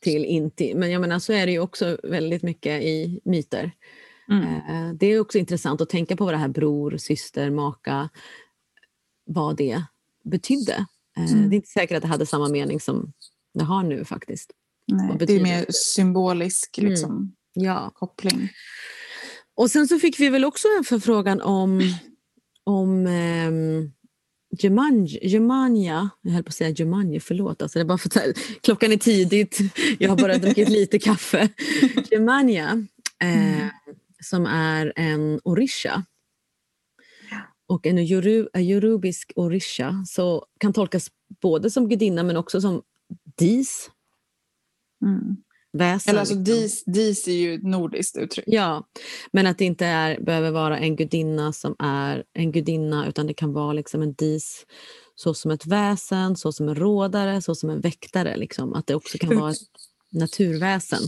till 0.00 0.24
Inti. 0.24 0.74
Men 0.74 0.90
jag 0.90 1.00
menar 1.00 1.18
så 1.18 1.32
är 1.32 1.46
det 1.46 1.52
ju 1.52 1.58
också 1.58 1.98
väldigt 2.02 2.42
mycket 2.42 2.82
i 2.82 3.20
myter. 3.24 3.72
mm. 4.30 4.44
Eh, 4.44 4.94
Det 4.94 5.06
är 5.06 5.20
också 5.20 5.38
intressant 5.38 5.80
att 5.80 5.88
tänka 5.88 6.16
på 6.16 6.24
vad 6.24 6.34
det 6.34 6.38
här 6.38 6.48
bror, 6.48 6.96
syster, 6.96 7.50
maka, 7.50 8.08
vad 9.26 9.56
det 9.56 9.82
betydde. 10.24 10.86
Mm. 11.16 11.50
Det 11.50 11.54
är 11.54 11.56
inte 11.56 11.68
säkert 11.68 11.96
att 11.96 12.02
det 12.02 12.08
hade 12.08 12.26
samma 12.26 12.48
mening 12.48 12.80
som 12.80 13.12
det 13.54 13.64
har 13.64 13.82
nu 13.82 14.04
faktiskt. 14.04 14.50
Nej, 14.92 15.16
det 15.18 15.32
är 15.36 15.40
mer 15.42 15.66
symbolisk 15.70 16.78
Mm. 16.78 16.90
liksom, 16.90 17.34
Ja. 17.54 17.90
koppling. 17.94 18.48
Och 19.56 19.70
sen 19.70 19.88
så 19.88 19.98
fick 19.98 20.20
vi 20.20 20.28
väl 20.28 20.44
också 20.44 20.68
en 20.78 20.84
förfrågan 20.84 21.40
om, 21.40 21.80
om 22.64 23.06
um, 23.06 23.92
Jumanji, 24.58 25.18
jag 26.22 26.32
höll 26.32 26.42
på 26.42 26.48
att 26.48 26.54
säga 26.54 26.70
Jumanji, 26.70 27.20
förlåt. 27.20 27.62
Alltså 27.62 27.78
det 27.78 27.82
är 27.82 27.84
bara 27.86 27.98
för 27.98 28.08
att 28.30 28.36
klockan 28.60 28.92
är 28.92 28.96
tidigt, 28.96 29.58
jag 29.98 30.08
har 30.10 30.16
bara 30.16 30.38
druckit 30.38 30.68
lite 30.78 30.98
kaffe. 30.98 31.48
Jumanja, 32.10 32.86
eh, 33.22 33.56
Mm. 33.58 33.68
som 34.22 34.46
är 34.46 34.92
en 34.96 35.40
orisha. 35.44 36.04
Och 37.66 37.86
en 37.86 37.98
yorubisk 37.98 39.32
orisha 39.36 40.04
så 40.06 40.46
kan 40.60 40.72
tolkas 40.72 41.10
både 41.42 41.70
som 41.70 41.88
gudinna 41.88 42.22
men 42.22 42.36
också 42.36 42.60
som 42.60 42.82
dis, 43.38 43.90
Mm. 45.04 45.36
väsen. 45.72 46.10
Eller 46.10 46.20
alltså, 46.20 46.34
dis, 46.34 46.84
dis 46.84 47.28
är 47.28 47.32
ju 47.32 47.54
ett 47.54 47.62
nordiskt 47.62 48.16
uttryck. 48.16 48.44
Ja, 48.48 48.86
men 49.32 49.46
att 49.46 49.58
det 49.58 49.64
inte 49.64 49.86
är, 49.86 50.20
behöver 50.20 50.50
vara 50.50 50.78
en 50.78 50.96
gudinna 50.96 51.52
som 51.52 51.76
är 51.78 52.24
en 52.32 52.52
gudinna 52.52 53.08
utan 53.08 53.26
det 53.26 53.34
kan 53.34 53.52
vara 53.52 53.72
liksom 53.72 54.02
en 54.02 54.14
dis 54.14 54.66
så 55.14 55.34
som 55.34 55.50
ett 55.50 55.66
väsen, 55.66 56.36
så 56.36 56.52
som 56.52 56.68
en 56.68 56.74
rådare, 56.74 57.42
så 57.42 57.54
som 57.54 57.70
en 57.70 57.80
väktare. 57.80 58.36
Liksom. 58.36 58.72
Att 58.74 58.86
det 58.86 58.94
också 58.94 59.18
kan 59.18 59.38
vara 59.38 59.50
ett 59.50 59.56
naturväsen. 60.12 61.00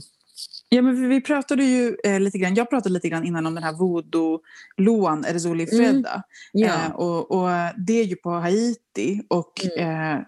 Ja, 0.68 0.82
men 0.82 1.08
vi 1.08 1.20
pratade 1.20 1.64
ju 1.64 1.96
eh, 2.04 2.20
lite 2.20 2.38
grann, 2.38 2.54
jag 2.54 2.70
pratade 2.70 2.92
lite 2.92 3.08
grann 3.08 3.24
innan 3.24 3.46
om 3.46 3.54
den 3.54 3.64
här 3.64 3.72
voodoo-loan, 3.72 5.24
Erzuli 5.26 5.68
Mm. 5.72 5.76
Fredda. 5.84 6.22
Ja, 6.52 6.84
Eh, 6.86 6.90
och, 6.92 7.30
och 7.30 7.48
det 7.86 7.92
är 8.00 8.04
ju 8.04 8.16
på 8.16 8.30
Haiti 8.30 9.22
och 9.28 9.52
Mm. 9.78 10.16
eh, 10.18 10.22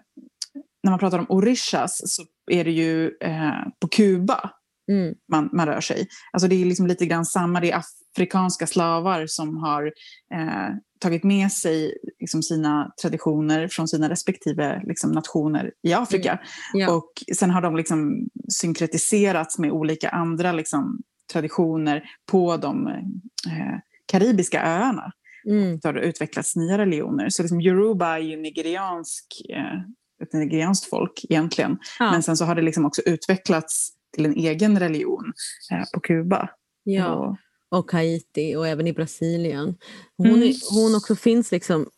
när 0.83 0.91
man 0.91 0.99
pratar 0.99 1.19
om 1.19 1.25
orishas 1.29 2.01
så 2.05 2.23
är 2.51 2.63
det 2.63 2.71
ju 2.71 3.11
eh, 3.21 3.63
på 3.79 3.87
Kuba 3.87 4.51
mm, 4.91 5.15
man, 5.31 5.49
man 5.53 5.65
rör 5.65 5.81
sig. 5.81 6.07
Alltså 6.31 6.47
det 6.47 6.55
är 6.55 6.65
liksom 6.65 6.87
lite 6.87 7.05
grann 7.05 7.25
samma, 7.25 7.59
det 7.59 7.71
är 7.71 7.81
afrikanska 8.15 8.67
slavar 8.67 9.25
som 9.27 9.57
har 9.57 9.85
eh, 10.33 10.75
tagit 10.99 11.23
med 11.23 11.51
sig 11.51 11.97
liksom 12.19 12.43
sina 12.43 12.91
traditioner 13.01 13.67
från 13.67 13.87
sina 13.87 14.09
respektive 14.09 14.81
liksom, 14.85 15.11
nationer 15.11 15.71
i 15.83 15.93
Afrika. 15.93 16.31
Mm. 16.31 16.41
ja. 16.73 16.95
Och 16.95 17.11
sen 17.37 17.49
har 17.49 17.61
de 17.61 17.75
liksom 17.75 18.27
synkretiserats 18.49 19.59
med 19.59 19.71
olika 19.71 20.09
andra 20.09 20.51
liksom, 20.51 21.01
traditioner 21.33 22.03
på 22.31 22.57
de 22.57 22.87
eh, 22.87 23.77
karibiska 24.05 24.63
öarna. 24.63 25.11
mm. 25.49 25.79
har 25.83 25.93
det 25.93 26.01
utvecklats 26.01 26.55
nya 26.55 26.77
religioner. 26.77 27.29
Så 27.29 27.41
liksom 27.41 27.61
Yoruba 27.61 28.15
är 28.15 28.19
ju 28.19 28.37
nigeriansk, 28.37 29.25
eh, 29.49 29.79
ett 30.23 30.33
nigerianskt 30.33 30.89
folk 30.89 31.25
egentligen. 31.29 31.77
Ja. 31.99 32.11
Men 32.11 32.23
sen 32.23 32.37
så 32.37 32.45
har 32.45 32.55
det 32.55 32.61
liksom 32.61 32.85
också 32.85 33.01
utvecklats 33.01 33.93
till 34.15 34.25
en 34.25 34.35
egen 34.35 34.79
religion 34.79 35.33
eh, 35.71 35.83
på 35.93 35.99
Kuba. 35.99 36.49
Ja. 36.83 37.13
Och, 37.13 37.37
och 37.79 37.91
Haiti 37.91 38.55
och 38.55 38.67
även 38.67 38.87
i 38.87 38.93
Brasilien. 38.93 39.77
Hon, 40.17 40.27
mm. 40.27 40.53
hon 40.71 40.95
också 40.95 41.15
finns 41.15 41.51
liksom, 41.51 41.89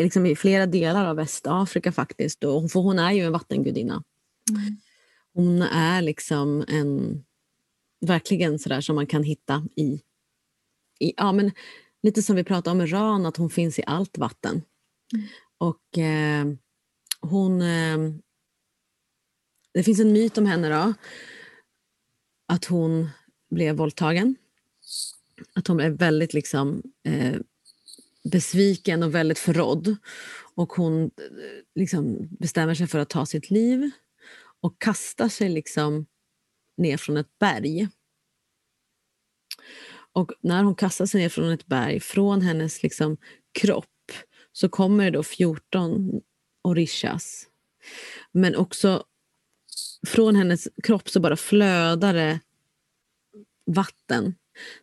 liksom 0.00 0.26
i 0.26 0.36
flera 0.36 0.66
delar 0.66 1.06
av 1.06 1.16
Västafrika 1.16 1.92
faktiskt. 1.92 2.44
Och, 2.44 2.70
för 2.70 2.80
hon 2.80 2.98
är 2.98 3.12
ju 3.12 3.22
en 3.22 3.32
vattengudinna. 3.32 4.02
Mm. 4.50 4.76
Hon 5.34 5.62
är 5.62 6.02
liksom 6.02 6.64
en, 6.68 7.24
verkligen 8.06 8.58
sådär 8.58 8.80
som 8.80 8.96
man 8.96 9.06
kan 9.06 9.22
hitta 9.22 9.64
i, 9.76 10.00
i 11.00 11.12
ja, 11.16 11.32
men 11.32 11.50
lite 12.02 12.22
som 12.22 12.36
vi 12.36 12.44
pratade 12.44 12.70
om 12.70 12.78
med 12.78 12.92
Ran, 12.92 13.26
att 13.26 13.36
hon 13.36 13.50
finns 13.50 13.78
i 13.78 13.82
allt 13.86 14.18
vatten. 14.18 14.62
Mm. 15.14 15.26
Och 15.58 15.98
eh, 15.98 16.46
hon... 17.26 17.62
Eh, 17.62 17.98
det 19.74 19.82
finns 19.82 20.00
en 20.00 20.12
myt 20.12 20.38
om 20.38 20.46
henne 20.46 20.68
då, 20.68 20.94
att 22.48 22.64
hon 22.64 23.08
blev 23.50 23.76
våldtagen 23.76 24.36
att 25.54 25.66
hon 25.66 25.80
är 25.80 25.90
väldigt 25.90 26.34
liksom, 26.34 26.82
eh, 27.04 27.36
besviken 28.30 29.02
och 29.02 29.14
väldigt 29.14 29.38
förrådd. 29.38 29.96
Och 30.54 30.72
hon 30.72 31.02
eh, 31.04 31.10
liksom 31.74 32.28
bestämmer 32.30 32.74
sig 32.74 32.86
för 32.86 32.98
att 32.98 33.10
ta 33.10 33.26
sitt 33.26 33.50
liv 33.50 33.90
och 34.60 34.80
kastar 34.80 35.28
sig 35.28 35.48
liksom 35.48 36.06
ner 36.76 36.96
från 36.96 37.16
ett 37.16 37.38
berg. 37.38 37.88
Och 40.12 40.32
när 40.40 40.62
hon 40.62 40.74
kastar 40.74 41.06
sig 41.06 41.20
ner 41.20 41.28
från 41.28 41.50
ett 41.50 41.66
berg, 41.66 42.00
från 42.00 42.40
hennes 42.40 42.82
liksom 42.82 43.16
kropp 43.52 43.84
så 44.52 44.68
kommer 44.68 45.04
det 45.04 45.10
då 45.10 45.22
14 45.22 46.20
orishas. 46.66 47.46
Men 48.32 48.56
också 48.56 49.04
från 50.06 50.36
hennes 50.36 50.68
kropp 50.82 51.08
så 51.08 51.20
bara 51.20 51.36
flödar 51.36 52.14
det 52.14 52.40
vatten 53.66 54.34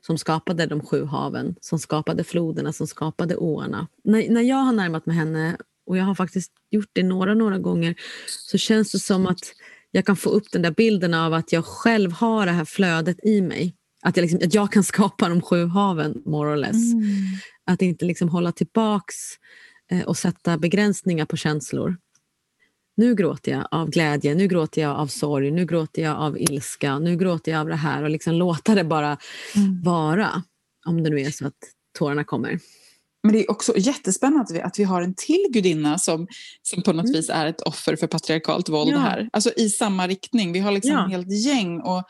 som 0.06 0.18
skapade 0.18 0.66
de 0.66 0.82
sju 0.86 1.06
haven, 1.06 1.56
som 1.62 1.80
skapade 1.80 2.24
floderna, 2.24 2.74
som 2.74 2.88
skapade 2.88 3.36
åarna. 3.36 3.88
När, 4.04 4.30
när 4.30 4.42
jag 4.42 4.56
har 4.56 4.74
närmat 4.74 5.06
mig 5.06 5.16
henne, 5.16 5.58
och 5.86 5.98
jag 5.98 6.04
har 6.04 6.16
faktiskt 6.16 6.52
gjort 6.70 6.90
det 6.94 7.04
några, 7.04 7.34
några 7.34 7.58
gånger, 7.58 7.96
så 8.28 8.58
känns 8.58 8.92
det 8.92 9.00
som 9.00 9.28
att 9.28 9.54
jag 9.92 10.06
kan 10.06 10.16
få 10.16 10.30
upp 10.30 10.52
den 10.52 10.62
där 10.62 10.72
bilden 10.72 11.14
av 11.14 11.34
att 11.34 11.52
jag 11.52 11.66
själv 11.66 12.12
har 12.12 12.46
det 12.46 12.52
här 12.52 12.66
flödet 12.66 13.18
i 13.24 13.42
mig. 13.42 13.76
Att 14.02 14.18
jag, 14.18 14.22
liksom, 14.22 14.40
att 14.44 14.54
jag 14.54 14.72
kan 14.72 14.84
skapa 14.84 15.30
de 15.30 15.42
sju 15.42 15.66
haven, 15.66 16.22
more 16.26 16.54
or 16.54 16.58
less. 16.58 16.94
Mm. 16.94 17.08
Att 17.66 17.82
inte 17.82 18.06
liksom 18.06 18.30
hålla 18.30 18.52
tillbaks 18.52 19.16
och 20.06 20.18
sätta 20.18 20.58
begränsningar 20.58 21.26
på 21.26 21.38
känslor 21.38 21.98
nu 22.96 23.16
gråter 23.16 23.52
jag 23.52 23.68
av 23.72 23.90
glädje, 23.90 24.36
nu 24.36 24.48
gråter 24.48 24.82
jag 24.82 25.00
av 25.00 25.08
sorg, 25.08 25.52
nu 25.52 25.66
gråter 25.66 26.02
jag 26.02 26.18
av 26.18 26.38
ilska, 26.38 27.00
nu 27.00 27.16
gråter 27.16 27.52
jag 27.52 27.62
av 27.62 27.68
det 27.68 27.76
här 27.76 28.04
och 28.04 28.10
liksom 28.10 28.34
låta 28.34 28.76
det 28.76 28.84
bara 28.84 29.18
mm. 29.56 29.82
vara. 29.82 30.44
Om 30.86 31.04
det 31.04 31.10
nu 31.10 31.22
är 31.22 31.32
så 31.32 31.48
att 31.48 31.54
tårarna 31.98 32.24
kommer. 32.24 32.60
Men 33.24 33.34
det 33.34 33.40
är 33.40 33.52
också 33.52 33.78
jättespännande 33.78 34.44
att 34.44 34.52
vi, 34.52 34.62
att 34.62 34.80
vi 34.80 34.84
har 34.84 35.02
en 35.02 35.14
till 35.14 35.46
gudinna 35.50 35.98
som, 35.98 36.28
som 36.62 36.84
på 36.84 36.94
något 36.94 37.06
mm. 37.06 37.14
vis 37.14 37.30
är 37.30 37.46
ett 37.46 37.62
offer 37.62 37.96
för 37.96 38.08
patriarkalt 38.08 38.70
våld 38.70 38.92
ja. 38.92 38.98
här. 38.98 39.30
Alltså 39.34 39.52
i 39.58 39.70
samma 39.70 40.08
riktning. 40.08 40.52
Vi 40.52 40.60
har 40.60 40.72
liksom 40.72 40.92
ja. 40.92 41.06
helt 41.06 41.32
gäng. 41.32 41.82
Och 41.82 42.04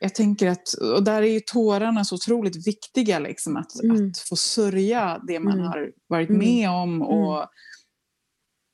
jag 0.00 0.14
tänker 0.14 0.48
att, 0.48 0.72
och 0.72 1.02
där 1.02 1.22
är 1.22 1.32
ju 1.32 1.40
tårarna 1.40 2.04
så 2.04 2.14
otroligt 2.14 2.66
viktiga, 2.66 3.18
liksom, 3.18 3.56
att, 3.56 3.82
mm. 3.82 4.10
att 4.10 4.18
få 4.18 4.36
sörja 4.36 5.20
det 5.26 5.40
man 5.40 5.52
mm. 5.52 5.66
har 5.66 5.92
varit 6.08 6.30
mm. 6.30 6.38
med 6.38 6.70
om 6.70 7.02
och 7.02 7.36
mm. 7.36 7.48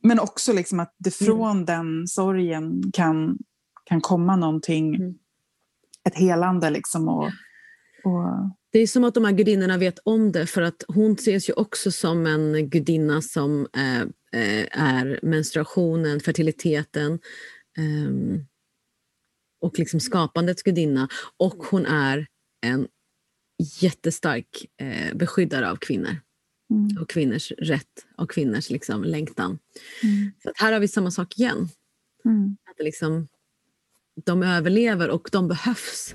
Men 0.07 0.21
också 0.21 0.53
liksom 0.53 0.81
att 0.81 0.95
det 0.99 1.21
mm. 1.21 1.37
från 1.37 1.65
den 1.65 2.07
sorgen 2.09 2.83
kan, 2.93 3.39
kan 3.85 4.01
komma 4.01 4.37
någonting, 4.37 4.95
ett 6.09 6.15
helande. 6.15 6.71
Liksom 6.71 7.09
och, 7.09 7.25
och... 8.05 8.51
Det 8.73 8.79
är 8.79 8.87
som 8.87 9.05
att 9.05 9.15
de 9.15 9.25
här 9.25 9.33
gudinnorna 9.33 9.79
vet 9.79 9.99
om 10.05 10.33
det 10.33 10.47
för 10.47 10.63
att 10.63 10.85
hon 10.89 11.13
ses 11.13 11.49
ju 11.49 11.53
också 11.53 11.93
som 11.93 12.27
en 12.27 12.71
gudinna 12.71 13.23
som 13.23 13.67
eh, 13.77 14.01
eh 14.01 14.67
är 14.71 15.21
menstruationen, 15.23 16.21
fertiliteten 16.21 17.13
eh, 17.79 18.41
och 19.65 19.79
liksom 19.79 20.01
skapandets 20.01 20.63
gudinna. 20.63 21.09
Och 21.37 21.55
hon 21.55 21.87
är 21.87 22.27
en 22.67 22.89
jättestark 23.81 24.67
eh, 24.81 25.17
beskyddare 25.17 25.71
av 25.71 25.77
kvinnor. 25.77 26.17
Mm. 26.71 27.03
Och 27.03 27.11
kvinnors 27.11 27.53
rätt 27.59 28.07
och 28.17 28.31
kvinnors 28.31 28.71
liksom, 28.71 29.05
längtan. 29.05 29.59
Mm. 30.03 30.33
Så 30.43 30.53
här 30.55 30.73
har 30.73 30.81
vi 30.81 30.89
samma 30.89 31.11
sak 31.11 31.39
igen. 31.39 31.69
Mm. 32.25 32.57
Att 32.71 32.85
liksom, 32.85 33.29
de 34.25 34.43
överlever 34.43 35.11
och 35.11 35.29
de 35.33 35.49
behövs. 35.49 36.15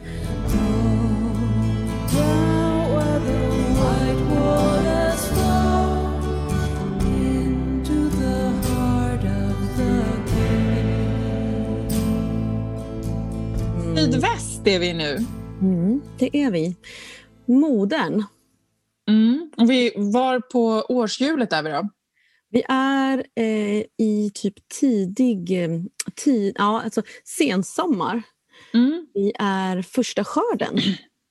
Sydväst 13.99 14.67
är 14.67 14.79
vi 14.79 14.93
nu. 14.93 15.17
Mm, 15.61 16.01
det 16.19 16.37
är 16.37 16.51
vi. 16.51 16.75
Modern 17.45 18.23
Mm. 19.09 19.51
Och 19.57 19.69
vi 19.69 19.93
var 19.95 20.39
på 20.39 20.85
årshjulet 20.89 21.53
är 21.53 21.63
vi 21.63 21.69
då? 21.69 21.89
Vi 22.49 22.63
är 22.69 23.25
eh, 23.35 23.83
i 23.97 24.31
typ 24.33 24.53
tidig, 24.79 25.63
eh, 25.63 25.69
tid, 26.15 26.55
ja, 26.57 26.81
alltså 26.81 27.01
sensommar. 27.23 28.21
Mm. 28.73 29.07
Vi 29.13 29.31
är 29.39 29.81
första 29.81 30.23
skörden. 30.23 30.79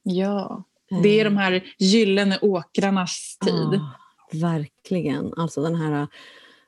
Ja, 0.03 0.65
det 1.03 1.21
är 1.21 1.25
de 1.25 1.37
här 1.37 1.75
gyllene 1.79 2.39
åkrarnas 2.43 3.39
tid. 3.45 3.81
Ah, 3.81 3.97
verkligen, 4.33 5.33
alltså 5.37 5.63
den 5.63 5.75
här 5.75 6.09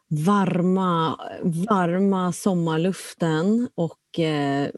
varma, 0.08 1.18
varma 1.42 2.32
sommarluften 2.32 3.68
och 3.74 4.18
eh, 4.18 4.70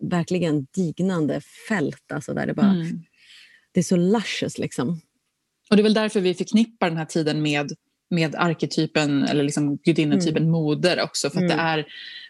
verkligen 0.00 0.66
dignande 0.74 1.40
fält. 1.68 2.12
Alltså 2.12 2.34
där 2.34 2.46
det, 2.46 2.54
bara, 2.54 2.70
mm. 2.70 3.02
det 3.72 3.80
är 3.80 3.84
så 3.84 3.96
luscious 3.96 4.58
liksom. 4.58 5.00
Och 5.70 5.76
det 5.76 5.80
är 5.80 5.84
väl 5.84 5.94
därför 5.94 6.20
vi 6.20 6.34
förknippar 6.34 6.88
den 6.88 6.98
här 6.98 7.04
tiden 7.04 7.42
med, 7.42 7.72
med 8.10 8.34
arketypen 8.34 9.24
eller 9.24 9.44
liksom 9.44 9.76
gudinnetypen 9.76 10.42
mm. 10.42 10.50
moder 10.50 11.02
också. 11.02 11.30
För 11.30 11.38
att 11.38 11.44
mm. 11.44 11.56
det 11.56 11.62
är 11.62 11.86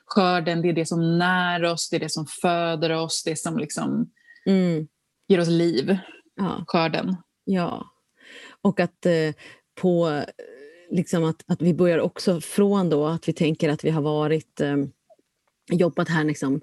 skörden, 0.07 0.63
det 0.63 0.69
är 0.69 0.73
det 0.73 0.87
som 0.87 1.19
när 1.19 1.65
oss, 1.65 1.91
det 1.91 1.97
är 1.97 2.01
det 2.01 2.13
som 2.13 2.27
föder 2.27 2.91
oss, 2.91 3.23
det 3.25 3.39
som 3.39 3.59
liksom 3.59 4.11
mm. 4.47 4.89
ger 5.29 5.41
oss 5.41 5.49
liv. 5.49 5.99
Ja. 6.37 6.65
Skörden. 6.67 7.17
Ja. 7.45 7.87
Och 8.63 8.81
att 8.81 9.07
eh, 9.07 9.35
på 9.81 10.23
liksom 10.91 11.25
att, 11.25 11.43
att 11.47 11.63
vi 11.63 11.75
börjar 11.75 11.99
också 11.99 12.41
från 12.41 12.91
då 12.91 13.07
att 13.07 13.29
vi 13.29 13.33
tänker 13.33 13.69
att 13.69 13.85
vi 13.85 13.91
har 13.91 14.03
varit 14.03 14.61
eh, 14.61 14.77
jobbat 15.71 16.09
här 16.09 16.25
liksom 16.25 16.61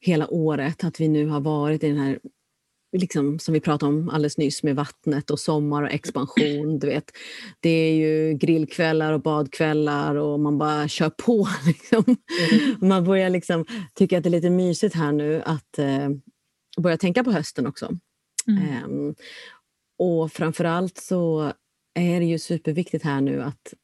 hela 0.00 0.28
året, 0.28 0.84
att 0.84 1.00
vi 1.00 1.08
nu 1.08 1.26
har 1.26 1.40
varit 1.40 1.84
i 1.84 1.88
den 1.88 1.98
här 1.98 2.18
liksom, 2.96 3.38
som 3.38 3.54
vi 3.54 3.60
pratade 3.60 3.92
om 3.92 4.08
alldeles 4.08 4.38
nyss 4.38 4.62
med 4.62 4.76
vattnet 4.76 5.30
och 5.30 5.40
sommar 5.40 5.82
och 5.82 5.90
expansion. 5.90 6.78
Du 6.78 6.86
vet. 6.86 7.10
Det 7.60 7.68
är 7.68 7.94
ju 7.94 8.34
grillkvällar 8.34 9.12
och 9.12 9.22
badkvällar 9.22 10.14
och 10.14 10.40
man 10.40 10.58
bara 10.58 10.88
kör 10.88 11.10
på. 11.10 11.48
Liksom. 11.66 12.04
Mm. 12.06 12.76
Man 12.80 13.04
börjar 13.04 13.30
liksom 13.30 13.64
tycka 13.94 14.18
att 14.18 14.24
det 14.24 14.28
är 14.28 14.30
lite 14.30 14.50
mysigt 14.50 14.94
här 14.94 15.12
nu 15.12 15.42
att 15.42 15.78
eh, 15.78 16.08
börja 16.78 16.96
tänka 16.96 17.24
på 17.24 17.32
hösten 17.32 17.66
också. 17.66 17.98
Mm. 18.46 18.84
Um, 18.84 19.14
och 19.98 20.32
framförallt 20.32 20.98
så 20.98 21.52
är 21.94 22.20
det 22.20 22.26
ju 22.26 22.38
superviktigt 22.38 23.04
här 23.04 23.20
nu 23.20 23.42
att, 23.42 23.74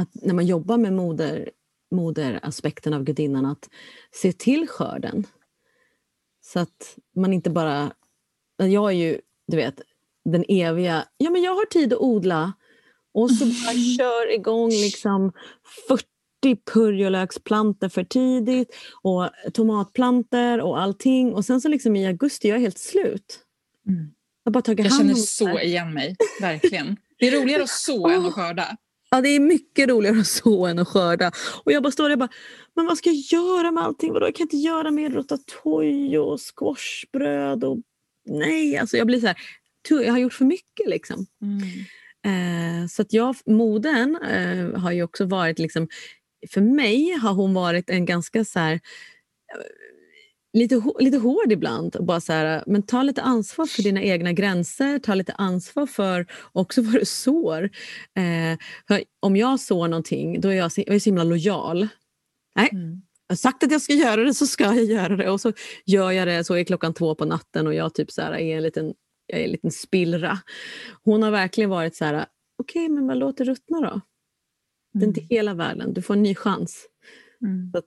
att 0.00 0.08
när 0.14 0.34
man 0.34 0.46
jobbar 0.46 0.78
med 0.78 0.92
moder, 0.92 1.50
moderaspekten 1.94 2.94
av 2.94 3.04
gudinnan 3.04 3.46
att 3.46 3.68
se 4.12 4.32
till 4.32 4.68
skörden. 4.68 5.26
Så 6.40 6.58
att 6.58 6.98
man 7.16 7.32
inte 7.32 7.50
bara... 7.50 7.92
Jag 8.56 8.90
är 8.90 8.96
ju, 8.96 9.20
du 9.46 9.56
vet, 9.56 9.80
den 10.24 10.44
eviga... 10.48 11.04
Ja, 11.16 11.30
men 11.30 11.42
jag 11.42 11.54
har 11.54 11.66
tid 11.66 11.92
att 11.92 11.98
odla. 11.98 12.52
Och 13.14 13.30
så 13.30 13.44
bara 13.44 13.74
kör 13.98 14.34
igång 14.34 14.70
liksom 14.70 15.32
40 15.88 16.06
purjolöksplantor 16.72 17.88
för 17.88 18.04
tidigt 18.04 18.74
och 19.02 19.30
tomatplantor 19.52 20.60
och 20.60 20.80
allting. 20.80 21.34
Och 21.34 21.44
sen 21.44 21.60
så 21.60 21.68
liksom 21.68 21.96
i 21.96 22.06
augusti 22.06 22.48
jag 22.48 22.56
är 22.56 22.60
helt 22.60 22.78
slut. 22.78 23.40
Mm. 23.88 24.10
Jag, 24.44 24.52
bara 24.52 24.62
tagit 24.62 24.86
jag 24.86 24.96
känner 24.96 25.14
så 25.14 25.60
igen 25.60 25.94
mig, 25.94 26.16
verkligen. 26.40 26.96
Det 27.18 27.28
är 27.28 27.40
roligare 27.40 27.62
att 27.62 27.68
så 27.68 28.08
än 28.08 28.26
att 28.26 28.32
skörda. 28.32 28.76
Ja, 29.14 29.20
det 29.20 29.28
är 29.28 29.40
mycket 29.40 29.88
roligare 29.88 30.20
att 30.20 30.26
så 30.26 30.66
än 30.66 30.78
att 30.78 30.88
skörda. 30.88 31.32
Och 31.64 31.72
jag 31.72 31.82
bara 31.82 31.90
står 31.90 32.08
där 32.08 32.14
och 32.14 32.18
bara, 32.18 32.28
men 32.76 32.86
vad 32.86 32.98
ska 32.98 33.10
jag 33.10 33.40
göra 33.40 33.70
med 33.70 33.84
allting? 33.84 34.12
Vadå? 34.12 34.26
Jag 34.26 34.34
kan 34.34 34.44
inte 34.44 34.56
göra 34.56 34.90
mer 34.90 35.10
ratatouille 35.10 36.18
och 36.18 36.40
squashbröd 36.40 37.64
och 37.64 37.78
nej, 38.26 38.76
alltså 38.76 38.96
jag 38.96 39.06
blir 39.06 39.20
så 39.20 39.26
här, 39.26 39.36
jag 39.88 40.12
har 40.12 40.18
gjort 40.18 40.32
för 40.32 40.44
mycket 40.44 40.88
liksom. 40.88 41.26
Mm. 41.42 41.62
Eh, 42.82 42.86
så 42.88 43.02
att 43.02 43.12
jag, 43.12 43.36
moden 43.46 44.16
eh, 44.16 44.80
har 44.80 44.92
ju 44.92 45.02
också 45.02 45.24
varit, 45.24 45.58
liksom, 45.58 45.88
för 46.50 46.60
mig 46.60 47.10
har 47.12 47.34
hon 47.34 47.54
varit 47.54 47.90
en 47.90 48.06
ganska 48.06 48.44
så 48.44 48.58
här, 48.58 48.72
eh, 48.72 48.80
lite, 50.54 50.82
lite 50.98 51.18
hård 51.18 51.52
ibland. 51.52 51.96
Och 51.96 52.04
bara 52.04 52.20
så 52.20 52.32
här, 52.32 52.64
men 52.66 52.82
ta 52.82 53.02
lite 53.02 53.22
ansvar 53.22 53.66
för 53.66 53.82
dina 53.82 54.02
egna 54.02 54.32
gränser, 54.32 54.98
ta 54.98 55.14
lite 55.14 55.32
ansvar 55.32 55.86
för 55.86 56.26
också 56.52 56.82
vad 56.82 56.94
du 56.94 57.04
sår. 57.04 57.70
Eh, 58.16 58.58
om 59.20 59.36
jag 59.36 59.60
sår 59.60 59.88
någonting, 59.88 60.40
då 60.40 60.48
är 60.48 60.54
jag, 60.54 60.70
jag 60.76 60.94
är 60.94 60.98
så 60.98 61.10
himla 61.10 61.24
lojal. 61.24 61.88
Nej, 62.56 62.68
mm. 62.72 63.02
jag 63.26 63.34
har 63.34 63.36
sagt 63.36 63.64
att 63.64 63.72
jag 63.72 63.82
ska 63.82 63.92
göra 63.92 64.24
det 64.24 64.34
så 64.34 64.46
ska 64.46 64.64
jag 64.64 64.84
göra 64.84 65.16
det. 65.16 65.30
Och 65.30 65.40
så 65.40 65.52
gör 65.86 66.10
jag 66.10 66.28
det, 66.28 66.44
så 66.44 66.54
är 66.54 66.64
klockan 66.64 66.94
två 66.94 67.14
på 67.14 67.24
natten 67.24 67.66
och 67.66 67.74
jag 67.74 67.94
typ 67.94 68.10
så 68.10 68.22
här, 68.22 68.32
är 68.32 68.56
en 68.56 68.62
liten 68.62 68.94
jag 69.26 69.40
är 69.40 69.44
en 69.44 69.50
liten 69.50 69.70
spillra. 69.70 70.38
Hon 71.02 71.22
har 71.22 71.30
verkligen 71.30 71.70
varit 71.70 71.96
så 71.96 72.04
här, 72.04 72.26
okej 72.58 72.84
okay, 72.84 72.94
men 72.94 73.06
vad 73.06 73.16
låt 73.16 73.36
det 73.36 73.44
ruttna 73.44 73.80
då. 73.80 74.00
Det 74.92 75.04
är 75.04 75.08
inte 75.08 75.20
mm. 75.20 75.28
hela 75.30 75.54
världen, 75.54 75.94
du 75.94 76.02
får 76.02 76.14
en 76.14 76.22
ny 76.22 76.34
chans. 76.34 76.88
Mm. 77.42 77.72
Så 77.72 77.78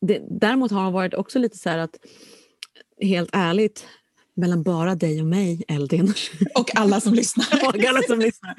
det, 0.00 0.22
däremot 0.30 0.70
har 0.70 0.84
hon 0.84 0.92
varit 0.92 1.14
också 1.14 1.38
lite 1.38 1.58
så 1.58 1.70
här 1.70 1.78
att, 1.78 1.96
helt 3.00 3.30
ärligt, 3.32 3.86
mellan 4.34 4.62
bara 4.62 4.94
dig 4.94 5.20
och 5.20 5.26
mig, 5.26 5.64
Eldin. 5.68 6.14
Och 6.54 6.76
alla 6.76 7.00
som 7.00 7.14
lyssnar. 7.14 7.46
och 7.68 7.84
alla 7.84 8.02
som 8.02 8.18
lyssnar. 8.18 8.54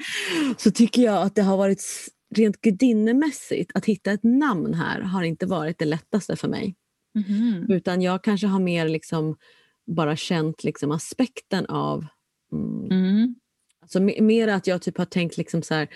Så 0.58 0.70
tycker 0.70 1.02
jag 1.02 1.22
att 1.22 1.34
det 1.34 1.42
har 1.42 1.56
varit 1.56 1.82
rent 2.34 2.60
gudinnemässigt, 2.60 3.70
att 3.74 3.84
hitta 3.84 4.12
ett 4.12 4.22
namn 4.22 4.74
här 4.74 5.00
har 5.00 5.22
inte 5.22 5.46
varit 5.46 5.78
det 5.78 5.84
lättaste 5.84 6.36
för 6.36 6.48
mig. 6.48 6.74
Mm. 7.28 7.70
Utan 7.70 8.02
jag 8.02 8.24
kanske 8.24 8.46
har 8.46 8.60
mer 8.60 8.88
liksom 8.88 9.36
bara 9.86 10.16
känt 10.16 10.64
liksom 10.64 10.90
aspekten 10.90 11.66
av... 11.66 12.06
Mm, 12.52 12.90
mm. 12.90 13.34
Alltså, 13.82 14.00
mer 14.00 14.48
att 14.48 14.66
jag 14.66 14.82
typ 14.82 14.98
har 14.98 15.04
tänkt 15.04 15.36
liksom 15.36 15.62
så 15.62 15.74
här... 15.74 15.88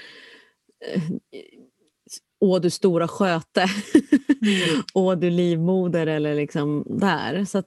Eh, 2.45 2.49
Åh 2.49 2.61
du 2.61 2.71
stora 2.71 3.09
sköte. 3.09 3.61
mm. 3.63 4.83
Åh 4.95 5.17
du 5.17 5.31
livmoder 5.31 6.07
eller 6.07 6.35
liksom 6.35 6.85
där. 6.87 7.45
Så 7.45 7.59
att, 7.59 7.67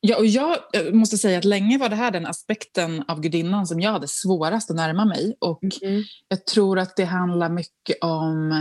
Ja, 0.00 0.16
och 0.16 0.26
jag 0.26 0.56
måste 0.92 1.18
säga 1.18 1.38
att 1.38 1.44
länge 1.44 1.78
var 1.78 1.88
det 1.88 1.96
här 1.96 2.10
den 2.10 2.26
aspekten 2.26 3.04
av 3.08 3.20
gudinnan 3.20 3.66
som 3.66 3.80
jag 3.80 3.92
hade 3.92 4.08
svårast 4.08 4.70
att 4.70 4.76
närma 4.76 5.04
mig. 5.04 5.36
Och 5.40 5.62
mm. 5.82 6.02
jag 6.28 6.46
tror 6.46 6.78
att 6.78 6.96
det 6.96 7.04
handlar 7.04 7.48
mycket 7.48 7.98
om 8.00 8.52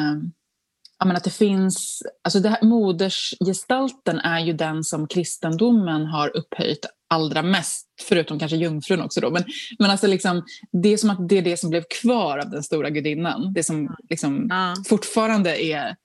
eh, 1.05 1.11
ja, 1.11 1.17
att 1.17 1.23
det 1.23 1.29
finns, 1.29 2.03
alltså 2.23 2.39
det 2.39 2.49
här, 2.49 2.61
modersgestalten 2.61 4.19
är 4.19 4.39
ju 4.39 4.53
den 4.53 4.83
som 4.83 5.07
kristendomen 5.07 6.05
har 6.05 6.37
upphöjt 6.37 6.85
allra 7.09 7.41
mest, 7.41 7.87
förutom 8.01 8.39
kanske 8.39 8.57
jungfrun 8.57 9.01
också 9.01 9.21
då. 9.21 9.31
Men, 9.31 9.43
men 9.79 9.91
alltså 9.91 10.07
liksom, 10.07 10.43
det 10.83 10.93
är 10.93 10.97
som 10.97 11.09
att 11.09 11.29
det 11.29 11.37
är 11.37 11.41
det 11.41 11.57
som 11.57 11.69
blev 11.69 11.83
kvar 12.01 12.37
av 12.37 12.49
den 12.49 12.63
stora 12.63 12.89
gudinnan. 12.89 13.53
Det 13.53 13.63
som 13.63 13.95
liksom 14.09 14.47
ja. 14.49 14.75
fortfarande 14.87 15.63
är 15.63 15.95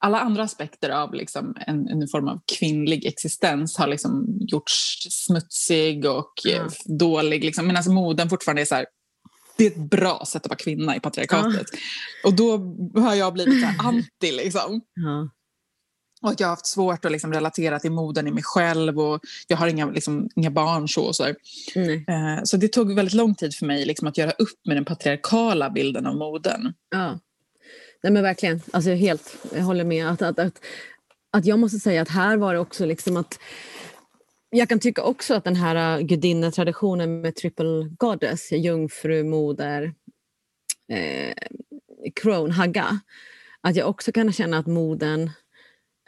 alla 0.00 0.20
andra 0.20 0.42
aspekter 0.42 0.90
av 0.90 1.14
liksom 1.14 1.56
en, 1.66 1.88
en 1.88 2.08
form 2.08 2.28
av 2.28 2.40
kvinnlig 2.58 3.06
existens 3.06 3.76
har 3.78 3.86
liksom 3.86 4.26
gjorts 4.40 5.06
smutsig 5.10 6.06
och 6.06 6.32
ja. 6.44 6.68
dålig. 6.98 7.44
Liksom. 7.44 7.66
Men 7.66 7.76
alltså 7.76 7.92
moden 7.92 8.28
fortfarande 8.28 8.62
är 8.62 8.66
så 8.66 8.74
här, 8.74 8.86
det 9.58 9.66
är 9.66 9.70
ett 9.70 9.90
bra 9.90 10.24
sätt 10.26 10.42
att 10.42 10.48
vara 10.48 10.58
kvinna 10.58 10.96
i 10.96 11.00
patriarkatet. 11.00 11.66
Ja. 11.72 11.78
Och 12.24 12.34
då 12.34 12.58
har 13.00 13.14
jag 13.14 13.32
blivit 13.32 13.64
anti. 13.78 14.32
Liksom. 14.32 14.80
Ja. 14.94 15.30
Och 16.22 16.34
jag 16.38 16.46
har 16.46 16.52
haft 16.52 16.66
svårt 16.66 17.04
att 17.04 17.12
liksom 17.12 17.32
relatera 17.32 17.78
till 17.78 17.92
moden 17.92 18.26
i 18.26 18.30
mig 18.30 18.42
själv 18.42 19.00
och 19.00 19.20
jag 19.48 19.56
har 19.56 19.68
inga, 19.68 19.86
liksom, 19.90 20.28
inga 20.36 20.50
barn. 20.50 20.88
Så, 20.88 21.12
så, 21.12 21.34
mm. 21.74 22.04
uh, 22.10 22.44
så 22.44 22.56
det 22.56 22.68
tog 22.68 22.94
väldigt 22.94 23.14
lång 23.14 23.34
tid 23.34 23.54
för 23.54 23.66
mig 23.66 23.84
liksom, 23.84 24.08
att 24.08 24.18
göra 24.18 24.30
upp 24.30 24.66
med 24.66 24.76
den 24.76 24.84
patriarkala 24.84 25.70
bilden 25.70 26.06
av 26.06 26.16
moden. 26.16 26.74
Ja. 26.90 27.18
Nej 28.02 28.12
men 28.12 28.22
verkligen, 28.22 28.60
alltså, 28.72 28.90
jag 28.90 28.96
helt, 28.96 29.36
jag 29.54 29.62
håller 29.62 29.84
med. 29.84 30.10
Att, 30.10 30.22
att, 30.22 30.38
att, 30.38 30.60
att 31.32 31.46
jag 31.46 31.58
måste 31.58 31.78
säga 31.78 32.02
att 32.02 32.08
här 32.08 32.36
var 32.36 32.54
det 32.54 32.60
också 32.60 32.86
liksom 32.86 33.16
att 33.16 33.38
jag 34.50 34.68
kan 34.68 34.80
tycka 34.80 35.02
också 35.02 35.34
att 35.34 35.44
den 35.44 35.56
här 35.56 35.98
äh, 35.98 36.06
gudinnetraditionen 36.06 37.20
med 37.20 37.36
triple 37.36 37.88
goddess, 37.98 38.52
jungfru, 38.52 39.24
moder, 39.24 39.94
eh, 40.92 41.34
crone, 42.14 42.52
hagga, 42.52 43.00
att 43.60 43.76
jag 43.76 43.88
också 43.88 44.12
kan 44.12 44.32
känna 44.32 44.58
att 44.58 44.66
moden 44.66 45.30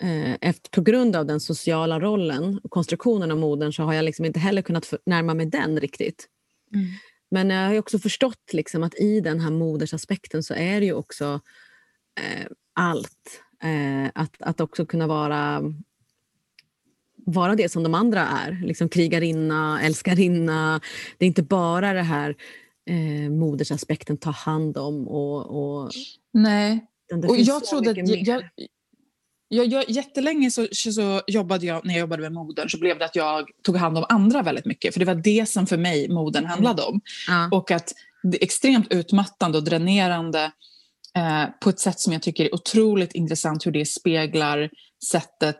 eh, 0.03 0.32
efter, 0.41 0.70
på 0.70 0.80
grund 0.80 1.16
av 1.16 1.26
den 1.26 1.41
sociala 1.41 2.01
rollen 2.01 2.61
och 2.64 2.70
konstruktionen 2.70 3.30
av 3.30 3.38
modern 3.38 3.72
så 3.72 3.82
har 3.82 3.95
jag 3.95 4.05
liksom 4.05 4.24
inte 4.24 4.41
heller 4.41 4.62
kunnat 4.62 4.95
närma 5.07 5.34
mig 5.34 5.47
den 5.47 5.80
riktigt. 5.80 6.28
Mm. 6.74 6.86
Men 7.30 7.51
jag 7.51 7.68
har 7.68 7.78
också 7.78 7.99
förstått 7.99 8.53
liksom 8.53 8.82
att 8.82 8.95
i 8.95 9.20
den 9.20 9.41
här 9.41 9.51
modersaspekten 9.51 10.43
så 10.43 10.55
är 10.55 10.80
det 10.80 10.86
ju 10.86 10.93
också 10.93 11.41
eh, 12.20 12.47
allt. 12.74 13.43
Eh, 13.62 14.11
att, 14.14 14.43
att 14.43 14.61
också 14.61 14.86
kunna 14.86 15.07
vara 15.07 15.62
vara 17.33 17.55
det 17.55 17.68
som 17.68 17.83
de 17.83 17.95
andra 17.95 18.20
är. 18.20 18.61
Liksom 18.64 18.89
krigarinna, 18.89 19.83
älskarinna. 19.83 20.81
Det 21.18 21.24
är 21.24 21.26
inte 21.26 21.43
bara 21.43 21.93
det 21.93 22.03
här 22.03 22.37
eh, 22.91 23.31
modersaspekten, 23.31 24.16
ta 24.16 24.31
hand 24.31 24.76
om 24.76 25.09
och... 25.09 25.83
och 25.83 25.91
Nej. 26.33 26.87
Och 27.28 27.37
jag 27.37 27.64
trodde... 27.64 27.93
Jag, 27.97 28.18
jag, 28.18 28.43
jag, 29.49 29.66
jag, 29.66 29.91
jättelänge 29.91 30.51
så, 30.51 30.66
så 30.72 31.22
jobbade 31.26 31.66
jag, 31.66 31.87
när 31.87 31.95
jag 31.95 32.01
jobbade 32.01 32.22
med 32.22 32.33
modern 32.33 32.68
så 32.68 32.78
blev 32.78 32.99
det 32.99 33.05
att 33.05 33.16
jag 33.16 33.49
tog 33.62 33.76
hand 33.76 33.99
om 33.99 34.05
andra 34.09 34.43
väldigt 34.43 34.66
mycket. 34.66 34.95
För 34.95 35.01
det 35.01 35.07
var 35.07 35.14
det 35.14 35.49
som 35.49 35.66
för 35.66 35.76
mig 35.76 36.09
modern 36.09 36.45
handlade 36.45 36.83
om. 36.83 37.01
Mm. 37.28 37.53
Och 37.53 37.70
att 37.70 37.93
det 38.22 38.43
är 38.43 38.45
extremt 38.45 38.93
utmattande 38.93 39.59
och 39.59 39.64
dränerande 39.64 40.53
eh, 41.16 41.45
på 41.61 41.70
ett 41.70 41.81
sätt 41.81 42.01
som 42.01 42.12
jag 42.12 42.22
tycker 42.22 42.45
är 42.45 42.55
otroligt 42.55 43.12
intressant 43.12 43.66
hur 43.66 43.72
det 43.72 43.87
speglar 43.87 44.70
sättet 45.11 45.59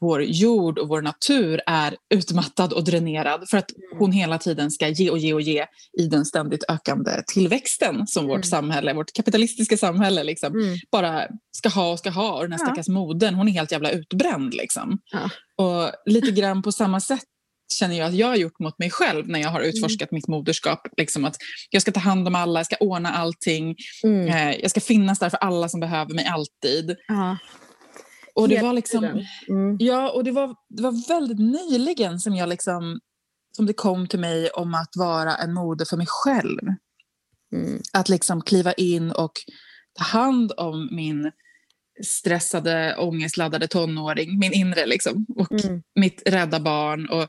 vår 0.00 0.22
jord 0.22 0.78
och 0.78 0.88
vår 0.88 1.02
natur 1.02 1.60
är 1.66 1.96
utmattad 2.14 2.72
och 2.72 2.84
dränerad 2.84 3.48
för 3.48 3.56
att 3.56 3.70
mm. 3.70 3.98
hon 3.98 4.12
hela 4.12 4.38
tiden 4.38 4.70
ska 4.70 4.88
ge 4.88 5.10
och 5.10 5.18
ge 5.18 5.34
och 5.34 5.40
ge 5.40 5.66
i 5.98 6.06
den 6.06 6.24
ständigt 6.24 6.64
ökande 6.68 7.22
tillväxten 7.26 8.06
som 8.06 8.24
mm. 8.24 8.36
vårt 8.36 8.44
samhälle, 8.44 8.94
vårt 8.94 9.12
kapitalistiska 9.12 9.76
samhälle 9.76 10.24
liksom, 10.24 10.54
mm. 10.54 10.76
bara 10.92 11.26
ska 11.56 11.68
ha 11.68 11.92
och 11.92 11.98
ska 11.98 12.10
ha. 12.10 12.32
Och 12.32 12.42
den 12.42 12.52
här 12.52 12.58
ja. 12.58 12.64
stackars 12.64 12.88
modern, 12.88 13.34
hon 13.34 13.48
är 13.48 13.52
helt 13.52 13.72
jävla 13.72 13.90
utbränd. 13.90 14.54
Liksom. 14.54 14.98
Ja. 15.12 15.30
Och 15.64 15.92
lite 16.06 16.30
grann 16.30 16.62
på 16.62 16.72
samma 16.72 17.00
sätt 17.00 17.24
känner 17.72 17.98
jag 17.98 18.08
att 18.08 18.14
jag 18.14 18.26
har 18.26 18.36
gjort 18.36 18.58
mot 18.58 18.78
mig 18.78 18.90
själv 18.90 19.28
när 19.28 19.40
jag 19.40 19.48
har 19.48 19.60
mm. 19.60 19.68
utforskat 19.68 20.10
mm. 20.10 20.16
mitt 20.16 20.28
moderskap. 20.28 20.80
Liksom 20.96 21.24
att 21.24 21.36
jag 21.70 21.82
ska 21.82 21.92
ta 21.92 22.00
hand 22.00 22.28
om 22.28 22.34
alla, 22.34 22.60
jag 22.60 22.66
ska 22.66 22.76
ordna 22.76 23.10
allting. 23.12 23.76
Mm. 24.04 24.28
Eh, 24.28 24.56
jag 24.60 24.70
ska 24.70 24.80
finnas 24.80 25.18
där 25.18 25.30
för 25.30 25.36
alla 25.36 25.68
som 25.68 25.80
behöver 25.80 26.14
mig 26.14 26.26
alltid. 26.26 26.96
Ja. 27.08 27.36
Och 28.36 28.48
det 28.48 28.62
var 28.62 28.72
liksom, 28.72 29.04
mm. 29.48 29.76
ja, 29.78 30.10
och 30.10 30.24
det 30.24 30.30
var, 30.30 30.54
det 30.68 30.82
var 30.82 31.08
väldigt 31.08 31.38
nyligen 31.38 32.20
som, 32.20 32.34
jag 32.34 32.48
liksom, 32.48 33.00
som 33.56 33.66
det 33.66 33.72
kom 33.72 34.06
till 34.06 34.20
mig 34.20 34.50
om 34.50 34.74
att 34.74 34.96
vara 34.96 35.34
en 35.34 35.54
moder 35.54 35.84
för 35.84 35.96
mig 35.96 36.06
själv. 36.08 36.60
Mm. 37.52 37.80
Att 37.92 38.08
liksom 38.08 38.42
kliva 38.42 38.72
in 38.72 39.10
och 39.10 39.32
ta 39.98 40.04
hand 40.04 40.52
om 40.56 40.88
min 40.92 41.32
stressade, 42.04 42.96
ångestladdade 42.96 43.68
tonåring, 43.68 44.38
min 44.38 44.52
inre 44.52 44.86
liksom, 44.86 45.26
och 45.36 45.64
mm. 45.64 45.82
mitt 45.94 46.22
rädda 46.26 46.60
barn. 46.60 47.08
Och 47.08 47.28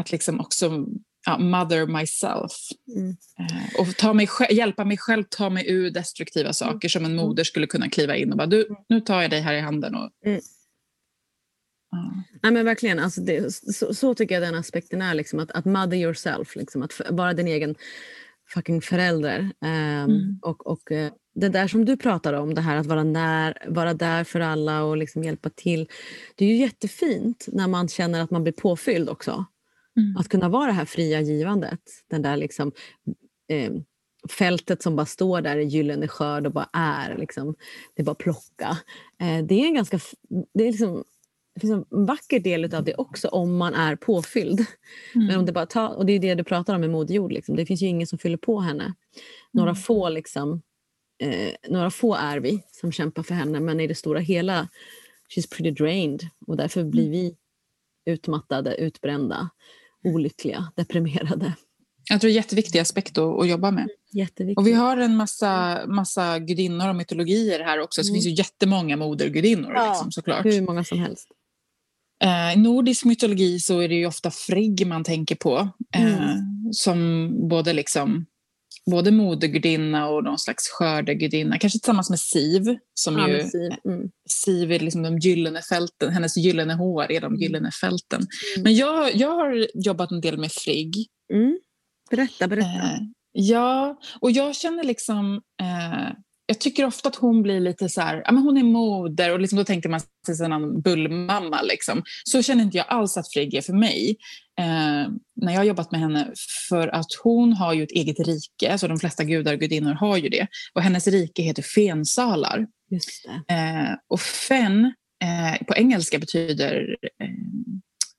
att 0.00 0.12
liksom 0.12 0.40
också 0.40 0.86
ja, 1.26 1.38
mother 1.38 1.86
myself. 1.86 2.52
Mm. 2.96 3.16
Eh, 3.38 3.80
och 3.80 3.96
ta 3.96 4.12
mig, 4.12 4.28
hjälpa 4.50 4.84
mig 4.84 4.98
själv 4.98 5.24
ta 5.30 5.50
mig 5.50 5.70
ur 5.70 5.90
destruktiva 5.90 6.46
mm. 6.46 6.54
saker 6.54 6.88
som 6.88 7.04
en 7.04 7.12
mm. 7.12 7.24
moder 7.24 7.44
skulle 7.44 7.66
kunna 7.66 7.88
kliva 7.88 8.16
in 8.16 8.32
och 8.32 8.38
bara 8.38 8.46
du, 8.46 8.68
nu 8.88 9.00
tar 9.00 9.22
jag 9.22 9.30
dig 9.30 9.40
här 9.40 9.54
i 9.54 9.60
handen. 9.60 9.94
Och, 9.94 10.10
mm. 10.24 10.40
ja. 11.90 12.24
Nej, 12.42 12.52
men 12.52 12.64
verkligen, 12.64 12.98
alltså 12.98 13.20
det, 13.20 13.54
så, 13.54 13.94
så, 13.94 14.14
tycker 14.14 14.34
jag 14.34 14.42
den 14.42 14.54
aspekten 14.54 15.02
är, 15.02 15.14
liksom, 15.14 15.38
att, 15.38 15.50
att 15.50 15.64
mother 15.64 15.96
yourself, 15.96 16.56
liksom, 16.56 16.82
att 16.82 17.00
vara 17.10 17.34
din 17.34 17.48
egen 17.48 17.74
fucking 18.48 18.82
förälder. 18.82 19.40
Um, 19.40 19.68
mm. 19.68 20.38
Och, 20.42 20.66
och 20.66 20.90
uh, 20.90 21.08
det 21.34 21.48
där 21.48 21.68
som 21.68 21.84
du 21.84 21.96
pratar 21.96 22.32
om, 22.32 22.54
det 22.54 22.60
här 22.60 22.76
att 22.76 22.86
vara, 22.86 23.04
när, 23.04 23.58
vara 23.68 23.94
där 23.94 24.24
för 24.24 24.40
alla 24.40 24.82
och 24.82 24.96
liksom 24.96 25.24
hjälpa 25.24 25.50
till. 25.50 25.88
Det 26.34 26.44
är 26.44 26.48
ju 26.48 26.56
jättefint 26.56 27.46
när 27.52 27.66
man 27.66 27.88
känner 27.88 28.20
att 28.20 28.30
man 28.30 28.42
blir 28.42 28.52
påfylld 28.52 29.08
också. 29.08 29.44
Mm. 29.98 30.16
Att 30.16 30.28
kunna 30.28 30.48
vara 30.48 30.66
det 30.66 30.72
här 30.72 30.84
fria 30.84 31.20
givandet. 31.20 31.80
Den 32.10 32.22
där 32.22 32.36
liksom, 32.36 32.72
eh, 33.48 33.72
fältet 34.28 34.82
som 34.82 34.96
bara 34.96 35.06
står 35.06 35.40
där 35.40 35.56
i 35.56 35.64
gyllene 35.64 36.08
skörd 36.08 36.46
och 36.46 36.52
bara 36.52 36.68
är. 36.72 37.16
Liksom, 37.18 37.54
det 37.94 38.02
är 38.02 38.04
bara 38.04 38.14
plocka. 38.14 38.78
Eh, 39.20 39.44
det 39.44 39.54
är 39.54 39.66
en 39.66 39.74
ganska... 39.74 40.00
Det, 40.54 40.64
är 40.64 40.70
liksom, 40.70 41.04
det 41.54 41.60
finns 41.60 41.72
en 41.72 42.06
vacker 42.06 42.40
del 42.40 42.74
av 42.74 42.84
det 42.84 42.94
också 42.94 43.28
om 43.28 43.56
man 43.56 43.74
är 43.74 43.96
påfylld. 43.96 44.60
Mm. 45.14 45.26
Men 45.26 45.38
om 45.38 45.46
det 45.46 45.52
bara 45.52 45.66
tar, 45.66 45.88
och 45.88 46.06
det 46.06 46.12
är 46.12 46.18
det 46.18 46.34
du 46.34 46.44
pratar 46.44 46.74
om 46.74 46.80
med 46.80 46.90
Moder 46.90 47.14
Jord. 47.14 47.32
Liksom. 47.32 47.56
Det 47.56 47.66
finns 47.66 47.82
ju 47.82 47.86
ingen 47.86 48.06
som 48.06 48.18
fyller 48.18 48.36
på 48.36 48.60
henne. 48.60 48.94
Några 49.52 49.70
mm. 49.70 49.82
få 49.82 50.08
liksom, 50.08 50.62
eh, 51.22 51.52
några 51.68 51.90
få 51.90 52.14
är 52.14 52.40
vi 52.40 52.62
som 52.70 52.92
kämpar 52.92 53.22
för 53.22 53.34
henne 53.34 53.60
men 53.60 53.80
i 53.80 53.86
det 53.86 53.94
stora 53.94 54.20
hela 54.20 54.68
she's 55.28 55.50
pretty 55.50 55.70
drained 55.70 56.28
och 56.46 56.56
därför 56.56 56.84
blir 56.84 57.06
mm. 57.06 57.12
vi 57.12 57.36
utmattade, 58.04 58.74
utbrända 58.74 59.50
olyckliga, 60.04 60.72
deprimerade. 60.76 61.52
Jag 62.10 62.20
tror 62.20 62.28
det 62.28 62.32
är 62.32 62.36
en 62.36 62.42
jätteviktig 62.42 62.78
aspekt 62.78 63.18
att, 63.18 63.40
att 63.40 63.48
jobba 63.48 63.70
med. 63.70 63.88
Jätteviktigt. 64.12 64.58
Och 64.58 64.66
vi 64.66 64.72
har 64.72 64.96
en 64.96 65.16
massa, 65.16 65.80
massa 65.86 66.38
gudinnor 66.38 66.88
och 66.88 66.96
mytologier 66.96 67.60
här 67.60 67.80
också. 67.80 68.02
Så 68.02 68.06
det 68.06 68.10
Mm. 68.10 68.14
finns 68.14 68.26
ju 68.26 68.30
jättemånga 68.42 68.96
modergudinnor 68.96 69.72
Ja, 69.74 69.88
liksom, 69.90 70.12
såklart. 70.12 70.44
Hur 70.46 70.62
många 70.62 70.84
som 70.84 70.98
helst. 70.98 71.28
Eh, 72.24 72.52
I 72.52 72.56
nordisk 72.56 73.04
mytologi 73.04 73.60
så 73.60 73.80
är 73.80 73.88
det 73.88 73.94
ju 73.94 74.06
ofta 74.06 74.30
Frigg 74.30 74.86
man 74.86 75.04
tänker 75.04 75.34
på. 75.36 75.68
Eh, 75.94 76.02
Mm. 76.28 76.72
Som 76.72 77.30
både 77.48 77.72
liksom 77.72 78.26
både 78.90 79.10
modergudinna 79.10 80.08
och 80.08 80.24
någon 80.24 80.38
slags 80.38 80.68
skördegudinna. 80.68 81.58
Kanske 81.58 81.78
tillsammans 81.78 82.10
med 82.10 82.20
Siv. 82.20 82.62
Som 82.94 83.18
Ja, 83.18 83.28
ju, 83.28 83.42
Siv. 83.42 83.72
Mm. 83.84 84.08
Siv 84.28 84.72
är 84.72 84.78
liksom 84.78 85.02
de 85.02 85.18
gyllene 85.18 85.62
fälten. 85.62 86.12
Hennes 86.12 86.36
gyllene 86.36 86.74
hår 86.74 87.12
är 87.12 87.20
de 87.20 87.36
gyllene 87.36 87.70
fälten. 87.70 88.20
Mm. 88.20 88.62
Men 88.62 88.74
jag, 88.74 89.16
jag 89.16 89.34
har 89.34 89.66
jobbat 89.74 90.10
en 90.10 90.20
del 90.20 90.38
med 90.38 90.52
Frigg. 90.52 91.06
Mm. 91.32 91.58
Berätta, 92.10 92.48
berätta. 92.48 92.68
Eh, 92.68 93.00
ja, 93.32 93.98
och 94.20 94.30
jag 94.30 94.56
känner 94.56 94.84
liksom... 94.84 95.34
Eh, 95.62 96.12
jag 96.46 96.60
tycker 96.60 96.84
ofta 96.84 97.08
att 97.08 97.16
hon 97.16 97.42
blir 97.42 97.60
lite 97.60 97.88
så 97.88 98.00
här... 98.00 98.22
Ja, 98.24 98.32
men 98.32 98.42
hon 98.42 98.56
är 98.56 98.62
moder 98.62 99.32
och 99.32 99.40
liksom, 99.40 99.58
då 99.58 99.64
tänker 99.64 99.88
man 99.88 100.00
sig 100.00 100.46
en 100.46 100.80
bullmamma. 100.80 101.62
Liksom. 101.62 102.02
Så 102.24 102.42
känner 102.42 102.64
inte 102.64 102.76
jag 102.76 102.86
alls 102.88 103.16
att 103.16 103.32
Frigg 103.32 103.54
är 103.54 103.60
för 103.60 103.72
mig. 103.72 104.16
Eh, 104.58 105.08
när 105.36 105.52
jag 105.52 105.56
har 105.56 105.64
jobbat 105.64 105.92
med 105.92 106.00
henne. 106.00 106.32
För 106.68 106.88
att 106.88 107.12
hon 107.22 107.52
har 107.52 107.74
ju 107.74 107.82
ett 107.82 107.90
eget 107.90 108.26
rike. 108.26 108.78
Så 108.78 108.88
de 108.88 108.98
flesta 108.98 109.24
gudar 109.24 109.52
och 109.52 109.60
gudinnor 109.60 109.92
har 109.92 110.16
ju 110.16 110.28
det. 110.28 110.46
Och 110.74 110.82
hennes 110.82 111.06
rike 111.06 111.42
heter 111.42 111.62
Fensalar. 111.62 112.66
Just. 112.90 113.26
Eh, 113.26 113.92
och 114.08 114.20
fen 114.20 114.84
eh, 115.24 115.66
på 115.66 115.74
engelska 115.74 116.18
betyder... 116.18 116.96
Eh, 117.22 117.28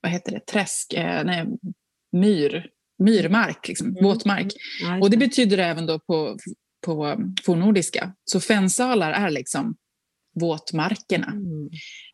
vad 0.01 0.11
heter 0.11 0.31
det? 0.31 0.39
Träsk? 0.39 0.93
Eh, 0.93 1.23
nej, 1.25 1.45
myr. 2.11 2.65
Myrmark, 3.03 3.67
liksom, 3.67 3.87
Mm. 3.87 4.03
våtmark. 4.03 4.45
Just 4.45 5.01
Och 5.01 5.09
det 5.09 5.17
betyder 5.17 5.57
även 5.57 5.85
då 5.85 5.99
på, 5.99 6.37
på 6.85 7.17
fornnordiska. 7.45 8.13
Så 8.25 8.39
fensalar 8.39 9.11
är 9.11 9.29
liksom 9.29 9.75
våtmarkerna. 10.35 11.27
Mm. 11.27 11.69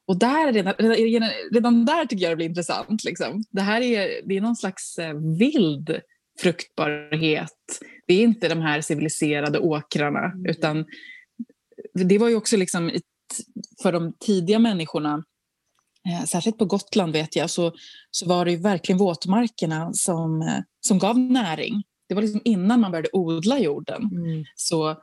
Och 0.07 0.19
där, 0.19 0.53
redan, 0.53 0.73
redan, 0.73 1.29
redan 1.51 1.85
där 1.85 2.05
tycker 2.05 2.23
jag 2.23 2.31
det 2.31 2.35
blir 2.35 2.49
intressant. 2.49 3.03
Liksom. 3.03 3.43
Det 3.51 3.61
här 3.61 3.81
är, 3.81 4.27
det 4.27 4.37
är 4.37 4.41
någon 4.41 4.55
slags 4.55 4.97
eh, 4.97 5.13
vild 5.39 5.99
fruktbarhet. 6.39 7.79
Det 8.07 8.13
är 8.13 8.23
inte 8.23 8.49
de 8.49 8.61
här 8.61 8.81
civiliserade 8.81 9.59
åkrarna. 9.59 10.25
Mm. 10.25 10.45
Utan 10.45 10.85
det 11.93 12.17
var 12.17 12.29
ju 12.29 12.35
också 12.35 12.57
liksom 12.57 12.91
för 13.81 13.91
de 13.91 14.13
tidiga 14.19 14.59
människorna, 14.59 15.23
eh, 16.09 16.25
särskilt 16.25 16.57
på 16.57 16.65
Gotland 16.65 17.13
vet 17.13 17.35
jag, 17.35 17.49
så, 17.49 17.73
så 18.11 18.27
var 18.27 18.45
det 18.45 18.51
ju 18.51 18.57
verkligen 18.57 18.99
våtmarkerna 18.99 19.93
som, 19.93 20.41
eh, 20.41 20.59
som 20.87 20.99
gav 20.99 21.19
näring. 21.19 21.83
Det 22.09 22.15
var 22.15 22.21
liksom 22.21 22.41
innan 22.45 22.79
man 22.79 22.91
började 22.91 23.09
odla 23.13 23.59
jorden 23.59 24.01
Mm. 24.03 24.45
så, 24.55 24.97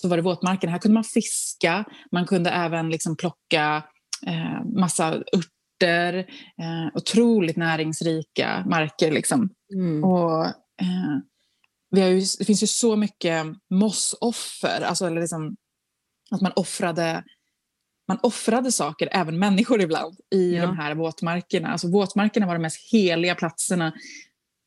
så 0.00 0.08
var 0.08 0.16
det 0.16 0.22
våtmarkerna. 0.22 0.72
Här 0.72 0.78
kunde 0.78 0.94
man 0.94 1.04
fiska, 1.04 1.84
man 2.12 2.26
kunde 2.26 2.50
även 2.50 2.90
liksom 2.90 3.16
plocka 3.16 3.82
eh, 4.26 4.64
massa 4.64 5.14
örter. 5.14 6.18
Eh, 6.58 6.86
otroligt 6.94 7.56
näringsrika 7.56 8.64
marker. 8.66 9.12
Liksom. 9.12 9.50
Mm. 9.74 10.04
Och, 10.04 10.46
eh, 10.46 11.18
vi 11.90 12.00
har 12.00 12.08
ju, 12.08 12.22
det 12.38 12.44
finns 12.44 12.62
ju 12.62 12.66
så 12.66 12.96
mycket 12.96 13.46
mossoffer, 13.70 14.80
alltså 14.80 15.06
eller 15.06 15.20
liksom, 15.20 15.56
att 16.30 16.40
man 16.40 16.52
offrade 16.56 17.24
man 18.08 18.18
offrade 18.22 18.72
saker, 18.72 19.08
även 19.12 19.38
människor 19.38 19.80
ibland, 19.80 20.16
i 20.34 20.54
Ja. 20.54 20.66
de 20.66 20.76
här 20.76 20.94
våtmarkerna. 20.94 21.68
Alltså, 21.68 21.90
våtmarkerna 21.90 22.46
var 22.46 22.54
de 22.54 22.62
mest 22.62 22.92
heliga 22.92 23.34
platserna. 23.34 23.92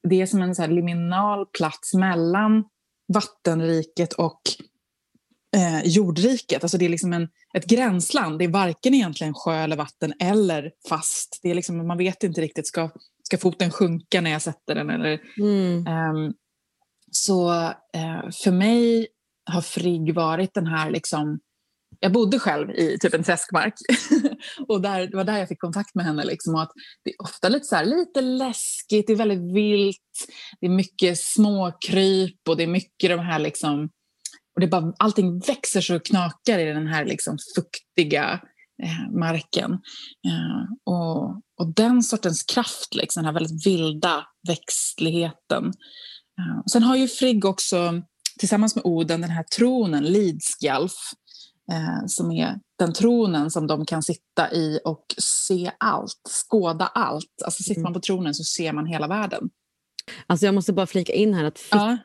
Det 0.10 0.22
är 0.22 0.26
som 0.26 0.42
en 0.42 0.56
så 0.56 0.68
liminal 0.68 1.46
plats 1.46 1.94
mellan 1.94 2.64
vattenriket 3.14 4.14
och 4.14 4.42
eh, 5.56 5.82
jordriket. 5.84 6.64
Alltså 6.64 6.78
det 6.78 6.86
är 6.86 6.90
liksom 6.90 7.14
en, 7.14 7.28
ett 7.54 7.66
gränsland. 7.66 8.40
Det 8.40 8.46
är 8.46 8.50
varken 8.50 8.94
egentligen 8.94 9.34
sjö 9.34 9.56
eller 9.56 9.76
vatten 9.76 10.14
eller 10.20 10.72
fast. 10.90 11.40
Det 11.44 11.52
är 11.52 11.56
liksom, 11.56 11.88
man 11.88 11.98
vet 11.98 12.24
inte 12.24 12.42
riktigt, 12.42 12.68
ska, 12.68 12.90
ska 13.24 13.38
foten 13.38 13.72
sjunka 13.72 14.22
när 14.22 14.32
jag 14.32 14.42
sätter 14.42 14.76
den? 14.76 14.90
Eller, 14.90 15.22
Mm. 15.38 15.88
Ehm, 15.88 16.34
så 17.12 17.52
eh, 17.94 18.30
för 18.44 18.52
mig 18.52 19.08
har 19.46 19.62
Frigg 19.62 20.14
varit 20.14 20.54
den 20.54 20.68
här... 20.68 20.92
Liksom, 20.92 21.40
jag 22.00 22.12
bodde 22.12 22.40
själv 22.40 22.72
i 22.72 22.98
typ 23.00 23.14
en 23.14 23.24
träskmark 23.24 23.74
och 24.68 24.82
där, 24.82 25.08
det 25.08 25.18
var 25.18 25.24
där 25.24 25.38
jag 25.38 25.48
fick 25.48 25.60
kontakt 25.60 25.96
med 25.96 26.06
henne. 26.06 26.26
Liksom, 26.26 26.56
och 26.56 26.62
att 26.62 26.72
det 27.04 27.10
är 27.10 27.22
ofta 27.22 27.50
lite, 27.50 27.66
så 27.66 27.76
här, 27.76 27.86
lite 27.86 28.22
läskigt, 28.22 29.08
det 29.08 29.14
är 29.14 29.18
väldigt 29.18 29.56
vilt, 29.56 30.28
det 30.60 30.66
är 30.66 30.72
mycket 30.72 31.20
småkryp 31.20 32.48
och 32.50 32.58
det 32.58 32.64
är 32.64 32.68
mycket 32.68 33.10
de 33.10 33.20
här... 33.20 33.40
Liksom, 33.40 33.90
och 34.60 34.62
det 34.62 34.68
bara, 34.68 34.94
allting 35.00 35.40
växer 35.40 35.82
så 35.82 35.94
det 35.94 36.00
knakar 36.00 36.60
i 36.60 36.66
den 36.66 36.88
här 36.88 37.06
liksom, 37.06 37.38
fuktiga 37.56 38.42
eh, 38.84 39.20
marken. 39.20 39.72
Eh, 40.28 40.94
och, 40.94 41.30
och 41.30 41.74
den 41.76 42.04
sortens 42.04 42.44
kraft, 42.44 42.96
liksom, 42.96 43.24
den 43.24 43.26
här 43.26 43.42
väldigt 43.42 43.68
vilda 43.68 44.26
växtligheten. 44.48 45.68
Och 46.64 46.72
Sen 46.72 46.84
har 46.84 46.96
ju 46.96 47.08
Frigg 47.08 47.46
också 47.46 48.02
tillsammans 48.40 48.76
med 48.76 48.86
Oden 48.86 49.22
den 49.22 49.30
här 49.30 49.44
tronen, 49.44 50.04
Lidskjalf, 50.04 50.94
eh, 51.72 52.06
som 52.08 52.32
är 52.32 52.60
den 52.80 52.94
tronen 52.94 53.52
som 53.52 53.68
de 53.68 53.86
kan 53.86 54.04
sitta 54.04 54.52
i 54.52 54.80
och 54.86 55.06
se 55.18 55.72
allt, 55.78 56.22
skåda 56.30 56.88
allt. 56.88 57.42
Alltså 57.46 57.64
sitter 57.64 57.82
man 57.82 57.94
på 57.94 58.00
tronen 58.00 58.36
så 58.36 58.44
ser 58.44 58.74
man 58.74 58.86
hela 58.86 59.08
världen. 59.08 59.50
Alltså 60.28 60.46
jag 60.46 60.56
måste 60.56 60.74
bara 60.74 60.88
flika 60.88 61.14
in 61.14 61.34
här 61.34 61.44
att 61.44 61.60
fit, 61.60 61.72
Ja, 61.72 61.98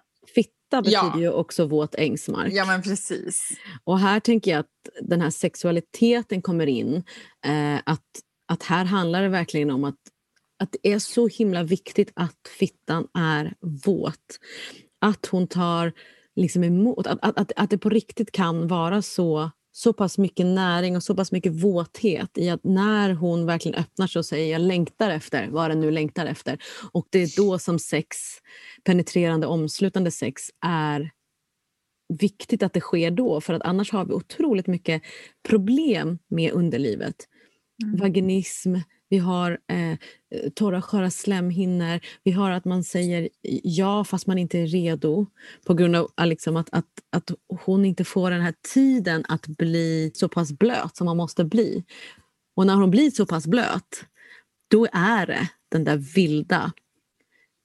fitta 0.83 0.83
betyder 0.83 1.13
Ja. 1.15 1.21
ju 1.21 1.31
också 1.31 1.67
våt 1.67 1.95
ängsmark. 1.95 2.53
ja 2.53 2.65
men 2.65 2.83
precis. 2.83 3.49
Och 3.85 3.99
här 3.99 4.21
tänker 4.21 4.51
jag 4.51 4.61
att 4.61 4.67
den 5.03 5.21
här 5.21 5.31
sexualiteten 5.31 6.43
kommer 6.43 6.67
in. 6.67 7.03
Eh, 7.47 7.77
att, 7.87 8.03
att 8.53 8.63
här 8.63 8.85
handlar 8.85 9.23
det 9.23 9.29
verkligen 9.29 9.71
om 9.71 9.85
att, 9.85 9.99
att 10.63 10.73
det 10.83 10.93
är 10.93 10.99
så 10.99 11.29
himla 11.29 11.63
viktigt 11.63 12.13
att 12.17 12.39
fittan 12.59 13.07
är 13.19 13.55
våt. 13.87 14.39
Att 15.01 15.27
hon 15.27 15.47
tar 15.47 15.93
liksom 16.37 16.65
emot, 16.65 17.07
att, 17.07 17.19
att, 17.39 17.53
att 17.57 17.71
det 17.71 17.79
på 17.79 17.89
riktigt 17.89 18.33
kan 18.33 18.69
vara 18.69 19.03
så 19.03 19.51
så 19.77 19.93
pass 19.93 20.19
mycket 20.19 20.47
näring 20.47 20.97
och 20.97 21.03
så 21.03 21.15
pass 21.15 21.33
mycket 21.33 21.53
våthet 21.53 22.39
i 22.39 22.51
att 22.51 22.65
när 22.65 23.13
hon 23.13 23.47
verkligen 23.47 23.79
öppnar 23.79 24.07
sig 24.07 24.19
och 24.19 24.27
säger 24.27 24.53
jag 24.53 24.61
längtar 24.61 25.11
efter 25.11 25.49
vad 25.49 25.71
den 25.71 25.81
nu 25.81 25.91
längtar 25.91 26.27
efter 26.27 26.59
och 26.93 27.07
det 27.11 27.19
är 27.19 27.37
då 27.37 27.59
som 27.59 27.79
sex, 27.79 28.17
penetrerande 28.85 29.47
omslutande 29.47 30.11
sex 30.11 30.43
är 30.67 31.11
viktigt 32.19 32.63
att 32.63 32.73
det 32.73 32.81
sker 32.81 33.11
då 33.11 33.41
för 33.41 33.55
att 33.55 33.63
annars 33.63 33.93
har 33.93 34.05
vi 34.05 34.13
otroligt 34.13 34.67
mycket 34.67 35.03
problem 35.49 36.19
med 36.29 36.53
underlivet. 36.53 37.17
Mm. 37.83 38.01
Vaginism, 38.01 38.75
vi 39.15 39.19
har 39.19 39.59
eh, 39.69 39.99
torra 40.55 40.83
sköra 40.83 41.11
slemhinnor, 41.11 42.01
vi 42.25 42.33
har 42.33 42.51
att 42.51 42.65
man 42.65 42.85
säger 42.85 43.29
ja 43.63 44.05
fast 44.05 44.27
man 44.27 44.39
inte 44.39 44.59
är 44.59 44.67
redo 44.67 45.27
på 45.67 45.75
grund 45.75 45.97
av 45.97 46.11
ah, 46.15 46.25
liksom, 46.25 46.57
att, 46.57 46.69
att, 46.73 46.87
att 47.13 47.31
hon 47.65 47.85
inte 47.85 48.05
får 48.05 48.31
den 48.31 48.41
här 48.41 48.55
tiden 48.75 49.25
att 49.29 49.47
bli 49.47 50.11
så 50.15 50.29
pass 50.29 50.53
blöt 50.53 50.97
som 50.97 51.05
man 51.05 51.17
måste 51.17 51.45
bli. 51.45 51.85
Och 52.57 52.67
när 52.67 52.75
hon 52.75 52.91
blir 52.91 53.11
så 53.11 53.27
pass 53.27 53.47
blöt, 53.47 54.05
då 54.71 54.87
är 54.93 55.27
det 55.27 55.49
den 55.71 55.85
där 55.85 55.97
vilda 55.97 56.73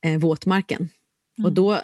eh, 0.06 0.20
våtmarken. 0.20 0.90
Och 1.38 1.44
Mm. 1.44 1.54
då, 1.54 1.80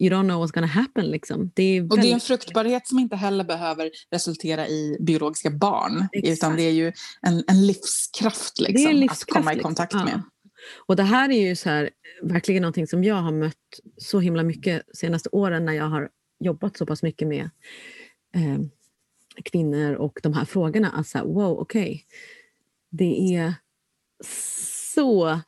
you 0.00 0.10
don't 0.10 0.24
know 0.24 0.44
what's 0.46 0.52
gonna 0.54 0.66
happen. 0.66 1.10
Liksom. 1.10 1.50
Det 1.54 1.62
är 1.62 1.82
Och 1.82 1.88
det 1.88 1.94
är 1.94 1.96
en 1.96 2.02
väldigt- 2.10 2.22
fruktbarhet 2.22 2.88
som 2.88 2.98
inte 2.98 3.16
heller 3.16 3.44
behöver 3.44 3.90
resultera 4.10 4.68
i 4.68 4.96
biologiska 5.00 5.50
barn. 5.50 6.08
Exakt. 6.12 6.32
Utan 6.38 6.56
det 6.56 6.62
är 6.62 6.70
ju 6.72 6.92
en, 7.22 7.44
en 7.48 7.66
livskraft, 7.66 8.60
liksom, 8.60 8.74
Det 8.74 8.82
är 8.82 8.90
en 8.90 8.96
att 8.96 9.00
livskraft, 9.00 9.30
komma 9.30 9.52
i 9.52 9.54
liksom. 9.54 9.68
kontakt 9.68 9.92
Ja. 9.94 10.04
med. 10.04 10.22
Och 10.86 10.96
det 10.96 11.02
här 11.02 11.30
är 11.30 11.48
ju 11.48 11.56
så 11.56 11.68
här, 11.70 11.90
verkligen 12.22 12.62
någonting 12.62 12.86
som 12.86 13.04
jag 13.04 13.14
har 13.14 13.32
mött 13.32 13.54
så 13.98 14.20
himla 14.20 14.42
mycket 14.42 14.82
de 14.86 14.96
senaste 14.96 15.28
åren 15.32 15.64
när 15.64 15.72
jag 15.72 15.84
har 15.88 16.08
jobbat 16.40 16.76
så 16.76 16.86
pass 16.86 17.02
mycket 17.02 17.28
med 17.28 17.50
eh, 18.34 18.58
kvinnor 19.44 19.94
och 19.94 20.20
de 20.22 20.32
här 20.32 20.44
frågorna. 20.44 20.90
Att 20.90 21.06
så 21.08 21.18
här, 21.18 21.24
wow, 21.24 21.58
okej. 21.58 22.04
Det 22.90 23.36
är 23.36 23.54
så... 24.94 25.40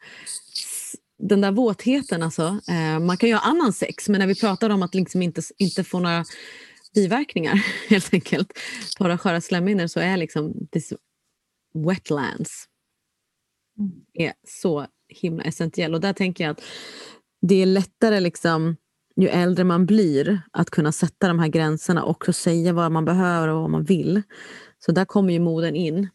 Den 1.29 1.41
där 1.41 1.53
våtheten 1.53 2.23
alltså. 2.23 2.61
Eh, 2.69 2.99
man 2.99 3.17
kan 3.17 3.29
ju 3.29 3.35
ha 3.35 3.43
annan 3.43 3.73
sex 3.73 4.09
men 4.09 4.19
när 4.19 4.27
vi 4.27 4.35
pratar 4.35 4.71
om 4.71 4.83
att 4.83 4.95
liksom 4.95 5.23
inte, 5.23 5.43
inte 5.59 5.85
få 5.85 6.01
några 6.01 6.25
biverkningar 6.95 7.55
helt 7.89 8.15
enkelt. 8.15 8.59
Bara 8.99 9.19
sköra 9.19 9.41
slemhinnor 9.41 9.87
så 9.87 10.01
är 10.01 10.17
liksom 10.17 10.69
this 10.73 10.93
wetlands 11.75 12.69
är 14.15 14.33
så 14.49 14.87
himla 15.09 15.45
essentiell. 15.45 15.95
Och 15.95 16.01
där 16.01 16.13
tänker 16.13 16.45
jag 16.45 16.51
att 16.51 16.63
det 17.41 17.63
är 17.63 17.67
lättare 17.67 18.21
liksom, 18.21 18.77
ju 19.17 19.29
äldre 19.29 19.65
man 19.65 19.87
blir 19.87 20.43
att 20.51 20.71
kunna 20.71 20.93
sätta 20.93 21.29
de 21.29 21.39
här 21.39 21.49
gränserna 21.49 22.03
och 22.05 22.11
också 22.11 22.33
säga 22.33 22.73
vad 22.73 22.93
man 22.93 23.05
behöver 23.05 23.49
och 23.49 23.61
vad 23.61 23.71
man 23.71 23.85
vill. 23.85 24.23
Så 24.79 24.93
där 24.93 25.05
kommer 25.05 25.33
ju 25.33 25.39
moden 25.39 25.77
in 25.77 26.09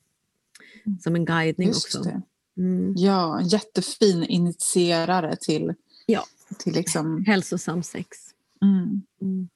som 1.00 1.16
en 1.16 1.26
guidning 1.26 1.68
Just 1.68 1.86
också. 1.86 2.10
det. 2.10 2.22
Mm. 2.58 2.94
Ja, 2.98 3.40
en 3.40 3.48
jättefin 3.48 4.24
initierare 4.24 5.36
till, 5.36 5.74
Ja. 6.06 6.24
till 6.60 6.74
liksom... 6.74 7.26
Hälsosam 7.28 7.84
sex. 7.84 8.18
Mm. 8.62 9.02
Mm. 9.22 9.50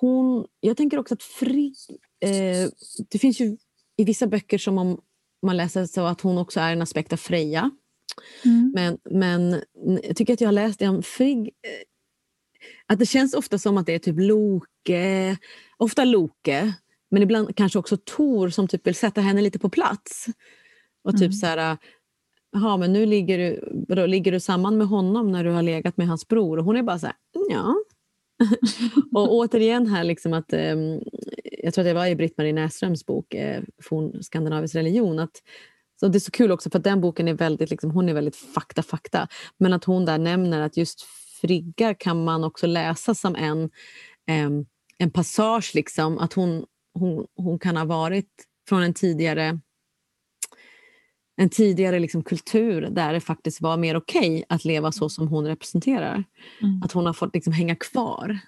Hon, 0.00 0.46
jag 0.60 0.76
tänker 0.76 0.98
också 0.98 1.14
att 1.14 1.22
Frigg... 1.22 1.74
Eh, 2.20 2.70
det 3.08 3.18
finns 3.18 3.40
ju 3.40 3.56
i 3.96 4.04
vissa 4.04 4.26
böcker 4.26 4.58
som 4.58 4.78
om 4.78 5.00
man 5.46 5.56
läser 5.56 5.86
så 5.86 6.00
att 6.06 6.20
hon 6.20 6.38
också 6.38 6.60
är 6.60 6.72
en 6.72 6.82
aspekt 6.82 7.12
av 7.12 7.16
Freja. 7.16 7.70
Mm. 8.44 8.72
Men, 8.74 8.98
men 9.10 9.62
jag 10.02 10.16
tycker 10.16 10.32
att 10.32 10.40
jag 10.40 10.48
har 10.48 10.52
läst 10.52 10.82
om 10.82 11.02
Frigg. 11.02 11.38
eh, 11.46 11.50
Att 12.86 12.98
det 12.98 13.06
känns 13.06 13.34
ofta 13.34 13.58
som 13.58 13.78
att 13.78 13.86
det 13.86 13.92
är 13.94 13.98
typ 13.98 14.16
Loke, 14.18 15.36
ofta 15.76 16.04
Loke, 16.04 16.74
men 17.10 17.22
ibland 17.22 17.56
kanske 17.56 17.78
också 17.78 17.96
Tor 17.96 18.48
som 18.50 18.68
typ 18.68 18.86
vill 18.86 18.94
sätta 18.94 19.20
henne 19.20 19.40
lite 19.42 19.58
på 19.58 19.68
plats. 19.70 20.26
Och 21.04 21.12
typ 21.12 21.20
Mm. 21.20 21.32
så 21.32 21.46
här, 21.46 21.76
jaha 22.52 22.76
men 22.76 22.92
nu 22.92 23.06
ligger 23.06 23.38
du, 23.38 23.84
då, 23.94 24.06
ligger 24.06 24.32
du 24.32 24.40
samman 24.40 24.78
med 24.78 24.86
honom 24.86 25.32
när 25.32 25.44
du 25.44 25.50
har 25.50 25.62
legat 25.62 25.96
med 25.96 26.08
hans 26.08 26.28
bror? 26.28 26.58
Och 26.58 26.64
hon 26.64 26.76
är 26.76 26.82
bara 26.82 26.98
så 26.98 27.06
här, 27.06 27.16
ja. 27.50 27.74
och 29.14 29.34
återigen 29.34 29.86
här 29.86 30.04
liksom 30.04 30.32
att, 30.32 30.52
eh, 30.52 30.76
jag 31.62 31.74
tror 31.74 31.82
att 31.82 31.88
det 31.88 31.94
var 31.94 32.06
i 32.06 32.16
Britt-Marie 32.16 32.52
Näsströms 32.52 33.06
bok 33.06 33.34
eh, 33.34 33.62
Forn 33.82 34.22
skandinavisk 34.22 34.74
religion, 34.74 35.18
att 35.18 35.42
så 36.00 36.08
det 36.08 36.18
är 36.18 36.20
så 36.20 36.30
kul 36.30 36.52
också 36.52 36.70
för 36.70 36.78
att 36.78 36.84
den 36.84 37.00
boken 37.00 37.28
är 37.28 37.34
väldigt, 37.34 37.70
liksom, 37.70 37.90
hon 37.90 38.08
är 38.08 38.14
väldigt 38.14 38.36
fakta, 38.36 38.82
fakta. 38.82 39.28
Men 39.58 39.72
att 39.72 39.84
hon 39.84 40.04
där 40.04 40.18
nämner 40.18 40.60
att 40.60 40.76
just 40.76 41.02
friggar 41.40 41.94
kan 41.94 42.24
man 42.24 42.44
också 42.44 42.66
läsa 42.66 43.14
som 43.14 43.36
en, 43.36 43.62
eh, 44.28 44.50
en 44.98 45.10
passage. 45.10 45.72
Liksom, 45.74 46.18
att 46.18 46.32
hon, 46.32 46.64
hon, 46.94 47.26
hon 47.36 47.58
kan 47.58 47.76
ha 47.76 47.84
varit 47.84 48.30
från 48.68 48.82
en 48.82 48.94
tidigare 48.94 49.60
en 51.40 51.48
tidigare 51.48 51.98
liksom 51.98 52.22
kultur 52.22 52.80
där 52.90 53.12
det 53.12 53.20
faktiskt 53.20 53.60
var 53.60 53.76
mer 53.76 53.96
okej 53.96 54.44
att 54.48 54.64
leva 54.64 54.92
så 54.92 55.08
som 55.08 55.28
hon 55.28 55.46
representerar. 55.46 56.24
Mm. 56.62 56.82
Att 56.84 56.92
hon 56.92 57.06
har 57.06 57.12
fått 57.12 57.34
liksom 57.34 57.52
hänga 57.52 57.74
kvar. 57.76 58.38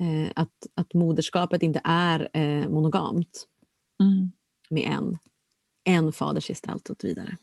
Eh, 0.00 0.30
att, 0.36 0.50
att 0.74 0.94
moderskapet 0.94 1.62
inte 1.62 1.80
är 1.84 2.28
eh, 2.32 2.68
monogamt 2.68 3.46
Mm. 4.00 4.32
med 4.70 4.82
en, 4.90 5.18
en 5.84 6.12
fadersgestalt 6.12 6.90
och 6.90 6.96
så 7.00 7.06
vidare. 7.06 7.36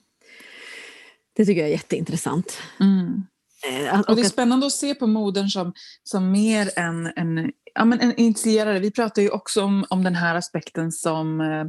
Det 1.33 1.45
tycker 1.45 1.61
jag 1.61 1.67
är 1.69 1.73
jätteintressant. 1.73 2.57
Mm. 2.79 3.23
Eh, 3.69 3.93
att- 3.99 4.09
Och 4.09 4.15
det 4.15 4.21
är 4.21 4.25
spännande 4.25 4.65
att 4.65 4.71
se 4.71 4.95
på 4.95 5.07
modern 5.07 5.47
som, 5.47 5.73
som 6.03 6.31
mer 6.31 6.69
en, 6.75 7.11
en, 7.15 7.51
ja, 7.73 7.85
men 7.85 7.99
en 7.99 8.15
initierare. 8.15 8.79
Vi 8.79 8.91
pratar 8.91 9.21
ju 9.21 9.29
också 9.29 9.63
om, 9.63 9.85
om 9.89 10.03
den 10.03 10.15
här 10.15 10.35
aspekten 10.35 10.91
som 10.91 11.41
eh, 11.41 11.59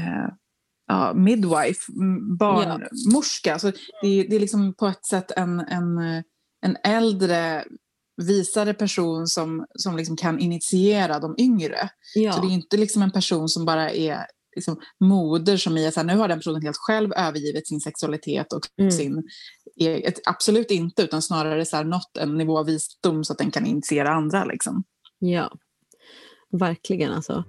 eh, 0.00 0.28
ja, 0.86 1.12
midwife, 1.14 1.92
m- 2.00 2.36
barnmorska. 2.38 3.58
Så 3.58 3.72
det, 4.02 4.08
är, 4.08 4.28
det 4.28 4.36
är 4.36 4.40
liksom 4.40 4.74
på 4.74 4.86
ett 4.86 5.06
sätt 5.06 5.30
en, 5.36 5.60
en, 5.60 5.98
en 6.66 6.76
äldre 6.84 7.64
visare 8.22 8.74
person 8.74 9.26
som, 9.26 9.66
som 9.74 9.96
liksom 9.96 10.16
kan 10.16 10.38
initiera 10.38 11.18
de 11.18 11.34
yngre. 11.38 11.88
ja. 12.14 12.32
Så 12.32 12.40
det 12.40 12.46
är 12.46 12.52
inte 12.52 12.76
liksom 12.76 13.02
en 13.02 13.10
person 13.10 13.48
som 13.48 13.64
bara 13.64 13.90
är 13.90 14.26
liksom 14.56 14.76
moder 15.04 15.56
som 15.56 15.76
i 15.76 15.86
att 15.86 16.06
nu 16.06 16.16
har 16.16 16.28
den 16.28 16.38
personen 16.38 16.62
helt 16.62 16.76
själv 16.76 17.12
övergivit 17.16 17.68
sin 17.68 17.80
sexualitet 17.80 18.52
och 18.52 18.62
Mm. 18.78 18.90
sin 18.90 19.22
eget, 19.80 20.20
absolut 20.26 20.70
inte 20.70 21.02
utan 21.02 21.22
snarare 21.22 21.64
så 21.64 21.76
här, 21.76 21.84
nått 21.84 22.16
en 22.18 22.34
nivå 22.38 22.58
av 22.58 22.66
visdom 22.66 23.24
så 23.24 23.32
att 23.32 23.38
den 23.38 23.50
kan 23.50 23.66
initiera 23.66 24.10
andra. 24.10 24.44
Liksom. 24.44 24.84
ja, 25.18 25.50
verkligen 26.52 27.12
alltså. 27.12 27.44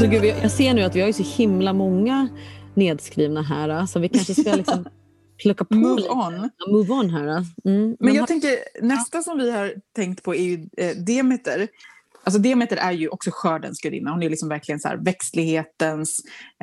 Frö 0.00 0.06
Och 0.06 0.12
så, 0.12 0.20
gud, 0.20 0.24
jag 0.42 0.50
ser 0.50 0.74
nu 0.74 0.82
att 0.82 0.96
vi 0.96 1.00
har 1.00 1.06
ju 1.06 1.12
så 1.12 1.22
himla 1.22 1.72
många 1.72 2.28
nedskrivna 2.74 3.42
här. 3.42 3.86
Så 3.86 4.00
vi 4.00 4.08
kanske 4.08 4.34
ska 4.34 4.54
liksom 4.54 4.88
plocka 5.42 5.64
på 5.64 5.74
Move 5.74 5.96
lite. 6.00 6.10
on. 6.10 6.50
Ja, 6.58 6.72
Move 6.72 6.92
on 6.92 7.10
här. 7.10 7.26
Mm. 7.28 7.44
Men 7.64 7.96
De 8.00 8.12
jag 8.14 8.22
har- 8.22 8.26
tänker, 8.26 8.50
nästa 8.82 9.22
som 9.22 9.38
vi 9.38 9.50
har 9.50 9.74
tänkt 9.96 10.22
på 10.22 10.34
är 10.34 10.42
ju 10.42 10.68
eh, 10.76 10.96
Demeter. 10.96 11.68
Alltså 12.24 12.40
Demeter 12.40 12.76
är 12.76 12.92
ju 12.92 13.08
också 13.08 13.30
skördens 13.32 13.80
gudinna. 13.80 14.10
Hon 14.10 14.22
är 14.22 14.30
liksom 14.30 14.48
verkligen 14.48 14.80
så 14.80 14.88
här 14.88 14.96
växtlighetens... 14.96 16.20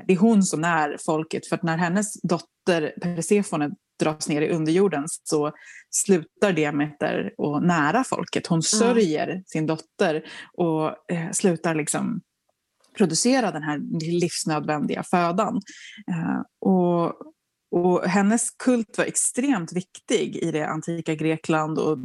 Det 0.08 0.14
är 0.14 0.18
hon 0.18 0.44
som 0.44 0.62
när 0.62 0.98
folket. 1.06 1.48
För 1.48 1.56
att 1.56 1.64
när 1.64 1.78
hennes 1.78 2.22
dotter 2.22 2.94
Persefone 3.02 3.70
dras 4.00 4.30
ner 4.30 4.42
i 4.42 4.50
underjorden 4.50 5.04
så 5.08 5.52
slutar 5.90 6.54
Demeter 6.54 7.32
att 7.38 7.64
nära 7.64 8.04
folket. 8.04 8.48
Hon 8.48 8.64
sörjer 8.64 9.44
sin 9.46 9.68
dotter 9.68 10.26
och 10.54 11.12
eh, 11.12 11.32
slutar 11.32 11.76
liksom 11.76 12.22
producera 12.98 13.52
den 13.52 13.64
här 13.64 13.80
livsnödvändiga 14.20 15.04
födan. 15.04 15.62
Eh, 16.12 16.42
och, 16.60 17.14
och 17.72 18.04
hennes 18.04 18.50
kult 18.50 18.98
var 18.98 19.06
extremt 19.06 19.74
viktig 19.74 20.36
i 20.36 20.52
det 20.52 20.68
antika 20.68 21.16
Grekland 21.16 21.80
och 21.80 21.98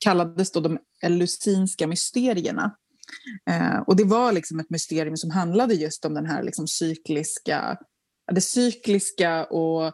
kallades 0.00 0.52
då 0.52 0.60
de 0.60 0.78
Elusinska 1.02 1.86
mysterierna. 1.86 2.76
Eh, 3.50 3.76
och 3.76 3.96
det 3.96 4.04
var 4.04 4.32
liksom 4.32 4.60
ett 4.60 4.70
mysterium 4.70 5.16
som 5.16 5.30
handlade 5.30 5.74
just 5.74 6.04
om 6.04 6.14
den 6.14 6.26
här 6.26 6.42
liksom 6.42 6.68
cykliska, 6.68 7.78
det 8.32 8.40
cykliska 8.40 9.44
och 9.44 9.92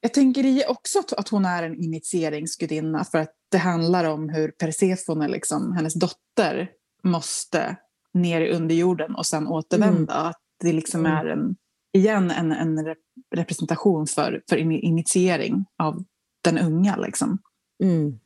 jag 0.00 0.14
tänker 0.14 0.70
också 0.70 0.98
att, 0.98 1.12
att 1.12 1.28
hon 1.28 1.44
är 1.44 1.62
en 1.62 1.82
initieringsgudinna 1.82 3.04
för 3.04 3.18
att 3.18 3.32
det 3.50 3.58
handlar 3.58 4.04
om 4.04 4.28
hur 4.28 4.50
Persefone, 4.50 5.28
liksom, 5.28 5.72
hennes 5.72 5.94
dotter, 5.94 6.70
måste 7.02 7.76
ner 8.14 8.40
i 8.40 8.50
underjorden 8.52 9.14
och 9.14 9.26
sen 9.26 9.46
återvända. 9.46 10.14
Att 10.14 10.40
det 10.60 10.72
liksom 10.72 11.00
Mm. 11.06 11.12
är 11.12 11.26
en, 11.26 11.56
igen 11.92 12.30
en, 12.30 12.52
en 12.52 12.86
rep- 12.86 12.96
representation 13.34 14.06
för, 14.06 14.42
för 14.48 14.56
in- 14.56 14.72
initiering 14.72 15.64
av 15.78 16.04
den 16.44 16.58
unga. 16.58 16.96
Liksom. 16.96 17.38
Mm. 17.82 18.18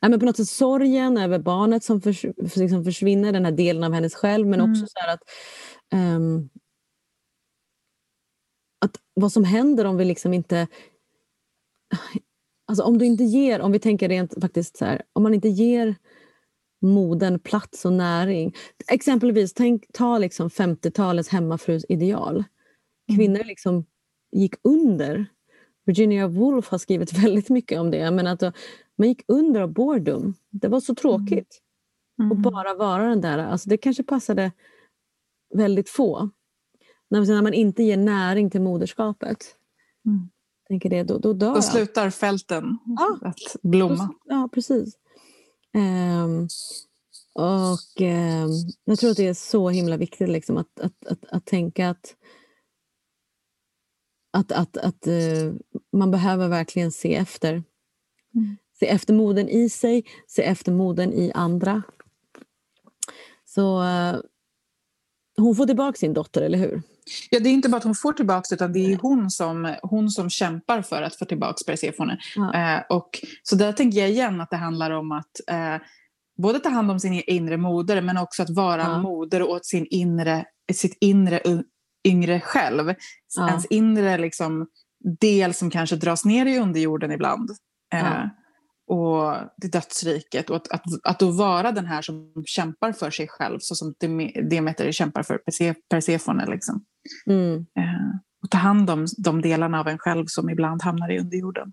Ja, 0.00 0.08
men 0.08 0.20
på 0.20 0.26
något 0.26 0.36
sätt 0.36 0.48
sorgen 0.48 1.16
över 1.18 1.38
barnet 1.38 1.84
som 1.84 2.00
förs 2.00 2.20
för- 2.20 2.60
liksom 2.60 2.84
försvinner, 2.84 3.32
den 3.32 3.44
här 3.44 3.52
delen 3.52 3.84
av 3.84 3.92
hennes 3.92 4.14
själv. 4.14 4.46
Men 4.46 4.60
Mm. 4.60 4.72
också 4.72 4.86
så 4.86 5.10
att, 5.10 5.20
ehm, 5.92 6.48
att 8.84 8.96
vad 9.14 9.32
som 9.32 9.44
händer 9.44 9.84
om 9.84 9.96
vi 9.96 10.04
liksom 10.04 10.34
inte... 10.34 10.66
Alltså 12.68 12.84
om 12.84 12.98
du 12.98 13.04
inte 13.04 13.24
ger, 13.24 13.60
om 13.60 13.72
vi 13.72 13.78
tänker 13.78 14.08
rent 14.08 14.34
faktiskt 14.40 14.76
så 14.76 14.84
här, 14.84 15.02
om 15.12 15.22
man 15.22 15.34
inte 15.34 15.48
ger 15.48 15.94
moden 16.82 17.38
plats 17.38 17.84
och 17.84 17.92
näring. 17.92 18.54
Exempelvis, 18.88 19.54
tänk, 19.54 19.84
ta 19.92 20.18
liksom 20.18 20.48
50-talets 20.48 21.28
hemmafrus 21.28 21.84
ideal. 21.88 22.44
Kvinnor 23.16 23.44
liksom 23.44 23.84
gick 24.32 24.54
under. 24.62 25.26
Virginia 25.84 26.28
Woolf 26.28 26.68
har 26.68 26.78
skrivit 26.78 27.12
väldigt 27.24 27.48
mycket 27.48 27.80
om 27.80 27.90
det. 27.90 28.10
Men 28.10 28.26
att 28.26 28.42
man 28.98 29.08
gick 29.08 29.22
under 29.28 29.60
av 29.60 29.72
boredom. 29.72 30.34
Det 30.50 30.68
var 30.68 30.80
så 30.80 30.94
tråkigt. 30.94 31.62
Och 32.30 32.36
bara 32.36 32.74
vara 32.74 33.08
den 33.08 33.20
där. 33.20 33.38
Alltså 33.38 33.68
det 33.68 33.76
kanske 33.76 34.02
passade 34.02 34.52
väldigt 35.54 35.88
få. 35.88 36.30
När, 37.10 37.42
man 37.42 37.54
inte 37.54 37.82
ger 37.82 37.96
näring 37.96 38.50
till 38.50 38.60
moderskapet. 38.60 39.38
Mm. 40.06 40.28
Tänker 40.68 40.90
det, 40.90 41.02
då, 41.02 41.18
då 41.18 41.32
dör 41.32 41.46
Då 41.48 41.54
allt. 41.54 41.64
slutar 41.64 42.10
fälten 42.10 42.78
Ja. 42.86 43.18
att 43.22 43.62
blomma. 43.62 44.14
Ja, 44.24 44.48
precis. 44.52 44.94
Ehm, 45.76 46.48
och 47.32 48.00
ehm, 48.00 48.50
Jag 48.84 48.98
tror 48.98 49.10
att 49.10 49.16
det 49.16 49.26
är 49.26 49.34
så 49.34 49.68
himla 49.68 49.96
viktigt 49.96 50.28
liksom, 50.28 50.56
att, 50.56 50.80
att, 50.80 51.06
att, 51.06 51.24
att 51.28 51.46
tänka 51.46 51.90
att, 51.90 52.16
att, 54.32 54.52
att, 54.52 54.76
att 54.76 55.06
eh, 55.06 55.52
man 55.92 56.10
behöver 56.10 56.48
verkligen 56.48 56.92
se 56.92 57.14
efter. 57.14 57.50
Mm. 58.34 58.56
Se 58.78 58.86
efter 58.86 59.14
moden 59.14 59.48
i 59.48 59.68
sig, 59.68 60.04
se 60.26 60.42
efter 60.42 60.72
moden 60.72 61.12
i 61.12 61.32
andra. 61.34 61.82
Så 63.44 63.82
eh, 63.82 64.16
hon 65.36 65.56
får 65.56 65.66
tillbaka 65.66 65.96
sin 65.96 66.14
dotter, 66.14 66.42
eller 66.42 66.58
hur? 66.58 66.82
Ja, 67.30 67.40
det 67.40 67.48
är 67.48 67.52
inte 67.52 67.68
bara 67.68 67.76
att 67.76 67.84
hon 67.84 67.94
får 67.94 68.12
tillbaka 68.12 68.54
utan 68.54 68.72
det 68.72 68.92
är 68.92 68.96
hon 68.96 69.30
som, 69.30 69.74
hon 69.82 70.10
som 70.10 70.30
kämpar 70.30 70.82
för 70.82 71.02
att 71.02 71.16
få 71.16 71.24
tillbaka 71.24 71.54
Persefone. 71.66 72.18
Ja. 72.36 72.54
Eh, 72.54 72.82
och, 72.88 73.08
så 73.42 73.56
där 73.56 73.72
tänker 73.72 73.98
jag 73.98 74.10
igen 74.10 74.40
att 74.40 74.50
det 74.50 74.56
handlar 74.56 74.90
om 74.90 75.12
att 75.12 75.30
eh, 75.50 75.76
både 76.42 76.58
ta 76.58 76.68
hand 76.68 76.90
om 76.90 77.00
sin 77.00 77.22
inre 77.26 77.56
moder 77.56 78.00
men 78.02 78.18
också 78.18 78.42
att 78.42 78.50
vara 78.50 78.82
Ja. 78.82 78.98
moder 79.02 79.42
åt 79.42 79.66
sin 79.66 79.86
inre, 79.90 80.44
sitt 80.72 80.96
inre 81.00 81.40
yngre 82.06 82.40
själv. 82.40 82.94
Ja. 83.36 83.48
Ens 83.48 83.66
inre 83.66 84.18
liksom, 84.18 84.66
del 85.20 85.54
som 85.54 85.70
kanske 85.70 85.96
dras 85.96 86.24
ner 86.24 86.46
i 86.46 86.58
underjorden 86.58 87.12
ibland. 87.12 87.50
Eh. 87.94 88.24
Och 88.88 89.34
det 89.56 89.68
dödsriket. 89.68 90.50
Och 90.50 90.56
att, 90.56 90.68
att, 90.72 90.82
att 91.04 91.18
då 91.18 91.30
vara 91.30 91.72
den 91.72 91.86
här 91.86 92.02
som 92.02 92.32
kämpar 92.46 92.92
för 92.92 93.10
sig 93.10 93.28
själv 93.28 93.58
så 93.60 93.74
som 93.74 93.94
Dem- 94.00 94.30
Demeter 94.50 94.92
kämpar 94.92 95.22
för 95.22 95.38
Perse- 95.38 95.74
Persefone. 95.90 96.46
Liksom. 96.46 96.84
Mm. 97.26 97.54
Eh, 97.56 98.16
och 98.42 98.50
ta 98.50 98.58
hand 98.58 98.90
om 98.90 99.06
de 99.18 99.42
delarna 99.42 99.80
av 99.80 99.88
en 99.88 99.98
själv 99.98 100.24
som 100.28 100.50
ibland 100.50 100.82
hamnar 100.82 101.10
i 101.12 101.18
underjorden. 101.18 101.72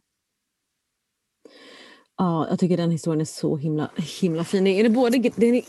Ja, 2.17 2.47
jag 2.49 2.59
tycker 2.59 2.77
den 2.77 2.91
historien 2.91 3.21
är 3.21 3.25
så 3.25 3.57
himla, 3.57 3.91
himla 4.21 4.43
fin. 4.43 4.67
Är 4.67 4.83
det 4.83 4.89
både, 4.89 5.17
det 5.35 5.45
är, 5.47 5.63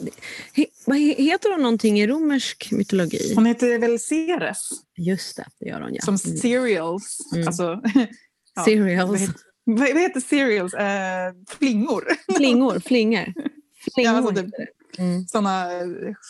he, 0.54 1.22
heter 1.22 1.50
hon 1.52 1.62
någonting 1.62 2.00
i 2.00 2.06
romersk 2.06 2.68
mytologi? 2.72 3.32
Hon 3.34 3.46
heter 3.46 3.78
väl 3.78 3.98
Ceres, 4.00 4.68
Just 4.96 5.36
det, 5.36 5.44
det 5.60 5.66
gör 5.68 5.80
hon 5.80 5.94
ja. 5.94 6.00
som 6.02 6.18
Mm. 6.26 6.36
cereals. 6.38 7.18
Mm. 7.34 7.46
Alltså, 7.46 7.80
ja, 8.54 8.64
Cereals. 8.64 9.20
heter- 9.20 9.34
vad 9.66 9.88
heter 10.02 10.20
cereals? 10.20 10.74
Eh, 10.74 11.32
flingor. 11.58 12.04
Flingor, 12.36 12.78
flingor. 12.80 13.24
Flingor 13.94 14.12
Ja, 14.12 14.16
alltså 14.16 14.34
det- 14.34 14.40
heter 14.40 14.58
det. 14.58 15.02
Mm, 15.02 15.26
Såna 15.26 15.72
eh, 15.72 15.86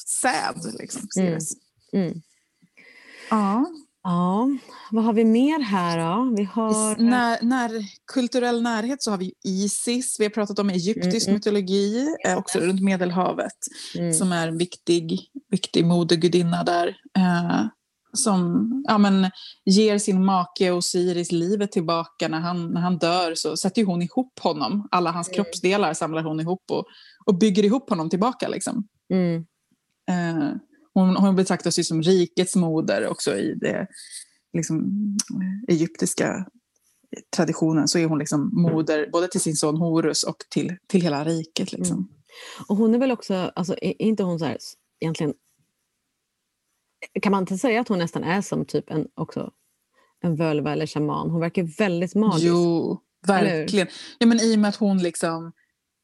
säd, 0.06 0.74
liksom. 0.78 1.08
Ceres. 1.14 1.52
mm. 1.92 2.22
Ja. 3.30 3.66
Ja, 4.06 4.48
vad 4.90 5.04
har 5.04 5.12
vi 5.12 5.24
mer 5.24 5.60
här 5.60 5.98
då? 5.98 6.34
Vi 6.36 6.44
har... 6.44 6.70
s- 6.92 6.96
när, 6.98 7.42
när 7.42 7.70
kulturell 8.12 8.62
närhet 8.62 9.02
så 9.02 9.10
har 9.10 9.18
vi 9.18 9.32
Isis, 9.44 10.16
vi 10.20 10.24
har 10.24 10.30
pratat 10.30 10.58
om 10.58 10.70
egyptisk 10.70 11.26
Mm, 11.26 11.32
mm. 11.32 11.34
mytologi, 11.34 12.08
eh, 12.26 12.38
också 12.38 12.58
runt 12.58 12.82
Medelhavet, 12.82 13.52
Mm. 13.98 14.12
som 14.14 14.32
är 14.32 14.48
en 14.48 14.58
viktig, 14.58 15.20
viktig 15.50 15.84
modegudinna 15.86 16.64
där. 16.64 16.88
Eh, 17.18 17.66
som 18.12 18.70
ja, 18.88 18.98
men, 18.98 19.30
ger 19.64 19.98
sin 19.98 20.24
make 20.24 20.70
Osiris 20.72 21.32
livet 21.32 21.72
tillbaka. 21.72 22.28
När 22.28 22.40
han, 22.40 22.72
när 22.72 22.80
han 22.80 22.98
dör 22.98 23.34
så 23.34 23.56
sätter 23.56 23.84
hon 23.84 24.02
ihop 24.02 24.38
honom. 24.42 24.88
Alla 24.90 25.10
hans 25.10 25.28
Mm. 25.28 25.34
kroppsdelar 25.34 25.94
samlar 25.94 26.22
hon 26.22 26.40
ihop 26.40 26.64
och, 26.70 26.84
och 27.26 27.38
bygger 27.38 27.64
ihop 27.64 27.90
honom 27.90 28.10
tillbaka. 28.10 28.48
Liksom. 28.48 28.84
Mm. 29.12 29.44
Eh, 30.10 30.50
hon, 30.94 31.16
hon 31.16 31.36
betraktas 31.36 31.78
ju 31.78 31.84
som 31.84 32.02
rikets 32.02 32.56
moder 32.56 33.06
också 33.06 33.36
i 33.36 33.54
det 33.54 33.86
liksom, 34.52 34.92
egyptiska 35.68 36.46
traditionen. 37.36 37.88
Så 37.88 37.98
är 37.98 38.06
hon 38.06 38.18
liksom 38.18 38.50
moder 38.52 39.08
både 39.12 39.28
till 39.28 39.40
sin 39.40 39.56
son 39.56 39.76
Horus 39.76 40.22
och 40.22 40.36
till, 40.50 40.76
till 40.86 41.02
hela 41.02 41.24
riket. 41.24 41.72
Liksom. 41.72 41.96
Mm. 41.96 42.08
Och 42.68 42.76
hon 42.76 42.94
är 42.94 42.98
väl 42.98 43.12
också, 43.12 43.34
alltså, 43.34 43.74
är 43.80 44.02
inte 44.02 44.22
hon 44.22 44.38
så 44.38 44.44
här, 44.44 44.58
egentligen... 45.00 45.34
Kan 47.22 47.32
man 47.32 47.42
inte 47.42 47.58
säga 47.58 47.80
att 47.80 47.88
hon 47.88 47.98
nästan 47.98 48.24
är 48.24 48.42
som 48.42 48.64
typ 48.64 48.90
en, 48.90 49.08
också, 49.14 49.50
en 50.20 50.36
völva 50.36 50.72
eller 50.72 50.86
shaman? 50.86 51.30
Hon 51.30 51.40
verkar 51.40 51.62
väldigt 51.62 52.14
magisk. 52.14 52.46
Jo, 52.46 53.00
verkligen. 53.26 53.86
Ja, 54.18 54.26
men 54.26 54.40
I 54.40 54.54
och 54.54 54.58
med 54.58 54.68
att 54.68 54.76
hon 54.76 54.98
liksom... 54.98 55.52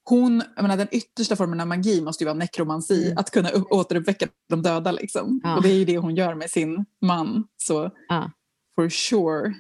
Hon, 0.05 0.43
jag 0.57 0.63
menar, 0.63 0.77
den 0.77 0.89
yttersta 0.91 1.37
formen 1.37 1.61
av 1.61 1.67
magi 1.67 2.01
måste 2.01 2.25
ju 2.25 2.27
vara 2.27 2.39
nekromansi, 2.39 3.05
Mm. 3.07 3.19
att 3.19 3.31
kunna 3.31 3.51
upp, 3.51 3.73
återuppväcka 3.73 4.27
de 4.49 4.63
döda. 4.63 4.93
Liksom. 4.93 5.41
Ja. 5.45 5.57
Och 5.57 5.63
det 5.63 5.69
är 5.69 5.75
ju 5.75 5.85
det 5.85 5.99
hon 5.99 6.15
gör 6.15 6.35
med 6.35 6.51
sin 6.51 6.85
man. 7.03 7.45
Så 7.57 7.91
Ja. 8.09 8.31
for 8.75 8.89
sure, 8.89 9.55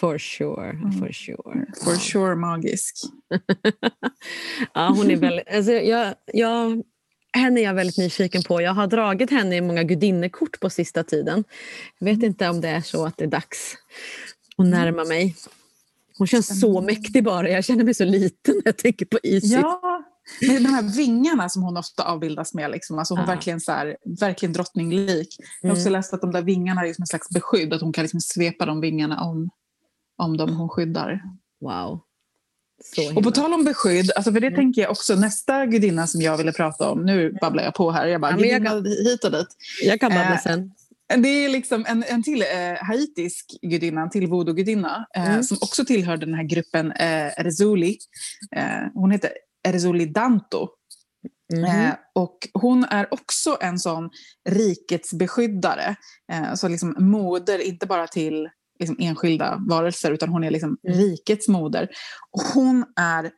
For 0.00 0.18
sure. 0.18 0.70
Mm. 0.70 0.92
For 0.92 1.12
sure. 1.12 1.66
for 1.84 1.96
sure 1.96 2.36
magisk. 2.36 2.94
Ja, 4.74 4.88
hon 4.96 5.10
är 5.10 5.16
väldigt... 5.16 5.48
Alltså, 5.54 5.72
jag, 5.72 6.14
jag, 6.32 6.82
henne 7.32 7.60
är 7.60 7.64
jag 7.64 7.74
väldigt 7.74 7.98
nyfiken 7.98 8.42
på. 8.42 8.60
Jag 8.62 8.74
har 8.74 8.86
dragit 8.86 9.30
henne 9.30 9.56
i 9.56 9.60
många 9.60 9.82
gudinnekort 9.82 10.60
på 10.60 10.70
sista 10.70 11.04
tiden. 11.04 11.44
Jag 11.98 12.06
vet 12.06 12.22
inte 12.22 12.48
om 12.48 12.60
det 12.60 12.68
är 12.68 12.80
så 12.80 13.06
att 13.06 13.16
det 13.16 13.24
är 13.24 13.28
dags 13.28 13.74
att 14.56 14.66
närma 14.66 15.04
mig. 15.04 15.36
Hon 16.22 16.26
känns 16.26 16.60
så 16.60 16.78
Mm. 16.78 16.84
mäktig 16.86 17.24
bara. 17.24 17.48
Jag 17.50 17.64
känner 17.64 17.84
mig 17.84 17.94
så 17.94 18.04
liten 18.04 18.54
när 18.54 18.62
jag 18.64 18.76
tänker 18.78 19.06
på 19.06 19.18
Isis. 19.22 19.52
Ja, 19.52 19.80
med 20.48 20.62
de 20.62 20.68
här 20.68 20.82
vingarna 20.96 21.48
som 21.48 21.62
hon 21.62 21.76
ofta 21.76 22.04
avbildas 22.04 22.54
med. 22.54 22.70
Liksom. 22.70 22.98
Alltså 22.98 23.14
hon 23.14 23.24
Ja. 23.28 23.34
verkligen, 23.34 23.60
så 23.60 23.72
här, 23.72 23.96
verkligen 24.20 24.52
drottninglik. 24.52 25.36
Jag 25.62 25.68
har 25.68 25.74
också 25.76 25.88
Mm. 25.88 25.92
läst 25.92 26.12
att 26.14 26.20
de 26.20 26.32
där 26.32 26.42
vingarna 26.42 26.80
är 26.86 26.92
som 26.94 27.02
en 27.02 27.06
slags 27.06 27.28
beskydd, 27.30 27.72
att 27.74 27.80
hon 27.80 27.92
kan 27.92 28.02
liksom 28.04 28.20
svepa 28.20 28.66
de 28.66 28.80
vingarna 28.80 29.20
om, 29.22 29.50
om 30.18 30.36
dem 30.36 30.56
hon 30.56 30.68
skyddar. 30.68 31.22
Wow. 31.60 32.00
Och 33.16 33.22
på 33.22 33.30
tal 33.30 33.52
om 33.54 33.64
beskydd, 33.64 34.10
alltså 34.16 34.32
för 34.32 34.40
det 34.40 34.46
Mm. 34.46 34.56
tänker 34.56 34.82
jag 34.82 34.90
också 34.90 35.14
nästa 35.14 35.66
gudinna 35.66 36.06
som 36.06 36.20
jag 36.20 36.36
ville 36.36 36.52
prata 36.52 36.90
om, 36.90 37.04
nu 37.04 37.32
babblar 37.40 37.62
jag 37.64 37.74
på 37.74 37.90
här, 37.90 38.06
jag 38.06 38.20
bara 38.20 38.30
Ja, 38.30 38.46
jag 38.46 38.62
gudinna 38.62 38.88
hit 39.10 39.24
och 39.24 39.30
dit. 39.32 39.46
Jag 39.84 40.00
kan 40.00 40.10
babbla 40.10 40.34
Eh, 40.34 40.40
sen. 40.42 40.72
Det 41.16 41.28
är 41.28 41.48
liksom 41.48 41.84
en, 41.88 42.04
en 42.08 42.22
till 42.22 42.42
eh, 42.42 42.74
haitisk 42.80 43.58
gudinna, 43.62 44.02
en 44.02 44.10
till 44.10 44.26
voodoo-gudinna, 44.26 45.06
eh, 45.16 45.28
Mm. 45.30 45.42
som 45.42 45.56
också 45.60 45.84
tillhör 45.84 46.16
den 46.16 46.34
här 46.34 46.42
gruppen 46.44 46.92
eh, 46.92 47.40
Erzuli. 47.40 47.98
Eh, 48.56 48.82
hon 48.94 49.10
heter 49.10 49.30
Erzuli 49.68 50.06
Danto. 50.06 50.68
Mhm. 51.54 51.64
Eh, 51.64 51.94
och 52.14 52.38
hon 52.54 52.84
är 52.84 53.14
också 53.14 53.58
en 53.60 53.78
sån 53.78 54.10
rikets 54.48 55.12
beskyddare. 55.14 55.96
Eh, 56.32 56.54
så 56.54 56.68
liksom 56.68 56.94
moder, 56.98 57.58
inte 57.58 57.86
bara 57.86 58.06
till 58.06 58.48
liksom 58.80 58.96
enskilda 58.98 59.58
varelser, 59.68 60.10
utan 60.12 60.28
hon 60.28 60.44
är 60.44 60.50
liksom 60.50 60.76
Mm. 60.88 60.98
rikets 60.98 61.48
moder. 61.48 61.88
Och 62.30 62.42
hon 62.54 62.84
är 62.96 63.30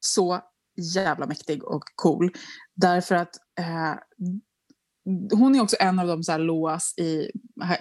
så 0.00 0.40
jävla 0.94 1.26
mäktig 1.26 1.64
och 1.64 1.82
cool. 1.94 2.30
Därför 2.76 3.14
att 3.14 3.30
eh, 3.60 3.94
hon 5.32 5.54
är 5.54 5.60
också 5.60 5.76
en 5.80 5.98
av 5.98 6.06
de 6.06 6.22
så 6.22 6.32
här 6.32 6.38
loas 6.38 6.94
i, 6.98 7.30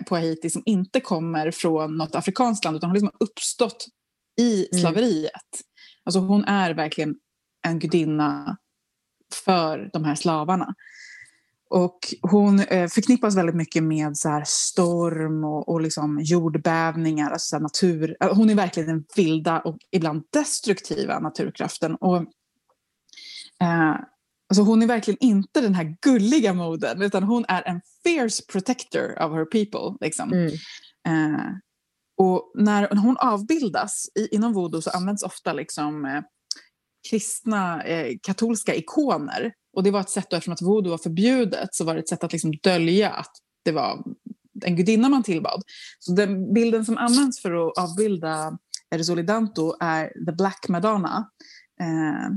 på 0.07 0.15
Haiti 0.15 0.49
som 0.49 0.63
inte 0.65 0.99
kommer 0.99 1.51
från 1.51 1.97
något 1.97 2.15
afrikanskt 2.15 2.65
land, 2.65 2.77
utan 2.77 2.89
hon 2.89 2.95
har 2.97 3.01
liksom 3.01 3.17
uppstått 3.19 3.87
i 4.39 4.67
Mm. 4.71 4.81
slaveriet. 4.81 5.61
Alltså 6.03 6.19
hon 6.19 6.43
är 6.45 6.73
verkligen 6.73 7.15
en 7.67 7.79
gudinna 7.79 8.57
för 9.45 9.89
de 9.93 10.03
här 10.05 10.15
slavarna. 10.15 10.75
Och 11.69 11.99
hon 12.21 12.59
eh, 12.59 12.87
förknippas 12.87 13.35
väldigt 13.37 13.55
mycket 13.55 13.83
med 13.83 14.17
så 14.17 14.29
här 14.29 14.43
storm 14.47 15.43
och, 15.43 15.69
och 15.69 15.81
liksom 15.81 16.19
jordbävningar. 16.23 17.31
Alltså 17.31 17.59
natur. 17.59 18.17
eh, 18.19 18.35
Hon 18.35 18.49
är 18.49 18.55
verkligen 18.55 18.89
den 18.89 19.05
vilda 19.15 19.59
och 19.59 19.77
ibland 19.91 20.23
destruktiva 20.33 21.19
naturkraften. 21.19 21.95
Och, 21.95 22.17
eh, 23.61 23.95
alltså 24.51 24.63
hon 24.63 24.81
är 24.81 24.87
verkligen 24.87 25.17
inte 25.19 25.61
den 25.61 25.75
här 25.75 25.97
gulliga 26.01 26.53
moden 26.53 27.01
utan 27.01 27.23
hon 27.23 27.45
är 27.47 27.67
en 27.67 27.81
fierce 28.03 28.43
protector 28.51 29.23
of 29.23 29.31
her 29.31 29.45
people. 29.45 29.97
Liksom. 30.05 30.33
Mm. 30.33 30.53
Eh, 31.07 31.45
och 32.17 32.51
när, 32.55 32.95
hon 32.95 33.17
avbildas 33.17 34.09
i, 34.19 34.35
inom 34.35 34.53
voodoo 34.53 34.81
så 34.81 34.89
används 34.89 35.23
ofta 35.23 35.53
liksom, 35.53 36.05
eh, 36.05 36.21
kristna 37.09 37.83
eh, 37.83 38.17
katolska 38.23 38.75
ikoner. 38.75 39.53
Och 39.77 39.83
det 39.83 39.91
var 39.91 39.99
ett 39.99 40.09
sätt, 40.09 40.27
då, 40.29 40.37
eftersom 40.37 40.53
att 40.53 40.61
voodoo 40.61 40.91
var 40.91 40.97
förbjudet, 40.97 41.69
så 41.75 41.83
var 41.83 41.93
det 41.93 41.99
ett 41.99 42.09
sätt 42.09 42.23
att 42.23 42.31
liksom 42.31 42.51
dölja 42.63 43.09
att 43.09 43.31
det 43.65 43.71
var 43.71 44.03
en 44.65 44.75
gudinna 44.75 45.09
man 45.09 45.23
tillbad. 45.23 45.63
Så 45.99 46.11
den 46.11 46.53
bilden 46.53 46.85
som 46.85 46.97
används 46.97 47.41
för 47.41 47.67
att 47.67 47.77
avbilda 47.77 48.57
Erzolidanto 48.95 49.75
är 49.79 50.25
The 50.25 50.31
Black 50.31 50.65
Madonna. 50.69 51.29
Eh, 51.81 52.29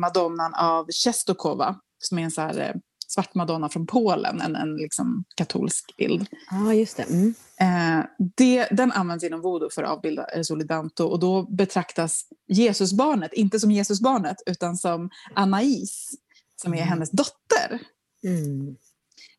madonnan 0.00 0.54
av 0.54 0.86
Czestochowa, 0.90 1.80
som 1.98 2.18
är 2.18 2.22
en 2.22 2.30
så 2.30 2.40
här, 2.40 2.58
eh, 2.58 2.74
svart 3.06 3.34
madonna 3.34 3.68
från 3.68 3.86
Polen, 3.86 4.40
en, 4.40 4.56
en 4.56 4.76
liksom 4.76 5.24
katolsk 5.36 5.96
bild. 5.96 6.26
Ja, 6.50 6.74
just 6.74 6.96
det. 6.96 7.02
Mm. 7.02 7.34
Eh, 7.60 8.04
det, 8.36 8.68
den 8.70 8.92
används 8.92 9.24
inom 9.24 9.40
voodoo 9.40 9.70
för 9.70 9.82
att 9.82 9.90
avbilda 9.90 10.26
Solidanto 10.42 11.04
och 11.04 11.20
då 11.20 11.42
betraktas 11.42 12.24
Jesusbarnet 12.48 13.32
inte 13.32 13.60
som 13.60 13.70
Jesusbarnet 13.70 14.36
utan 14.46 14.76
som 14.76 15.10
Anais 15.34 16.10
som 16.62 16.74
är 16.74 16.78
Mm. 16.78 16.88
hennes 16.88 17.10
dotter. 17.10 17.80
Mm. 18.24 18.76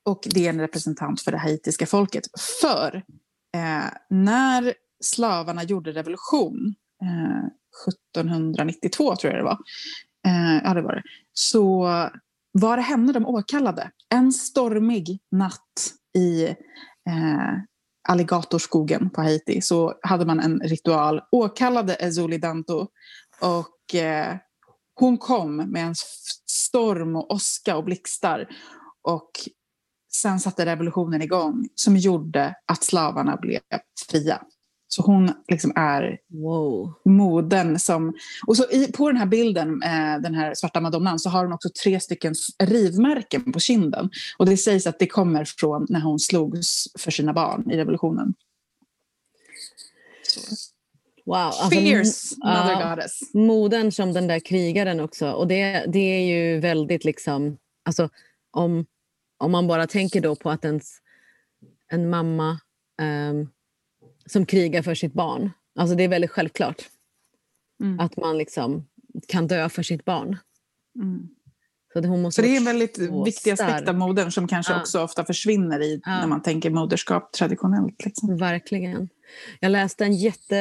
Och 0.06 0.28
det 0.34 0.46
är 0.46 0.50
en 0.50 0.60
representant 0.60 1.22
för 1.22 1.32
det 1.32 1.38
haitiska 1.38 1.86
folket. 1.86 2.24
För 2.62 2.96
eh, 3.56 3.94
när 4.10 4.74
slavarna 5.04 5.64
gjorde 5.64 5.92
revolution 5.92 6.76
eh, 7.02 7.48
1792 7.88 9.16
tror 9.16 9.34
jag 9.34 9.40
det 9.40 9.46
var, 9.46 9.58
eh, 10.28 10.62
ja 10.64 10.74
det 10.74 10.82
var 10.82 10.96
det, 10.96 11.04
så 11.34 11.84
var 12.52 12.78
det 12.78 12.84
henne 12.84 13.14
de 13.14 13.26
åkallade. 13.26 13.92
En 14.10 14.34
stormig 14.34 15.20
natt 15.32 15.94
i 16.18 16.44
eh, 17.10 17.54
alligatorskogen 18.10 19.10
på 19.10 19.22
Haiti 19.22 19.62
så 19.62 19.94
hade 20.02 20.26
man 20.26 20.40
en 20.40 20.60
ritual, 20.60 21.22
åkallade 21.32 21.96
Ezuli 21.96 22.38
Danto 22.38 22.88
och 23.42 23.96
eh, 23.96 24.36
hon 24.96 25.18
kom 25.18 25.56
med 25.56 25.86
en 25.86 25.96
storm 26.48 27.16
och 27.16 27.32
åska 27.32 27.78
och 27.78 27.84
blixtar 27.84 28.48
och 29.02 29.32
sen 30.14 30.40
satte 30.40 30.66
revolutionen 30.66 31.22
igång 31.22 31.70
som 31.76 31.98
gjorde 31.98 32.56
att 32.66 32.84
slavarna 32.84 33.38
blev 33.38 33.62
fria. 34.10 34.42
Så 34.96 35.02
hon 35.02 35.34
liksom 35.48 35.72
är 35.76 36.20
Wow. 36.30 36.94
moden 37.06 37.80
som... 37.80 38.14
Och 38.48 38.58
så 38.58 38.72
i, 38.72 38.92
på 38.92 39.08
den 39.08 39.18
här 39.18 39.26
bilden, 39.26 39.84
eh, 39.84 40.22
den 40.22 40.36
här 40.36 40.54
svarta 40.54 40.82
madonnan, 40.82 41.20
så 41.20 41.30
har 41.30 41.44
hon 41.44 41.54
också 41.54 41.70
tre 41.84 42.00
stycken 42.00 42.34
rivmärken 42.64 43.52
på 43.52 43.60
kinden. 43.60 44.10
Och 44.38 44.46
det 44.46 44.58
sägs 44.58 44.88
att 44.88 45.00
det 45.00 45.08
kommer 45.08 45.46
från 45.46 45.86
när 45.90 46.00
hon 46.00 46.20
slogs 46.20 46.88
för 47.00 47.12
sina 47.12 47.34
barn 47.34 47.72
i 47.72 47.78
revolutionen. 47.78 48.34
Så. 50.24 50.40
wow. 51.26 51.36
Alltså, 51.36 51.70
Fierce 51.70 52.36
mother 52.38 52.82
ja. 52.82 52.90
goddess. 52.90 53.20
moden 53.34 53.92
som 53.92 54.14
den 54.14 54.28
där 54.28 54.40
krigaren 54.40 55.00
också. 55.00 55.32
Och 55.32 55.48
det, 55.48 55.86
det 55.88 56.00
är 56.00 56.26
ju 56.26 56.60
väldigt 56.60 57.06
liksom... 57.06 57.58
Alltså, 57.86 58.10
om, 58.52 58.86
om 59.38 59.52
man 59.52 59.68
bara 59.68 59.88
tänker 59.88 60.22
då 60.22 60.36
på 60.36 60.50
att 60.50 60.66
ens, 60.66 60.98
en 61.92 62.10
mamma 62.10 62.60
ehm, 63.02 63.48
som 64.26 64.46
krigar 64.46 64.82
för 64.82 64.96
sitt 64.96 65.14
barn. 65.14 65.52
Alltså 65.76 65.96
det 65.96 66.04
är 66.04 66.08
väldigt 66.08 66.32
självklart. 66.32 66.84
Mm. 67.84 68.00
Att 68.00 68.18
man 68.18 68.38
liksom 68.38 68.88
kan 69.28 69.48
dö 69.48 69.70
för 69.70 69.84
sitt 69.84 70.06
barn. 70.06 70.38
Mm. 70.96 71.28
Så 71.94 72.00
det, 72.00 72.08
hon 72.08 72.22
måste 72.22 72.42
Så 72.42 72.48
det 72.48 72.54
är 72.54 72.58
en 72.58 72.66
väldigt 72.66 73.00
viktig 73.26 73.52
aspekt 73.52 73.90
av 73.90 73.96
modern 73.96 74.32
som 74.32 74.48
kanske 74.48 74.74
Ja. 74.74 74.80
också 74.80 75.02
ofta 75.02 75.26
försvinner 75.26 75.82
i 75.84 76.02
Ja. 76.06 76.20
när 76.20 76.28
man 76.28 76.42
tänker 76.42 76.70
moderskap 76.70 77.32
traditionellt. 77.32 78.06
Liksom. 78.06 78.38
Verkligen. 78.38 79.10
Jag 79.60 79.72
läste 79.72 80.06
en 80.06 80.14
jätte 80.14 80.58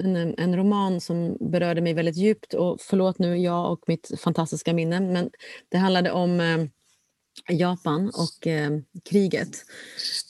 en, 0.00 0.34
en 0.38 0.56
roman 0.56 1.00
som 1.00 1.36
berörde 1.40 1.80
mig 1.80 1.94
väldigt 1.94 2.16
djupt. 2.16 2.54
Och 2.54 2.80
förlåt 2.80 3.18
nu 3.18 3.36
jag 3.36 3.72
och 3.72 3.80
mitt 3.86 4.10
fantastiska 4.20 4.72
minne. 4.74 5.00
Men 5.00 5.30
det 5.68 5.78
handlade 5.78 6.10
om 6.10 6.40
eh, 6.40 6.66
Japan 7.56 8.10
och 8.14 8.46
eh, 8.46 8.70
kriget. 9.10 9.56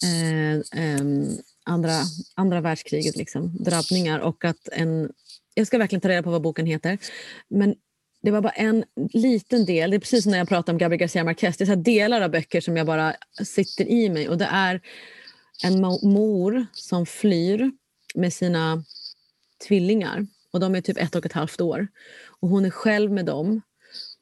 Eh, 0.05 0.81
ehm, 0.83 1.29
andra, 1.67 1.93
andra 2.35 2.61
världskriget, 2.61 3.17
liksom, 3.17 3.57
drabbningar. 3.61 4.19
Och 4.19 4.45
att 4.45 4.69
en, 4.73 5.13
jag 5.55 5.67
ska 5.67 5.79
verkligen 5.79 6.01
ta 6.01 6.09
reda 6.09 6.23
på 6.23 6.31
vad 6.31 6.43
boken 6.43 6.67
heter. 6.67 6.99
Men 7.49 7.75
det 8.23 8.31
var 8.31 8.41
bara 8.41 8.53
en 8.53 8.85
liten 9.13 9.65
del. 9.65 9.91
Det 9.91 9.97
är 9.97 10.01
precis 10.01 10.23
som 10.23 10.33
när 10.33 10.39
jag 10.39 10.49
pratar 10.49 10.73
om 10.73 10.79
Gabriel 10.79 11.01
Garcia 11.01 11.25
Marquez. 11.25 11.57
Det 11.57 11.65
är 11.65 11.67
så 11.67 11.73
här 11.73 11.83
delar 11.83 12.21
av 12.21 12.31
böcker 12.31 12.61
som 12.61 12.77
jag 12.77 12.87
bara 12.87 13.17
sitter 13.45 13.89
i 13.89 14.09
mig. 14.09 14.29
Och 14.29 14.39
det 14.39 14.49
är 14.53 14.81
en 15.65 15.81
mor 16.03 16.67
som 16.73 17.07
flyr 17.07 17.71
med 18.15 18.33
sina 18.33 18.85
tvillingar. 19.69 20.27
Och 20.51 20.61
De 20.61 20.75
är 20.75 20.81
typ 20.81 20.99
ett 20.99 21.15
och 21.15 21.27
ett 21.27 21.33
halvt 21.33 21.61
år. 21.61 21.89
Och 22.41 22.49
Hon 22.49 22.65
är 22.65 22.71
själv 22.71 23.13
med 23.13 23.25
dem. 23.25 23.63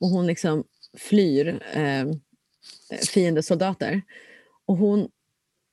Och 0.01 0.09
hon 0.09 0.27
liksom 0.27 0.65
flyr 0.99 1.63
eh, 1.73 2.05
fiendesoldater. 3.07 4.03
Och 4.67 4.77
hon 4.77 5.09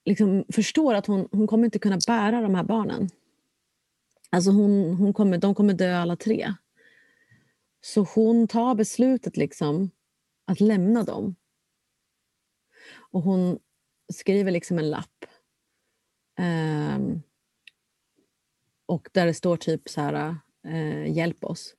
liksom 0.05 0.45
förstår 0.49 0.93
att 0.93 1.05
hon, 1.05 1.27
hon 1.31 1.47
kommer 1.47 1.65
inte 1.65 1.79
kunna 1.79 1.99
bära 2.07 2.41
de 2.41 2.55
här 2.55 2.63
barnen. 2.63 3.09
Alltså 4.29 4.51
hon, 4.51 4.93
hon 4.93 5.13
kommer, 5.13 5.37
de 5.37 5.55
kommer 5.55 5.73
dö 5.73 5.97
alla 5.97 6.15
tre. 6.15 6.53
Så 7.81 8.07
hon 8.15 8.47
tar 8.47 8.75
beslutet 8.75 9.37
liksom 9.37 9.91
att 10.45 10.59
lämna 10.59 11.03
dem. 11.03 11.35
Och 12.93 13.21
hon 13.21 13.59
skriver 14.13 14.51
liksom 14.51 14.79
en 14.79 14.89
lapp. 14.89 15.25
Um, 16.39 17.21
och 18.85 19.09
där 19.11 19.25
det 19.25 19.33
står 19.33 19.57
typ 19.57 19.89
så 19.89 20.01
här, 20.01 20.35
uh, 20.67 21.11
hjälp 21.11 21.43
oss. 21.43 21.75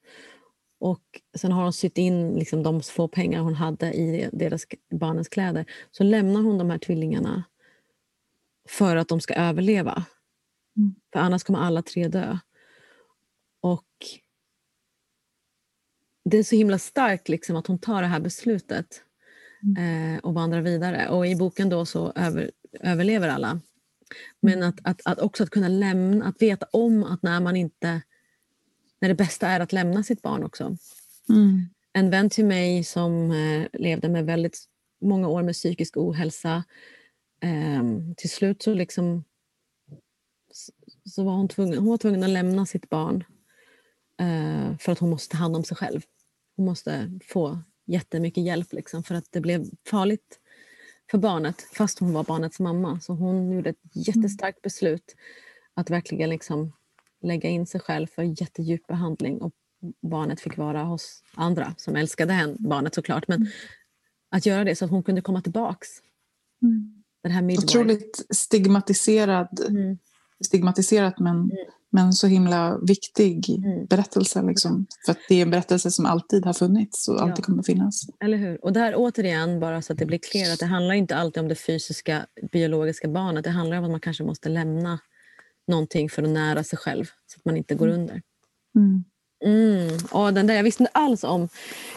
Och 0.78 1.20
sen 1.38 1.52
har 1.52 1.62
hon 1.62 1.72
sytt 1.72 1.98
in 1.98 2.34
liksom 2.34 2.62
de 2.62 2.82
få 2.82 3.08
pengar 3.08 3.40
hon 3.40 3.54
hade 3.54 3.92
i 3.92 4.28
deras 4.32 4.66
barnens 4.90 5.28
kläder. 5.28 5.66
Så 5.90 6.04
lämnar 6.04 6.42
hon 6.42 6.58
de 6.58 6.70
här 6.70 6.78
tvillingarna 6.78 7.44
för 8.68 8.96
att 8.96 9.08
de 9.08 9.20
ska 9.20 9.34
överleva. 9.34 10.04
Mm. 10.76 10.94
För 11.12 11.20
annars 11.20 11.42
kommer 11.42 11.58
alla 11.58 11.82
tre 11.82 12.08
dö. 12.08 12.38
Och 13.60 13.88
det 16.24 16.38
är 16.38 16.42
så 16.42 16.56
himla 16.56 16.78
starkt 16.78 17.28
liksom 17.28 17.56
att 17.56 17.66
hon 17.66 17.78
tar 17.78 18.02
det 18.02 18.08
här 18.08 18.20
beslutet 18.20 19.02
eh, 19.78 20.18
och 20.24 20.34
vandrar 20.34 20.60
vidare. 20.60 21.08
Och 21.08 21.26
i 21.26 21.36
boken 21.36 21.68
då 21.68 21.86
så 21.86 22.12
över, 22.16 22.50
överlever 22.80 23.28
alla. 23.28 23.60
Men 24.40 24.62
att, 24.62 24.78
att, 24.82 25.00
att 25.04 25.18
också 25.18 25.42
att 25.42 25.50
kunna 25.50 25.68
lämna, 25.68 26.24
att 26.24 26.42
veta 26.42 26.66
om 26.72 27.04
att 27.04 27.22
när 27.22 27.40
man 27.40 27.56
inte... 27.56 28.02
När 29.00 29.08
det 29.08 29.14
bästa 29.14 29.48
är 29.48 29.60
att 29.60 29.72
lämna 29.72 30.02
sitt 30.02 30.22
barn 30.22 30.44
också. 30.44 30.76
Mm. 31.28 31.66
En 31.92 32.10
vän 32.10 32.30
till 32.30 32.44
mig 32.44 32.84
som 32.84 33.30
eh, 33.30 33.80
levde 33.80 34.08
med 34.08 34.26
väldigt 34.26 34.64
många 35.00 35.28
år 35.28 35.42
med 35.42 35.54
psykisk 35.54 35.96
ohälsa. 35.96 36.64
Eh, 37.42 37.82
till 38.16 38.30
slut 38.30 38.62
så 38.62 38.74
liksom 38.74 39.24
så- 41.04 41.24
var 41.24 41.32
hon 41.32 41.48
tvungen, 41.48 41.78
hon 41.78 41.88
var 41.88 41.98
tvungen 41.98 42.22
att 42.22 42.30
lämna 42.30 42.66
sitt 42.66 42.88
barn 42.88 43.24
eh, 44.20 44.76
för 44.78 44.92
att 44.92 44.98
hon 44.98 45.10
måste 45.10 45.32
ta 45.32 45.38
hand 45.38 45.56
om 45.56 45.64
sig 45.64 45.76
själv. 45.76 46.00
Hon 46.56 46.66
måste 46.66 47.18
få 47.28 47.58
jättemycket 47.86 48.44
hjälp 48.44 48.72
liksom, 48.72 49.02
för 49.02 49.14
att 49.14 49.26
det 49.30 49.40
blev 49.40 49.70
farligt 49.86 50.38
för 51.10 51.18
barnet 51.18 51.62
fast 51.62 51.98
hon 51.98 52.12
var 52.12 52.24
barnets 52.24 52.60
mamma. 52.60 53.00
Så 53.00 53.12
hon 53.14 53.52
gjorde 53.52 53.70
ett 53.70 53.80
jättestarkt 53.92 54.62
beslut 54.62 55.14
att 55.74 55.90
verkligen 55.90 56.30
liksom 56.30 56.72
lägga 57.22 57.48
in 57.48 57.66
sig 57.66 57.80
själv 57.80 58.06
för 58.06 58.22
jättedjup 58.40 58.86
behandling 58.86 59.42
och 59.42 59.52
barnet 60.02 60.40
fick 60.40 60.56
vara 60.56 60.84
hos 60.84 61.22
andra 61.34 61.74
som 61.78 61.96
älskade 61.96 62.32
henne, 62.32 62.56
barnet 62.58 62.94
såklart. 62.94 63.28
Men 63.28 63.46
att 64.30 64.46
göra 64.46 64.64
det 64.64 64.76
så 64.76 64.84
att 64.84 64.90
hon 64.90 65.02
kunde 65.02 65.20
komma 65.22 65.42
tillbaks. 65.42 65.88
Den 67.22 67.32
här 67.32 67.42
midwife. 67.42 67.64
Otroligt 67.78 68.26
stigmatiserad, 68.34 69.60
Mm. 69.68 69.98
stigmatiserat 70.44 71.18
men, 71.18 71.50
men 71.90 72.12
så 72.12 72.26
himla 72.26 72.78
viktig 72.78 73.50
Mm. 73.50 73.86
berättelse. 73.86 74.42
Liksom. 74.42 74.86
För 75.06 75.12
att 75.12 75.18
det 75.28 75.34
är 75.34 75.42
en 75.42 75.50
berättelse 75.50 75.90
som 75.90 76.06
alltid 76.06 76.44
har 76.44 76.52
funnits 76.52 77.08
och 77.08 77.22
alltid 77.22 77.38
Ja. 77.42 77.46
kommer 77.46 77.62
finnas. 77.62 78.02
Eller 78.24 78.36
hur? 78.38 78.64
Och 78.64 78.72
där 78.72 78.94
återigen, 78.96 79.60
bara 79.60 79.82
så 79.82 79.92
att 79.92 79.98
det 79.98 80.06
blir 80.06 80.18
klart, 80.18 80.48
att 80.52 80.58
det 80.58 80.66
handlar 80.66 80.94
inte 80.94 81.16
alltid 81.16 81.42
om 81.42 81.48
det 81.48 81.54
fysiska, 81.54 82.26
biologiska 82.52 83.08
barnet. 83.08 83.44
Det 83.44 83.50
handlar 83.50 83.76
om 83.78 83.84
att 83.84 83.90
man 83.90 84.00
kanske 84.00 84.24
måste 84.24 84.48
lämna 84.48 84.98
någonting 85.68 86.10
för 86.10 86.22
att 86.22 86.28
nära 86.28 86.64
sig 86.64 86.78
själv, 86.78 87.04
så 87.04 87.38
att 87.38 87.44
man 87.44 87.56
inte 87.56 87.74
går 87.74 87.88
under. 87.88 88.22
Mm. 88.76 89.04
Mm. 89.44 89.98
Och 90.10 90.34
den 90.34 90.46
där, 90.46 90.54
jag 90.54 90.62
visste 90.62 90.82
inte 90.82 90.90
alls 90.94 91.24
om... 91.24 91.48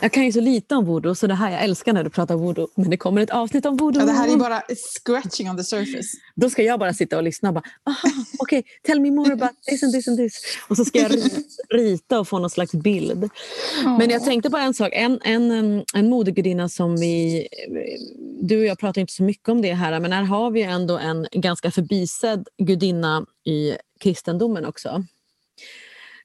Jag 0.01 0.11
kan 0.11 0.25
ju 0.25 0.31
så 0.31 0.41
lite 0.41 0.75
om 0.75 0.85
voodoo, 0.85 1.15
så 1.15 1.27
det 1.27 1.33
här 1.33 1.51
jag 1.51 1.63
älskar 1.63 1.93
när 1.93 2.03
du 2.03 2.09
pratar 2.09 2.35
voodoo. 2.35 2.67
Men 2.75 2.89
det 2.89 2.97
kommer 2.97 3.21
ett 3.21 3.29
avsnitt 3.29 3.65
om 3.65 3.77
voodoo. 3.77 4.01
Ja, 4.01 4.05
det 4.05 4.11
här 4.11 4.33
är 4.33 4.37
bara 4.37 4.61
scratching 5.01 5.49
on 5.49 5.57
the 5.57 5.63
surface. 5.63 6.17
Då 6.35 6.49
ska 6.49 6.63
jag 6.63 6.79
bara 6.79 6.93
sitta 6.93 7.17
och 7.17 7.23
lyssna 7.23 7.49
och 7.49 7.55
bara, 7.55 7.63
aha, 7.87 8.25
okej, 8.39 8.63
tell 8.83 8.99
me 8.99 9.11
more 9.11 9.33
about 9.33 9.63
this 9.69 9.83
and 9.83 9.93
this 9.93 10.07
and 10.07 10.17
this. 10.17 10.41
Och 10.67 10.77
så 10.77 10.85
ska 10.85 10.99
jag 10.99 11.11
ri- 11.11 11.43
rita 11.69 12.19
och 12.19 12.27
få 12.27 12.39
någon 12.39 12.49
slags 12.49 12.71
bild. 12.71 13.29
Men 13.83 14.09
jag 14.09 14.23
tänkte 14.23 14.49
på 14.49 14.57
en 14.57 14.73
sak, 14.73 14.89
en, 14.93 15.19
en, 15.23 15.83
en 15.93 16.09
modegudinna 16.09 16.69
som 16.69 16.95
vi... 16.95 17.47
Du 18.41 18.59
och 18.59 18.65
jag 18.65 18.79
pratar 18.79 19.01
inte 19.01 19.13
så 19.13 19.23
mycket 19.23 19.49
om 19.49 19.61
det 19.61 19.73
här, 19.73 19.99
men 19.99 20.11
här 20.11 20.23
har 20.23 20.51
vi 20.51 20.61
ändå 20.61 20.97
en 20.97 21.27
ganska 21.31 21.71
förbisedd 21.71 22.47
gudinna 22.57 23.25
i 23.45 23.75
kristendomen 23.99 24.65
också. 24.65 25.05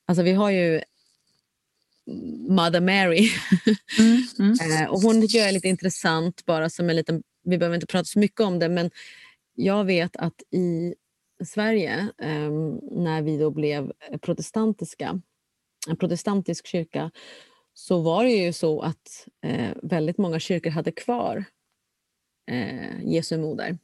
Alltså 0.06 0.22
vi 0.22 0.32
har 0.32 0.50
ju 0.50 0.80
Mother 2.48 2.80
Mary. 2.80 3.30
Mm. 3.98 4.22
Mm. 4.38 4.56
Eh, 4.82 4.90
och 4.90 5.00
hon 5.00 5.20
tycker 5.20 5.38
jag 5.38 5.48
är 5.48 5.52
lite 5.52 5.68
intressant, 5.68 6.44
bara 6.44 6.70
som 6.70 6.90
en 6.90 6.96
liten, 6.96 7.22
vi 7.44 7.58
behöver 7.58 7.74
inte 7.74 7.86
prata 7.86 8.04
så 8.04 8.18
mycket 8.18 8.40
om 8.40 8.58
det, 8.58 8.68
men 8.68 8.90
jag 9.54 9.84
vet 9.84 10.16
att 10.16 10.42
i 10.50 10.94
Sverige, 11.44 11.98
eh, 12.18 12.50
när 12.90 13.22
vi 13.22 13.38
då 13.38 13.50
blev 13.50 13.92
protestantiska, 14.20 15.20
en 15.88 15.96
protestantisk 15.96 16.66
kyrka, 16.66 17.10
så 17.74 18.00
var 18.00 18.24
det 18.24 18.30
ju 18.30 18.52
så 18.52 18.80
att 18.80 19.28
eh, 19.44 19.70
väldigt 19.82 20.18
många 20.18 20.38
kyrkor 20.40 20.70
hade 20.70 20.92
kvar 20.92 21.44
eh, 22.50 23.04
Jesu 23.04 23.38
moder. 23.38 23.78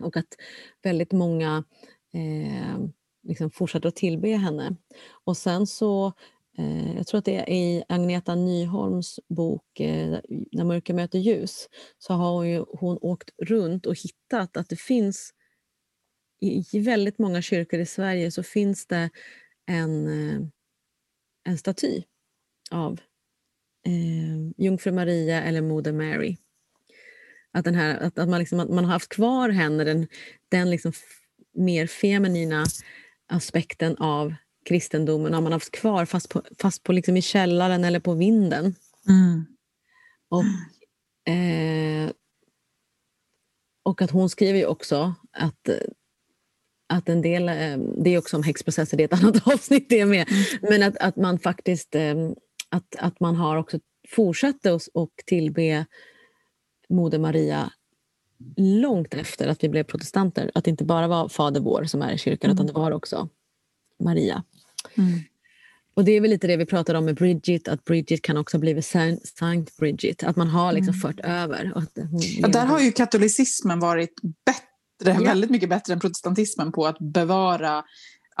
Och 0.00 0.16
att 0.16 0.36
väldigt 0.82 1.12
många 1.12 1.64
eh, 2.12 2.78
liksom 3.22 3.50
fortsatte 3.50 3.88
att 3.88 3.96
tillbe 3.96 4.28
henne. 4.28 4.76
Och 5.24 5.36
sen 5.36 5.66
så 5.66 6.12
Eh, 6.60 6.96
jag 6.96 7.06
tror 7.06 7.18
att 7.18 7.24
det 7.24 7.36
är 7.36 7.50
i 7.50 7.84
Agneta 7.88 8.34
Nyholms 8.34 9.20
bok 9.28 9.80
eh, 9.80 10.18
När 10.52 10.64
mörker 10.64 10.94
möter 10.94 11.18
ljus 11.18 11.68
så 11.98 12.14
har 12.14 12.32
hon, 12.32 12.48
ju, 12.48 12.64
hon 12.68 12.98
åkt 13.00 13.30
runt 13.42 13.86
och 13.86 13.94
hittat 13.94 14.56
att 14.56 14.68
det 14.68 14.80
finns 14.80 15.34
i, 16.40 16.80
väldigt 16.80 17.18
många 17.18 17.42
kyrkor 17.42 17.80
i 17.80 17.86
Sverige 17.86 18.30
så 18.30 18.42
finns 18.42 18.86
det 18.86 19.10
en, 19.66 20.06
eh, 20.06 20.40
en 21.44 21.58
staty 21.58 22.02
av 22.70 23.00
eh, 23.86 24.64
Jungfru 24.64 24.92
Maria 24.92 25.42
eller 25.42 25.62
Moder 25.62 25.92
Mary. 25.92 26.36
Att, 27.52 27.64
den 27.64 27.74
här, 27.74 27.98
att, 27.98 28.18
att, 28.18 28.28
man, 28.28 28.38
liksom, 28.38 28.60
att 28.60 28.70
man 28.70 28.84
har 28.84 28.92
haft 28.92 29.08
kvar 29.08 29.48
henne, 29.48 29.84
den, 29.84 30.06
den 30.48 30.70
liksom 30.70 30.92
mer 31.54 31.86
feminina 31.86 32.64
aspekten 33.26 33.96
av 33.96 34.34
kristendomen 34.64 35.34
har 35.34 35.40
man 35.40 35.52
haft 35.52 35.70
kvar 35.70 36.04
fast 36.04 36.28
på, 36.28 36.42
fast 36.58 36.82
på 36.82 36.92
liksom 36.92 37.16
i 37.16 37.22
källaren 37.22 37.84
eller 37.84 38.00
på 38.00 38.14
vinden. 38.14 38.74
Mm. 39.08 39.46
Och, 40.28 41.32
eh, 41.32 42.10
och 43.82 44.02
att 44.02 44.10
hon 44.10 44.30
skriver 44.30 44.58
ju 44.58 44.66
också 44.66 45.14
att, 45.32 45.68
att 46.88 47.08
en 47.08 47.22
del, 47.22 47.48
eh, 47.48 47.78
det 48.04 48.10
är 48.10 48.18
också 48.18 48.36
om 48.36 48.42
häxprocesser, 48.42 48.96
det 48.96 49.02
är 49.02 49.14
ett 49.14 49.22
annat 49.24 49.48
avsnitt 49.48 49.88
det 49.88 50.04
med, 50.04 50.28
men 50.62 50.82
att, 50.82 50.96
att 50.96 51.16
man 51.16 51.38
faktiskt 51.38 51.94
eh, 51.94 52.30
att, 52.68 52.96
att 52.98 53.20
man 53.20 53.36
har 53.36 53.56
också 53.56 53.78
fortsatt 54.08 54.66
att 54.66 54.88
och 54.94 55.12
tillbe 55.26 55.86
Moder 56.88 57.18
Maria 57.18 57.72
långt 58.56 59.14
efter 59.14 59.48
att 59.48 59.64
vi 59.64 59.68
blev 59.68 59.84
protestanter. 59.84 60.50
Att 60.54 60.64
det 60.64 60.70
inte 60.70 60.84
bara 60.84 61.08
var 61.08 61.28
Fader 61.28 61.60
vår 61.60 61.84
som 61.84 62.02
är 62.02 62.12
i 62.12 62.18
kyrkan 62.18 62.50
utan 62.50 62.66
det 62.66 62.72
var 62.72 62.90
också 62.90 63.28
Maria. 64.00 64.44
Mm. 64.94 65.20
Och 65.94 66.04
det 66.04 66.12
är 66.12 66.20
väl 66.20 66.30
lite 66.30 66.46
det 66.46 66.56
vi 66.56 66.66
pratade 66.66 66.98
om 66.98 67.04
med 67.04 67.14
Bridget, 67.14 67.68
att 67.68 67.84
Bridget 67.84 68.22
kan 68.22 68.36
också 68.36 68.58
Saint, 68.82 69.26
Saint 69.26 69.76
Bridget, 69.76 70.22
att 70.22 70.36
man 70.36 70.48
har 70.48 70.72
liksom 70.72 70.94
fört 70.94 71.20
över. 71.20 71.72
Och 71.76 71.82
Ja, 72.40 72.48
där 72.48 72.66
har 72.66 72.80
ju 72.80 72.92
katolicismen 72.92 73.80
varit 73.80 74.14
bättre, 74.46 75.22
Ja. 75.22 75.30
väldigt 75.30 75.50
mycket 75.50 75.68
bättre 75.68 75.92
än 75.92 76.00
protestantismen 76.00 76.72
på 76.72 76.86
att 76.86 76.98
bevara 76.98 77.84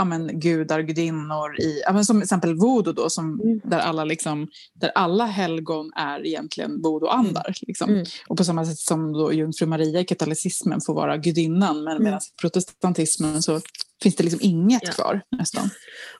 ja, 0.00 0.04
men, 0.04 0.40
gudar, 0.40 0.80
gudinnor 0.80 1.60
i, 1.60 1.82
ja, 1.86 1.92
men 1.92 2.04
som 2.04 2.22
exempel 2.22 2.54
voodoo 2.54 2.92
då, 2.92 3.10
som, 3.10 3.40
Mm. 3.40 3.60
där, 3.64 3.78
alla 3.78 4.04
liksom, 4.04 4.48
där 4.74 4.90
alla 4.94 5.24
helgon 5.26 5.92
är 5.96 6.26
egentligen 6.26 6.82
voodoo-andar. 6.82 7.54
Liksom. 7.66 7.90
Mm. 7.90 8.04
Och 8.28 8.36
på 8.36 8.44
samma 8.44 8.64
sätt 8.66 8.78
som 8.78 9.12
då 9.12 9.32
jungfru 9.32 9.66
Maria 9.66 10.00
i 10.00 10.04
katolicismen 10.04 10.80
får 10.80 10.94
vara 10.94 11.16
gudinnan, 11.16 11.84
men 11.84 11.92
Mm. 11.92 12.04
medan 12.04 12.18
i 12.18 12.40
protestantismen 12.40 13.42
så 13.42 13.60
finns 14.02 14.16
det 14.16 14.22
liksom 14.24 14.40
inget 14.42 14.82
Ja. 14.86 14.92
kvar 14.92 15.20
nästan. 15.38 15.70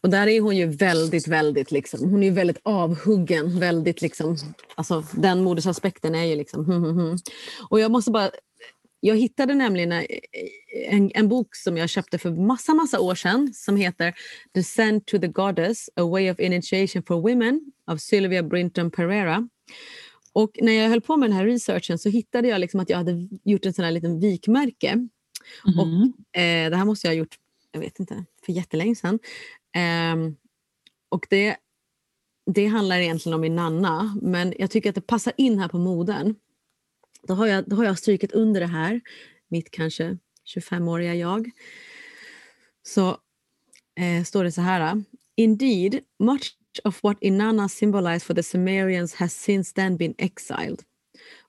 Och 0.03 0.11
där 0.11 0.26
är 0.26 0.41
hon 0.41 0.57
ju 0.57 0.66
väldigt, 0.66 1.28
väldigt 1.28 1.70
liksom, 1.70 2.11
hon 2.11 2.22
är 2.22 2.26
ju 2.26 2.33
väldigt 2.33 2.61
avhuggen. 2.64 3.59
Väldigt 3.61 4.03
liksom, 4.03 4.37
alltså 4.74 5.05
den 5.12 5.43
modersaspekten 5.43 6.14
är 6.14 6.24
ju 6.24 6.37
liksom 6.37 6.64
hm, 6.64 6.85
hm, 6.85 6.99
hm. 6.99 7.18
Och 7.70 7.81
jag 7.81 7.91
måste 7.91 8.11
bara, 8.11 8.31
jag 9.01 9.16
hittade 9.16 9.55
nämligen 9.55 9.92
eh, 9.92 10.05
en, 10.88 11.11
en 11.14 11.28
bok 11.28 11.57
som 11.57 11.76
jag 11.76 11.88
köpte 11.88 12.18
för 12.18 12.30
massa, 12.30 12.74
massa 12.74 13.01
år 13.01 13.14
sedan 13.14 13.53
som 13.55 13.76
heter 13.76 14.14
Descent 14.55 15.07
to 15.07 15.18
the 15.18 15.28
Goddess, 15.28 15.90
A 15.96 16.03
Way 16.03 16.30
of 16.30 16.40
Initiation 16.40 17.03
for 17.03 17.20
Women 17.20 17.72
av 17.86 17.96
Sylvia 17.96 18.42
Brinton 18.42 18.90
Pereira. 18.90 19.48
Och 20.32 20.59
när 20.61 20.72
jag 20.72 20.88
höll 20.88 21.01
på 21.01 21.16
med 21.16 21.28
den 21.30 21.36
här 21.36 21.44
researchen 21.44 21.98
så 21.98 22.09
hittade 22.09 22.48
jag 22.48 22.61
liksom 22.61 22.80
att 22.80 22.90
jag 22.90 22.96
hade 22.96 23.28
gjort 23.44 23.66
en 23.66 23.72
sån 23.72 23.84
här 23.84 23.92
liten 23.92 24.20
vikmärke 24.20 25.09
Mhm. 25.66 26.12
Eh, 26.32 26.70
det 26.70 26.76
här 26.76 26.84
måste 26.84 27.07
jag 27.07 27.12
ha 27.12 27.18
gjort, 27.18 27.38
jag 27.72 27.80
vet 27.80 28.01
inte, 28.01 28.24
för 28.46 28.53
jättelänge 28.53 28.94
sedan. 28.94 29.18
Ehm, 29.74 30.36
och 31.09 31.26
det, 31.30 31.57
det 32.46 32.66
handlar 32.66 32.98
egentligen 32.98 33.34
om 33.34 33.40
min 33.40 33.57
nanna, 33.57 34.18
men 34.22 34.55
jag 34.59 34.70
tycker 34.70 34.88
att 34.88 34.94
det 34.94 35.01
passar 35.01 35.32
in 35.36 35.59
här 35.59 35.68
på 35.68 35.78
moden. 35.78 36.34
Då 37.23 37.35
har 37.35 37.47
jag, 37.47 37.68
då 37.68 37.77
har 37.77 37.85
jag 37.85 37.99
strykit 37.99 38.33
under 38.33 38.61
det 38.61 38.66
här, 38.66 39.01
mitt 39.49 39.71
kanske 39.71 40.18
25-åriga 40.57 41.14
jag. 41.14 41.51
Så 42.83 43.09
eh, 44.01 44.25
står 44.25 44.45
det 44.45 44.53
så 44.53 44.61
här. 44.61 44.81
Ah, 44.81 45.03
indeed, 45.37 46.01
much 46.18 46.57
of 46.85 47.03
what 47.03 47.16
Inanna 47.21 47.68
symbolized 47.68 48.23
for 48.23 48.35
the 48.35 48.43
Sumerians 48.43 49.14
has 49.14 49.35
since 49.35 49.75
then 49.75 49.97
been 49.97 50.14
exiled. 50.18 50.83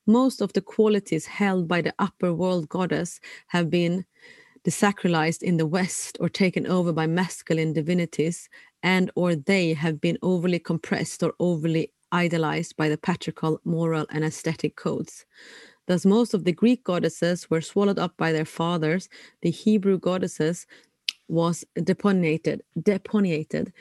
Most 0.05 0.41
of 0.41 0.53
the 0.53 0.61
qualities 0.61 1.27
held 1.27 1.67
by 1.67 1.81
the 1.81 1.93
upper 1.99 2.31
world 2.31 2.69
goddess 2.69 3.19
have 3.47 3.69
been 3.69 4.03
desacralized 4.63 5.43
in 5.43 5.57
the 5.57 5.65
West 5.65 6.17
or 6.19 6.29
taken 6.29 6.67
over 6.67 6.93
by 6.93 7.07
masculine 7.07 7.73
divinities, 7.73 8.49
and 8.83 9.11
or 9.15 9.35
they 9.35 9.73
have 9.73 9.99
been 10.01 10.17
overly 10.21 10.59
compressed 10.59 11.23
or 11.23 11.33
overly 11.39 11.91
idolized 12.11 12.75
by 12.77 12.89
the 12.89 12.97
patriarchal 12.97 13.59
moral 13.63 14.05
and 14.09 14.23
aesthetic 14.23 14.75
codes. 14.75 15.25
Thus, 15.87 16.05
most 16.05 16.33
of 16.33 16.43
the 16.43 16.51
Greek 16.51 16.83
goddesses 16.83 17.49
were 17.49 17.61
swallowed 17.61 17.99
up 17.99 18.15
by 18.17 18.31
their 18.31 18.45
fathers. 18.45 19.09
The 19.41 19.51
Hebrew 19.51 19.97
goddesses 19.99 20.67
was 21.27 21.65
deponiated, 21.83 22.61
deponiated, 22.81 23.73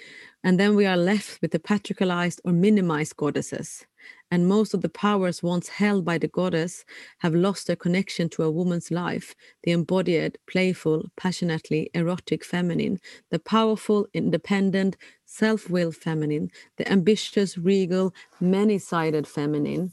and 0.45 0.59
then 0.59 0.77
we 0.77 0.87
are 0.87 0.97
left 0.97 1.43
with 1.43 1.51
the 1.51 1.59
patriarchalized 1.59 2.41
or 2.45 2.53
minimized 2.53 3.17
goddesses. 3.17 3.87
And 4.31 4.47
most 4.49 4.75
of 4.75 4.81
the 4.83 4.89
powers 4.89 5.43
once 5.43 5.69
held 5.69 6.05
by 6.05 6.19
the 6.19 6.29
goddess 6.29 6.85
have 7.19 7.35
lost 7.35 7.67
their 7.67 7.77
connection 7.77 8.29
to 8.29 8.43
a 8.45 8.51
woman's 8.51 8.91
life, 8.91 9.35
the 9.65 9.73
embodied, 9.73 10.39
playful, 10.53 11.03
passionately 11.17 11.91
erotic 11.95 12.45
feminine, 12.45 12.99
the 13.31 13.39
powerful, 13.39 14.07
independent, 14.13 14.97
self 15.27 15.69
willed 15.71 15.97
feminine, 15.97 16.49
the 16.77 16.85
ambitious, 16.93 17.59
regal, 17.59 18.13
many 18.39 18.79
sided 18.79 19.27
feminine. 19.27 19.91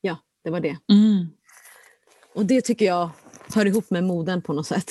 Ja, 0.00 0.16
det 0.44 0.50
var 0.50 0.60
det. 0.60 0.78
Mm. 0.92 1.26
Och 2.34 2.46
det 2.46 2.60
tycker 2.62 2.84
jag 2.86 3.10
hör 3.54 3.66
ihop 3.66 3.90
med 3.90 4.04
moden 4.04 4.42
på 4.42 4.52
något 4.52 4.66
sätt. 4.66 4.90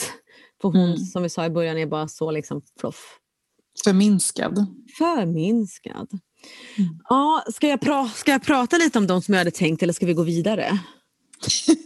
För 0.61 0.69
hon, 0.69 0.75
Mm. 0.85 0.97
som 0.97 1.23
vi 1.23 1.29
sa 1.29 1.45
i 1.45 1.49
början, 1.49 1.77
är 1.77 1.85
bara 1.85 2.07
så 2.07 2.31
liksom 2.31 2.61
proff. 2.81 3.19
Förminskad. 3.83 4.65
Förminskad. 4.97 6.07
Mm. 6.77 6.89
Ja, 7.09 7.43
ska, 7.53 7.67
jag 7.67 7.79
pra- 7.79 8.07
ska 8.15 8.31
jag 8.31 8.43
prata 8.43 8.77
lite 8.77 8.97
om 8.99 9.07
de 9.07 9.21
som 9.21 9.33
jag 9.33 9.39
hade 9.39 9.51
tänkt 9.51 9.83
eller 9.83 9.93
ska 9.93 10.05
vi 10.05 10.13
gå 10.13 10.23
vidare? 10.23 10.79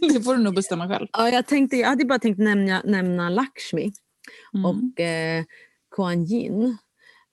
det 0.00 0.22
får 0.22 0.36
du 0.36 0.42
nog 0.42 0.54
bestämma 0.54 0.88
själv. 0.88 1.06
Ja, 1.12 1.28
jag, 1.30 1.46
tänkte, 1.46 1.76
jag 1.76 1.88
hade 1.88 2.04
bara 2.04 2.18
tänkt 2.18 2.38
nämna, 2.38 2.82
nämna 2.84 3.28
Lakshmi 3.30 3.92
Mm. 4.54 4.64
och 4.66 5.00
eh, 5.00 5.44
Kuan 5.96 6.24
Yin. 6.24 6.76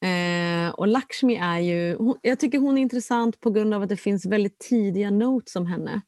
Eh, 0.04 0.70
och 0.74 0.88
Lakshmi 0.88 1.36
är 1.36 1.60
ju, 1.60 1.96
hon, 1.96 2.18
jag 2.22 2.40
tycker 2.40 2.60
hon 2.60 2.78
är 2.78 2.82
intressant 2.82 3.40
på 3.40 3.50
grund 3.50 3.74
av 3.74 3.82
att 3.82 3.90
det 3.90 3.98
finns 3.98 4.26
väldigt 4.26 4.60
tidiga 4.60 5.12
notes 5.12 5.56
om 5.56 5.66
henne. 5.66 6.02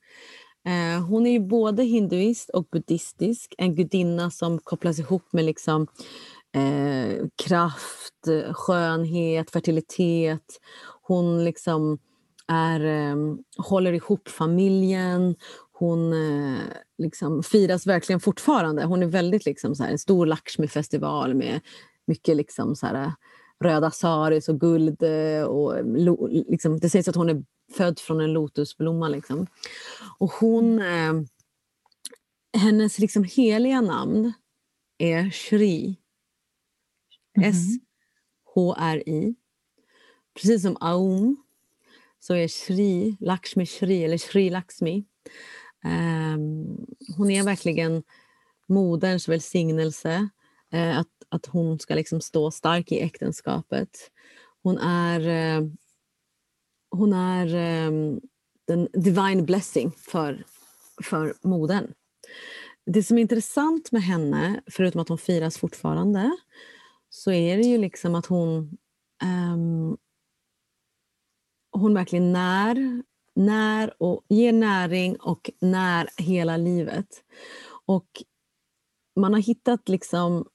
Eh, 0.68 1.04
hon 1.06 1.28
är 1.28 1.32
ju 1.32 1.40
både 1.40 1.84
hinduist 1.84 2.50
och 2.50 2.68
buddhistisk, 2.72 3.56
en 3.58 3.76
gudinna 3.76 4.32
som 4.32 4.60
kopplas 4.60 5.00
ihop 5.00 5.34
med 5.34 5.46
liksom, 5.46 5.88
eh, 6.56 7.26
kraft, 7.46 8.14
skönhet, 8.54 9.52
fertilitet. 9.52 10.60
Hon 11.02 11.44
liksom 11.44 11.98
är, 12.48 12.86
eh, 12.86 13.16
håller 13.58 13.94
ihop 13.94 14.30
familjen. 14.30 15.36
Hon 15.72 16.14
eh, 16.14 16.60
liksom 16.98 17.44
firas 17.44 17.88
verkligen 17.88 18.20
fortfarande. 18.20 18.86
Hon 18.86 19.04
är 19.04 19.08
väldigt 19.08 19.46
liksom 19.46 19.76
så 19.76 19.84
här, 19.84 19.92
en 19.92 20.00
stor 20.00 20.26
Lakshmi-festival 20.26 21.34
med 21.34 21.60
mycket 22.08 22.36
liksom 22.36 22.76
så 22.76 22.86
här, 22.86 23.04
eh, 23.04 23.12
röda 23.60 23.92
saris 23.92 24.50
och 24.50 24.60
guld. 24.60 25.04
Eh, 25.04 25.44
och 25.44 25.74
liksom, 26.30 26.80
det 26.80 26.90
sägs 26.90 27.08
att 27.08 27.16
hon 27.16 27.30
är 27.30 27.44
född 27.74 28.00
från 28.00 28.22
en 28.22 28.34
lotusblomma. 28.34 29.08
Liksom. 29.08 29.48
Och 30.20 30.32
hon, 30.32 30.80
eh, 30.80 31.14
hennes 32.58 33.00
liksom 33.00 33.24
heliga 33.24 33.82
namn 33.82 34.34
är 34.98 35.30
Shri. 35.30 35.98
S-H-R-I. 37.42 39.36
Precis 40.34 40.62
som 40.62 40.78
Aum 40.80 41.38
så 42.20 42.34
är 42.34 42.48
Shri, 42.48 43.18
Lakshmi 43.20 43.66
Shri, 43.66 44.04
eller 44.04 44.18
Shri 44.18 44.50
Lakshmi. 44.50 45.06
Ehm, 45.84 46.86
hon 47.18 47.32
är 47.32 47.44
verkligen 47.44 48.04
moderns 48.68 49.28
välsignelse. 49.28 50.30
eh, 50.72 50.98
att, 51.00 51.08
att 51.30 51.46
hon 51.46 51.80
ska 51.80 51.96
liksom 51.96 52.22
stå 52.22 52.52
stark 52.52 52.92
i 52.92 53.00
äktenskapet. 53.00 54.12
Hon 54.64 54.78
är, 54.78 55.20
eh, 55.20 55.68
hon 56.90 57.14
är 57.14 57.48
eh, 57.56 57.92
den 58.68 58.88
divine 58.94 59.46
blessing 59.46 59.92
för, 59.92 60.46
för 61.04 61.36
modern. 61.42 61.94
Det 62.86 63.04
som 63.04 63.18
är 63.18 63.22
intressant 63.22 63.92
med 63.92 64.04
henne, 64.04 64.62
förutom 64.68 65.02
att 65.02 65.10
hon 65.10 65.18
firas 65.18 65.58
fortfarande, 65.58 66.38
så 67.16 67.32
är 67.32 67.58
det 67.58 67.64
ju 67.64 67.78
liksom 67.78 68.16
att 68.16 68.26
hon 68.26 68.78
um, 69.24 69.98
hon 71.72 71.94
verkligen 71.94 72.34
när, 72.34 73.04
när 73.36 74.04
och 74.04 74.26
ger 74.30 74.54
näring 74.54 75.16
och 75.16 75.50
när 75.60 76.10
hela 76.18 76.58
livet. 76.58 77.24
Och 77.86 78.08
man 79.16 79.34
har 79.34 79.42
hittat 79.42 79.90
liksom... 79.90 80.46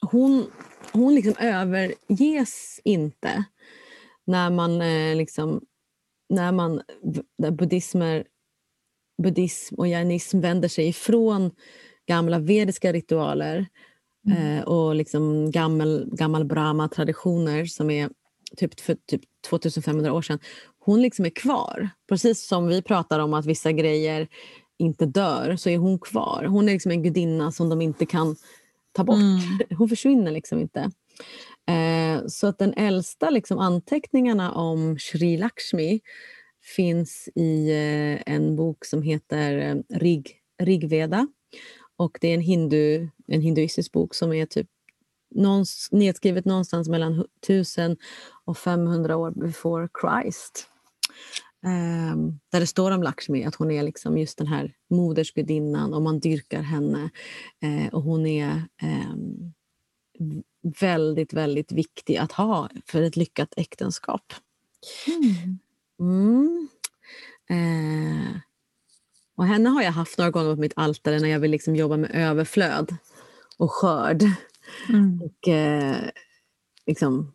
Hon, 0.00 0.50
hon 0.92 1.14
liksom 1.14 1.34
överges 1.40 2.80
inte 2.84 3.44
när 4.24 4.50
man 4.50 4.82
eh, 4.82 5.16
liksom 5.16 5.64
när 6.28 6.52
man 6.52 6.82
där 7.38 7.50
buddhismer, 7.50 8.26
buddhism 9.22 9.74
och 9.74 9.88
jainism 9.88 10.40
vänder 10.40 10.68
sig 10.68 10.88
ifrån 10.88 11.50
gamla 12.06 12.38
vediska 12.38 12.92
ritualer 12.92 13.66
eh, 14.30 14.62
och 14.62 14.94
liksom 14.94 15.50
gammal, 15.50 16.08
gammal 16.12 16.44
brahma-traditioner 16.44 17.64
som 17.64 17.90
är 17.90 18.10
typ 18.56 18.80
för 18.80 18.96
typ 19.06 19.20
2500 19.48 20.12
år 20.12 20.22
sedan. 20.22 20.38
Hon 20.78 21.02
liksom 21.02 21.24
är 21.24 21.30
kvar. 21.30 21.88
Precis 22.08 22.46
som 22.46 22.66
vi 22.68 22.82
pratar 22.82 23.18
om 23.18 23.34
att 23.34 23.46
vissa 23.46 23.72
grejer 23.72 24.28
inte 24.78 25.06
dör 25.06 25.56
så 25.56 25.70
är 25.70 25.78
hon 25.78 25.98
kvar. 25.98 26.44
Hon 26.44 26.68
är 26.68 26.72
liksom 26.72 26.92
en 26.92 27.02
gudinna 27.02 27.52
som 27.52 27.68
de 27.68 27.82
inte 27.82 28.06
kan 28.06 28.36
ta 28.92 29.04
bort. 29.04 29.16
Mm. 29.16 29.40
Hon 29.78 29.88
försvinner 29.88 30.32
liksom 30.32 30.58
inte. 30.58 30.90
Eh, 31.68 32.26
så 32.26 32.46
att 32.46 32.58
den 32.58 32.74
äldsta 32.74 33.30
liksom, 33.30 33.58
anteckningarna 33.58 34.52
om 34.52 34.98
Sri 34.98 35.36
Lakshmi 35.36 36.00
finns 36.76 37.28
i 37.34 37.70
eh, 37.70 38.34
en 38.34 38.56
bok 38.56 38.84
som 38.84 39.02
heter 39.02 39.58
eh, 39.58 39.98
Rig, 39.98 40.36
Rigveda. 40.62 41.26
Och 41.98 42.18
det 42.20 42.28
är 42.28 42.34
en, 42.34 42.40
hindu, 42.40 43.08
en 43.26 43.40
hinduistisk 43.40 43.92
bok 43.92 44.14
som 44.14 44.32
är 44.32 44.46
typ 44.46 44.68
någons, 45.34 45.88
nedskrivet 45.92 46.44
någonstans 46.44 46.88
mellan 46.88 47.24
1000 47.42 47.96
och 48.44 48.58
500 48.58 49.16
år 49.16 49.30
before 49.30 49.88
Christ. 50.00 50.68
Ehm, 51.66 52.38
där 52.52 52.60
det 52.60 52.66
står 52.66 52.90
om 52.90 53.02
Lakshmi, 53.02 53.44
att 53.44 53.54
hon 53.54 53.70
är 53.70 53.82
liksom 53.82 54.18
just 54.18 54.38
den 54.38 54.46
här 54.46 54.74
modersgudinnan 54.90 55.94
och 55.94 56.02
man 56.02 56.20
dyrkar 56.20 56.62
henne. 56.62 57.10
Eh, 57.62 57.94
och 57.94 58.02
hon 58.02 58.26
är 58.26 58.62
v- 60.18 60.42
väldigt, 60.80 61.32
väldigt 61.32 61.72
viktig 61.72 62.16
att 62.16 62.32
ha 62.32 62.68
för 62.86 63.02
ett 63.02 63.16
lyckat 63.16 63.54
äktenskap. 63.56 64.32
Mm. 65.06 65.58
Mm. 66.00 66.68
Eh, 67.50 68.40
och 69.38 69.46
henne 69.46 69.68
har 69.68 69.82
jag 69.82 69.92
haft 69.92 70.18
några 70.18 70.30
gånger 70.30 70.54
på 70.54 70.60
mitt 70.60 70.72
altare 70.76 71.18
när 71.18 71.28
jag 71.28 71.40
vill 71.40 71.50
liksom 71.50 71.76
jobba 71.76 71.96
med 71.96 72.10
överflöd. 72.14 72.96
och 73.56 73.72
skörd. 73.72 74.22
Mm. 74.88 75.22
Och, 75.22 75.48
eh, 75.48 75.96
liksom, 76.86 77.32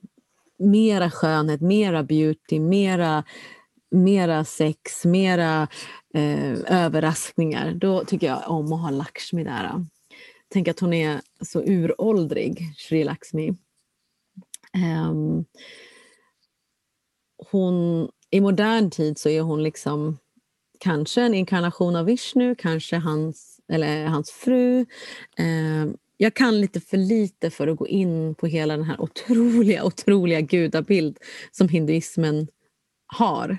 mera 0.59 1.11
skönhet, 1.11 1.61
mera 1.61 2.03
beauty, 2.03 2.59
mera, 2.59 3.23
mera 3.91 4.45
sex, 4.45 5.05
mera 5.05 5.67
eh, 6.13 6.59
överraskningar. 6.67 7.73
Då 7.73 8.05
tycker 8.05 8.27
jag 8.27 8.49
om 8.51 8.73
att 8.73 8.81
ha 8.81 8.89
Lakshmi 8.89 9.43
där. 9.43 9.85
Tänk 10.49 10.67
att 10.67 10.79
hon 10.79 10.93
är 10.93 11.21
så 11.41 11.63
uråldrig, 11.63 12.73
Sri 12.77 13.03
Lakshmi. 13.03 13.55
Ehm, 14.73 15.45
hon, 17.51 18.09
I 18.29 18.41
modern 18.41 18.91
tid 18.91 19.17
så 19.17 19.29
är 19.29 19.41
hon 19.41 19.63
liksom 19.63 20.17
kanske 20.83 21.21
en 21.21 21.33
inkarnation 21.33 21.95
av 21.95 22.05
Vishnu, 22.05 22.55
kanske 22.55 22.95
hans, 22.95 23.59
eller 23.71 24.05
hans 24.05 24.31
fru. 24.31 24.85
Ehm, 25.37 25.97
jag 26.17 26.33
kan 26.33 26.61
lite 26.61 26.79
för 26.81 26.97
lite 26.97 27.49
för 27.49 27.67
att 27.67 27.77
gå 27.77 27.87
in 27.87 28.35
på 28.35 28.47
hela 28.47 28.77
den 28.77 28.85
här 28.85 29.01
otroliga, 29.01 29.83
otroliga 29.85 30.41
gudabild 30.41 31.17
som 31.51 31.69
hinduismen 31.69 32.47
har. 33.07 33.57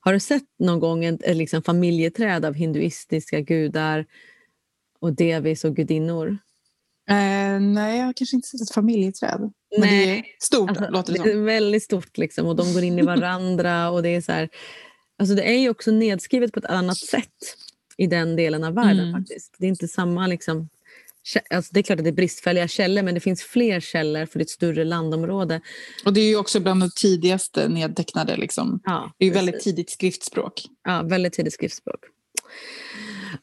Har 0.00 0.12
du 0.12 0.20
sett 0.20 0.42
någon 0.58 0.80
gång 0.80 1.04
ett, 1.04 1.22
ett 1.22 1.36
liksom 1.36 1.62
familjeträd 1.62 2.44
av 2.44 2.54
hinduistiska 2.54 3.40
gudar 3.40 4.06
och 5.00 5.12
devis 5.12 5.64
och 5.64 5.76
gudinnor? 5.76 6.38
Eh, 7.10 7.60
nej, 7.60 7.98
jag 7.98 8.06
har 8.06 8.12
kanske 8.12 8.36
inte 8.36 8.48
sett 8.48 8.60
ett 8.60 8.74
familjeträd. 8.74 9.52
Men 9.78 9.88
det 9.88 10.18
är 10.18 10.24
stort, 10.40 10.70
Alltså, 10.70 10.90
låter 10.90 11.12
det 11.12 11.18
som. 11.30 11.44
väldigt 11.44 11.82
stort 11.82 12.18
liksom, 12.18 12.46
och 12.46 12.56
de 12.56 12.72
går 12.74 12.82
in 12.82 12.98
i 12.98 13.02
varandra. 13.14 13.90
och 13.90 14.02
Det 14.02 14.08
är 14.08 14.20
så 14.20 14.32
här, 14.32 14.48
alltså 15.18 15.34
det 15.34 15.42
är 15.42 15.58
ju 15.58 15.70
också 15.70 15.90
nedskrivet 15.90 16.52
på 16.52 16.58
ett 16.58 16.64
annat 16.64 16.98
sätt 16.98 17.56
i 17.96 18.06
den 18.06 18.36
delen 18.36 18.64
av 18.64 18.74
världen. 18.74 19.08
Mm. 19.08 19.12
faktiskt. 19.12 19.54
Det 19.58 19.66
är 19.66 19.68
inte 19.68 19.88
samma... 19.88 20.26
Liksom, 20.26 20.68
alltså 21.50 21.70
det 21.74 21.80
är 21.80 21.82
klart 21.82 21.98
att 21.98 22.04
det 22.04 22.10
är 22.10 22.14
bristfälliga 22.14 22.68
källor 22.68 23.02
men 23.02 23.14
det 23.14 23.20
finns 23.20 23.42
fler 23.42 23.80
källor 23.80 24.26
för 24.26 24.40
ett 24.40 24.50
större 24.50 24.84
landområde. 24.84 25.60
Och 26.04 26.12
det 26.12 26.20
är 26.20 26.28
ju 26.28 26.36
också 26.36 26.60
bland 26.60 26.82
de 26.82 26.90
tidigaste 26.96 27.68
nedtecknade. 27.68 28.36
Liksom. 28.36 28.80
Ja, 28.84 29.12
Det 29.18 29.24
är 29.24 29.28
ju 29.28 29.34
väldigt 29.34 29.60
tidigt 29.60 29.90
skriftspråk. 29.90 30.62
Ja, 30.84 31.02
väldigt 31.02 31.32
tidigt 31.32 31.52
skriftspråk. 31.52 32.00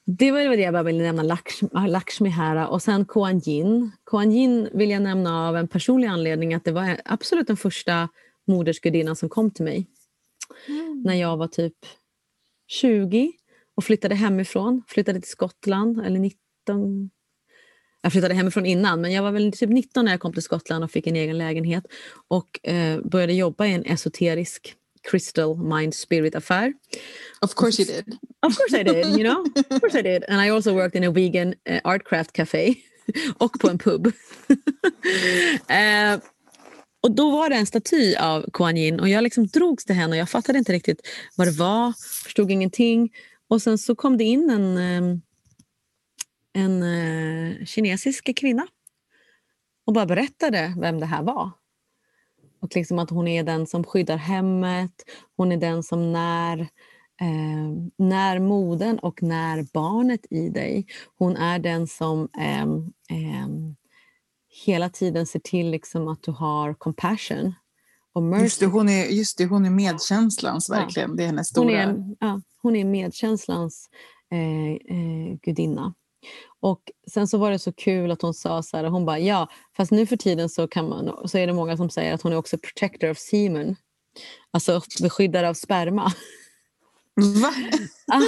Det 0.06 0.32
var 0.32 0.40
det 0.40 0.62
jag 0.62 0.74
bara 0.74 0.84
ville 0.84 1.04
nämna 1.04 1.24
Lakshmi, 1.24 1.70
Lakshmi 1.88 2.30
här. 2.30 2.68
Och 2.68 2.82
sen 2.82 3.06
Kuan 3.06 3.42
Yin. 3.46 3.92
Kuan 4.06 4.32
Yin 4.32 4.70
vill 4.74 4.90
jag 4.90 5.02
nämna 5.02 5.48
av 5.48 5.58
en 5.58 5.68
personlig 5.68 6.08
anledning 6.08 6.54
att 6.54 6.66
det 6.66 6.72
var 6.72 7.02
absolut 7.06 7.48
den 7.48 7.58
första 7.58 8.10
modersgudinnan 8.48 9.16
som 9.16 9.30
kom 9.30 9.52
till 9.52 9.66
mig 9.66 9.88
när 11.04 11.14
jag 11.14 11.38
var 11.38 11.48
typ 11.48 11.76
20 12.68 13.32
och 13.76 13.84
flyttade 13.84 14.16
hemifrån. 14.16 14.84
Flyttade 14.88 15.22
till 15.22 15.30
Skottland, 15.30 16.06
eller 16.06 16.20
19... 16.20 17.10
Jag 18.02 18.12
flyttade 18.12 18.34
hemifrån 18.34 18.66
innan, 18.66 19.02
men 19.02 19.12
jag 19.12 19.24
var 19.24 19.32
väl 19.32 19.52
typ 19.52 19.70
19 19.70 20.06
när 20.06 20.12
jag 20.12 20.22
kom 20.22 20.34
till 20.34 20.44
Skottland 20.44 20.84
och 20.84 20.92
fick 20.92 21.08
en 21.08 21.16
egen 21.16 21.38
lägenhet 21.38 21.84
och 22.28 22.68
eh, 22.68 23.02
började 23.02 23.34
jobba 23.34 23.66
i 23.66 23.74
en 23.74 23.86
esoterisk 23.86 24.76
crystal 25.04 25.58
mind 25.58 25.94
spirit 25.94 26.36
affär. 26.36 26.74
Of 27.42 27.56
course 27.56 27.82
you 27.82 27.92
did. 27.92 28.18
Of 28.42 28.58
course 28.58 28.80
I 28.80 28.84
did, 28.84 29.06
you 29.06 29.24
know. 29.24 29.46
Of 29.70 29.82
course 29.82 30.00
I 30.00 30.02
did. 30.02 30.24
And 30.30 30.42
I 30.42 30.50
also 30.50 30.74
worked 30.74 30.96
in 30.96 31.04
a 31.04 31.12
vegan 31.12 31.54
uh, 31.70 31.80
art 31.84 32.04
craft 32.04 32.34
café 32.34 32.76
och 33.38 33.60
på 33.60 33.70
en 33.70 33.78
pub. 33.78 34.12
Eh, 35.68 36.20
och 37.04 37.12
då 37.12 37.32
var 37.32 37.50
det 37.50 37.56
en 37.56 37.66
staty 37.66 38.16
av 38.16 38.46
Kuan 38.54 38.78
Yin 38.78 39.00
och 39.00 39.10
jag 39.10 39.24
liksom 39.24 39.48
drogs 39.48 39.86
till 39.86 39.96
henne 39.96 40.10
och 40.10 40.18
jag 40.18 40.30
fattade 40.30 40.60
inte 40.60 40.74
riktigt 40.74 41.02
vad 41.36 41.48
det 41.48 41.52
var, 41.52 41.94
förstod 42.24 42.52
ingenting. 42.52 43.14
Och 43.48 43.62
sen 43.62 43.78
så 43.78 43.96
kom 43.96 44.18
det 44.18 44.24
in 44.24 44.50
en, 44.50 44.78
ehm, 44.78 45.22
en 46.54 46.84
eh, 46.84 47.66
kinesisk 47.66 48.38
kvinna 48.38 48.68
och 49.86 49.94
bara 49.94 50.06
berättade 50.06 50.74
vem 50.78 51.00
det 51.00 51.06
här 51.06 51.24
var. 51.24 51.52
Och 52.62 52.76
liksom 52.76 53.00
att 53.00 53.10
hon 53.10 53.28
är 53.28 53.44
den 53.44 53.68
som 53.68 53.84
skyddar 53.84 54.18
hemmet, 54.18 54.94
hon 55.38 55.52
är 55.52 55.58
den 55.58 55.84
som 55.84 56.14
när 56.14 56.60
eh, 57.22 57.72
när 57.98 58.40
modern 58.40 59.00
och 59.00 59.24
när 59.24 59.66
barnet 59.74 60.26
i 60.30 60.50
dig. 60.50 60.86
Hon 61.18 61.38
är 61.38 61.60
den 61.60 61.88
som 61.88 62.30
eh, 62.38 62.62
eh, 63.18 63.48
hela 64.66 64.90
tiden 64.90 65.26
ser 65.26 65.40
till 65.40 65.70
liksom 65.72 66.08
att 66.08 66.24
du 66.24 66.32
har 66.32 66.74
compassion 66.74 67.54
och 68.14 68.24
mercy. 68.24 68.44
Just 68.44 68.60
det, 68.60 68.66
hon 68.66 68.90
är, 68.90 69.06
just 69.06 69.38
det, 69.38 69.46
hon 69.46 69.66
är 69.66 69.70
medkänslans 69.70 70.70
Ja. 70.70 70.76
verkligen. 70.76 71.16
Det 71.16 71.24
är 71.24 71.28
hennes 71.28 71.56
Hon 71.56 71.68
stora... 71.68 71.82
är, 71.82 72.16
ja, 72.20 72.42
hon 72.62 72.76
är 72.76 72.86
medkänslans 72.86 73.90
eh, 74.32 74.98
eh, 74.98 75.38
gudinna. 75.42 75.94
Och 76.60 76.82
sen 77.12 77.28
så 77.28 77.38
var 77.38 77.52
det 77.52 77.60
så 77.60 77.74
kul 77.74 78.12
att 78.12 78.22
hon 78.22 78.34
sa 78.34 78.64
så 78.64 78.78
här, 78.78 78.84
hon 78.84 79.06
bara 79.06 79.20
ja, 79.20 79.50
fast 79.78 79.92
nu 79.92 80.06
för 80.06 80.18
tiden 80.18 80.50
så, 80.50 80.68
kan 80.68 80.90
man, 80.90 81.28
så 81.30 81.38
är 81.38 81.48
det 81.48 81.54
många 81.54 81.78
som 81.78 81.90
säger 81.90 82.14
att 82.14 82.22
hon 82.22 82.34
är 82.34 82.38
också 82.38 82.58
protector 82.58 83.10
of 83.10 83.18
semen. 83.18 83.76
Alltså 84.52 84.82
beskyddare 85.02 85.50
av 85.50 85.54
sperma. 85.54 86.12
Va? 87.42 87.54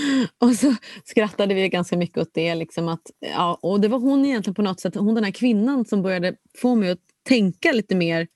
Och 0.38 0.54
så 0.54 0.74
skrattade 1.04 1.54
vi 1.54 1.68
ganska 1.68 1.96
mycket 1.96 2.18
åt 2.18 2.34
det. 2.34 2.54
Liksom 2.54 2.88
att, 2.88 3.10
ja, 3.20 3.58
och 3.62 3.80
det 3.80 3.88
var 3.88 3.98
hon 3.98 4.24
egentligen 4.24 4.54
på 4.54 4.62
något 4.62 4.80
sätt, 4.80 4.94
hon 4.94 5.14
den 5.14 5.24
här 5.24 5.30
kvinnan 5.30 5.84
som 5.84 6.02
började 6.02 6.34
få 6.58 6.74
mig 6.74 6.90
att 6.90 6.98
tänka 7.28 7.72
lite 7.72 7.94
mer. 7.94 8.28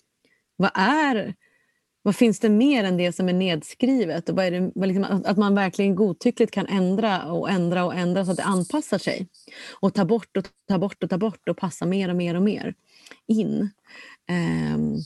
Vad 0.56 0.70
är, 0.74 1.34
vad 2.02 2.16
finns 2.16 2.40
det 2.40 2.48
mer 2.48 2.84
än 2.84 2.96
det 2.96 3.12
som 3.12 3.28
är 3.28 3.32
nedskrivet? 3.32 4.28
Och 4.28 4.36
vad 4.36 4.44
är 4.44 4.50
det, 4.50 4.72
vad 4.74 4.88
liksom, 4.88 5.04
att, 5.04 5.26
att 5.26 5.36
man 5.36 5.54
verkligen 5.54 5.94
godtyckligt 5.94 6.52
kan 6.52 6.66
ändra 6.66 7.32
och 7.32 7.50
ändra 7.50 7.84
och 7.84 7.94
ändra 7.94 8.24
så 8.24 8.30
att 8.30 8.36
det 8.36 8.42
anpassar 8.42 8.98
sig. 8.98 9.28
Och 9.80 9.94
ta 9.94 10.04
bort 10.04 10.36
och 10.36 10.44
ta 10.68 10.78
bort 10.78 11.02
och 11.02 11.10
ta 11.10 11.18
bort 11.18 11.48
och 11.48 11.56
passa 11.56 11.86
mer 11.86 12.08
och 12.08 12.16
mer 12.16 12.34
och 12.34 12.42
mer 12.42 12.74
in. 13.26 13.70
Um, 14.74 14.96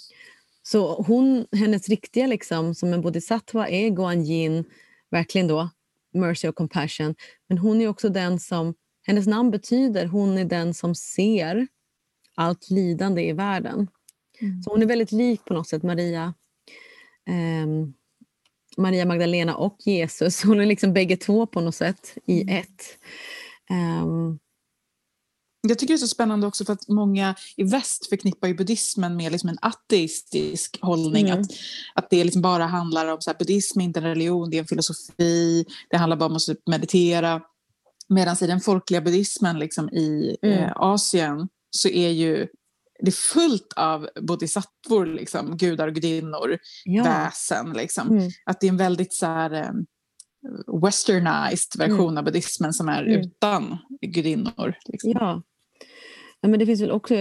så 0.63 1.03
hon, 1.03 1.47
hennes 1.53 1.89
riktiga 1.89 2.27
liksom, 2.27 2.75
som 2.75 2.93
en 2.93 3.01
bodhisattva 3.01 3.69
är 3.69 3.89
Guan 3.89 4.23
Yin, 4.23 4.65
verkligen 5.11 5.49
då 5.49 5.71
mercy 6.13 6.49
och 6.49 6.55
compassion. 6.55 7.15
Men 7.49 7.59
hon 7.59 7.81
är 7.81 7.89
också 7.89 8.09
den 8.09 8.39
som, 8.41 8.75
hennes 9.07 9.27
namn 9.27 9.51
betyder 9.51 10.07
hon 10.07 10.39
är 10.39 10.45
den 10.45 10.75
som 10.75 10.95
ser 10.95 11.67
allt 12.35 12.71
lidande 12.71 13.23
i 13.23 13.33
världen. 13.33 13.89
Mm. 14.41 14.63
Så 14.63 14.71
hon 14.71 14.83
är 14.83 14.87
väldigt 14.87 15.13
lik 15.13 15.45
på 15.45 15.55
något 15.55 15.69
sätt 15.69 15.83
Maria, 15.83 16.35
ehm, 17.27 17.93
Maria 18.77 19.05
Magdalena 19.05 19.57
och 19.57 19.77
Jesus. 19.85 20.43
Hon 20.45 20.61
är 20.61 20.67
liksom 20.67 20.93
bägge 20.93 21.17
två 21.17 21.47
på 21.47 21.61
något 21.61 21.75
sätt 21.75 22.19
i 22.27 22.51
ett. 22.51 22.99
Ehm, 23.71 24.39
Jag 25.69 25.79
tycker 25.79 25.95
det 25.95 25.97
är 25.97 25.99
så 25.99 26.07
spännande 26.09 26.47
också 26.47 26.65
för 26.65 26.73
att 26.73 26.89
många 26.89 27.35
i 27.57 27.65
väst 27.65 28.09
förknippar 28.09 28.49
ju 28.49 28.55
buddhismen 28.55 29.17
med 29.17 29.33
liksom 29.33 29.49
en 29.51 29.59
ateistisk 29.63 30.79
hållning. 30.83 31.29
Mm. 31.29 31.41
Att, 31.41 31.47
att 31.95 32.11
det 32.11 32.25
liksom 32.25 32.43
bara 32.43 32.65
handlar 32.67 33.07
om 33.07 33.21
så 33.21 33.31
här, 33.31 33.39
buddhism 33.39 33.81
är 33.81 33.85
inte 33.85 34.01
en 34.01 34.07
religion, 34.07 34.51
det 34.51 34.57
är 34.57 34.61
en 34.61 34.67
filosofi, 34.67 35.65
det 35.91 35.97
handlar 35.97 36.17
bara 36.17 36.27
om 36.31 36.37
att 36.37 36.43
meditera. 36.67 37.41
Medan 38.09 38.37
i 38.41 38.47
den 38.47 38.61
folkliga 38.61 39.01
buddhismen 39.01 39.59
liksom, 39.59 39.89
i 39.89 40.37
Mm. 40.43 40.59
eh, 40.59 40.73
Asien 40.77 41.49
så 41.71 41.89
är 41.89 42.09
ju 42.09 42.47
det 43.03 43.09
är 43.09 43.13
fullt 43.13 43.73
av 43.77 44.09
bodhisattvor, 44.21 45.07
liksom, 45.07 45.57
gudar 45.57 45.89
och 45.89 45.95
gudinnor, 45.95 46.59
ja. 46.85 47.05
väsen. 47.05 47.73
Liksom. 47.73 48.09
Mm. 48.09 48.31
Att 48.45 48.61
det 48.61 48.67
är 48.67 48.69
en 48.69 48.77
väldigt 48.77 49.15
så 49.15 49.27
här, 49.27 49.53
eh, 49.53 49.71
westernized 50.83 51.79
version 51.79 52.19
av 52.19 52.25
buddhismen 52.25 52.73
som 52.73 52.89
är 52.89 53.03
Mm. 53.03 53.21
utan 53.21 53.79
gudinnor. 54.07 54.75
Liksom. 54.87 55.11
Ja. 55.11 55.43
Ja 56.41 56.49
men 56.49 56.59
det 56.59 56.67
finns 56.67 56.81
väl 56.81 56.91
också, 56.91 57.15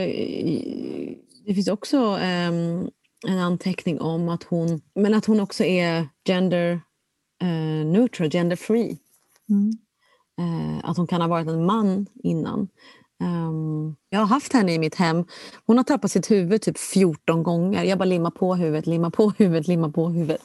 det 1.46 1.54
finns 1.56 1.68
också 1.68 1.98
ehm, 2.22 2.90
en 3.28 3.40
anteckning 3.40 4.02
om 4.02 4.30
att 4.30 4.44
hon, 4.44 4.82
men 4.96 5.14
att 5.14 5.26
hon 5.26 5.40
också 5.40 5.64
är 5.64 6.08
gender 6.28 6.82
eh, 7.41 7.86
neutral, 7.86 8.30
gender 8.30 8.56
free. 8.56 8.98
Mm. 9.50 9.72
Eh, 10.40 10.90
att 10.90 10.98
hon 10.98 11.08
kan 11.08 11.22
ha 11.22 11.28
varit 11.28 11.48
en 11.48 11.66
man 11.66 12.06
innan. 12.24 12.68
Ehm, 13.24 13.96
jag 14.10 14.20
har 14.20 14.26
haft 14.26 14.54
henne 14.54 14.74
i 14.74 14.80
mitt 14.80 14.96
hem. 14.96 15.26
Hon 15.66 15.78
har 15.78 15.84
tappat 15.84 16.12
sitt 16.12 16.32
huvud 16.32 16.62
typ 16.62 16.78
14 16.78 17.44
gånger. 17.44 17.84
Jag 17.84 17.98
bara 17.98 18.06
limmar 18.06 18.32
på 18.32 18.56
huvudet, 18.56 18.88
limmar 18.88 19.10
på 19.10 19.34
huvudet, 19.38 19.68
limmar 19.68 19.90
på 19.90 20.10
huvudet. 20.10 20.41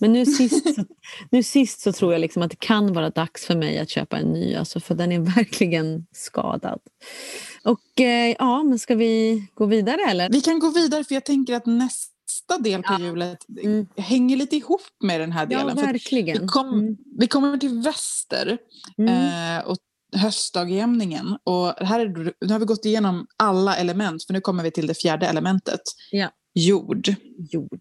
Men 0.00 0.12
nu 0.12 0.26
sist, 0.26 0.74
så, 0.74 0.84
nu 1.30 1.42
sist 1.42 1.80
så 1.80 1.92
tror 1.92 2.12
jag 2.12 2.20
liksom 2.20 2.42
att 2.42 2.50
det 2.50 2.60
kan 2.60 2.92
vara 2.92 3.10
dags 3.10 3.46
för 3.46 3.56
mig 3.56 3.78
att 3.78 3.90
köpa 3.90 4.18
en 4.18 4.32
ny. 4.32 4.54
Alltså, 4.54 4.80
för 4.80 4.94
den 4.94 5.12
är 5.12 5.18
verkligen 5.18 6.06
skadad. 6.12 6.80
Och 7.64 8.00
eh, 8.00 8.36
ja, 8.38 8.62
men 8.62 8.78
ska 8.78 8.94
vi 8.94 9.44
gå 9.54 9.66
vidare 9.66 10.00
eller? 10.08 10.28
Vi 10.30 10.40
kan 10.40 10.58
gå 10.58 10.70
vidare 10.70 11.04
för 11.04 11.14
jag 11.14 11.24
tänker 11.24 11.54
att 11.54 11.66
nästa 11.66 12.58
del 12.60 12.82
på 12.82 12.92
Ja. 12.92 12.98
hjulet 13.00 13.38
Mm. 13.62 13.86
hänger 13.96 14.36
lite 14.36 14.56
ihop 14.56 14.80
med 15.04 15.20
den 15.20 15.32
här 15.32 15.46
Ja, 15.50 15.58
delen. 15.58 15.78
att 15.78 15.84
verkligen. 15.84 16.40
vi, 16.42 16.46
kom, 16.46 16.68
Mm. 16.68 16.96
vi 17.18 17.26
kommer 17.26 17.58
till 17.58 17.78
väster 17.82 18.58
Mm. 18.98 19.58
eh, 19.58 19.64
och 19.66 19.76
höstdagjämningen. 20.16 21.36
Och 21.44 21.66
här 21.86 22.00
är, 22.00 22.32
nu 22.46 22.52
har 22.52 22.58
vi 22.58 22.64
gått 22.66 22.84
igenom 22.84 23.26
alla 23.36 23.76
element 23.76 24.24
för 24.24 24.32
nu 24.32 24.40
kommer 24.40 24.62
vi 24.62 24.70
till 24.70 24.86
det 24.86 24.94
fjärde 24.94 25.26
elementet. 25.26 25.80
Ja. 26.10 26.30
Jord. 26.54 27.14
Jord. 27.50 27.80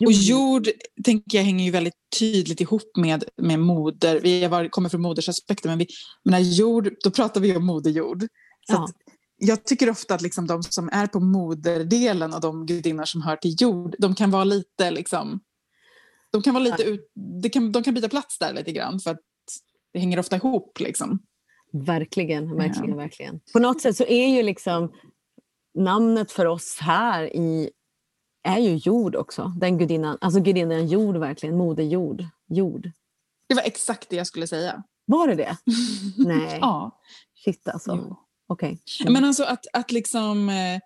Och 0.00 0.12
jord 0.12 0.68
tänker 1.04 1.38
jag 1.38 1.44
hänger 1.44 1.64
ju 1.64 1.70
väldigt 1.70 1.94
tydligt 2.18 2.60
ihop 2.60 2.96
med, 2.96 3.24
med 3.36 3.60
moder. 3.60 4.20
Vi 4.20 4.46
varit, 4.46 4.72
kommer 4.72 4.88
från 4.88 5.02
modersaspekten 5.02 5.70
men 5.70 5.78
vi, 5.78 5.86
men 6.24 6.32
när 6.32 6.40
jord, 6.40 6.94
då 7.04 7.10
pratar 7.10 7.40
vi 7.40 7.56
om 7.56 7.66
moderjord. 7.66 8.22
Så 8.22 8.26
Ja. 8.72 8.88
jag 9.36 9.64
tycker 9.64 9.90
ofta 9.90 10.14
att 10.14 10.22
liksom 10.22 10.46
de 10.46 10.62
som 10.62 10.88
är 10.92 11.06
på 11.06 11.20
moderdelen 11.20 12.34
och 12.34 12.40
de 12.40 12.66
gudinnor 12.66 13.04
som 13.04 13.22
hör 13.22 13.36
till 13.36 13.54
jord, 13.58 13.94
de 13.98 14.14
kan 14.14 14.30
vara 14.30 14.44
lite 14.44 14.90
liksom... 14.90 15.40
De 16.30 16.42
kan, 16.42 16.54
vara 16.54 16.64
lite 16.64 16.82
ut, 16.82 17.10
det 17.42 17.48
kan, 17.48 17.72
de 17.72 17.82
kan 17.82 17.94
byta 17.94 18.08
plats 18.08 18.38
där 18.38 18.52
lite 18.52 18.72
grann 18.72 19.00
för 19.00 19.10
att 19.10 19.20
det 19.92 19.98
hänger 19.98 20.18
ofta 20.18 20.36
ihop. 20.36 20.80
Liksom. 20.80 21.18
Verkligen, 21.72 22.56
verkligen, 22.56 22.96
verkligen. 22.96 23.40
På 23.52 23.58
något 23.58 23.80
sätt 23.82 23.96
så 23.96 24.04
är 24.04 24.28
ju 24.28 24.42
liksom 24.42 24.92
namnet 25.78 26.32
för 26.32 26.46
oss 26.46 26.78
här 26.80 27.36
i 27.36 27.70
är 28.48 28.58
ju 28.58 28.76
jord 28.76 29.16
också. 29.16 29.52
Den 29.56 29.78
gudinnan, 29.78 30.18
alltså 30.20 30.40
gudinnan 30.40 30.86
jord 30.86 31.16
verkligen, 31.16 31.56
moder 31.56 31.84
jord. 31.84 32.24
jord. 32.48 32.90
Det 33.48 33.54
var 33.54 33.62
exakt 33.62 34.10
det 34.10 34.16
jag 34.16 34.26
skulle 34.26 34.46
säga. 34.46 34.82
Var 35.06 35.28
det 35.28 35.34
det? 35.34 35.56
Nej, 36.16 36.58
Ja. 36.60 36.98
shit 37.44 37.68
alltså. 37.68 38.16
Okej. 38.46 38.78
Mm. 39.00 39.12
Men 39.12 39.24
alltså 39.24 39.44
att, 39.44 39.64
att 39.72 39.92
liksom, 39.92 40.48
eh, 40.48 40.80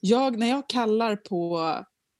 jag, 0.00 0.38
när 0.38 0.46
jag 0.48 0.68
kallar 0.68 1.16
på, 1.16 1.74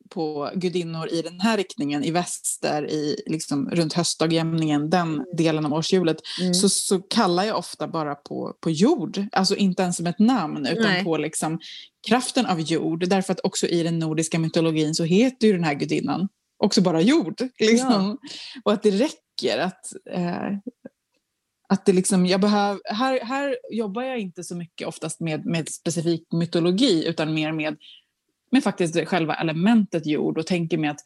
på 0.08 0.50
gudinnor 0.54 1.08
i 1.08 1.22
den 1.22 1.40
här 1.40 1.56
riktningen, 1.56 2.04
i 2.04 2.10
väster, 2.10 2.90
i, 2.90 3.22
liksom, 3.26 3.70
runt 3.70 3.92
höstdagjämningen, 3.92 4.90
den 4.90 5.24
delen 5.36 5.66
av 5.66 5.72
årshjulet, 5.74 6.16
Mm. 6.40 6.54
så, 6.54 6.68
så 6.68 6.98
kallar 6.98 7.44
jag 7.44 7.58
ofta 7.58 7.88
bara 7.88 8.14
på, 8.14 8.54
på 8.60 8.70
jord. 8.70 9.26
Alltså 9.32 9.56
inte 9.56 9.82
ens 9.82 9.96
som 9.96 10.06
ett 10.06 10.18
namn, 10.18 10.66
utan 10.66 10.82
Nej. 10.84 11.04
på 11.04 11.16
liksom, 11.16 11.60
kraften 12.08 12.46
av 12.46 12.60
jord. 12.60 13.08
Därför 13.08 13.32
att 13.32 13.40
också 13.44 13.66
i 13.66 13.82
den 13.82 13.98
nordiska 13.98 14.38
mytologin 14.38 14.94
så 14.94 15.04
heter 15.04 15.46
ju 15.46 15.52
den 15.52 15.64
här 15.64 15.74
gudinnan 15.74 16.28
också 16.64 16.80
bara 16.82 17.00
jord. 17.00 17.42
Liksom. 17.58 18.18
Och 18.64 18.72
att 18.72 18.82
det 18.82 18.90
räcker. 18.90 19.58
att 19.58 19.92
eh, 20.10 20.50
att 21.68 21.86
det 21.86 21.92
liksom, 21.92 22.26
jag 22.26 22.40
behöv, 22.40 22.78
här, 22.84 23.20
här 23.24 23.56
jobbar 23.70 24.02
jag 24.02 24.18
inte 24.18 24.44
så 24.44 24.56
mycket 24.56 24.88
oftast 24.88 25.20
med, 25.20 25.46
med 25.46 25.68
specifik 25.68 26.32
mytologi 26.32 27.06
utan 27.08 27.34
mer 27.34 27.52
med, 27.52 27.76
med 28.50 28.62
faktiskt 28.64 29.08
själva 29.08 29.34
elementet 29.34 30.06
jord 30.06 30.38
och 30.38 30.46
tänker 30.46 30.78
mig 30.78 30.90
att 30.90 31.00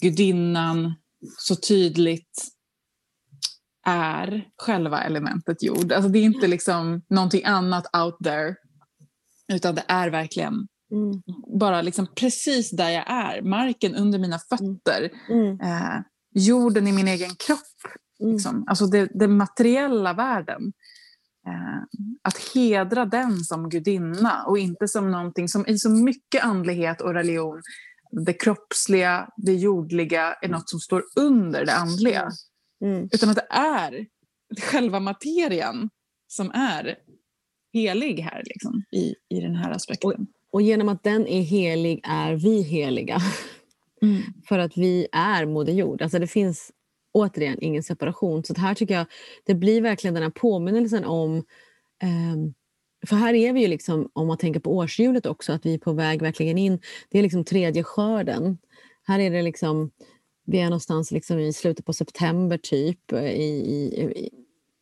gudinnan 0.00 0.94
så 1.38 1.56
tydligt 1.56 2.48
är 3.86 4.48
själva 4.56 5.02
elementet 5.02 5.62
jord. 5.62 5.92
Alltså 5.92 6.08
det 6.10 6.18
är 6.18 6.22
inte 6.24 6.46
liksom 6.46 7.02
någonting 7.08 7.44
annat 7.44 7.96
out 7.96 8.16
there 8.24 8.54
utan 9.52 9.74
det 9.74 9.84
är 9.88 10.10
verkligen 10.10 10.68
Mm. 10.92 11.22
bara 11.60 11.82
liksom 11.82 12.06
precis 12.14 12.70
där 12.70 12.90
jag 12.90 13.10
är. 13.10 13.42
Marken 13.42 13.94
under 13.94 14.18
mina 14.18 14.38
fötter, 14.38 15.10
Mm. 15.30 15.60
eh, 15.60 16.00
jorden 16.34 16.86
i 16.86 16.92
min 16.92 17.08
egen 17.08 17.30
kropp. 17.46 17.58
Mm. 18.22 18.32
Liksom. 18.32 18.64
Alltså 18.66 18.86
det, 18.86 19.08
den 19.14 19.36
materiella 19.36 20.12
världen. 20.12 20.72
Eh, 21.46 21.82
att 22.22 22.38
hedra 22.54 23.04
den 23.04 23.36
som 23.36 23.68
gudinna 23.68 24.44
och 24.46 24.58
inte 24.58 24.88
som 24.88 25.10
någonting 25.10 25.48
som 25.48 25.66
i 25.66 25.78
så 25.78 25.90
mycket 25.90 26.44
andlighet 26.44 27.00
och 27.00 27.14
religion, 27.14 27.62
det 28.26 28.32
kroppsliga, 28.32 29.28
det 29.36 29.52
jordliga 29.52 30.32
är 30.32 30.48
något 30.48 30.70
som 30.70 30.80
står 30.80 31.04
under 31.16 31.64
det 31.64 31.74
andliga. 31.74 32.30
Mm. 32.84 33.08
Utan 33.12 33.30
att 33.30 33.36
det 33.36 33.46
är 33.50 34.06
själva 34.60 35.00
materian 35.00 35.90
som 36.28 36.50
är 36.50 36.96
helig 37.72 38.20
här 38.20 38.42
liksom, 38.44 38.84
i, 38.92 39.14
i 39.28 39.40
den 39.40 39.54
här 39.54 39.70
aspekten. 39.70 40.26
Och 40.52 40.62
genom 40.62 40.88
att 40.88 41.02
den 41.02 41.26
är 41.26 41.42
helig 41.42 42.00
är 42.04 42.34
vi 42.34 42.62
heliga. 42.62 43.18
Mm. 44.02 44.22
För 44.48 44.58
att 44.58 44.76
vi 44.76 45.06
är 45.12 45.46
Moder 45.46 45.72
Jord. 45.72 46.02
Alltså 46.02 46.18
det 46.18 46.26
finns 46.26 46.72
återigen 47.12 47.58
ingen 47.60 47.82
separation. 47.82 48.44
Så 48.44 48.54
här 48.54 48.74
tycker 48.74 48.94
jag 48.94 49.06
det 49.46 49.54
blir 49.54 49.82
verkligen 49.82 50.14
den 50.14 50.22
här 50.22 50.30
påminnelsen 50.30 51.04
om 51.04 51.36
eh, 52.02 52.52
för 53.06 53.16
här 53.16 53.34
är 53.34 53.52
vi 53.52 53.60
ju 53.60 53.68
liksom, 53.68 54.10
om 54.12 54.26
man 54.26 54.38
tänker 54.38 54.60
på 54.60 54.76
årshjulet 54.76 55.26
också, 55.26 55.52
att 55.52 55.66
vi 55.66 55.74
är 55.74 55.78
på 55.78 55.92
väg 55.92 56.22
verkligen 56.22 56.58
in. 56.58 56.80
Det 57.10 57.18
är 57.18 57.22
liksom 57.22 57.44
tredje 57.44 57.84
skörden. 57.84 58.58
Här 59.02 59.18
är 59.18 59.30
det 59.30 59.42
liksom, 59.42 59.90
vi 60.46 60.60
är 60.60 60.64
någonstans 60.64 61.10
liksom 61.10 61.38
i 61.38 61.52
slutet 61.52 61.86
på 61.86 61.92
september 61.92 62.58
typ 62.58 63.12
eh, 63.12 63.30
i, 63.30 63.50
i, 63.50 64.02
i, 64.02 64.30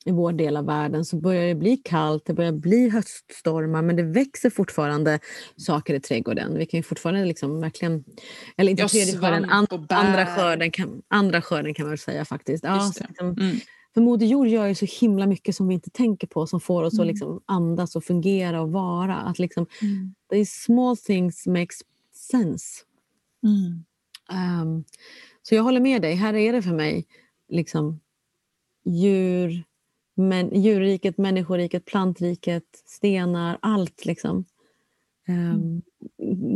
i 0.04 0.10
vår 0.12 0.32
del 0.32 0.56
av 0.56 0.64
världen 0.66 1.04
så 1.04 1.16
börjar 1.16 1.46
det 1.46 1.54
bli 1.54 1.76
kallt, 1.76 2.24
det 2.26 2.34
börjar 2.34 2.52
bli 2.52 2.88
höststormar 2.90 3.82
men 3.82 3.96
det 3.96 4.02
växer 4.02 4.50
fortfarande 4.50 5.18
saker 5.56 5.94
i 5.94 6.00
trädgården. 6.00 6.58
Vi 6.58 6.66
kan 6.66 6.78
ju 6.78 6.82
fortfarande 6.82 7.24
liksom 7.24 7.60
verkligen, 7.60 8.04
eller 8.56 8.70
inte 8.70 8.82
Ja, 8.82 8.88
tredje 8.88 9.18
skörden, 9.18 9.44
an, 9.50 9.66
andra, 9.88 10.26
skörden 10.26 10.70
kan, 10.70 11.02
andra 11.08 11.42
skörden 11.42 11.74
kan 11.74 11.84
man 11.86 11.90
väl 11.90 11.98
säga 11.98 12.24
faktiskt. 12.24 12.64
Ja, 12.64 12.92
liksom, 13.08 13.26
Mm. 13.30 13.56
för 13.94 14.00
Moder 14.00 14.26
Jord 14.26 14.46
gör 14.48 14.66
ju 14.66 14.74
så 14.74 14.86
himla 15.00 15.26
mycket 15.26 15.54
som 15.56 15.68
vi 15.68 15.74
inte 15.74 15.90
tänker 15.90 16.26
på 16.26 16.46
som 16.46 16.60
får 16.60 16.82
oss 16.82 16.92
att 16.94 16.98
Mm. 16.98 17.08
liksom 17.08 17.40
andas 17.46 17.96
och 17.96 18.04
fungera 18.04 18.60
och 18.62 18.72
vara. 18.72 19.16
Att 19.16 19.38
liksom, 19.38 19.66
Mm. 19.82 20.14
these 20.30 20.60
small 20.64 20.96
things 20.96 21.46
makes 21.46 21.78
sense. 22.30 22.66
Mm. 23.44 23.84
Ehm, 24.32 24.84
så 25.42 25.54
jag 25.54 25.62
håller 25.62 25.80
med 25.80 26.02
dig. 26.02 26.14
Här 26.14 26.34
är 26.34 26.52
det 26.52 26.62
för 26.62 26.74
mig 26.74 27.06
liksom 27.48 28.00
djur, 28.84 29.64
men, 30.18 30.60
djurriket, 30.62 31.18
människoriket, 31.18 31.84
plantriket, 31.84 32.64
stenar, 32.86 33.58
allt 33.62 34.04
liksom. 34.04 34.44
Um, 35.28 35.82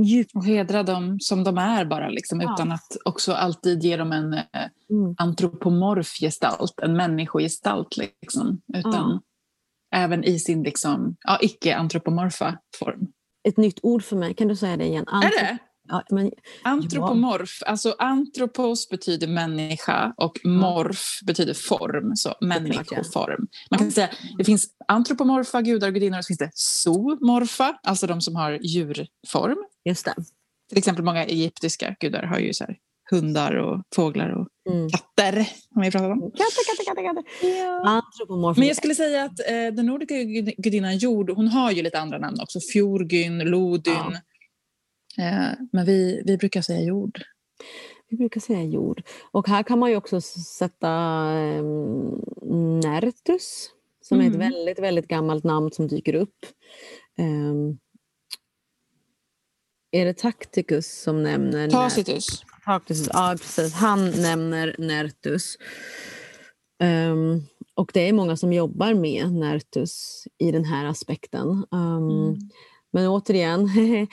djupt. 0.04 0.34
Och 0.34 0.44
hedra 0.44 0.82
dem 0.82 1.20
som 1.20 1.44
de 1.44 1.58
är 1.58 1.84
bara, 1.84 2.08
liksom, 2.08 2.40
Ja. 2.40 2.54
utan 2.54 2.72
att 2.72 2.96
också 3.04 3.32
alltid 3.32 3.82
ge 3.84 3.96
dem 3.96 4.12
en 4.12 4.34
eh, 4.34 4.40
Mm. 4.90 5.14
antropomorf 5.18 6.12
gestalt, 6.20 6.80
en 6.82 6.92
människogestalt. 6.96 7.96
Liksom, 7.96 8.60
utan 8.74 9.20
även 9.94 10.24
i 10.24 10.38
sin 10.38 10.62
liksom, 10.62 11.16
ja, 11.20 11.38
icke-antropomorfa 11.40 12.58
form. 12.78 13.06
Ett 13.48 13.56
nytt 13.56 13.78
ord 13.82 14.02
för 14.02 14.16
mig. 14.16 14.34
Kan 14.34 14.48
du 14.48 14.56
säga 14.56 14.76
det 14.76 14.84
igen? 14.86 15.04
Är 15.08 15.42
det? 15.42 15.58
Ja, 15.94 16.02
men, 16.10 16.30
Antropomorf, 16.62 17.62
alltså 17.66 17.94
antropos 17.98 18.88
betyder 18.88 19.26
människa 19.26 20.14
och 20.16 20.40
morf 20.44 21.18
betyder 21.26 21.54
form, 21.54 22.16
så 22.16 22.34
människoform. 22.40 23.46
Man 23.70 23.78
kan 23.78 23.90
säga 23.92 24.08
det 24.38 24.44
finns 24.44 24.66
antropomorfa 24.88 25.62
gudar 25.62 25.88
och 25.88 25.94
gudinnor 25.94 26.18
och 26.18 26.24
så 26.24 26.28
finns 26.28 26.38
det 26.38 26.50
zoomorfa, 26.54 27.78
alltså 27.82 28.06
de 28.06 28.20
som 28.20 28.36
har 28.36 28.58
djurform. 28.62 29.56
just 29.84 30.04
det. 30.04 30.14
Till 30.68 30.78
exempel 30.78 31.04
många 31.04 31.24
egyptiska 31.24 31.96
gudar 32.00 32.22
har 32.22 32.38
ju 32.38 32.52
så 32.52 32.64
här, 32.64 32.76
hundar 33.10 33.54
och 33.56 33.82
fåglar 33.94 34.28
och 34.40 34.48
Mm. 34.70 34.88
katter. 34.90 35.34
Har 35.74 35.82
vi 35.84 35.90
pratat 35.90 36.10
om. 36.10 36.20
Katter, 36.20 36.64
katter, 36.66 36.84
katter, 36.86 37.02
katter. 37.14 37.86
Antropomorf. 37.86 38.58
Men 38.58 38.68
jag 38.68 38.76
skulle 38.76 38.94
säga 38.94 39.24
att 39.24 39.40
eh, 39.40 39.74
den 39.76 39.86
nordiska 39.86 40.14
gud- 40.14 40.54
gudinnan 40.58 40.98
jord, 40.98 41.30
hon 41.30 41.48
har 41.48 41.70
ju 41.70 41.82
lite 41.82 41.98
andra 42.00 42.18
namn 42.18 42.40
också. 42.40 42.58
Fjorgyn, 42.72 43.38
Lodyn. 43.38 43.94
Ja. 43.94 44.12
Eh, 45.18 45.52
men 45.72 45.84
vi, 45.86 46.22
vi 46.26 46.36
brukar 46.36 46.62
säga 46.62 46.80
jord. 46.80 47.20
Vi 48.08 48.16
brukar 48.16 48.40
säga 48.40 48.62
jord. 48.62 49.02
Och 49.32 49.48
här 49.48 49.62
kan 49.62 49.78
man 49.78 49.90
ju 49.90 49.96
också 49.96 50.20
sätta 50.20 50.88
um, 51.58 52.80
Nertus 52.80 53.70
som 54.02 54.20
är 54.20 54.26
ett 54.28 54.34
Mm. 54.34 54.50
väldigt, 54.52 54.78
väldigt 54.78 55.08
gammalt 55.08 55.44
namn 55.44 55.70
som 55.72 55.88
dyker 55.88 56.14
upp. 56.14 56.46
Ehm, 57.18 57.78
är 59.90 60.04
det 60.04 60.14
Tacticus 60.18 61.02
som 61.02 61.22
nämner 61.22 61.70
Tacitus. 61.70 62.44
Tacitus, 62.64 63.08
ja 63.12 63.34
precis. 63.38 63.74
Han 63.74 64.10
nämner 64.10 64.74
Nertus. 64.78 65.56
Ehm, 66.82 67.40
och 67.74 67.90
det 67.94 68.08
är 68.08 68.12
många 68.12 68.36
som 68.36 68.52
jobbar 68.52 68.94
med 68.94 69.32
Nertus 69.32 70.24
i 70.38 70.50
den 70.52 70.64
här 70.64 70.84
aspekten. 70.86 71.48
Ehm, 71.72 72.10
Mm. 72.10 72.38
Men 72.94 73.06
återigen, 73.08 73.68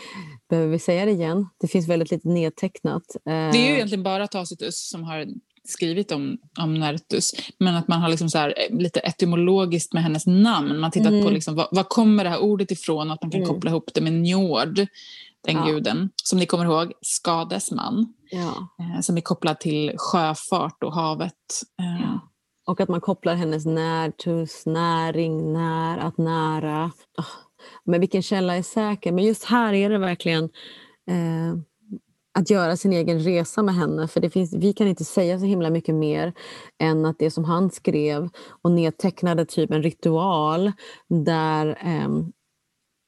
behöver 0.50 0.72
vi 0.72 0.80
säga 0.80 1.06
det 1.06 1.12
igen? 1.12 1.48
Det 1.62 1.68
finns 1.68 1.88
väldigt 1.88 2.12
lite 2.12 2.28
nedtecknat. 2.30 3.04
Det 3.26 3.32
är 3.32 3.54
ju 3.54 3.60
Ehm, 3.70 3.76
egentligen 3.76 4.04
bara 4.04 4.28
Tacitus 4.28 4.90
som 4.90 5.04
har 5.04 5.26
skrivit 5.64 6.12
om, 6.12 6.38
om 6.60 6.74
Nertus. 6.74 7.32
Men 7.60 7.76
att 7.76 7.88
man 7.88 8.02
har 8.02 8.10
liksom 8.10 8.30
så 8.30 8.38
här, 8.38 8.54
eh, 8.72 8.78
lite 8.78 9.00
etymologiskt 9.00 9.94
med 9.94 10.04
hennes 10.04 10.28
namn. 10.28 10.80
Man 10.80 10.92
tittar 10.92 11.10
på 11.10 11.16
Mm. 11.16 11.34
liksom, 11.34 11.56
var, 11.56 11.68
var 11.72 11.84
kommer 11.84 12.24
det 12.24 12.30
här 12.30 12.40
ordet 12.42 12.72
ifrån 12.72 13.08
och 13.10 13.14
att 13.14 13.22
man 13.24 13.32
kan 13.32 13.42
Mm. 13.42 13.54
koppla 13.54 13.70
ihop 13.70 13.90
det 13.94 14.02
med 14.02 14.14
Njord, 14.14 14.76
den 15.46 15.56
Ja. 15.56 15.66
guden. 15.66 16.10
Som 16.24 16.40
ni 16.40 16.46
kommer 16.46 16.66
ihåg, 16.66 16.92
Skades 17.02 17.72
man. 17.72 18.14
ja. 18.32 18.68
Eh, 18.96 19.02
som 19.02 19.18
är 19.18 19.22
kopplad 19.22 19.60
till 19.60 19.94
sjöfart 19.98 20.84
och 20.84 20.94
havet. 20.94 21.34
Eh, 21.82 22.02
Ja. 22.02 22.20
Och 22.68 22.82
att 22.82 22.90
man 22.90 23.02
kopplar 23.02 23.36
hennes 23.36 23.66
närtus, 23.66 24.66
näring, 24.66 25.54
när, 25.54 25.98
att 25.98 26.18
nära. 26.18 26.92
Ah, 27.18 27.24
men 27.84 28.00
vilken 28.00 28.22
källa 28.22 28.56
är 28.56 28.62
säker? 28.62 29.12
Men 29.12 29.24
just 29.24 29.44
här 29.44 29.74
är 29.74 29.90
det 29.90 29.98
verkligen 29.98 30.44
eh, 31.08 31.56
att 32.34 32.50
göra 32.50 32.78
sin 32.78 32.94
egen 32.94 33.20
resa 33.20 33.64
med 33.64 33.76
henne. 33.76 34.08
För 34.08 34.22
det 34.22 34.30
finns, 34.30 34.54
vi 34.54 34.74
kan 34.74 34.88
inte 34.88 35.06
säga 35.06 35.40
så 35.40 35.46
himla 35.46 35.70
mycket 35.70 35.96
mer 35.96 36.34
än 36.80 37.06
att 37.06 37.20
det 37.20 37.32
som 37.32 37.44
han 37.44 37.72
skrev 37.72 38.30
och 38.62 38.72
nedtecknade 38.72 39.46
typ 39.46 39.72
en 39.72 39.84
ritual 39.84 40.72
där 41.08 41.68
eh, 41.68 42.10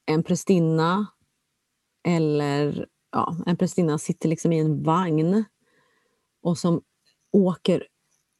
en 0.06 0.22
prästinna 0.22 1.06
eller 2.08 2.86
ja, 3.12 3.36
en 3.46 3.56
prästinna 3.56 3.98
sitter 3.98 4.28
liksom 4.28 4.52
i 4.52 4.58
en 4.58 4.82
vagn 4.82 5.44
och 6.42 6.58
som 6.58 6.82
åker 7.32 7.86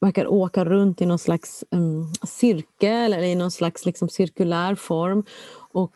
verkar 0.05 0.27
åka 0.27 0.65
runt 0.65 1.01
i 1.01 1.05
någon 1.05 1.19
slags 1.19 1.63
um, 1.71 2.13
cirkel 2.27 3.13
eller 3.13 3.27
i 3.27 3.35
någon 3.35 3.51
slags 3.51 3.85
liksom, 3.85 4.09
cirkulär 4.09 4.75
form. 4.75 5.25
Och 5.71 5.95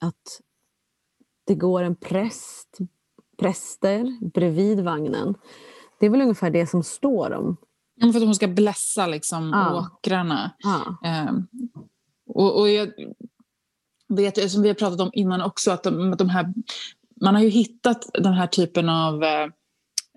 att 0.00 0.40
det 1.46 1.54
går 1.54 1.82
en 1.82 1.96
präst, 1.96 2.78
präster 3.38 4.26
bredvid 4.34 4.80
vagnen. 4.80 5.34
Det 6.00 6.06
är 6.06 6.10
väl 6.10 6.22
ungefär 6.22 6.50
det 6.50 6.66
som 6.66 6.82
står 6.82 7.32
om. 7.32 7.56
Ja, 7.94 8.12
För 8.12 8.18
att 8.20 8.24
hon 8.26 8.34
ska 8.34 8.48
blässa 8.48 9.06
liksom 9.06 9.50
Ja. 9.50 9.78
åkrarna. 9.80 10.50
Ja. 10.58 11.08
Ehm, 11.08 11.46
och, 12.26 12.60
och 12.60 12.68
jag 12.68 12.92
vet, 14.08 14.50
som 14.50 14.62
vi 14.62 14.68
har 14.68 14.74
pratat 14.74 15.00
om 15.00 15.10
innan 15.12 15.42
också, 15.42 15.70
att 15.70 15.82
de, 15.82 16.16
de 16.18 16.28
här, 16.28 16.54
man 17.20 17.34
har 17.34 17.42
ju 17.42 17.48
hittat 17.48 18.06
den 18.14 18.32
här 18.32 18.46
typen 18.46 18.88
av 18.88 19.24
eh, 19.24 19.46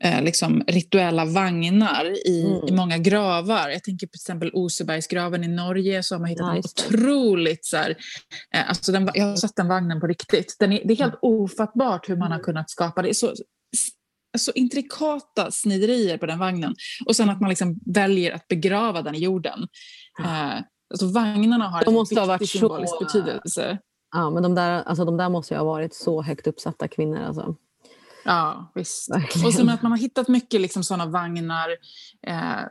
eh, 0.04 0.22
liksom 0.22 0.64
rituella 0.68 1.26
vagnar 1.26 2.28
i, 2.28 2.46
Mm. 2.46 2.68
i 2.68 2.72
många 2.72 2.98
gravar. 2.98 3.70
Jag 3.70 3.84
tänker 3.84 4.08
på 4.08 4.12
till 4.12 4.18
exempel 4.18 4.52
Osebergsgraven 4.54 5.44
i 5.44 5.48
Norge 5.48 6.04
så 6.04 6.16
har 6.16 6.20
man 6.20 6.30
hittat 6.30 6.46
Ja, 6.48 6.52
en 6.54 6.58
otroligt... 6.60 7.66
Så 7.66 7.78
här, 7.78 7.90
eh, 8.56 8.70
alltså 8.70 8.92
den, 8.92 9.10
jag 9.14 9.26
har 9.26 9.36
sett 9.36 9.56
den 9.56 9.68
vagnen 9.68 10.00
på 10.00 10.08
riktigt. 10.08 10.56
Den 10.60 10.72
är, 10.74 10.82
det 10.86 10.94
är 10.94 10.98
helt 10.98 11.20
ofattbart 11.22 12.10
hur 12.10 12.16
man 12.16 12.28
har 12.32 12.38
Mm. 12.38 12.44
kunnat 12.46 12.70
skapa 12.70 13.02
det. 13.02 13.14
Så, 13.14 13.34
så 14.38 14.52
intrikata 14.56 15.52
sniderier 15.52 16.18
på 16.18 16.26
den 16.26 16.40
vagnen. 16.40 16.76
Och 17.06 17.16
sen 17.16 17.30
att 17.30 17.42
man 17.42 17.50
liksom 17.50 17.80
väljer 17.86 18.32
att 18.32 18.48
begrava 18.48 19.02
den 19.02 19.16
i 19.16 19.20
jorden. 19.20 19.60
Eh, 20.24 20.54
alltså 20.94 21.08
vagnarna 21.08 21.68
har 21.68 21.80
De 21.84 21.88
en 21.90 21.94
måste 21.94 22.20
ha 22.20 22.26
viktig 22.26 22.28
varit 22.28 22.50
så- 22.50 22.58
symbolisk 22.58 23.00
betydelse. 23.00 23.78
Ja, 24.16 24.30
men 24.30 24.44
de 24.44 24.56
där, 24.56 24.84
alltså, 24.84 25.06
de 25.06 25.18
där 25.18 25.30
måste 25.30 25.54
ju 25.54 25.58
ha 25.58 25.66
varit 25.66 25.94
så 25.94 26.22
högt 26.22 26.48
uppsatta 26.48 26.88
kvinnor. 26.88 27.18
Alltså. 27.20 27.56
Ja, 28.28 28.72
visst. 28.76 29.12
Verkligen. 29.12 29.48
Och 29.48 29.54
sen 29.54 29.70
att 29.70 29.82
man 29.82 29.92
har 29.92 30.00
hittat 30.00 30.28
mycket 30.28 30.62
liksom 30.62 30.84
sådana 30.84 31.06
vagnar 31.06 31.70
eh, 32.28 32.64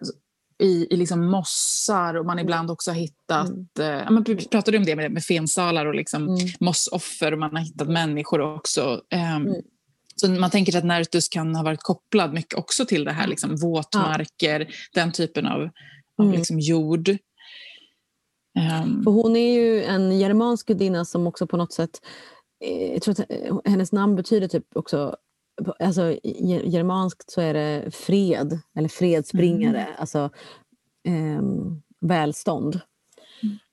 i, 0.59 0.87
i 0.91 0.97
liksom 0.97 1.27
mossar 1.27 2.15
och 2.15 2.27
man 2.27 2.39
ibland 2.39 2.71
också 2.71 2.91
har 2.91 2.97
hittat... 2.97 3.49
Mm. 3.49 3.67
Eh, 3.81 4.07
ja, 4.11 4.23
vi 4.27 4.49
pratade 4.49 4.79
om 4.79 4.85
det 4.85 4.97
med, 4.97 5.13
med 5.13 5.25
fensalar 5.25 5.87
och 5.87 5.95
liksom 5.95 6.23
Mm. 6.29 6.39
mossoffer 6.61 7.33
och 7.33 7.39
man 7.39 7.57
har 7.57 7.63
hittat 7.63 7.89
människor 7.89 8.41
också. 8.41 9.01
Ehm, 9.11 9.47
Mm. 9.47 9.63
Så 10.19 10.29
man 10.31 10.51
tänker 10.51 10.73
sig 10.73 10.79
att 10.79 10.85
Nertus 10.85 11.29
kan 11.29 11.55
ha 11.55 11.63
varit 11.63 11.83
kopplad 11.83 12.33
mycket 12.35 12.59
också 12.59 12.87
till 12.87 13.05
det 13.05 13.13
här, 13.13 13.27
liksom, 13.27 13.57
våtmarker, 13.57 14.69
den 14.95 15.13
typen 15.13 15.47
av, 15.47 15.61
av 16.19 16.27
Mm. 16.27 16.33
liksom, 16.33 16.61
jord. 16.61 17.17
För 19.05 19.11
hon 19.11 19.37
är 19.37 19.55
ju 19.55 19.85
en 19.85 20.19
germansk 20.19 20.67
gudinna 20.67 21.05
som 21.05 21.27
också 21.27 21.47
på 21.47 21.57
något 21.57 21.73
sätt, 21.73 21.91
eh, 22.65 22.93
jag 22.93 23.03
tror 23.03 23.13
att 23.13 23.31
eh, 23.31 23.57
hennes 23.65 23.93
namn 23.93 24.17
betyder 24.17 24.49
typ 24.49 24.77
också, 24.77 25.17
alltså 25.81 26.19
germanskt 26.65 27.31
så 27.31 27.41
är 27.41 27.55
det 27.55 27.91
fred 27.95 28.59
eller 28.79 28.89
fredsbringare, 28.89 29.87
alltså 29.99 30.31
ehm, 31.09 31.83
välstånd. 32.01 32.81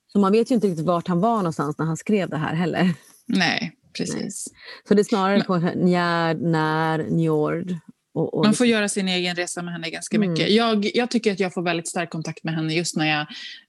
Så 0.07 0.19
man 0.19 0.31
vet 0.31 0.51
ju 0.51 0.55
inte 0.55 0.68
riktigt 0.68 0.85
vart 0.85 1.07
han 1.07 1.19
var 1.22 1.38
någonstans 1.38 1.77
när 1.77 1.85
han 1.85 1.97
skrev 1.97 2.30
det 2.30 2.38
här 2.38 2.55
heller. 2.55 2.93
nej, 3.27 3.76
precis. 3.97 4.47
Så 4.88 4.93
det 4.93 5.01
är 5.01 5.03
snarare 5.03 5.38
Men- 5.38 5.45
på 5.45 5.57
Njärd, 5.85 6.41
När, 6.41 7.03
Njord. 7.10 7.76
Och, 8.15 8.34
och 8.34 8.45
Man 8.45 8.53
får 8.53 8.65
göra 8.68 8.89
sin 8.89 9.07
egen 9.07 9.35
resa 9.35 9.61
med 9.61 9.73
henne 9.73 9.89
ganska 9.89 10.18
Mm. 10.18 10.31
mycket. 10.31 10.49
Jag, 10.51 10.85
jag 10.95 11.11
tycker 11.11 11.31
att 11.31 11.39
jag 11.39 11.53
får 11.53 11.61
väldigt 11.61 11.88
stark 11.88 12.10
kontakt 12.10 12.43
med 12.43 12.55
henne 12.55 12.73
just 12.73 12.95
när 12.97 13.05
jag 13.18 13.27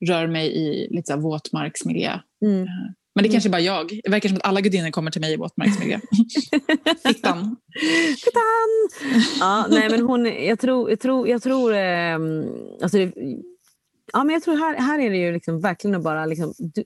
rör 0.09 0.27
mig 0.27 0.57
i 0.57 0.89
lite 0.91 1.13
så 1.13 1.19
våtmarksmiljö. 1.21 2.19
Mm. 2.45 2.67
Men 3.15 3.23
det 3.23 3.27
är 3.27 3.31
Mm. 3.31 3.33
kanske 3.33 3.51
bara 3.51 3.61
jag. 3.61 4.01
Det 4.05 4.11
verkar 4.11 4.29
som 4.29 4.37
att 4.39 4.45
alla 4.47 4.61
gudinnor 4.61 4.91
kommer 4.91 5.11
till 5.11 5.21
mig 5.21 5.33
i 5.33 5.37
våtmarksmiljö. 5.37 6.01
Fittan. 7.07 7.57
Titan! 8.25 8.71
Ja, 9.41 9.67
nej, 9.71 9.91
men 9.91 10.01
hon, 10.03 10.25
jag 10.47 10.59
tror, 10.59 10.91
jag 10.91 11.01
tror, 11.01 11.29
jag 11.29 11.43
tror, 11.43 11.75
ehm, 11.75 12.45
alltså 12.83 12.99
det, 12.99 13.13
ja, 14.13 14.25
men 14.25 14.35
jag 14.35 14.43
tror 14.43 14.57
här, 14.57 14.77
här 14.77 14.99
är 14.99 15.11
det 15.11 15.17
ju 15.17 15.33
liksom 15.33 15.61
verkligen 15.61 15.97
att 15.97 16.03
bara 16.03 16.27
liksom, 16.27 16.55
du, 16.59 16.85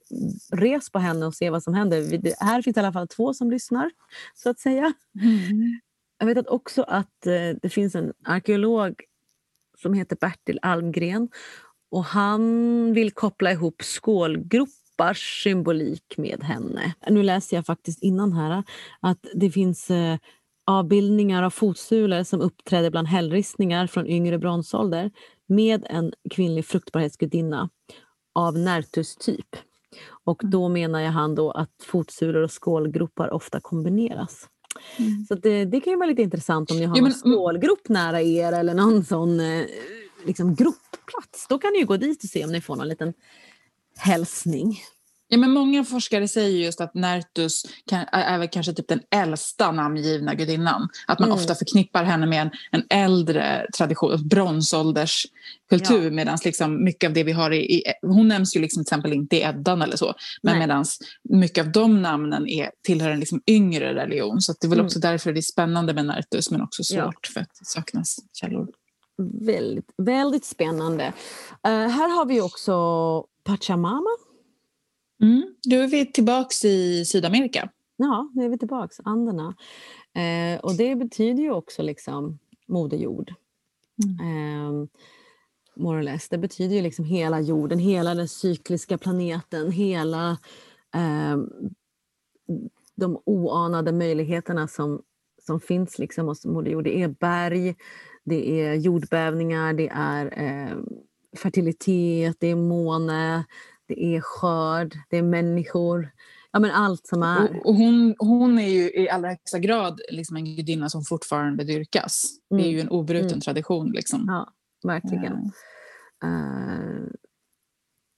res 0.53 0.89
på 0.91 0.99
henne 0.99 1.25
och 1.25 1.35
se 1.35 1.49
vad 1.49 1.63
som 1.63 1.73
händer. 1.73 2.01
Vi- 2.01 2.33
här 2.39 2.61
finns 2.61 2.77
i 2.77 2.79
alla 2.79 2.93
fall 2.93 3.07
två 3.07 3.33
som 3.33 3.51
lyssnar, 3.51 3.91
så 4.35 4.49
att 4.49 4.59
säga. 4.59 4.93
Jag 6.19 6.25
vet 6.27 6.37
att 6.37 6.47
också 6.47 6.83
att 6.83 7.25
eh, 7.27 7.57
det 7.61 7.69
finns 7.69 7.95
en 7.95 8.13
arkeolog 8.25 8.93
som 9.81 9.93
heter 9.93 10.17
Bertil 10.21 10.59
Almgren 10.61 11.29
och 11.91 12.03
han 12.05 12.93
vill 12.93 13.11
koppla 13.11 13.51
ihop 13.51 13.83
skålgropars 14.99 15.43
symbolik 15.43 16.17
med 16.17 16.43
henne. 16.43 16.93
Nu 17.09 17.23
läser 17.23 17.57
jag 17.57 17.65
faktiskt 17.65 18.03
innan 18.03 18.33
här 18.33 18.63
att 19.01 19.25
det 19.33 19.51
finns 19.51 19.89
eh, 19.91 20.17
avbildningar 20.65 21.43
av 21.43 21.49
fotsulor 21.49 22.23
som 22.23 22.41
uppträder 22.41 22.91
bland 22.91 23.07
hällristningar 23.07 23.87
från 23.87 24.07
yngre 24.07 24.37
bronsålder 24.37 25.11
med 25.47 25.85
en 25.89 26.13
kvinnlig 26.29 26.65
fruktbarhetsgudinna 26.65 27.69
av 28.35 28.57
Nertus-typ. 28.57 29.55
Och 30.25 30.41
då 30.43 30.69
menar 30.69 30.99
jag 30.99 31.11
han 31.11 31.35
då 31.35 31.51
att 31.51 31.69
fotsulor 31.83 32.43
och 32.43 32.51
skålgropar 32.63 33.33
ofta 33.33 33.59
kombineras. 33.59 34.47
Mm. 34.97 35.25
Så 35.27 35.35
det, 35.35 35.65
det 35.65 35.79
kan 35.81 35.93
ju 35.93 35.97
vara 35.97 36.09
lite 36.09 36.21
intressant 36.21 36.71
om 36.71 36.77
ni 36.77 36.85
har 36.85 36.97
Ja, 36.97 37.03
men- 37.03 37.13
skålgrop 37.13 37.89
nära 37.89 38.21
er 38.21 38.51
eller 38.53 38.73
någon 38.73 39.03
sån 39.03 39.39
eh, 39.39 39.65
liksom 40.25 40.55
gropplats. 40.55 41.47
Då 41.49 41.57
kan 41.57 41.71
ni 41.73 41.79
ju 41.79 41.85
gå 41.85 41.97
dit 41.97 42.23
och 42.23 42.29
se 42.29 42.45
om 42.45 42.51
ni 42.51 42.61
får 42.61 42.75
någon 42.75 42.87
liten 42.87 43.13
hälsning. 43.99 44.79
Ja, 45.31 45.37
men 45.37 45.51
många 45.51 45.83
forskare 45.83 46.27
säger 46.27 46.65
just 46.65 46.81
att 46.81 46.93
Nertus 46.93 47.63
kan, 47.89 48.05
är 48.11 48.51
kanske 48.51 48.73
typ 48.73 48.87
den 48.87 49.01
äldsta 49.15 49.71
namngivna 49.71 50.33
gudinnan. 50.35 50.89
Att 51.07 51.19
man 51.19 51.29
Mm. 51.29 51.39
ofta 51.41 51.55
förknippar 51.55 52.03
henne 52.03 52.25
med 52.25 52.41
en, 52.41 52.51
en 52.71 52.83
äldre 52.89 53.65
tradition, 53.77 54.27
bronsålderskultur. 54.27 56.03
Ja. 56.03 56.11
Medan 56.11 56.37
liksom 56.45 56.83
mycket 56.83 57.07
av 57.07 57.13
det 57.13 57.23
vi 57.23 57.31
har 57.31 57.51
i, 57.51 57.75
i... 57.75 57.83
Hon 58.01 58.27
nämns 58.27 58.55
ju 58.55 58.59
liksom 58.59 58.83
till 58.83 58.87
exempel 58.93 59.13
inte 59.13 59.35
i 59.37 59.41
Eddan 59.41 59.81
eller 59.81 59.97
så. 59.97 60.13
Men 60.43 60.59
medan 60.59 60.85
mycket 61.29 61.65
av 61.65 61.71
de 61.71 62.01
namnen 62.01 62.47
är, 62.47 62.71
tillhör 62.83 63.09
en 63.09 63.19
liksom 63.19 63.41
yngre 63.47 63.93
religion. 63.95 64.41
Så 64.41 64.53
det 64.61 64.67
är 64.67 64.69
väl 64.69 64.77
Mm. 64.79 64.85
också 64.85 64.99
därför 64.99 65.33
det 65.33 65.39
är 65.39 65.41
spännande 65.41 65.93
med 65.93 66.05
Nertus 66.05 66.51
men 66.51 66.61
också 66.61 66.83
Ja. 66.93 67.03
svårt 67.03 67.27
för 67.33 67.39
att 67.39 67.49
det 67.59 67.65
saknas 67.65 68.15
källor. 68.33 68.67
Väldigt, 69.41 69.93
väldigt 69.97 70.45
spännande. 70.45 71.13
Eh, 71.63 71.71
här 71.71 72.17
har 72.17 72.25
vi 72.25 72.41
också 72.41 72.73
Pachamama. 73.43 74.09
Mm. 75.21 75.55
Då 75.63 75.75
är 75.75 75.87
vi 75.87 76.11
tillbaka 76.11 76.67
i 76.67 77.05
Sydamerika. 77.05 77.69
Ja, 77.95 78.31
nu 78.33 78.45
är 78.45 78.49
vi 78.49 78.57
tillbaka. 78.57 78.93
Anderna. 79.05 79.55
Eh, 80.13 80.59
och 80.59 80.75
det 80.75 80.95
betyder 80.95 81.43
ju 81.43 81.51
också 81.51 81.83
liksom 81.83 82.39
Moder 82.67 82.97
Jord. 82.97 83.33
Eh, 84.21 84.71
more 85.75 85.99
or 85.99 86.03
less. 86.03 86.29
Det 86.29 86.37
betyder 86.37 86.75
ju 86.75 86.81
liksom 86.81 87.05
hela 87.05 87.41
jorden, 87.41 87.79
hela 87.79 88.15
den 88.15 88.27
cykliska 88.27 88.97
planeten, 88.97 89.71
hela 89.71 90.37
eh, 90.95 91.37
de 92.95 93.21
oanade 93.25 93.91
möjligheterna 93.91 94.67
som, 94.67 95.01
som 95.45 95.59
finns 95.59 95.99
liksom 95.99 96.27
hos 96.27 96.45
Moder 96.45 96.71
Jord. 96.71 96.83
Det 96.83 97.01
är 97.01 97.07
berg, 97.07 97.75
det 98.29 98.61
är 98.61 98.73
jordbävningar, 98.75 99.73
det 99.73 99.89
är 99.93 100.25
eh, 100.43 100.77
fertilitet, 101.37 102.35
det 102.39 102.47
är 102.47 102.55
måne, 102.55 103.45
det 103.87 104.03
är 104.15 104.21
skörd, 104.21 104.97
det 105.09 105.17
är 105.17 105.21
människor. 105.23 106.11
Ja, 106.51 106.59
men 106.59 106.71
allt 106.71 107.07
som 107.07 107.23
är. 107.23 107.49
Och, 107.59 107.65
och 107.65 107.75
hon, 107.75 108.15
hon 108.19 108.59
är 108.59 108.67
ju 108.69 108.91
i 108.91 109.09
allra 109.09 109.29
högsta 109.29 109.59
grad 109.59 110.01
liksom 110.09 110.35
en 110.37 110.45
gudinna 110.55 110.89
som 110.89 111.03
fortfarande 111.03 111.63
dyrkas. 111.63 112.23
Det 112.49 112.55
är 112.55 112.59
Mm. 112.59 112.71
ju 112.71 112.79
en 112.79 112.89
obruten 112.89 113.27
Mm. 113.27 113.39
tradition. 113.41 113.91
Liksom. 113.91 114.25
Ja, 114.27 114.53
verkligen. 114.87 115.33
Eh, 115.33 115.39
Eh, 116.23 117.05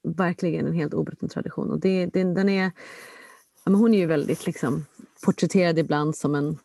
verkligen 0.04 0.68
en 0.68 0.74
helt 0.74 0.94
obruten 0.94 1.30
tradition. 1.30 1.72
Och 1.72 1.80
det, 1.80 2.06
det, 2.06 2.24
den 2.24 2.50
är, 2.50 2.64
ja, 3.64 3.72
men 3.72 3.76
hon 3.76 3.94
är 3.94 3.98
ju 3.98 4.06
väldigt 4.06 4.46
liksom, 4.46 4.86
porträtterad 5.26 5.80
ibland 5.80 6.16
som 6.16 6.36
en, 6.36 6.58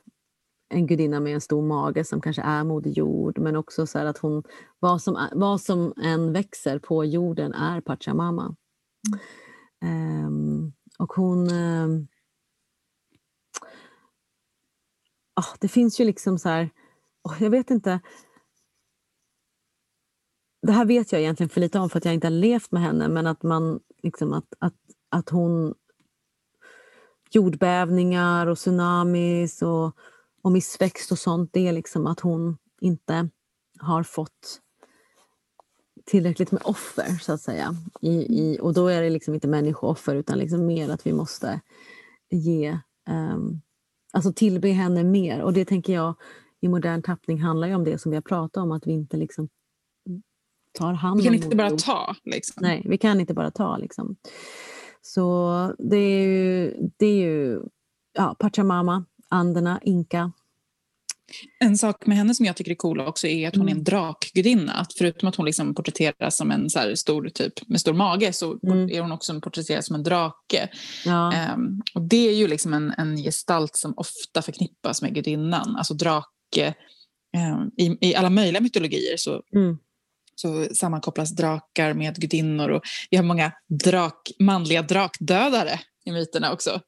en 0.68 0.86
gudinna 0.86 1.20
med 1.20 1.34
en 1.34 1.40
stor 1.40 1.62
mage 1.62 2.04
som 2.04 2.20
kanske 2.20 2.42
är 2.42 2.64
Moder 2.64 2.90
Jord. 2.90 3.38
Men 3.38 3.56
också 3.56 3.86
så 3.86 3.98
här 3.98 4.06
att 4.06 4.18
hon, 4.18 4.42
vad 4.78 5.02
som, 5.02 5.28
vad 5.32 5.60
som 5.60 5.94
än 6.02 6.32
växer 6.32 6.78
på 6.78 7.04
jorden 7.04 7.52
är 7.54 7.80
Pachamama. 7.80 8.56
Ehm, 9.82 10.72
och 10.98 11.12
hon... 11.12 11.52
Um, 11.52 12.08
ah, 15.34 15.54
det 15.60 15.68
finns 15.68 16.00
ju 16.00 16.04
liksom 16.04 16.38
så 16.38 16.48
här... 16.48 16.70
Oh, 17.24 17.42
jag 17.42 17.50
vet 17.50 17.70
inte. 17.70 18.00
Det 20.62 20.72
här 20.72 20.84
vet 20.84 21.12
jag 21.12 21.20
egentligen 21.20 21.50
för 21.50 21.60
lite 21.60 21.78
om 21.78 21.90
för 21.90 21.98
att 21.98 22.04
jag 22.04 22.14
inte 22.14 22.26
har 22.26 22.32
levt 22.32 22.72
med 22.72 22.82
henne 22.82 23.08
men 23.08 23.26
att 23.26 23.42
man 23.42 23.80
liksom 24.02 24.32
att, 24.32 24.54
att, 24.58 24.74
att 25.08 25.28
hon 25.28 25.74
jordbävningar 27.30 28.46
och 28.46 28.58
tsunamis 28.58 29.62
och, 29.62 29.96
och 30.46 30.52
missväxt 30.52 31.12
och 31.12 31.18
sånt 31.18 31.50
det 31.52 31.68
är 31.68 31.72
liksom 31.72 32.06
att 32.06 32.20
hon 32.20 32.58
inte 32.80 33.28
har 33.78 34.02
fått 34.02 34.60
tillräckligt 36.04 36.52
med 36.52 36.62
offer 36.64 37.18
så 37.22 37.32
att 37.32 37.40
säga. 37.40 37.76
I, 38.00 38.10
i, 38.10 38.58
och 38.60 38.74
då 38.74 38.88
är 38.88 39.02
det 39.02 39.10
liksom 39.10 39.34
inte 39.34 39.48
människooffer 39.48 40.14
utan 40.14 40.38
liksom 40.38 40.66
mer 40.66 40.90
att 40.90 41.06
vi 41.06 41.12
måste 41.12 41.60
ge 42.30 42.78
um, 43.10 43.60
alltså 44.12 44.32
tillbe 44.32 44.68
henne 44.68 45.04
mer 45.04 45.40
och 45.42 45.52
det 45.52 45.64
tänker 45.64 45.92
jag 45.92 46.14
i 46.60 46.68
modern 46.68 47.02
tappning 47.02 47.40
handlar 47.40 47.68
ju 47.68 47.74
om 47.74 47.84
det 47.84 47.98
som 47.98 48.10
vi 48.10 48.16
har 48.16 48.22
pratat 48.22 48.62
om 48.62 48.72
att 48.72 48.86
vi 48.86 48.92
inte 48.92 49.16
liksom 49.16 49.48
tar 50.72 50.92
hand 50.92 51.20
Vi 51.20 51.24
kan 51.24 51.34
om 51.34 51.42
inte 51.42 51.56
bara 51.56 51.70
ta. 51.70 52.16
Liksom. 52.24 52.62
Nej, 52.62 52.86
vi 52.88 52.98
kan 52.98 53.20
inte 53.20 53.34
bara 53.34 53.50
ta. 53.50 53.76
Liksom. 53.76 54.16
Så 55.02 55.74
det 55.78 55.96
är 55.96 56.26
ju, 56.26 56.74
det 56.96 57.06
är 57.06 57.16
ju 57.16 57.60
ja, 58.12 58.36
Pachamama, 58.38 59.04
anderna, 59.30 59.80
inka. 59.82 60.32
En 61.60 61.78
sak 61.78 62.06
med 62.06 62.16
henne 62.16 62.34
som 62.34 62.46
jag 62.46 62.56
tycker 62.56 62.70
är 62.70 62.74
cool 62.74 63.00
också 63.00 63.26
är 63.26 63.48
att 63.48 63.56
hon 63.56 63.66
är 63.68 63.72
Mm. 63.72 63.78
en 63.78 63.84
drakgudinna. 63.84 64.72
Att 64.72 64.92
förutom 64.98 65.28
att 65.28 65.36
hon 65.36 65.46
liksom 65.46 65.74
porträtteras 65.74 66.36
som 66.36 66.50
en 66.50 66.70
så 66.70 66.96
stor 66.96 67.28
typ 67.28 67.68
med 67.68 67.80
stor 67.80 67.92
mage 67.94 68.32
så 68.32 68.58
Mm. 68.62 68.90
är 68.90 69.00
hon 69.00 69.12
också 69.12 69.40
porträtterad 69.40 69.84
som 69.84 69.96
en 69.96 70.02
drake. 70.02 70.68
Ja, 71.04 71.32
Ehm, 71.32 71.82
och 71.94 72.02
det 72.02 72.28
är 72.28 72.34
ju 72.34 72.48
liksom 72.48 72.74
en, 72.74 72.94
en 72.98 73.16
gestalt 73.16 73.76
som 73.76 73.94
ofta 73.96 74.42
förknippas 74.42 75.02
med 75.02 75.14
gudinnan. 75.14 75.76
Alltså 75.76 75.94
drake. 75.94 76.74
ehm, 77.36 77.70
i, 77.76 77.98
I 78.10 78.14
alla 78.14 78.30
möjliga 78.30 78.60
mytologier 78.60 79.16
så, 79.16 79.42
mm. 79.54 79.78
så 80.34 80.74
sammankopplas 80.74 81.36
drakar 81.36 81.94
med 81.94 82.16
gudinnor. 82.16 82.68
Och 82.68 82.82
vi 83.10 83.16
har 83.16 83.24
många 83.24 83.52
drak, 83.84 84.30
manliga 84.38 84.82
drakdödare 84.82 85.80
i 86.04 86.12
myterna 86.12 86.52
också. 86.52 86.80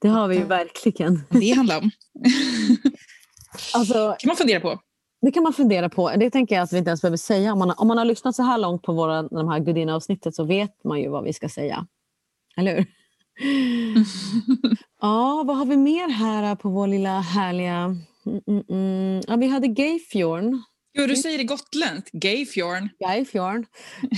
Det 0.00 0.08
har 0.08 0.28
vi 0.28 0.36
ju 0.36 0.44
verkligen. 0.44 1.22
Det 1.28 1.50
handlar 1.50 1.78
om. 1.78 1.90
Alltså, 3.74 4.16
kan 4.18 4.28
man 4.28 4.36
fundera 4.36 4.60
på. 4.60 4.80
det 5.22 5.30
kan 5.30 5.42
man 5.42 5.52
fundera 5.52 5.88
på. 5.88 6.10
Det 6.10 6.30
tänker 6.30 6.54
jag 6.54 6.62
att 6.62 6.72
vi 6.72 6.78
inte 6.78 6.90
ens 6.90 7.02
behöver 7.02 7.16
säga. 7.16 7.52
Om 7.52 7.58
man, 7.58 7.70
om 7.70 7.88
man 7.88 7.98
har 7.98 8.04
lyssnat 8.04 8.36
så 8.36 8.42
här 8.42 8.58
långt 8.58 8.82
på 8.82 8.92
våra, 8.92 9.22
de 9.22 9.48
här 9.48 9.58
gudinneavsnittet 9.58 10.34
så 10.34 10.44
vet 10.44 10.84
man 10.84 11.00
ju 11.00 11.08
vad 11.08 11.24
vi 11.24 11.32
ska 11.32 11.48
säga. 11.48 11.86
Eller 12.56 12.76
hur? 12.76 12.86
Ja, 15.02 15.42
vad 15.46 15.56
har 15.56 15.64
vi 15.64 15.76
mer 15.76 16.08
här 16.08 16.56
på 16.56 16.68
vår 16.68 16.86
lilla 16.86 17.20
härliga... 17.20 17.96
Mm, 18.26 18.40
mm, 18.46 18.62
mm. 18.68 19.22
Ja, 19.28 19.36
vi 19.36 19.46
hade 19.48 19.68
Gayfjorn. 19.68 20.62
Jo, 20.92 21.06
du 21.06 21.16
säger 21.16 21.38
det 21.38 21.44
gotländskt. 21.44 22.10
Gayfjorn. 22.12 22.88
Gayfjorn. 22.98 23.66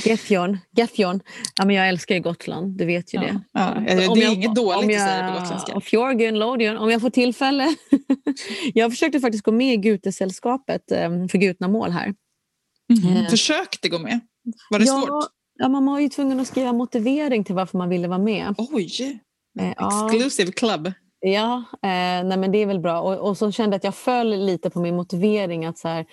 Gefjorn. 0.04 0.58
Gefjorn. 0.76 1.20
Ja, 1.56 1.64
men 1.64 1.76
jag 1.76 1.88
älskar 1.88 2.14
ju 2.14 2.20
Gotland, 2.20 2.78
du 2.78 2.84
vet 2.84 3.14
ju 3.14 3.18
det. 3.18 3.40
ja, 3.52 3.74
det 3.86 3.92
är 3.92 4.00
jag- 4.00 4.32
inget 4.32 4.54
dåligt 4.54 4.96
att 4.96 5.08
säga 5.08 5.32
på 5.32 5.40
gotländska. 5.40 5.74
Och 5.74 5.84
Fjorgen, 5.84 6.38
Lodion, 6.38 6.76
om 6.76 6.90
jag 6.90 7.00
får 7.00 7.10
tillfälle. 7.10 7.74
jag 8.74 8.90
försökte 8.90 9.20
faktiskt 9.20 9.44
gå 9.44 9.52
med 9.52 9.74
i 9.74 9.76
Gutesällskapet 9.76 10.92
eh, 10.92 11.10
för 11.30 11.38
Gutnamål 11.38 11.90
här. 11.90 12.14
Mhm. 12.88 13.16
Eh. 13.16 13.28
Försökte 13.28 13.88
gå 13.88 13.98
med. 13.98 14.20
Var 14.70 14.78
det 14.78 14.84
ja, 14.84 15.00
svårt? 15.06 15.24
Ja, 15.58 15.68
man 15.68 15.86
var 15.86 15.98
ju 16.00 16.08
tvungen 16.08 16.40
att 16.40 16.48
skriva 16.48 16.72
motivering 16.72 17.44
till 17.44 17.54
varför 17.54 17.78
man 17.78 17.88
ville 17.88 18.08
vara 18.08 18.18
med. 18.18 18.54
Oj! 18.58 19.20
Eh. 19.60 19.70
Exclusive 19.70 20.52
club. 20.52 20.92
Ja, 21.20 21.64
eh, 21.72 22.24
nej, 22.24 22.36
men 22.38 22.52
det 22.52 22.58
är 22.58 22.66
väl 22.66 22.80
bra. 22.80 23.00
Och, 23.00 23.28
och 23.28 23.38
så 23.38 23.52
kände 23.52 23.74
jag 23.74 23.78
att 23.78 23.84
jag 23.84 23.94
föll 23.94 24.46
lite 24.46 24.70
på 24.70 24.80
min 24.80 24.96
motivering. 24.96 25.64
Att, 25.64 25.78
så 25.78 25.88
här, 25.88 26.06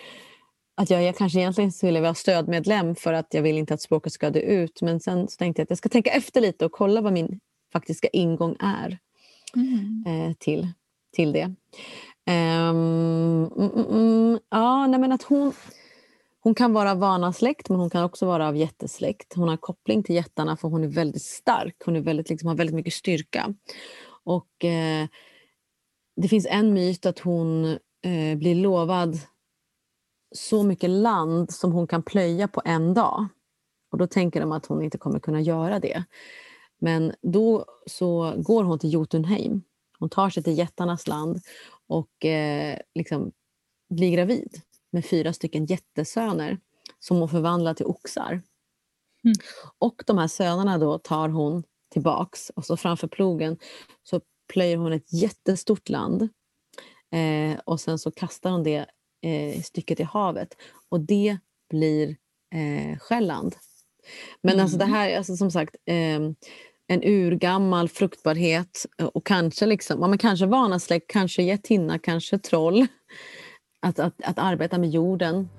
att 0.80 0.90
jag, 0.90 1.04
jag 1.04 1.16
kanske 1.16 1.40
egentligen 1.40 1.72
skulle 1.72 2.02
vara 2.02 2.14
stödmedlem 2.14 2.96
för 2.96 3.14
att 3.14 3.34
jag 3.34 3.42
vill 3.42 3.58
inte 3.58 3.74
att 3.74 3.82
språket 3.82 4.14
ska 4.14 4.30
dö 4.30 4.40
ut. 4.40 4.82
Men 4.82 5.00
sen 5.00 5.28
så 5.28 5.38
tänkte 5.38 5.60
jag 5.60 5.64
att 5.64 5.70
jag 5.70 5.78
ska 5.78 5.90
tänka 5.90 6.12
efter 6.12 6.42
lite 6.42 6.66
och 6.66 6.72
kolla 6.72 7.02
vad 7.02 7.14
min 7.14 7.40
faktiska 7.74 8.08
ingång 8.08 8.56
är 8.60 9.00
eh, 10.08 10.34
till, 10.34 10.68
till 11.14 11.32
det. 11.32 11.54
Mm, 12.26 13.50
mm, 13.58 13.86
mm, 13.90 14.40
ja, 14.50 14.88
nej, 14.88 15.00
men 15.00 15.12
att 15.12 15.24
hon, 15.24 15.54
hon 16.40 16.56
kan 16.56 16.74
vara 16.74 16.96
vanasläkt 16.96 17.70
men 17.70 17.80
hon 17.80 17.90
kan 17.90 18.04
också 18.04 18.26
vara 18.26 18.48
av 18.48 18.58
jättesläkt. 18.58 19.34
Hon 19.36 19.50
har 19.50 19.58
koppling 19.58 20.04
till 20.04 20.16
jättarna 20.16 20.58
för 20.58 20.68
hon 20.68 20.84
är 20.84 20.88
väldigt 20.88 21.24
stark. 21.24 21.76
Hon 21.86 21.96
är 21.96 22.02
väldigt, 22.02 22.30
liksom, 22.30 22.48
har 22.48 22.56
väldigt 22.56 22.76
mycket 22.76 22.94
styrka. 22.94 23.54
Och 24.24 24.66
eh, 24.66 25.08
Det 26.16 26.28
finns 26.28 26.48
en 26.50 26.74
myt 26.74 27.06
att 27.06 27.20
hon 27.20 27.66
eh, 28.04 28.38
blir 28.38 28.56
lovad 28.56 29.20
så 30.32 30.64
mycket 30.64 30.90
land 30.90 31.52
som 31.52 31.72
hon 31.72 31.88
kan 31.88 32.04
plöja 32.04 32.48
på 32.48 32.62
en 32.66 32.94
dag. 32.94 33.28
Och 33.92 33.98
Då 33.98 34.08
tänker 34.08 34.40
de 34.40 34.52
att 34.52 34.66
hon 34.66 34.84
inte 34.84 34.98
kommer 34.98 35.20
kunna 35.20 35.42
göra 35.42 35.80
det. 35.80 36.04
Men 36.80 37.14
då 37.22 37.66
så 37.86 38.34
går 38.38 38.64
hon 38.64 38.80
till 38.80 38.94
Jotunheim. 38.94 39.62
Hon 40.00 40.10
tar 40.10 40.30
sig 40.30 40.44
till 40.44 40.58
jättarnas 40.58 41.08
land 41.08 41.42
och 41.88 42.26
eh, 42.26 42.80
liksom 42.96 43.32
blir 43.90 44.12
gravid 44.12 44.62
med 44.92 45.06
fyra 45.06 45.34
stycken 45.34 45.66
jättesöner 45.66 46.60
som 47.00 47.18
hon 47.18 47.30
förvandlar 47.30 47.74
till 47.74 47.86
oxar. 47.86 48.42
Mm. 49.24 49.36
Och 49.80 50.04
de 50.06 50.18
här 50.18 50.28
sönerna 50.28 50.78
då 50.78 50.98
tar 50.98 51.30
hon 51.30 51.64
tillbaks 51.90 52.50
och 52.50 52.66
så 52.66 52.78
framför 52.78 53.08
plogen 53.08 53.58
så 54.04 54.22
plöjer 54.54 54.78
hon 54.78 54.94
ett 54.94 55.14
jättestort 55.14 55.90
land 55.90 56.22
eh, 57.12 57.60
och 57.66 57.80
sen 57.80 58.00
så 58.00 58.12
kastar 58.12 58.52
hon 58.52 58.64
det 58.64 58.86
eh, 59.22 59.62
stycket 59.62 60.00
i 60.00 60.04
havet 60.04 60.50
och 60.90 61.00
det 61.00 61.38
blir 61.70 62.10
eh, 62.56 62.98
Själland. 63.00 63.56
Men 64.42 64.60
alltså 64.60 64.78
det 64.78 64.84
Mm. 64.84 64.96
här, 64.96 65.18
alltså 65.18 65.36
som 65.36 65.52
sagt, 65.52 65.76
eh, 65.86 66.20
en 66.88 67.04
urgammal 67.04 67.90
fruktbarhet 67.90 68.86
eh, 68.98 69.06
och 69.06 69.26
kanske 69.26 69.66
liksom, 69.66 70.00
men 70.00 70.18
kanske 70.18 70.46
vanasläkt, 70.46 71.08
kanske 71.08 71.44
getinna, 71.44 72.00
kanske 72.00 72.38
troll. 72.40 72.88
Att, 73.82 74.00
att, 74.00 74.14
att 74.24 74.40
arbeta 74.40 74.78
med 74.78 74.90
jorden. 74.90 75.50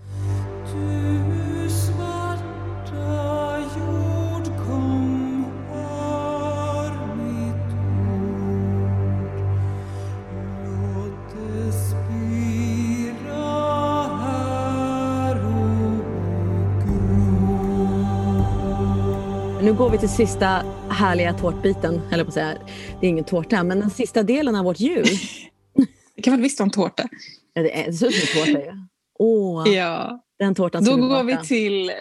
Nu 19.70 19.76
går 19.76 19.90
vi 19.90 19.98
till 19.98 20.09
sista 20.09 20.47
härliga 20.88 21.34
tårtbiten, 21.34 22.01
eller 22.12 22.24
på 22.24 22.28
att 22.28 22.34
säga. 22.34 22.59
Det 23.01 23.06
är 23.06 23.10
ingen 23.10 23.24
tårta, 23.24 23.64
men 23.64 23.80
den 23.80 23.90
sista 23.90 24.22
delen 24.22 24.56
av 24.56 24.64
vårt 24.64 24.80
jul. 24.80 25.06
Det 26.16 26.22
kan 26.22 26.32
väl 26.32 26.40
visst 26.40 26.59
vara 26.60 26.66
en 26.66 26.70
tårta? 26.70 27.09
Ja, 27.52 27.62
det, 27.62 27.80
är, 27.80 27.86
det 27.86 27.92
ser 27.92 28.06
ut 28.06 28.14
som 28.14 28.40
en 28.40 28.47
tårta 28.47 28.64
ju. 28.66 28.72
Åh, 29.18 29.68
Ja. 29.68 30.24
den 30.38 30.55
tårtan 30.55 30.84
Då 30.84 30.97
vi 30.97 31.01
går 31.02 31.24
vi 31.24 31.36
till... 31.36 31.92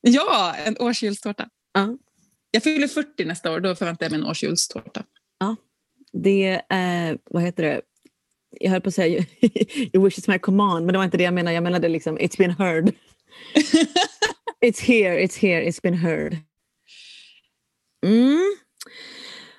Ja, 0.00 0.54
en 0.64 0.76
årsjulstårta. 0.80 1.48
Ja. 1.74 1.96
Jag 2.50 2.62
fyller 2.62 2.88
40 2.88 3.24
nästa 3.24 3.52
år, 3.52 3.60
då 3.60 3.74
förväntar 3.74 4.06
jag 4.06 4.10
mig 4.10 4.20
en 4.20 4.26
årsjulstårta. 4.26 5.02
Det 6.12 6.62
är, 6.68 7.18
vad 7.30 7.42
heter 7.42 7.62
det? 7.62 7.80
Jag 8.60 8.70
höll 8.70 8.80
på 8.80 8.88
att 8.88 8.94
säga 8.94 9.18
you 9.92 10.04
wish 10.04 10.18
it's 10.18 10.30
my 10.30 10.38
command, 10.38 10.86
men 10.86 10.92
det 10.92 10.98
var 10.98 11.04
inte 11.04 11.16
det 11.16 11.24
jag 11.24 11.34
menade. 11.34 11.54
Jag 11.54 11.62
menade 11.62 11.88
liksom 11.88 12.18
it's 12.18 12.38
been 12.38 12.50
heard. 12.50 12.92
it's 14.64 14.80
here, 14.80 15.26
it's 15.26 15.40
here, 15.40 15.64
it's 15.64 15.82
been 15.82 15.94
heard. 15.94 16.36
Mm. 18.06 18.56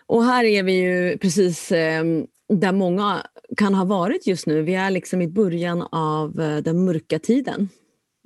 Och 0.05 0.23
här 0.23 0.43
är 0.43 0.63
vi 0.63 0.73
ju 0.73 1.17
precis 1.17 1.71
eh, 1.71 2.03
där 2.53 2.71
många 2.71 3.25
kan 3.57 3.73
ha 3.73 3.85
varit 3.85 4.27
just 4.27 4.47
nu. 4.47 4.61
Vi 4.61 4.75
är 4.75 4.91
liksom 4.91 5.21
i 5.21 5.27
början 5.27 5.81
av 5.91 6.39
eh, 6.41 6.57
den 6.57 6.85
mörka 6.85 7.19
tiden. 7.19 7.69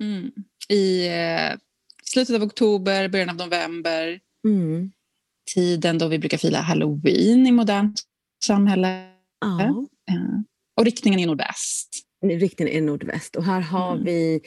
Mm. 0.02 0.30
I 0.68 1.08
eh, 1.08 1.58
slutet 2.04 2.36
av 2.36 2.42
oktober, 2.42 3.08
början 3.08 3.30
av 3.30 3.36
november. 3.36 4.20
Mm. 4.44 4.92
Tiden 5.54 5.98
då 5.98 6.08
vi 6.08 6.18
brukar 6.18 6.38
fira 6.38 6.58
halloween 6.58 7.46
i 7.46 7.52
modernt 7.52 8.02
samhälle. 8.44 9.08
Ja. 9.40 9.60
Eh, 10.10 10.40
och 10.76 10.84
riktningen 10.84 11.20
är 11.20 11.26
nordväst. 11.26 11.88
Riktningen 12.24 12.74
är 12.74 12.80
nordväst. 12.80 13.36
Och 13.36 13.44
här 13.44 13.60
har 13.60 13.92
Mm. 13.92 14.04
vi 14.04 14.40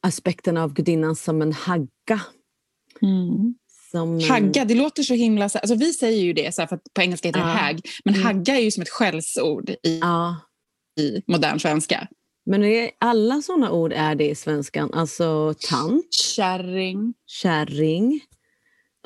aspekten 0.00 0.56
av 0.56 0.72
gudinnan 0.74 1.16
som 1.16 1.42
en 1.42 1.52
hagga. 1.52 2.20
Som, 3.94 4.20
Hagga, 4.28 4.64
det 4.64 4.74
låter 4.74 5.02
så 5.02 5.14
himla... 5.14 5.48
så- 5.48 5.58
Alltså 5.58 5.74
vi 5.74 5.92
säger 5.92 6.22
ju 6.22 6.32
det, 6.32 6.54
så 6.54 6.62
här, 6.62 6.66
för 6.68 6.76
att 6.76 6.82
på 6.94 7.02
engelska 7.02 7.28
heter 7.28 7.40
det 7.40 7.46
Ja. 7.46 7.52
hag. 7.52 7.80
Men 8.04 8.14
Mm. 8.14 8.26
hagga 8.26 8.56
är 8.56 8.60
ju 8.60 8.70
som 8.70 8.82
ett 8.82 8.88
skällsord 8.88 9.70
i, 9.70 9.98
Ja, 10.00 10.36
i 11.00 11.22
modern 11.32 11.60
svenska. 11.60 12.08
men 12.46 12.64
är, 12.64 12.90
alla 13.00 13.42
sådana 13.42 13.70
ord 13.70 13.92
är 13.92 14.14
det 14.14 14.28
i 14.30 14.34
svenskan. 14.34 14.90
Alltså 14.94 15.54
tant, 15.70 16.14
Kärring, 16.14 17.14
kärring. 17.26 18.20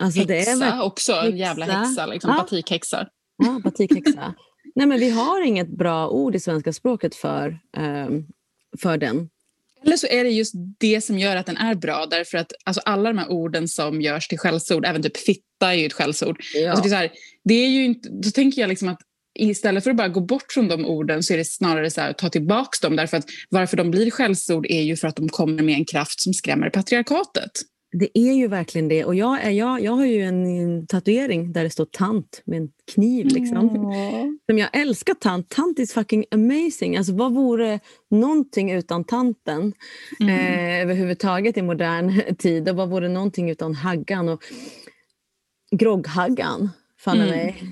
Alltså 0.01 0.24
det 0.24 0.35
är 0.35 0.39
häxa 0.39 0.56
verkligen- 0.59 0.81
också. 0.82 1.12
En 1.12 1.36
jävla 1.36 1.65
häxa. 1.65 1.78
häxa, 1.78 2.06
liksom, 2.06 2.31
Ja. 2.31 2.36
batikhäxa. 2.43 3.06
ja, 3.36 3.60
batikhäxa. 3.65 4.35
Nej, 4.74 4.86
men 4.86 4.98
vi 5.01 5.10
har 5.10 5.40
inget 5.47 5.69
bra 5.78 6.09
ord 6.09 6.35
i 6.36 6.40
svenska 6.40 6.73
språket 6.73 7.15
för, 7.15 7.59
ehm, 7.77 8.27
för 8.82 8.97
den. 8.98 9.28
Eller 9.85 9.97
så 9.97 10.07
är 10.07 10.25
det 10.25 10.31
just 10.31 10.55
det 10.79 11.05
som 11.05 11.19
gör 11.19 11.37
att 11.37 11.47
den 11.47 11.57
är 11.57 11.75
bra. 11.75 12.07
Därför 12.11 12.39
att 12.39 12.53
alltså, 12.65 12.83
alla 12.85 13.13
de 13.13 13.19
här 13.19 13.31
orden 13.31 13.69
som 13.69 14.01
görs 14.01 14.29
till 14.29 14.39
skällsord, 14.39 14.87
även 14.87 15.03
typ 15.03 15.17
fitta 15.17 15.73
är 15.73 15.75
ju 15.75 15.87
ett 15.87 15.93
skällsord. 15.93 16.41
Ja. 16.55 16.71
Alltså, 16.71 16.83
det 16.83 16.89
är 16.89 16.91
så 16.91 16.97
här, 16.97 17.11
det 17.45 17.55
är 17.55 17.69
ju 17.69 17.85
inte, 17.85 18.09
då 18.09 18.31
tänker 18.31 18.61
jag 18.61 18.69
liksom 18.69 18.89
att 18.89 19.01
istället 19.39 19.85
för 19.85 19.91
att 19.91 19.97
bara 19.97 20.09
gå 20.09 20.21
bort 20.21 20.53
från 20.53 20.69
de 20.69 20.87
orden 20.87 21.23
så 21.23 21.33
är 21.33 21.39
det 21.39 21.45
snarare 21.45 21.91
så 21.91 22.01
här, 22.01 22.11
att 22.11 22.19
ta 22.19 22.29
tillbaka 22.29 22.89
dem. 22.89 22.97
Därför 22.97 23.17
att 23.17 23.25
varför 23.49 23.77
de 23.77 23.91
blir 23.91 24.11
skällsord 24.11 24.67
är 24.67 24.83
ju 24.83 24.97
för 24.97 25.09
att 25.09 25.17
de 25.17 25.29
kommer 25.29 25.63
med 25.63 25.75
en 25.75 25.85
kraft 25.85 26.21
som 26.21 26.35
skrämmer 26.35 26.71
patriarkatet. 26.71 27.51
Det 27.93 28.19
är 28.19 28.32
ju 28.32 28.48
verkligen 28.48 28.89
det. 28.89 29.05
Och 29.05 29.15
jag, 29.15 29.43
är, 29.44 29.51
jag, 29.51 29.81
jag 29.81 29.93
har 29.93 30.06
ju 30.06 30.23
en 30.23 30.86
tatuering 30.86 31.52
där 31.52 31.65
det 31.65 31.70
står 31.70 31.85
tant 31.85 32.43
med 32.47 32.56
en 32.60 32.69
kniv. 32.94 33.27
Liksom. 33.27 33.70
Som 34.47 34.59
jag 34.59 34.69
älskar 34.73 35.15
tant. 35.15 35.48
Tant 35.48 35.78
is 35.78 35.93
fucking 35.93 36.24
amazing. 36.31 36.97
Alltså, 36.97 37.12
vad 37.15 37.35
vore 37.35 37.81
någonting 38.10 38.73
utan 38.73 39.05
tanten 39.05 39.73
Mm. 40.20 40.35
eh, 40.35 40.82
överhuvudtaget 40.82 41.56
i 41.56 41.62
modern 41.62 42.35
tid? 42.39 42.69
Och 42.69 42.77
vad 42.77 42.89
vore 42.90 43.09
någonting 43.09 43.51
utan 43.51 43.74
haggan? 43.74 44.28
Och 44.28 44.43
grogghaggan, 45.70 46.70
fan 46.98 47.16
Mm. 47.16 47.28
mig. 47.31 47.62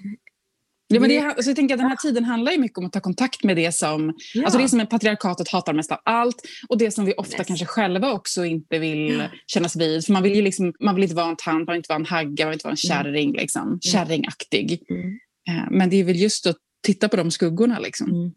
Ja, 0.89 1.01
men 1.01 1.09
det, 1.09 1.19
alltså 1.19 1.51
jag 1.51 1.57
tänker 1.57 1.75
att 1.75 1.81
den 1.81 1.89
här 1.89 1.97
tiden 1.97 2.25
handlar 2.25 2.53
ju 2.53 2.59
mycket 2.59 2.79
om 2.79 2.87
att 2.87 2.93
ta 2.93 3.01
kontakt 3.01 3.45
med 3.45 3.57
det 3.57 3.73
som, 3.75 4.15
Ja. 4.35 4.45
alltså 4.45 4.59
det 4.59 4.69
som 4.69 4.87
patriarkatet 4.87 5.49
hatar 5.49 5.73
mest 5.73 5.93
av 5.93 5.99
allt 6.05 6.43
och 6.69 6.79
det 6.79 6.91
som 6.91 7.05
vi 7.05 7.15
ofta 7.17 7.37
Yes. 7.39 7.47
kanske 7.47 7.67
själva 7.67 8.13
också 8.13 8.45
inte 8.45 8.79
vill 8.79 9.13
Ja. 9.19 9.29
kännas 9.47 9.77
vid. 9.77 10.05
För 10.07 10.13
man 10.13 10.23
vill 10.23 10.35
ju 10.35 10.43
liksom, 10.43 10.73
man 10.81 10.95
vill 10.95 11.05
inte 11.05 11.17
vara 11.17 11.29
en 11.29 11.37
tant, 11.37 11.67
man 11.67 11.73
vill 11.73 11.77
inte 11.79 11.89
vara 11.89 11.99
en 11.99 12.07
hagga, 12.07 12.45
man 12.45 12.51
vill 12.51 12.55
inte 12.57 12.67
vara 12.67 12.73
en 12.73 12.77
kärring. 12.77 13.33
Liksom, 13.33 13.79
kärringaktig. 13.81 14.83
Mm. 14.91 15.19
Eh, 15.49 15.71
Men 15.71 15.91
det 15.91 15.97
är 15.97 16.05
väl 16.05 16.17
just 16.21 16.47
att 16.47 16.57
titta 16.87 17.09
på 17.09 17.17
de 17.17 17.31
skuggorna. 17.31 17.79
Liksom. 17.79 18.11
Mm. 18.11 18.31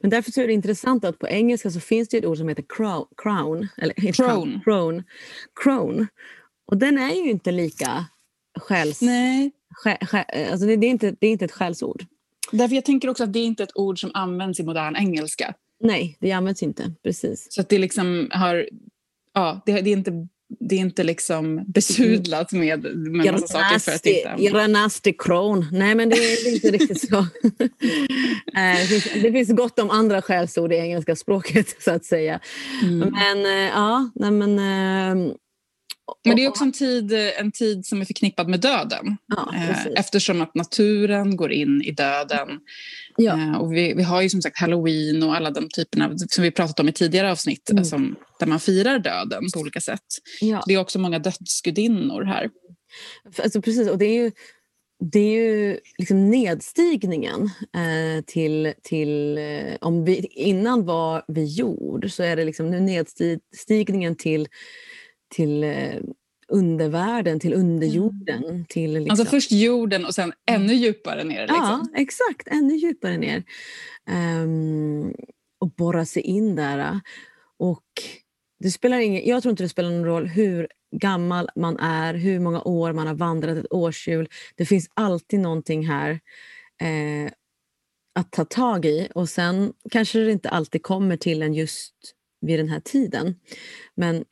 Men 0.00 0.10
därför 0.10 0.40
är 0.42 0.46
det 0.46 0.52
intressant 0.52 1.04
att 1.04 1.18
på 1.18 1.28
engelska 1.28 1.70
så 1.70 1.80
finns 1.80 2.08
det 2.08 2.16
ett 2.16 2.24
ord 2.24 2.36
som 2.38 2.48
heter 2.48 2.64
crown. 2.76 3.04
crown 3.22 3.68
eller, 3.76 4.12
Crone. 4.12 4.60
Crone. 4.64 5.04
Crone. 5.62 6.06
Och 6.70 6.76
den 6.76 6.98
är 6.98 7.14
ju 7.24 7.30
inte 7.30 7.50
lika 7.52 8.04
själs... 8.60 9.02
Nej, 9.02 9.50
alltså 10.50 10.66
det, 10.66 10.72
är 10.72 10.84
inte, 10.84 11.14
det 11.20 11.26
är 11.26 11.30
inte 11.30 11.44
ett 11.44 11.52
skällsord. 11.52 12.04
därför 12.52 12.74
jag 12.74 12.84
tänker 12.84 13.08
också 13.10 13.24
att 13.24 13.32
det 13.32 13.38
är 13.38 13.44
inte 13.44 13.62
ett 13.62 13.76
ord 13.76 14.00
som 14.00 14.10
används 14.14 14.60
i 14.60 14.62
modern 14.62 14.96
engelska. 14.96 15.54
Nej, 15.80 16.16
det 16.20 16.32
används 16.32 16.62
inte. 16.62 16.92
Precis. 17.02 17.46
Så 17.50 17.60
att 17.60 17.68
det 17.68 17.78
liksom 17.78 18.28
har, 18.32 18.68
ja, 19.34 19.62
det, 19.66 19.80
det 19.80 19.90
är 19.90 19.96
inte 19.96 20.28
det 20.60 20.74
är 20.74 20.80
inte 20.80 21.04
liksom 21.04 21.64
besudlat 21.66 22.52
med, 22.52 22.96
med 22.96 23.32
massa 23.32 23.46
saker 23.46 23.78
för 23.78 23.92
att 23.92 24.06
inte... 24.06 24.28
You're 24.28 24.64
a 24.64 24.66
nasty 24.66 25.12
crone. 25.18 25.66
Nej, 25.72 25.94
men 25.94 26.08
det 26.08 26.16
är, 26.16 26.54
inte 26.54 26.70
riktigt 26.70 27.08
så. 27.08 27.16
Eh, 28.56 28.78
det, 28.78 28.86
finns, 28.86 29.22
det 29.22 29.32
finns 29.32 29.52
gott 29.52 29.78
om 29.78 29.90
andra 29.90 30.22
skällsord 30.22 30.72
i 30.72 30.76
engelska 30.76 31.16
språket, 31.16 31.82
så 31.82 31.90
att 31.90 32.04
säga. 32.04 32.40
Mm. 32.82 32.98
Men 32.98 33.46
eh, 33.46 33.70
ja, 33.74 34.10
nej 34.14 34.30
men... 34.30 34.58
Men 36.24 36.36
det 36.36 36.44
är 36.44 36.48
också 36.48 36.64
en 36.64 36.72
tid, 36.72 37.12
en 37.12 37.52
tid 37.52 37.86
som 37.86 38.00
är 38.00 38.04
förknippad 38.04 38.48
med 38.48 38.60
döden. 38.60 39.16
Ja, 39.26 39.52
Eh. 39.56 39.86
Eftersom 39.96 40.40
att 40.40 40.54
naturen 40.54 41.36
går 41.36 41.52
in 41.52 41.82
i 41.82 41.90
döden. 41.90 42.48
Ja. 43.16 43.38
Eh, 43.38 43.54
Och 43.60 43.72
vi, 43.74 43.94
vi 43.94 44.02
har 44.02 44.22
ju 44.22 44.30
som 44.30 44.42
sagt 44.42 44.58
halloween 44.58 45.22
och 45.22 45.36
alla 45.36 45.50
de 45.50 45.68
typerna 45.68 46.18
som 46.28 46.44
vi 46.44 46.50
pratat 46.50 46.80
om 46.80 46.88
i 46.88 46.92
tidigare 46.92 47.30
avsnitt 47.32 47.70
Mm. 47.70 47.84
som, 47.84 48.16
där 48.38 48.46
man 48.46 48.60
firar 48.60 48.98
döden 48.98 49.44
på 49.54 49.60
olika 49.60 49.80
sätt. 49.80 50.00
Ja. 50.40 50.62
Det 50.66 50.74
är 50.74 50.78
också 50.78 50.98
många 50.98 51.18
dödsgudinnor 51.18 52.22
här. 52.24 52.50
Alltså 53.42 53.62
precis, 53.62 53.88
och 53.88 53.98
det 53.98 54.04
är 54.06 54.22
ju, 54.22 54.30
det 55.12 55.18
är 55.18 55.42
ju 55.42 55.78
liksom 55.98 56.30
nedstigningen 56.30 57.42
eh, 57.76 58.24
till... 58.26 58.72
till 58.82 59.38
eh, 59.38 59.74
om 59.80 60.04
vi, 60.04 60.16
innan 60.30 60.84
var 60.84 61.24
vi 61.28 61.44
jord 61.44 62.10
så 62.10 62.22
är 62.22 62.36
det 62.36 62.44
liksom 62.44 62.70
nu 62.70 62.80
nedstigningen 62.80 64.16
till, 64.16 64.48
till 65.32 65.64
eh, 65.64 65.94
undervärlden, 66.48 67.40
till 67.40 67.54
underjorden. 67.54 68.64
Till 68.68 68.92
liksom, 68.92 69.10
Alltså 69.10 69.24
först 69.24 69.52
jorden 69.52 70.04
och 70.04 70.14
sen 70.14 70.32
ännu 70.46 70.74
djupare 70.74 71.24
ner. 71.24 71.40
Liksom. 71.40 71.88
Ja, 71.94 72.00
exakt. 72.00 72.48
Ännu 72.48 72.74
djupare 72.74 73.16
ner. 73.16 73.44
Ehm, 74.06 75.14
och 75.60 75.70
borra 75.70 76.04
sig 76.04 76.22
in 76.22 76.56
där. 76.56 77.00
Och 77.58 77.84
det 78.60 78.70
spelar 78.70 78.98
ingen, 78.98 79.26
jag 79.26 79.42
tror 79.42 79.50
inte 79.50 79.62
det 79.62 79.68
spelar 79.68 79.90
någon 79.90 80.04
roll 80.04 80.26
hur 80.26 80.68
gammal 80.96 81.48
man 81.56 81.78
är, 81.78 82.14
hur 82.14 82.38
många 82.38 82.62
år 82.62 82.92
man 82.92 83.06
har 83.06 83.14
vandrat 83.14 83.56
ett 83.56 83.72
årshjul. 83.72 84.28
Det 84.56 84.66
finns 84.66 84.90
alltid 84.94 85.40
någonting 85.40 85.86
här 85.86 86.10
eh, 86.82 87.32
att 88.14 88.32
ta 88.32 88.44
tag 88.44 88.84
i. 88.84 89.08
Och 89.14 89.28
sen 89.28 89.72
kanske 89.90 90.18
det 90.18 90.32
inte 90.32 90.48
alltid 90.48 90.82
kommer 90.82 91.16
till 91.16 91.42
en 91.42 91.54
just 91.54 91.94
vid 92.40 92.58
den 92.58 92.68
här 92.68 92.80
tiden. 92.80 93.34
Men, 93.94 94.24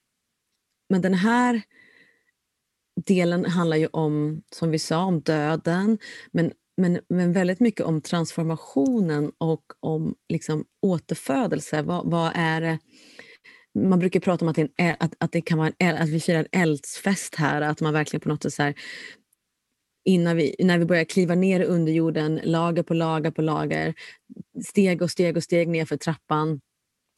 men 0.91 1.03
den 1.03 1.15
här 1.15 1.63
delen 3.07 3.45
handlar 3.45 3.77
ju 3.77 3.87
om, 3.87 4.43
som 4.53 4.71
vi 4.71 4.79
sa, 4.79 5.05
om 5.05 5.21
döden. 5.21 5.99
Men, 6.33 6.53
men, 6.77 7.01
men 7.09 7.33
väldigt 7.33 7.61
mycket 7.61 7.87
om 7.87 8.01
transformationen 8.01 9.33
och 9.39 9.65
om 9.81 10.15
liksom 10.29 10.65
återfödelse. 10.83 11.83
Vad, 11.83 12.11
vad 12.11 12.33
är 12.35 12.61
det? 12.61 12.79
Man 13.75 13.99
brukar 13.99 14.21
prata 14.21 14.45
om 14.45 14.49
att 14.49 14.57
det, 14.57 14.69
en, 14.77 14.97
att, 14.99 15.15
att 15.19 15.33
det 15.33 15.41
kan 15.41 15.59
vara 15.59 15.73
en, 15.79 15.97
att 15.97 16.09
vi 16.09 16.21
firar 16.21 16.39
en 16.51 16.61
eldsfest 16.61 17.35
här. 17.35 17.63
Att 17.63 17.81
man 17.81 17.93
verkligen 17.93 18.21
på 18.21 18.29
något 18.29 18.43
sätt 18.43 18.55
så 18.55 18.63
här, 18.63 18.75
innan 20.05 20.37
vi, 20.37 20.57
när 20.59 20.79
vi 20.79 20.85
börjar 20.85 21.05
kliva 21.05 21.35
ner 21.35 21.63
under 21.65 21.93
jorden, 21.93 22.41
lager 22.45 22.83
på 22.83 22.95
lager 22.95 23.31
på 23.31 23.43
lager, 23.43 23.95
steg 24.65 25.03
och 25.03 25.11
steg 25.11 25.37
och 25.37 25.43
steg 25.43 25.69
ner 25.69 25.85
för 25.85 25.97
trappan, 25.97 26.61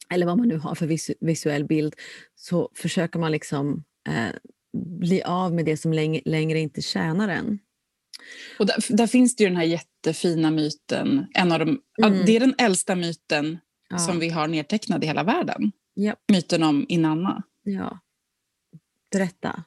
eller 0.09 0.25
vad 0.25 0.37
man 0.37 0.47
nu 0.47 0.57
har 0.57 0.75
för 0.75 0.87
visu, 0.87 1.13
visuell 1.19 1.65
bild, 1.65 1.95
så 2.35 2.69
försöker 2.75 3.19
man 3.19 3.31
liksom 3.31 3.83
eh, 4.09 4.35
bli 4.99 5.21
av 5.23 5.53
med 5.53 5.65
det 5.65 5.77
som 5.77 5.93
länge, 5.93 6.21
längre 6.25 6.59
inte 6.59 6.81
tjänar 6.81 7.29
en. 7.29 7.59
Och 8.59 8.65
där, 8.65 8.75
där 8.97 9.07
finns 9.07 9.35
det 9.35 9.43
ju 9.43 9.49
den 9.49 9.57
här 9.57 9.63
jättefina 9.63 10.51
myten. 10.51 11.25
En 11.33 11.51
av 11.51 11.59
de, 11.59 11.79
Mm. 12.03 12.25
Det 12.25 12.35
är 12.35 12.39
den 12.39 12.55
äldsta 12.57 12.95
myten 12.95 13.57
Ja. 13.89 13.97
som 13.97 14.19
vi 14.19 14.29
har 14.29 14.47
nedtecknad 14.47 15.03
i 15.03 15.07
hela 15.07 15.23
världen. 15.23 15.71
Japp. 15.95 16.19
Myten 16.31 16.63
om 16.63 16.85
Inanna. 16.89 17.43
Ja. 17.63 17.99
Berätta. 19.11 19.63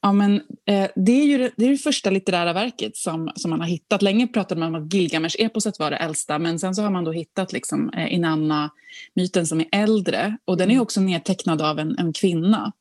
Ja, 0.00 0.12
men, 0.12 0.34
eh, 0.66 0.88
det, 0.96 1.12
är 1.12 1.24
ju 1.26 1.38
det, 1.38 1.50
det 1.56 1.64
är 1.64 1.70
det 1.70 1.76
första 1.76 2.10
litterära 2.10 2.52
verket 2.52 2.96
som, 2.96 3.32
som 3.34 3.50
man 3.50 3.60
har 3.60 3.66
hittat. 3.66 4.02
Länge 4.02 4.26
pratade 4.26 4.60
man 4.60 4.74
om 4.74 4.82
att 4.84 4.92
Gilgamesh-eposet 4.94 5.78
var 5.78 5.90
det 5.90 5.96
äldsta 5.96 6.38
men 6.38 6.58
sen 6.58 6.74
så 6.74 6.82
har 6.82 6.90
man 6.90 7.04
då 7.04 7.12
hittat 7.12 7.52
liksom, 7.52 7.90
eh, 7.90 8.14
Inanna-myten 8.14 9.46
som 9.46 9.60
är 9.60 9.66
äldre. 9.72 10.36
Och 10.44 10.56
den 10.56 10.68
är 10.68 10.72
Mm. 10.72 10.82
också 10.82 11.00
nedtecknad 11.00 11.62
av 11.62 11.78
en, 11.78 11.98
en 11.98 12.12
kvinna. 12.12 12.72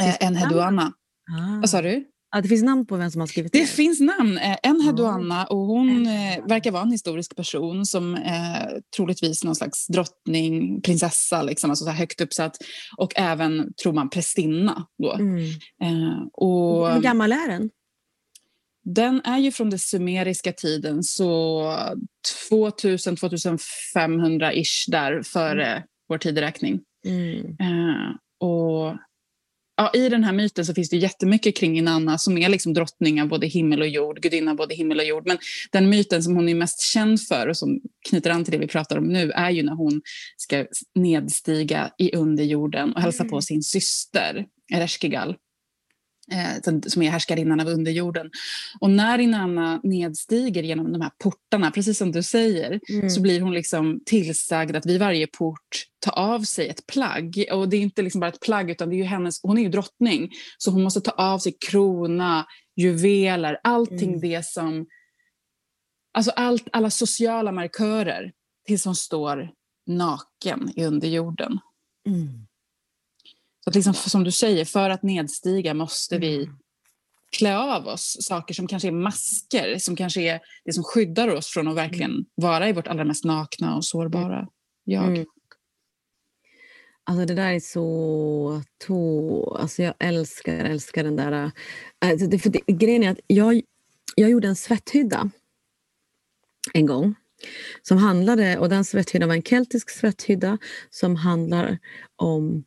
Eh, 0.00 0.06
det 0.06 0.24
Enheduanna. 0.26 0.92
Ah. 1.28 1.60
Vad 1.60 1.70
sa 1.70 1.82
du? 1.82 2.04
Ja, 2.34 2.40
det 2.40 2.48
finns 2.48 2.62
namn 2.62 2.86
på 2.86 2.96
vem 2.96 3.10
som 3.10 3.20
har 3.20 3.26
skrivit 3.26 3.52
Det 3.52 3.60
det. 3.60 3.66
finns 3.66 4.00
namn. 4.00 4.38
Eh, 4.38 4.56
Enheduanna 4.62 5.44
och 5.44 5.58
hon 5.58 6.06
eh, 6.06 6.46
verkar 6.48 6.70
vara 6.70 6.82
en 6.82 6.92
historisk 6.92 7.36
person 7.36 7.86
som 7.86 8.14
eh, 8.14 8.68
troligtvis 8.96 9.44
någon 9.44 9.56
slags 9.56 9.86
drottning, 9.86 10.82
prinsessa, 10.82 11.42
liksom, 11.42 11.70
alltså 11.70 11.84
så 11.84 11.90
här 11.90 11.98
högt 11.98 12.20
uppsatt. 12.20 12.56
Och 12.96 13.12
även, 13.16 13.74
tror 13.82 13.92
man, 13.92 14.10
prästinna. 14.10 14.86
Då. 15.02 15.12
Mm. 15.12 15.44
Eh, 15.82 16.22
och, 16.32 16.92
Hur 16.94 17.02
gammal 17.02 17.32
är 17.32 17.48
den? 17.48 17.70
Den 18.84 19.20
är 19.24 19.38
ju 19.38 19.52
från 19.52 19.70
den 19.70 19.78
sumeriska 19.78 20.52
tiden, 20.52 21.02
så 21.02 21.62
2000-2500-ish 22.50 24.90
där 24.90 25.22
före 25.22 25.84
vår 26.08 26.18
tideräkning. 26.18 26.80
Mm. 27.06 27.40
Eh, 27.40 28.10
och, 28.40 28.96
ja, 29.82 30.00
I 30.00 30.08
den 30.08 30.24
här 30.24 30.32
myten 30.32 30.66
så 30.66 30.74
finns 30.74 30.90
det 30.90 30.96
jättemycket 30.96 31.56
kring 31.56 31.78
Inanna 31.78 32.18
som 32.18 32.38
är 32.38 32.48
liksom 32.48 32.74
drottning 32.74 33.22
av 33.22 33.28
både 33.28 33.46
himmel 33.46 33.80
och 33.80 33.88
jord, 33.88 34.20
gudinna 34.22 34.54
både 34.54 34.74
himmel 34.74 34.98
och 34.98 35.04
jord. 35.04 35.26
Men 35.26 35.38
den 35.72 35.88
myten 35.88 36.22
som 36.22 36.36
hon 36.36 36.48
är 36.48 36.54
mest 36.54 36.80
känd 36.80 37.20
för 37.20 37.48
och 37.48 37.56
som 37.56 37.80
knyter 38.08 38.30
an 38.30 38.44
till 38.44 38.52
det 38.52 38.58
vi 38.58 38.68
pratar 38.68 38.98
om 38.98 39.04
nu 39.04 39.30
är 39.30 39.50
ju 39.50 39.62
när 39.62 39.74
hon 39.74 40.00
ska 40.36 40.66
nedstiga 40.94 41.90
i 41.98 42.16
underjorden 42.16 42.92
och 42.92 43.00
hälsa 43.00 43.24
på 43.24 43.34
Mm. 43.34 43.42
sin 43.42 43.62
syster 43.62 44.46
Ereshkigal 44.72 45.36
som- 46.64 46.82
som 46.82 47.02
är 47.02 47.10
härskarinnan 47.10 47.60
av 47.60 47.66
underjorden. 47.68 48.30
Och 48.80 48.90
när 48.90 49.18
Inanna 49.18 49.80
nedstiger 49.82 50.62
genom 50.62 50.92
de 50.92 51.00
här 51.00 51.10
portarna, 51.18 51.70
precis 51.70 51.98
som 51.98 52.12
du 52.12 52.22
säger, 52.22 52.80
Mm. 52.90 53.10
så 53.10 53.20
blir 53.20 53.40
hon 53.40 53.52
liksom 53.54 54.00
tillsagd 54.06 54.76
att 54.76 54.86
vid 54.86 55.00
varje 55.00 55.26
port 55.26 55.86
ta 55.98 56.10
av 56.10 56.40
sig 56.42 56.68
ett 56.68 56.86
plagg. 56.86 57.44
Och 57.52 57.68
det 57.68 57.76
är 57.76 57.80
inte 57.80 58.02
liksom 58.02 58.20
bara 58.20 58.28
ett 58.30 58.40
plagg, 58.40 58.70
utan 58.70 58.88
det 58.90 58.94
är 58.94 58.98
ju 58.98 59.04
hennes, 59.04 59.40
hon 59.42 59.58
är 59.58 59.62
ju 59.62 59.68
drottning. 59.68 60.30
Så 60.58 60.70
hon 60.70 60.82
måste 60.82 61.00
ta 61.00 61.10
av 61.10 61.38
sig 61.38 61.56
krona, 61.70 62.46
juveler, 62.76 63.58
allting 63.64 64.08
Mm. 64.08 64.20
det 64.20 64.46
som... 64.46 64.86
Alltså 66.14 66.30
allt, 66.30 66.68
alla 66.72 66.90
sociala 66.90 67.52
markörer 67.52 68.32
tills 68.66 68.84
hon 68.84 68.96
står 68.96 69.50
naken 69.86 70.70
i 70.76 70.84
underjorden. 70.84 71.58
Mm. 72.08 72.46
Så 73.64 73.70
att 73.70 73.74
liksom, 73.74 73.94
som 73.94 74.24
du 74.24 74.30
säger, 74.30 74.64
för 74.64 74.90
att 74.90 75.02
nedstiga 75.02 75.74
måste 75.74 76.18
vi 76.18 76.36
Mm. 76.36 76.56
klä 77.38 77.56
av 77.56 77.86
oss 77.86 78.16
saker 78.20 78.54
som 78.54 78.66
kanske 78.66 78.88
är 78.88 78.92
masker, 78.92 79.78
som 79.78 79.96
kanske 79.96 80.20
är 80.20 80.40
det 80.64 80.72
som 80.72 80.84
skyddar 80.84 81.28
oss 81.28 81.46
från 81.46 81.68
att 81.68 81.76
verkligen 81.76 82.24
vara 82.34 82.68
i 82.68 82.72
vårt 82.72 82.86
allra 82.86 83.04
mest 83.04 83.24
nakna 83.24 83.76
och 83.76 83.84
sårbara 83.84 84.48
jag. 84.84 85.04
Mm. 85.04 85.26
Alltså 87.04 87.26
det 87.26 87.34
där 87.34 87.52
är 87.52 87.60
så... 87.60 88.62
To, 88.86 89.54
alltså 89.54 89.82
jag 89.82 89.94
älskar, 89.98 90.64
älskar 90.64 91.04
den 91.04 91.16
där... 91.16 91.50
Alltså 91.98 92.26
det, 92.26 92.38
för 92.38 92.50
det, 92.50 92.60
grejen 92.66 93.02
är 93.02 93.10
att 93.10 93.20
jag, 93.26 93.62
jag 94.16 94.30
gjorde 94.30 94.48
en 94.48 94.56
svetthydda 94.56 95.30
en 96.74 96.86
gång. 96.86 97.14
Som 97.82 97.98
handlade, 97.98 98.58
och 98.58 98.68
den 98.68 98.84
svetthyddan 98.84 99.28
var 99.28 99.36
en 99.36 99.42
keltisk 99.42 99.90
svetthydda 99.90 100.58
som 100.90 101.16
handlar 101.16 101.78
om 102.16 102.64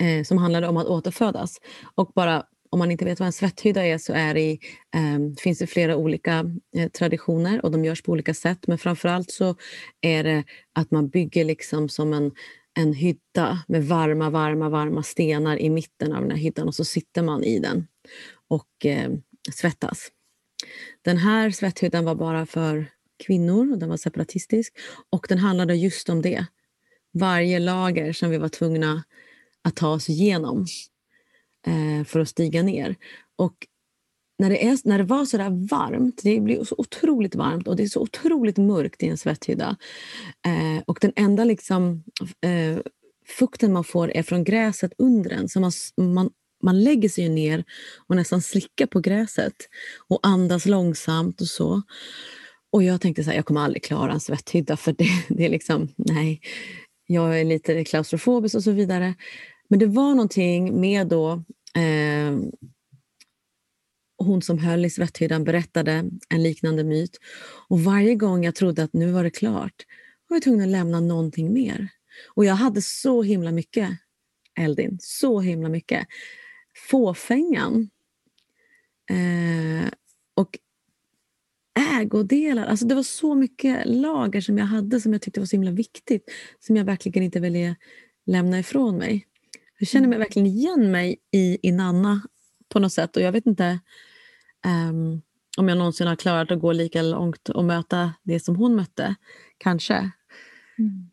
eh, 0.00 0.24
som 0.24 0.38
handlade 0.38 0.68
om 0.68 0.76
att 0.76 0.86
återfödas. 0.86 1.56
Och 1.94 2.12
bara 2.14 2.44
om 2.70 2.78
man 2.78 2.90
inte 2.90 3.04
vet 3.04 3.20
vad 3.20 3.26
en 3.26 3.32
svetthydda 3.32 3.86
är 3.86 3.98
så 3.98 4.12
är 4.12 4.34
det, 4.34 4.58
eh, 4.94 5.34
finns 5.38 5.58
det 5.58 5.66
flera 5.66 5.96
olika 5.96 6.44
eh, 6.76 6.88
traditioner 6.88 7.64
och 7.64 7.70
de 7.70 7.84
görs 7.84 8.02
på 8.02 8.12
olika 8.12 8.34
sätt. 8.34 8.66
Men 8.66 8.78
framförallt 8.78 9.30
så 9.30 9.54
är 10.00 10.24
det 10.24 10.44
att 10.72 10.90
man 10.90 11.08
bygger 11.08 11.44
liksom 11.44 11.88
som 11.88 12.12
en, 12.12 12.32
en 12.78 12.92
hydda 12.92 13.64
med 13.68 13.84
varma, 13.84 14.30
varma, 14.30 14.68
varma 14.68 15.02
stenar 15.02 15.58
i 15.58 15.70
mitten 15.70 16.12
av 16.12 16.20
den 16.20 16.30
här 16.30 16.38
hyddan 16.38 16.68
och 16.68 16.74
så 16.74 16.84
sitter 16.84 17.22
man 17.22 17.44
i 17.44 17.58
den 17.58 17.86
och 18.48 18.86
eh, 18.86 19.10
svettas. 19.52 20.08
Den 21.02 21.16
här 21.16 21.50
svetthyddan 21.50 22.04
var 22.04 22.14
bara 22.14 22.46
för 22.46 22.86
kvinnor 23.26 23.72
och 23.72 23.78
den 23.78 23.88
var 23.88 23.96
separatistisk 23.96 24.74
och 25.10 25.26
den 25.28 25.38
handlade 25.38 25.74
just 25.74 26.08
om 26.08 26.22
det. 26.22 26.46
Varje 27.12 27.58
lager 27.58 28.12
som 28.12 28.30
vi 28.30 28.38
var 28.38 28.48
tvungna 28.48 29.04
att 29.68 29.76
ta 29.76 29.88
oss 29.88 30.08
igenom 30.08 30.66
eh, 31.66 32.04
för 32.04 32.20
att 32.20 32.28
stiga 32.28 32.62
ner. 32.62 32.96
Och 33.36 33.54
när 34.38 34.50
det, 34.50 34.66
är, 34.66 34.78
när 34.84 34.98
det 34.98 35.04
var 35.04 35.24
så 35.24 35.36
där 35.36 35.68
varmt, 35.68 36.20
det 36.22 36.40
blir 36.40 36.64
så 36.64 36.74
otroligt 36.78 37.34
varmt 37.34 37.68
och 37.68 37.76
det 37.76 37.82
är 37.82 37.86
så 37.86 38.00
otroligt 38.00 38.56
mörkt 38.56 39.02
i 39.02 39.06
en 39.06 39.18
svetthydda. 39.18 39.76
Eh, 40.46 40.82
och 40.86 40.98
den 41.00 41.12
enda 41.16 41.44
liksom, 41.44 42.04
eh, 42.40 42.78
fukten 43.38 43.72
man 43.72 43.84
får 43.84 44.10
är 44.10 44.22
från 44.22 44.44
gräset 44.44 44.92
under 44.98 45.30
en. 45.30 45.48
Så 45.48 45.60
man, 45.60 45.72
man, 45.96 46.30
man 46.62 46.82
lägger 46.82 47.08
sig 47.08 47.28
ner 47.28 47.64
och 48.08 48.16
nästan 48.16 48.42
slickar 48.42 48.86
på 48.86 49.00
gräset 49.00 49.54
och 50.08 50.20
andas 50.22 50.66
långsamt 50.66 51.40
och 51.40 51.46
så. 51.46 51.82
Och 52.72 52.82
jag 52.82 53.00
tänkte 53.00 53.24
så 53.24 53.30
här, 53.30 53.36
jag 53.36 53.46
kommer 53.46 53.60
aldrig 53.60 53.84
klara 53.84 54.12
en 54.12 54.20
svetthydda 54.20 54.76
för 54.76 54.92
det, 54.92 55.08
det 55.28 55.44
är 55.44 55.50
liksom, 55.50 55.88
nej, 55.96 56.40
jag 57.06 57.40
är 57.40 57.44
lite 57.44 57.84
klaustrofobisk 57.84 58.54
och 58.54 58.64
så 58.64 58.70
vidare. 58.70 59.14
Men 59.68 59.78
det 59.78 59.86
var 59.86 60.10
någonting 60.10 60.80
med 60.80 61.06
då 61.06 61.32
eh, 61.74 62.38
hon 64.18 64.42
som 64.42 64.58
höll 64.58 64.84
i 64.84 64.90
svetthyddan 64.90 65.44
berättade 65.44 66.10
en 66.28 66.42
liknande 66.42 66.84
myt. 66.84 67.18
Och 67.68 67.80
varje 67.80 68.14
gång 68.14 68.44
jag 68.44 68.54
trodde 68.54 68.82
att 68.82 68.92
nu 68.92 69.12
var 69.12 69.24
det 69.24 69.30
klart 69.30 69.84
var 70.28 70.36
jag 70.36 70.42
tvungen 70.42 70.62
att 70.62 70.68
lämna 70.68 71.00
någonting 71.00 71.52
mer. 71.52 71.88
Och 72.34 72.44
jag 72.44 72.54
hade 72.54 72.82
så 72.82 73.22
himla 73.22 73.52
mycket, 73.52 73.90
Eldin, 74.58 74.98
så 75.00 75.40
himla 75.40 75.68
mycket. 75.68 76.06
Fåfängan. 76.90 77.90
Eh, 79.10 79.90
och 80.34 80.58
ägodelar. 81.98 82.66
Alltså 82.66 82.86
det 82.86 82.94
var 82.94 83.02
så 83.02 83.34
mycket 83.34 83.86
lager 83.86 84.40
som 84.40 84.58
jag 84.58 84.66
hade 84.66 85.00
som 85.00 85.12
jag 85.12 85.22
tyckte 85.22 85.40
var 85.40 85.46
så 85.46 85.56
himla 85.56 85.70
viktigt. 85.70 86.24
Som 86.60 86.76
jag 86.76 86.84
verkligen 86.84 87.22
inte 87.22 87.40
ville 87.40 87.76
lämna 88.26 88.58
ifrån 88.58 88.96
mig. 88.96 89.27
Jag 89.78 89.88
känner 89.88 90.08
mig 90.08 90.18
verkligen 90.18 90.46
igen 90.46 90.90
mig 90.90 91.16
i, 91.32 91.58
i 91.62 91.72
Nanna 91.72 92.22
på 92.68 92.78
något 92.78 92.92
sätt. 92.92 93.16
Och 93.16 93.22
jag 93.22 93.32
vet 93.32 93.46
inte 93.46 93.80
um, 94.66 95.22
om 95.56 95.68
jag 95.68 95.78
någonsin 95.78 96.06
har 96.06 96.16
klarat 96.16 96.50
att 96.50 96.60
gå 96.60 96.72
lika 96.72 97.02
långt 97.02 97.48
och 97.48 97.64
möta 97.64 98.14
det 98.22 98.40
som 98.40 98.56
hon 98.56 98.76
mötte. 98.76 99.14
Kanske. 99.58 99.94
Mm. 100.78 101.10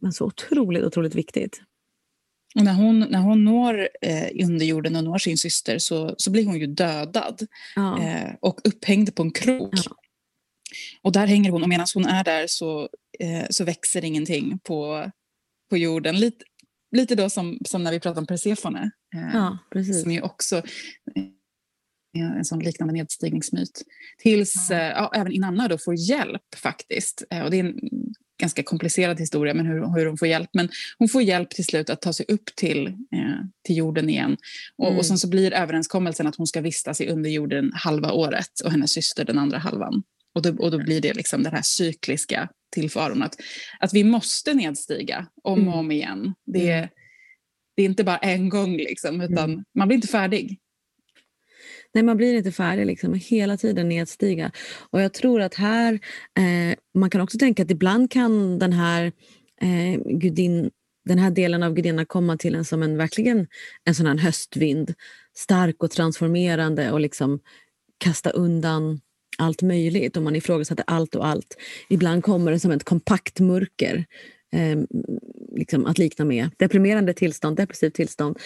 Men 0.00 0.12
så 0.12 0.24
otroligt, 0.24 0.84
otroligt 0.84 1.14
viktigt. 1.14 1.62
Och 2.54 2.64
när, 2.64 2.74
hon, 2.74 2.98
när 2.98 3.20
hon 3.20 3.44
når 3.44 3.88
eh, 4.02 4.44
underjorden 4.44 4.96
och 4.96 5.04
når 5.04 5.18
sin 5.18 5.38
syster 5.38 5.78
så, 5.78 6.14
så 6.18 6.30
blir 6.30 6.46
hon 6.46 6.58
ju 6.58 6.66
dödad 6.66 7.46
ja. 7.76 8.02
eh, 8.02 8.34
och 8.40 8.60
upphängd 8.64 9.14
på 9.14 9.22
en 9.22 9.30
krok. 9.30 9.74
Ja. 9.74 9.92
Och 11.02 11.12
där 11.12 11.26
hänger 11.26 11.50
hon 11.50 11.62
och 11.62 11.68
medan 11.68 11.86
hon 11.94 12.06
är 12.06 12.24
där 12.24 12.46
så, 12.46 12.88
eh, 13.18 13.46
så 13.50 13.64
växer 13.64 14.04
ingenting 14.04 14.58
på, 14.58 15.10
på 15.70 15.76
jorden. 15.76 16.20
Lite, 16.20 16.44
lite 16.96 17.14
då 17.14 17.30
som, 17.30 17.58
som 17.64 17.82
när 17.82 17.90
vi 17.90 18.00
pratade 18.00 18.20
om 18.20 18.26
Persefone. 18.26 18.90
Eh, 19.14 19.30
ja. 19.34 19.58
Som 20.02 20.12
ju 20.12 20.20
också 20.20 20.56
eh, 20.56 22.36
en 22.36 22.44
sån 22.44 22.58
liknande 22.58 22.94
nedstigningsmyt. 22.94 23.82
Tills 24.18 24.66
ja. 24.70 24.76
Eh, 24.76 24.88
ja, 24.88 25.12
även 25.14 25.32
Inanna 25.32 25.68
då 25.68 25.78
får 25.78 25.94
hjälp 25.94 26.54
faktiskt. 26.56 27.22
Och 27.44 27.50
det 27.50 27.56
är 27.56 27.64
en 27.64 27.80
ganska 28.40 28.62
komplicerad 28.62 29.20
historia 29.20 29.54
men 29.54 29.66
hur, 29.66 29.96
hur 29.96 30.06
hon 30.06 30.18
får 30.18 30.28
hjälp. 30.28 30.50
Men 30.52 30.68
hon 30.98 31.08
får 31.08 31.22
hjälp 31.22 31.50
till 31.50 31.64
slut 31.64 31.90
att 31.90 32.02
ta 32.02 32.12
sig 32.12 32.26
upp 32.28 32.44
till, 32.56 32.86
eh, 32.86 33.44
till 33.64 33.76
jorden 33.76 34.08
igen. 34.08 34.36
Och, 34.76 34.86
mm. 34.86 34.98
och 34.98 35.06
sen 35.06 35.18
så 35.18 35.28
blir 35.28 35.52
överenskommelsen 35.52 36.26
att 36.26 36.36
hon 36.36 36.46
ska 36.46 36.60
vistas 36.60 37.00
i 37.00 37.08
underjorden 37.08 37.72
halva 37.74 38.12
året 38.12 38.60
och 38.64 38.70
hennes 38.70 38.90
syster 38.90 39.24
den 39.24 39.38
andra 39.38 39.58
halvan. 39.58 40.02
Och 40.34 40.42
då, 40.42 40.64
och 40.64 40.70
då 40.70 40.78
blir 40.78 41.00
det 41.00 41.14
liksom 41.14 41.42
den 41.42 41.52
här 41.52 41.62
cykliska 41.62 42.48
tillvaron. 42.72 43.22
Att, 43.22 43.36
att 43.80 43.94
vi 43.94 44.04
måste 44.04 44.54
nedstiga 44.54 45.26
om 45.42 45.52
och 45.52 45.58
mm. 45.58 45.74
om 45.74 45.90
igen. 45.90 46.34
Det, 46.46 46.72
mm. 46.72 46.88
det 47.76 47.82
är 47.82 47.86
inte 47.86 48.04
bara 48.04 48.18
en 48.18 48.48
gång, 48.48 48.76
liksom, 48.76 49.20
utan 49.20 49.50
mm. 49.50 49.64
man 49.74 49.88
blir 49.88 49.96
inte 49.96 50.08
färdig. 50.08 50.58
Nej, 51.94 52.04
man 52.04 52.16
blir 52.16 52.34
inte 52.34 52.52
färdig. 52.52 52.86
Liksom. 52.86 53.14
Hela 53.14 53.56
tiden 53.56 53.88
nedstiga. 53.88 54.52
Och 54.90 55.00
jag 55.00 55.12
tror 55.12 55.40
att 55.40 55.54
här... 55.54 55.94
Eh, 56.38 56.76
man 56.94 57.10
kan 57.10 57.20
också 57.20 57.38
tänka 57.38 57.62
att 57.62 57.70
ibland 57.70 58.10
kan 58.10 58.58
den 58.58 58.72
här 58.72 59.12
eh, 59.60 60.00
gudin, 60.18 60.70
den 61.04 61.18
här 61.18 61.30
delen 61.30 61.62
av 61.62 61.74
gudinnan 61.74 62.06
komma 62.06 62.36
till 62.36 62.54
en 62.54 62.64
som 62.64 62.82
en 62.82 62.96
verkligen 62.96 63.46
en 63.84 63.94
sån 63.94 64.18
höstvind. 64.18 64.94
Stark 65.36 65.82
och 65.82 65.90
transformerande 65.90 66.92
och 66.92 67.00
liksom 67.00 67.40
kasta 67.98 68.30
undan 68.30 69.00
allt 69.38 69.62
möjligt 69.62 70.16
och 70.16 70.22
man 70.22 70.36
ifrågasätter 70.36 70.84
allt 70.86 71.14
och 71.14 71.26
allt. 71.26 71.56
Ibland 71.88 72.24
kommer 72.24 72.52
det 72.52 72.60
som 72.60 72.70
ett 72.70 72.84
kompakt 72.84 73.40
mörker 73.40 74.04
eh, 74.52 74.78
liksom 75.56 75.86
att 75.86 75.98
likna 75.98 76.24
med 76.24 76.50
deprimerande 76.56 77.14
tillstånd, 77.14 77.56
depressivt 77.56 77.94
tillstånd. 77.94 78.38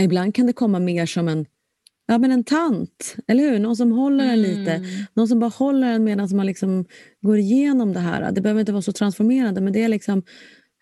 Ibland 0.00 0.34
kan 0.34 0.46
det 0.46 0.52
komma 0.52 0.78
mer 0.78 1.06
som 1.06 1.28
en 1.28 1.46
Ja, 2.08 2.18
men 2.18 2.32
en 2.32 2.44
tant, 2.44 3.16
eller 3.28 3.50
hur? 3.50 3.58
Någon 3.58 3.76
som 3.76 3.92
håller 3.92 4.24
en 4.24 4.42
lite. 4.42 4.72
Mm. 4.72 4.90
Någon 5.14 5.28
som 5.28 5.38
bara 5.38 5.50
håller 5.50 5.92
en 5.92 6.04
medan 6.04 6.28
man 6.36 6.46
liksom 6.46 6.84
går 7.20 7.38
igenom 7.38 7.92
det 7.92 8.00
här. 8.00 8.32
Det 8.32 8.40
behöver 8.40 8.60
inte 8.60 8.72
vara 8.72 8.82
så 8.82 8.92
transformerande, 8.92 9.60
men 9.60 9.72
det 9.72 9.82
är 9.82 9.88
liksom... 9.88 10.22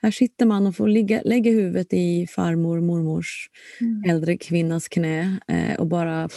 Här 0.02 0.10
sitter 0.10 0.46
man 0.46 0.66
och 0.66 0.76
får 0.76 0.88
ligga, 0.88 1.22
lägga 1.24 1.50
huvudet 1.50 1.92
i 1.92 2.26
farmor, 2.26 2.80
mormors, 2.80 3.50
mm. 3.80 4.10
äldre 4.10 4.36
kvinnas 4.36 4.88
knä 4.88 5.36
eh, 5.48 5.80
och 5.80 5.86
bara... 5.86 6.28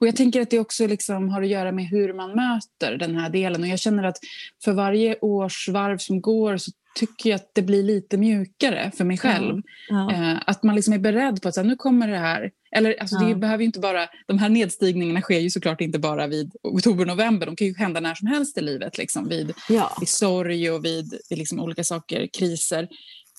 Och 0.00 0.06
Jag 0.06 0.16
tänker 0.16 0.40
att 0.40 0.50
det 0.50 0.58
också 0.58 0.86
liksom 0.86 1.28
har 1.28 1.42
att 1.42 1.48
göra 1.48 1.72
med 1.72 1.84
hur 1.84 2.12
man 2.12 2.30
möter 2.30 2.98
den 2.98 3.16
här 3.16 3.30
delen. 3.30 3.62
Och 3.62 3.68
Jag 3.68 3.78
känner 3.78 4.04
att 4.04 4.18
för 4.64 4.72
varje 4.72 5.18
års 5.18 5.68
varv 5.68 5.98
som 5.98 6.20
går 6.20 6.56
så 6.56 6.70
tycker 6.96 7.30
jag 7.30 7.36
att 7.36 7.50
det 7.54 7.62
blir 7.62 7.82
lite 7.82 8.16
mjukare 8.16 8.92
för 8.96 9.04
mig 9.04 9.18
själv. 9.18 9.62
Ja, 9.88 10.12
ja. 10.12 10.30
Eh, 10.30 10.38
att 10.46 10.62
man 10.62 10.74
liksom 10.74 10.94
är 10.94 10.98
beredd 10.98 11.42
på 11.42 11.48
att 11.48 11.54
så 11.54 11.60
här, 11.60 11.68
nu 11.68 11.76
kommer 11.76 12.08
det 12.08 12.18
här. 12.18 12.50
Eller, 12.76 13.00
alltså, 13.00 13.16
ja. 13.16 13.28
det 13.28 13.34
behöver 13.34 13.64
inte 13.64 13.80
bara, 13.80 14.08
de 14.26 14.38
här 14.38 14.48
nedstigningarna 14.48 15.20
sker 15.20 15.38
ju 15.38 15.50
såklart 15.50 15.80
inte 15.80 15.98
bara 15.98 16.26
vid 16.26 16.52
oktober-november. 16.62 17.46
De 17.46 17.56
kan 17.56 17.66
ju 17.66 17.74
hända 17.74 18.00
när 18.00 18.14
som 18.14 18.28
helst 18.28 18.58
i 18.58 18.60
livet. 18.60 18.98
Liksom, 18.98 19.28
vid, 19.28 19.52
vid 20.00 20.08
sorg 20.08 20.70
och 20.70 20.84
vid, 20.84 21.14
vid 21.30 21.38
liksom 21.38 21.60
olika 21.60 21.84
saker, 21.84 22.28
kriser. 22.38 22.88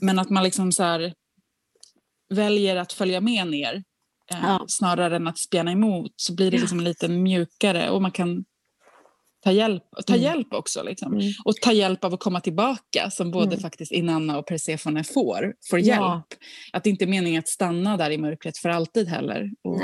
Men 0.02 0.20
att 0.20 0.30
man 0.30 0.44
liksom 0.44 0.72
så 0.72 0.84
här, 0.84 1.14
väljer 2.30 2.76
att 2.76 2.94
följa 2.94 3.22
med 3.22 3.48
ner 3.48 3.84
eh, 4.34 4.60
snarare 4.68 5.16
än 5.16 5.28
att 5.28 5.40
spjärna 5.40 5.72
emot 5.72 6.12
så 6.16 6.36
blir 6.36 6.52
det 6.52 6.58
liksom 6.58 6.80
lite 6.80 7.08
mjukare 7.08 7.90
och 7.90 8.02
man 8.02 8.12
kan 8.12 8.46
ta 9.44 9.52
hjälp, 9.52 9.84
ta 10.06 10.14
mm. 10.14 10.24
hjälp 10.24 10.54
också. 10.54 10.84
Liksom. 10.84 11.14
Mm. 11.14 11.32
Och 11.46 11.56
ta 11.56 11.72
hjälp 11.72 12.04
av 12.04 12.14
att 12.14 12.20
komma 12.20 12.42
tillbaka 12.42 13.10
som 13.12 13.32
både 13.32 13.48
mm. 13.48 13.60
faktiskt 13.60 13.92
Inanna 13.92 14.38
och 14.38 14.48
Persefone 14.48 15.04
får, 15.04 15.54
får 15.70 15.80
hjälp. 15.80 16.02
Ja. 16.02 16.24
Att 16.74 16.84
det 16.84 16.90
inte 16.90 17.06
är 17.06 17.08
meningen 17.08 17.40
att 17.40 17.48
stanna 17.48 17.98
där 17.98 18.12
i 18.12 18.18
mörkret 18.18 18.58
för 18.58 18.70
alltid 18.70 19.08
heller. 19.08 19.52
Och 19.64 19.82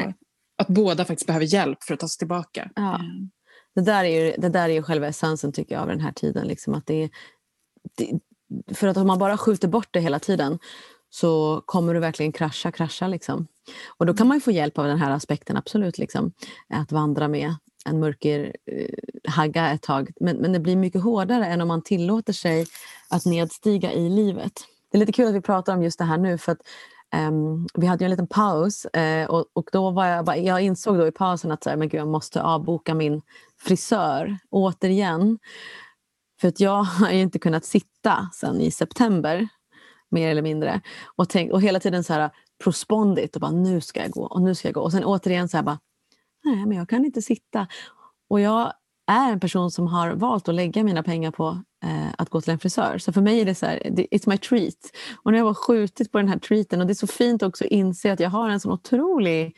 att 0.58 0.68
båda 0.68 1.06
faktiskt 1.06 1.28
behöver 1.28 1.46
hjälp 1.46 1.84
för 1.84 1.94
att 1.94 2.00
ta 2.00 2.08
sig 2.08 2.18
tillbaka. 2.18 2.70
Ja. 2.76 2.96
Mm. 2.96 3.30
Det, 3.76 3.82
där 3.82 4.04
är 4.04 4.26
ju, 4.26 4.36
det 4.38 4.50
där 4.50 4.70
är 4.70 4.74
ju 4.74 4.84
själva 4.84 5.08
essensen 5.08 5.54
tycker 5.54 5.76
jag 5.76 5.82
av 5.82 5.88
den 5.88 6.00
här 6.00 6.12
tiden. 6.12 6.48
Liksom, 6.48 6.74
att 6.74 6.86
det, 6.86 7.10
det, 7.98 8.20
för 8.76 8.88
att 8.88 8.98
om 8.98 9.08
man 9.08 9.20
bara 9.20 9.38
skjuter 9.38 9.68
bort 9.68 9.90
det 9.92 10.00
hela 10.00 10.20
tiden 10.20 10.60
så 11.14 11.62
kommer 11.66 11.94
du 11.94 12.00
verkligen 12.00 12.32
krascha, 12.32 12.72
krascha. 12.72 13.08
Liksom. 13.08 13.48
Och 13.98 14.06
då 14.06 14.14
kan 14.14 14.28
man 14.28 14.42
få 14.42 14.52
hjälp 14.52 14.78
av 14.78 14.88
den 14.88 14.98
här 14.98 15.12
aspekten, 15.12 15.58
absolut. 15.58 15.98
Liksom, 15.98 16.32
att 16.70 16.92
vandra 16.92 17.28
med 17.28 17.56
en 17.86 18.00
mörker 18.00 18.56
eh, 18.72 19.32
hagga 19.32 19.72
ett 19.72 19.82
tag. 19.82 20.12
Men, 20.20 20.38
men 20.38 20.54
det 20.54 20.60
blir 20.60 20.76
mycket 20.76 21.04
hårdare 21.04 21.46
än 21.46 21.62
om 21.62 21.68
man 21.68 21.82
tillåter 21.82 22.34
sig 22.34 22.66
att 23.10 23.26
nedstiga 23.26 23.92
i 23.94 24.10
livet. 24.10 24.54
Det 24.92 24.98
är 24.98 25.00
lite 25.00 25.12
kul 25.12 25.28
att 25.28 25.36
vi 25.36 25.42
pratar 25.42 25.76
om 25.76 25.84
just 25.84 26.00
det 26.00 26.06
här 26.06 26.18
nu 26.18 26.38
för 26.38 26.52
att 26.52 26.62
um, 27.16 27.68
vi 27.74 27.88
hade 27.88 28.06
en 28.06 28.12
liten 28.12 28.28
paus 28.28 28.86
uh, 28.98 29.26
och, 29.26 29.46
och, 29.54 29.70
då 29.72 29.92
var 29.92 30.06
jag, 30.06 30.38
jag 30.40 30.62
insåg 30.62 30.98
då 30.98 31.08
i 31.08 31.12
pausen 31.12 31.52
att 31.52 31.64
så 31.64 31.70
här, 31.70 31.78
men 31.78 31.90
gud, 31.90 32.02
jag 32.02 32.08
måste 32.08 32.42
avboka 32.42 32.94
min 32.94 33.22
frisör 33.58 34.38
återigen. 34.50 35.40
För 36.42 36.48
att 36.48 36.60
jag 36.60 36.84
har 36.84 37.12
ju 37.12 37.22
inte 37.22 37.40
kunnat 37.40 37.66
sitta 37.66 38.30
sedan 38.34 38.62
i 38.62 38.72
september 38.72 39.48
mer 40.14 40.30
eller 40.30 40.42
mindre. 40.42 40.82
Och, 41.16 41.30
tänk, 41.30 41.52
och 41.52 41.62
hela 41.62 41.80
tiden 41.80 42.04
så 42.04 42.14
här 42.14 42.30
prospondit 42.64 43.36
och 43.36 43.42
bara 43.42 43.52
nu 43.52 43.82
ska 43.82 44.02
jag 44.02 44.12
gå 44.12 44.24
och 44.24 44.42
nu 44.42 44.56
ska 44.56 44.68
jag 44.68 44.76
gå. 44.76 44.82
Och 44.82 44.92
sen 44.92 45.04
återigen 45.04 45.50
så 45.50 45.58
här 45.58 45.64
bara 45.64 45.80
nej 46.44 46.66
men 46.66 46.78
jag 46.78 46.90
kan 46.90 47.06
inte 47.06 47.22
sitta. 47.22 47.68
Och 48.30 48.40
jag 48.40 48.74
är 49.08 49.32
en 49.32 49.40
person 49.40 49.72
som 49.72 49.88
har 49.88 50.12
valt 50.12 50.50
att 50.50 50.56
lägga 50.56 50.84
mina 50.84 51.04
pengar 51.04 51.32
på 51.32 51.64
eh, 51.84 52.14
att 52.18 52.30
gå 52.30 52.42
till 52.42 52.54
en 52.54 52.60
frisör. 52.60 52.98
Så 52.98 53.14
för 53.14 53.22
mig 53.22 53.42
är 53.42 53.46
det 53.46 53.56
så 53.56 53.66
här, 53.66 53.80
it's 53.86 54.30
my 54.30 54.38
treat. 54.38 54.92
Och 55.24 55.32
nu 55.32 55.38
har 55.38 55.46
jag 55.46 55.56
bara 55.56 55.64
skjutit 55.64 56.12
på 56.12 56.18
den 56.18 56.28
här 56.28 56.40
treaten 56.40 56.82
och 56.82 56.88
det 56.88 56.94
är 56.94 56.96
så 56.96 57.08
fint 57.08 57.44
också 57.44 57.66
att 57.66 57.72
inse 57.72 58.14
att 58.14 58.20
jag 58.20 58.30
har 58.30 58.50
en 58.50 58.60
sån 58.60 58.72
otrolig 58.72 59.56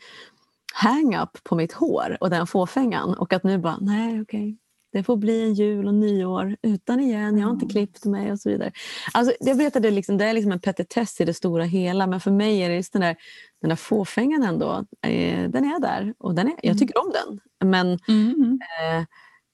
hang-up 0.74 1.44
på 1.44 1.54
mitt 1.54 1.72
hår 1.72 2.16
och 2.20 2.30
den 2.30 2.46
fåfängan. 2.46 3.14
Och 3.14 3.32
att 3.32 3.44
nu 3.44 3.58
bara, 3.58 3.78
nej 3.80 4.20
okej, 4.22 4.58
det 4.96 5.02
får 5.02 5.16
bli 5.16 5.42
en 5.42 5.54
jul 5.54 5.86
och 5.86 5.94
nyår 5.94 6.56
utan 6.62 7.00
igen, 7.00 7.38
jag 7.38 7.46
har 7.46 7.52
inte 7.54 7.66
klippt 7.66 8.04
mig 8.04 8.32
och 8.32 8.40
så 8.40 8.48
vidare. 8.50 8.72
Alltså, 9.12 9.34
jag 9.40 9.54
vet 9.54 9.76
att 9.76 9.82
det 9.82 9.90
liksom, 9.90 10.18
det 10.18 10.24
är 10.24 10.32
liksom 10.32 10.52
en 10.52 10.60
petitess 10.60 11.20
i 11.20 11.24
det 11.24 11.34
stora 11.34 11.64
hela 11.64 12.06
men 12.06 12.20
för 12.20 12.30
mig 12.30 12.58
är 12.62 12.68
det 12.68 12.74
just 12.76 12.92
den 12.92 13.02
där, 13.02 13.16
den 13.60 13.68
där 13.68 13.76
fåfängan 13.76 14.42
ändå, 14.42 14.84
eh, 15.06 15.48
den 15.50 15.64
är 15.64 15.80
där 15.80 16.14
och 16.18 16.34
den 16.34 16.46
är, 16.46 16.52
jag 16.62 16.64
Mm. 16.64 16.78
tycker 16.78 16.98
om 16.98 17.12
den. 17.12 17.40
Men 17.70 17.98
Mm. 18.08 18.58
eh, 18.80 19.04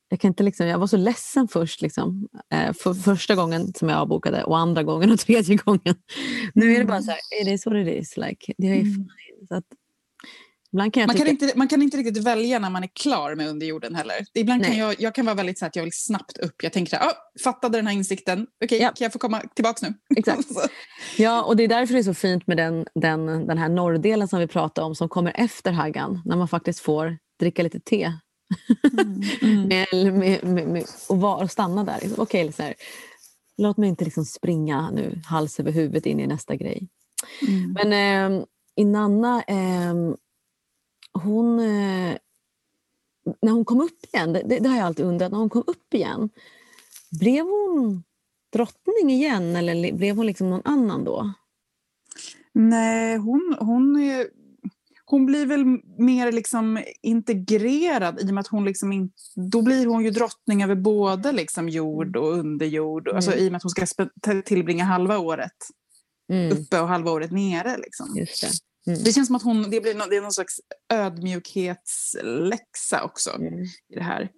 jag, 0.08 0.20
kan 0.20 0.28
inte 0.28 0.42
liksom, 0.42 0.66
jag 0.66 0.78
var 0.78 0.86
så 0.86 0.96
ledsen 0.96 1.48
först, 1.48 1.82
liksom, 1.82 2.28
eh, 2.54 2.72
för 2.72 2.94
första 2.94 3.34
gången 3.34 3.72
som 3.74 3.88
jag 3.88 3.98
avbokade 3.98 4.44
och 4.44 4.58
andra 4.58 4.82
gången 4.82 5.10
och 5.12 5.18
tredje 5.26 5.56
gången. 5.56 5.94
Nu 6.54 6.74
är 6.74 6.78
det 6.78 6.84
bara 6.84 6.96
Mm. 6.96 7.02
så 7.04 7.10
här, 7.10 7.42
it 7.42 7.48
is 7.48 7.66
what 7.66 7.74
it 7.76 7.88
is. 8.02 8.16
Like, 8.16 8.54
det 8.58 8.66
är 8.66 8.72
Mm. 8.74 8.84
fine. 8.84 9.08
Så 9.48 9.54
att, 9.54 9.64
ibland 10.72 10.94
kan 10.94 11.00
jag 11.00 11.08
Man 11.08 11.16
kan, 11.16 11.26
tycka... 11.26 11.44
inte, 11.44 11.58
man 11.58 11.68
kan 11.68 11.82
inte 11.82 11.96
riktigt 11.96 12.24
välja 12.24 12.58
när 12.58 12.70
man 12.70 12.82
är 12.82 12.90
klar 12.94 13.34
med 13.34 13.48
underjorden 13.48 13.94
heller. 13.94 14.16
Ibland 14.34 14.64
kan 14.64 14.76
jag, 14.78 15.00
jag 15.00 15.14
kan 15.14 15.24
vara 15.24 15.34
väldigt 15.34 15.58
så 15.58 15.66
att 15.66 15.76
jag 15.76 15.82
vill 15.82 15.92
snabbt 15.92 16.38
upp. 16.38 16.62
Jag 16.62 16.72
tänker 16.72 16.96
här, 16.96 17.06
oh, 17.06 17.12
fattade 17.44 17.78
den 17.78 17.86
här 17.86 17.94
insikten. 17.94 18.46
Okej, 18.64 18.80
Ja. 18.80 18.88
kan 18.88 19.04
jag 19.04 19.12
få 19.12 19.18
komma 19.18 19.42
tillbaka 19.54 19.86
nu? 19.86 19.94
Exakt. 20.16 20.48
Ja, 21.18 21.42
och 21.42 21.56
det 21.56 21.62
är 21.62 21.68
därför 21.68 21.94
det 21.94 22.00
är 22.00 22.04
så 22.04 22.14
fint 22.14 22.46
med 22.46 22.56
den, 22.56 22.86
den, 22.94 23.26
den 23.46 23.58
här 23.58 23.68
norrdelen 23.68 24.28
som 24.28 24.38
vi 24.40 24.46
pratade 24.46 24.86
om 24.86 24.94
som 24.94 25.08
kommer 25.08 25.32
efter 25.36 25.72
Haggan. 25.72 26.22
När 26.24 26.36
man 26.36 26.48
faktiskt 26.48 26.80
får 26.80 27.18
dricka 27.40 27.62
lite 27.62 27.80
te 27.80 28.12
Mm. 29.42 29.68
med, 29.68 30.14
med, 30.14 30.44
med, 30.44 30.68
med, 30.68 30.84
och, 31.08 31.20
var, 31.20 31.42
och 31.42 31.50
stanna 31.50 31.84
där. 31.84 32.00
Okej, 32.16 32.52
här, 32.58 32.74
låt 33.56 33.76
mig 33.76 33.88
inte 33.88 34.04
liksom 34.04 34.24
springa 34.24 34.90
nu 34.90 35.20
hals 35.26 35.60
över 35.60 35.72
huvud 35.72 36.06
in 36.06 36.20
i 36.20 36.26
nästa 36.26 36.56
grej. 36.56 36.88
Mm. 37.48 37.72
Men 37.72 37.92
eh, 38.38 38.44
Inanna, 38.76 39.42
eh, 39.42 39.94
hon... 41.12 41.58
Eh, 41.58 42.16
när 43.42 43.52
hon 43.52 43.64
kom 43.64 43.80
upp 43.80 44.04
igen, 44.12 44.32
det, 44.32 44.42
det 44.42 44.68
har 44.68 44.76
jag 44.76 44.86
alltid 44.86 45.06
undrat, 45.06 45.32
när 45.32 45.38
hon 45.38 45.50
kom 45.50 45.64
upp 45.66 45.94
igen, 45.94 46.30
blev 47.20 47.44
hon 47.44 48.02
drottning 48.52 49.10
igen 49.10 49.56
eller 49.56 49.92
blev 49.92 50.16
hon 50.16 50.26
liksom 50.26 50.50
någon 50.50 50.62
annan 50.64 51.04
då? 51.04 51.32
Nej, 52.52 53.16
hon, 53.16 53.56
hon, 53.60 54.02
är, 54.02 54.26
hon 55.04 55.26
blir 55.26 55.46
väl 55.46 55.64
mer 55.98 56.32
liksom 56.32 56.82
integrerad 57.02 58.20
i 58.20 58.30
och 58.30 58.34
med 58.34 58.40
att 58.40 58.46
hon 58.46 58.64
liksom 58.64 58.92
in, 58.92 59.12
då 59.34 59.62
blir 59.62 59.86
hon 59.86 60.04
ju 60.04 60.10
drottning 60.10 60.62
över 60.62 60.74
både 60.74 61.32
liksom 61.32 61.68
jord 61.68 62.16
och 62.16 62.32
underjord. 62.32 63.08
Mm. 63.08 63.16
Alltså, 63.16 63.34
I 63.34 63.48
och 63.48 63.52
med 63.52 63.56
att 63.56 63.62
hon 63.62 63.70
ska 63.70 63.86
tillbringa 64.42 64.84
halva 64.84 65.18
året 65.18 65.56
Mm, 66.32 66.52
uppe 66.52 66.80
och 66.80 66.88
halva 66.88 67.10
året 67.10 67.30
nere. 67.30 67.76
Liksom. 67.76 68.16
just 68.16 68.42
det. 68.42 68.48
Mm. 68.86 68.98
Det 69.04 69.12
känns 69.12 69.26
som 69.26 69.36
att 69.36 69.42
hon, 69.42 69.70
det, 69.70 69.80
blir 69.80 69.94
nå- 69.94 70.06
det 70.10 70.16
är 70.16 70.20
någon 70.22 70.32
slags 70.32 70.60
ödmjukhetsläxa 70.92 73.04
också 73.04 73.30
Mm. 73.30 73.54
i 73.64 73.68
det 73.94 74.02
här. 74.02 74.28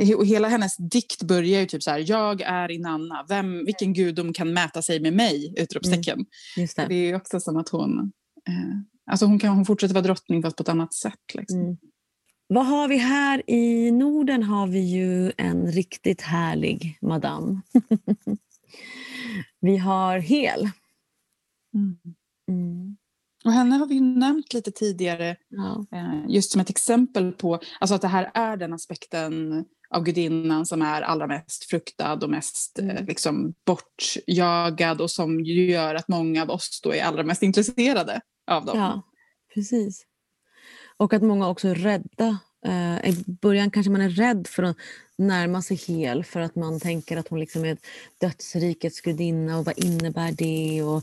Eh, 0.00 0.16
och 0.16 0.26
hela 0.26 0.48
hennes 0.48 0.76
dikt 0.76 1.22
börjar 1.22 1.60
ju 1.60 1.66
typ 1.66 1.82
så 1.82 1.90
här, 1.90 2.04
jag 2.06 2.40
är 2.40 2.70
Inanna, 2.70 3.24
Vem, 3.28 3.64
vilken 3.64 3.92
gudom 3.92 4.32
kan 4.32 4.52
mäta 4.52 4.82
sig 4.82 5.00
med 5.00 5.12
mig? 5.12 5.54
Utropstecken. 5.56 6.24
Just 6.56 6.76
det. 6.76 6.86
Det 6.88 6.94
är 6.94 7.16
också 7.16 7.40
som 7.40 7.56
att 7.56 7.68
hon, 7.68 8.12
eh, 8.48 8.54
alltså 9.10 9.26
hon, 9.26 9.38
kan, 9.38 9.54
hon 9.56 9.64
fortsätter 9.64 9.94
vara 9.94 10.04
drottning 10.04 10.42
fast 10.42 10.56
på 10.56 10.62
ett 10.62 10.68
annat 10.68 10.94
sätt. 10.94 11.34
Liksom. 11.34 11.60
Mm. 11.60 11.76
Vad 12.46 12.66
har 12.66 12.88
vi 12.88 12.96
här 12.96 13.50
i 13.50 13.90
Norden? 13.90 14.42
har 14.42 14.66
vi 14.66 14.80
ju 14.80 15.32
en 15.36 15.72
riktigt 15.72 16.20
härlig 16.20 16.98
madam. 17.00 17.62
vi 19.60 19.76
har 19.76 20.18
Hel. 20.18 20.70
Mm. 22.48 22.96
Och 23.44 23.52
henne 23.52 23.76
har 23.76 23.86
vi 23.86 24.00
nämnt 24.00 24.54
lite 24.54 24.70
tidigare 24.70 25.36
Ja. 25.48 25.84
eh, 25.92 26.20
just 26.28 26.52
som 26.52 26.60
ett 26.60 26.70
exempel 26.70 27.32
på 27.32 27.60
alltså 27.80 27.94
att 27.94 28.00
det 28.00 28.08
här 28.08 28.30
är 28.34 28.56
den 28.56 28.72
aspekten 28.72 29.64
av 29.94 30.02
gudinnan 30.04 30.66
som 30.66 30.82
är 30.82 31.02
allra 31.02 31.26
mest 31.26 31.64
fruktad 31.64 32.12
och 32.24 32.30
mest 32.30 32.78
eh, 32.78 32.88
Mm. 32.90 33.06
liksom 33.06 33.54
bortjagad 33.66 35.00
och 35.00 35.10
som 35.10 35.40
gör 35.40 35.94
att 35.94 36.08
många 36.08 36.42
av 36.42 36.50
oss 36.50 36.80
då 36.82 36.94
är 36.94 37.04
allra 37.04 37.22
mest 37.22 37.42
intresserade 37.42 38.20
av 38.50 38.64
dem. 38.64 38.78
ja, 38.78 39.02
precis. 39.54 40.06
Och 40.96 41.12
att 41.12 41.22
många 41.22 41.48
också 41.48 41.68
är 41.68 41.74
rädda. 41.74 42.38
Eh, 42.66 43.10
I 43.10 43.24
början 43.26 43.70
kanske 43.70 43.90
man 43.90 44.00
är 44.00 44.08
rädd 44.08 44.46
för 44.46 44.62
att 44.62 44.76
närma 45.18 45.62
sig 45.62 45.76
Hel 45.76 46.24
för 46.24 46.40
att 46.40 46.56
man 46.56 46.80
tänker 46.80 47.16
att 47.16 47.28
hon 47.28 47.40
liksom 47.40 47.64
är 47.64 47.76
dödsrikets 48.20 49.00
gudinna 49.00 49.58
och 49.58 49.64
vad 49.64 49.78
innebär 49.78 50.32
det? 50.32 50.82
Och, 50.82 51.02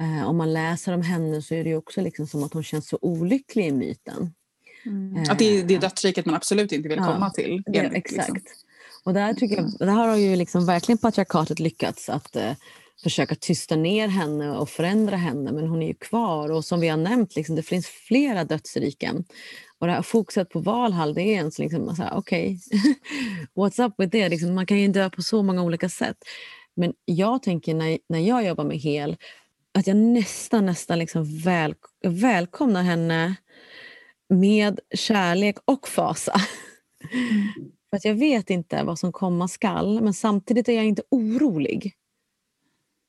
eh, 0.00 0.28
om 0.28 0.36
man 0.36 0.52
läser 0.52 0.92
om 0.92 1.02
henne 1.02 1.42
så 1.42 1.54
är 1.54 1.64
det 1.64 1.76
också 1.76 2.00
liksom 2.00 2.26
som 2.26 2.42
att 2.42 2.52
hon 2.52 2.64
känns 2.64 2.88
så 2.88 2.98
olycklig 3.02 3.66
i 3.66 3.72
myten. 3.72 4.34
Mm. 4.86 5.22
Att 5.30 5.38
det 5.38 5.44
är 5.44 5.64
det 5.64 5.74
är 5.74 5.78
dödsriket 5.78 6.26
man 6.26 6.34
absolut 6.34 6.72
inte 6.72 6.88
vill 6.88 6.98
Ja, 6.98 7.12
komma 7.12 7.30
till. 7.30 7.62
Det, 7.66 7.78
enligt, 7.78 7.94
exakt. 7.94 8.34
liksom. 8.34 8.52
Och 9.04 9.14
där, 9.14 9.34
tycker 9.34 9.56
jag, 9.56 9.78
där 9.78 9.86
har 9.86 10.16
ju 10.16 10.36
liksom 10.36 10.66
verkligen 10.66 10.98
patriarkatet 10.98 11.58
lyckats 11.58 12.08
att 12.08 12.36
eh, 12.36 12.52
försöka 13.02 13.34
tysta 13.34 13.76
ner 13.76 14.08
henne 14.08 14.50
och 14.50 14.70
förändra 14.70 15.16
henne. 15.16 15.52
Men 15.52 15.68
hon 15.68 15.82
är 15.82 15.86
ju 15.86 15.94
kvar 15.94 16.50
och 16.50 16.64
som 16.64 16.80
vi 16.80 16.88
har 16.88 16.96
nämnt, 16.96 17.36
liksom, 17.36 17.56
det 17.56 17.62
finns 17.62 17.86
flera 17.86 18.44
dödsriken. 18.44 19.24
Och 19.80 19.86
det 19.86 19.92
här 19.92 20.02
fokuset 20.02 20.48
på 20.48 20.60
Valhall, 20.60 21.14
det 21.14 21.22
är 21.22 21.34
ens 21.34 21.58
liksom 21.58 21.96
okej, 22.12 22.58
what's 23.54 23.86
up 23.86 23.94
with 23.98 24.10
det? 24.10 24.28
Liksom, 24.28 24.54
man 24.54 24.66
kan 24.66 24.78
ju 24.78 24.88
dö 24.88 25.10
på 25.10 25.22
så 25.22 25.42
många 25.42 25.62
olika 25.62 25.88
sätt. 25.88 26.16
Men 26.76 26.92
jag 27.04 27.42
tänker 27.42 27.74
när, 27.74 27.98
när 28.08 28.18
jag 28.18 28.46
jobbar 28.46 28.64
med 28.64 28.78
Hel, 28.78 29.16
att 29.78 29.86
jag 29.86 29.96
nästan, 29.96 30.66
nästan 30.66 30.98
liksom 30.98 31.38
väl, 31.38 31.74
välkomnar 32.06 32.82
henne 32.82 33.34
med 34.28 34.80
kärlek 34.94 35.56
och 35.64 35.88
fasa. 35.88 36.40
För 37.90 37.96
att 37.96 38.04
jag 38.04 38.14
vet 38.14 38.50
inte 38.50 38.84
vad 38.84 38.98
som 38.98 39.12
komma 39.12 39.48
skall, 39.48 40.00
men 40.00 40.14
samtidigt 40.14 40.68
är 40.68 40.72
jag 40.72 40.84
inte 40.84 41.02
orolig. 41.10 41.94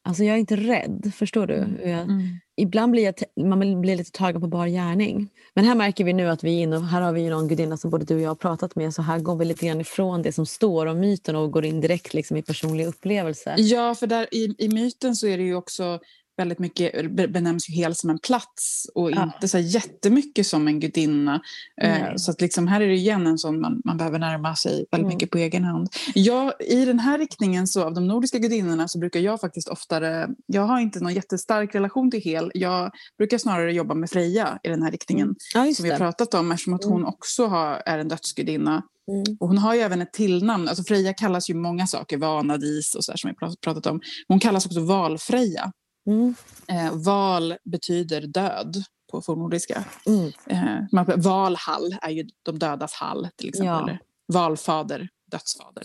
Alltså 0.03 0.23
jag 0.23 0.35
är 0.35 0.39
inte 0.39 0.55
rädd, 0.55 1.11
förstår 1.15 1.47
du? 1.47 1.67
Jag, 1.83 1.99
Mm 1.99 2.39
ibland 2.61 2.91
blir 2.91 3.03
jag 3.03 3.45
man 3.45 3.81
blir 3.81 3.95
lite 3.95 4.11
tagen 4.11 4.41
på 4.41 4.47
bar 4.47 4.67
gärning. 4.67 5.29
Men 5.53 5.65
här 5.65 5.75
märker 5.75 6.03
vi 6.03 6.13
nu 6.13 6.29
att 6.29 6.43
vi 6.43 6.57
är 6.57 6.63
inne, 6.63 6.77
och 6.77 6.85
här 6.85 7.01
har 7.01 7.13
vi 7.13 7.21
ju 7.21 7.29
någon 7.29 7.47
gudinna 7.47 7.77
som 7.77 7.91
både 7.91 8.05
du 8.05 8.15
och 8.15 8.21
jag 8.21 8.29
har 8.29 8.35
pratat 8.35 8.75
med, 8.75 8.93
så 8.93 9.01
här 9.01 9.19
går 9.19 9.35
vi 9.35 9.45
lite 9.45 9.65
grann 9.65 9.81
ifrån 9.81 10.21
det 10.21 10.31
som 10.31 10.45
står 10.45 10.85
om 10.85 10.99
myten 10.99 11.35
och 11.35 11.51
går 11.51 11.65
in 11.65 11.81
direkt 11.81 12.13
liksom 12.13 12.37
i 12.37 12.41
personlig 12.41 12.87
upplevelse. 12.87 13.55
Ja, 13.57 13.95
för 13.95 14.07
där 14.07 14.33
i, 14.33 14.55
i 14.57 14.69
myten 14.69 15.15
så 15.15 15.27
är 15.27 15.37
det 15.37 15.43
ju 15.43 15.55
också 15.55 15.99
väldigt 16.39 16.59
mycket, 16.59 17.11
be- 17.15 17.27
benämns 17.27 17.69
ju 17.69 17.73
hel 17.73 17.95
som 17.95 18.09
en 18.09 18.19
plats 18.19 18.87
och 18.95 19.11
Ja. 19.11 19.23
inte 19.23 19.47
så 19.47 19.57
jättemycket 19.59 20.47
som 20.47 20.67
en 20.67 20.79
gudinna. 20.79 21.33
Eh, 21.81 21.89
Nej. 21.89 22.13
så 22.19 22.31
att 22.31 22.41
liksom 22.41 22.67
här 22.67 22.81
är 22.81 22.87
det 22.87 22.93
igen 22.95 23.27
en 23.27 23.37
sån 23.37 23.61
man, 23.61 23.81
man 23.85 23.97
behöver 23.97 24.19
närma 24.19 24.55
sig 24.55 24.71
väldigt 24.71 24.93
Mm. 24.93 25.07
mycket 25.07 25.29
på 25.29 25.37
egen 25.37 25.63
hand. 25.63 25.87
Jag, 26.15 26.53
I 26.59 26.85
den 26.85 26.99
här 26.99 27.17
riktningen 27.17 27.67
så 27.67 27.83
av 27.83 27.93
de 27.93 28.07
nordiska 28.07 28.37
gudinnorna 28.37 28.87
så 28.87 28.99
brukar 28.99 29.19
jag 29.19 29.41
faktiskt 29.41 29.67
oftare, 29.69 30.27
jag 30.45 30.61
har 30.61 30.79
inte 30.79 30.99
någon 30.99 31.13
jättestark 31.13 31.75
relation 31.75 32.11
till 32.11 32.21
hel, 32.21 32.51
jag 32.53 32.91
brukar 33.17 33.37
snarare 33.37 33.73
jobba 33.73 33.93
med 33.93 34.09
Freja 34.09 34.59
i 34.63 34.69
den 34.69 34.81
här 34.83 34.91
riktningen 34.91 35.35
Ja, 35.53 35.65
just 35.65 35.77
som 35.77 35.83
vi 35.83 35.89
har 35.91 35.97
pratat 35.97 36.33
om 36.33 36.51
eftersom 36.51 36.73
att 36.73 36.83
hon 36.83 37.05
också 37.05 37.45
har, 37.47 37.81
är 37.85 37.99
en 37.99 38.07
dödsgudinna. 38.07 38.83
Mm. 39.11 39.37
Och 39.39 39.47
hon 39.47 39.57
har 39.57 39.73
ju 39.75 39.81
även 39.81 40.01
ett 40.01 40.13
tillnamn. 40.13 40.67
Alltså 40.67 40.83
Freja 40.83 41.13
kallas 41.13 41.49
ju 41.49 41.53
många 41.53 41.87
saker, 41.87 42.17
Vanadis 42.17 42.95
och 42.95 43.03
så 43.03 43.13
som 43.15 43.29
vi 43.29 43.35
prat- 43.35 43.61
pratat 43.61 43.85
om. 43.85 44.01
Hon 44.27 44.39
kallas 44.39 44.65
också 44.65 44.79
Valfreja. 44.79 45.71
Mm. 46.09 46.35
Eh, 46.67 46.93
val 46.97 47.55
betyder 47.63 48.21
död 48.21 48.83
på 49.11 49.21
fornnordiska. 49.21 49.83
Mm. 50.05 50.31
Eh, 50.47 50.85
man- 50.91 51.21
Valhall 51.21 51.95
är 52.01 52.09
ju 52.09 52.27
de 52.43 52.59
dödas 52.59 52.93
hall 52.93 53.27
till 53.37 53.49
exempel. 53.49 53.97
Ja. 53.99 54.33
Valfader, 54.33 55.09
dödsfader. 55.31 55.83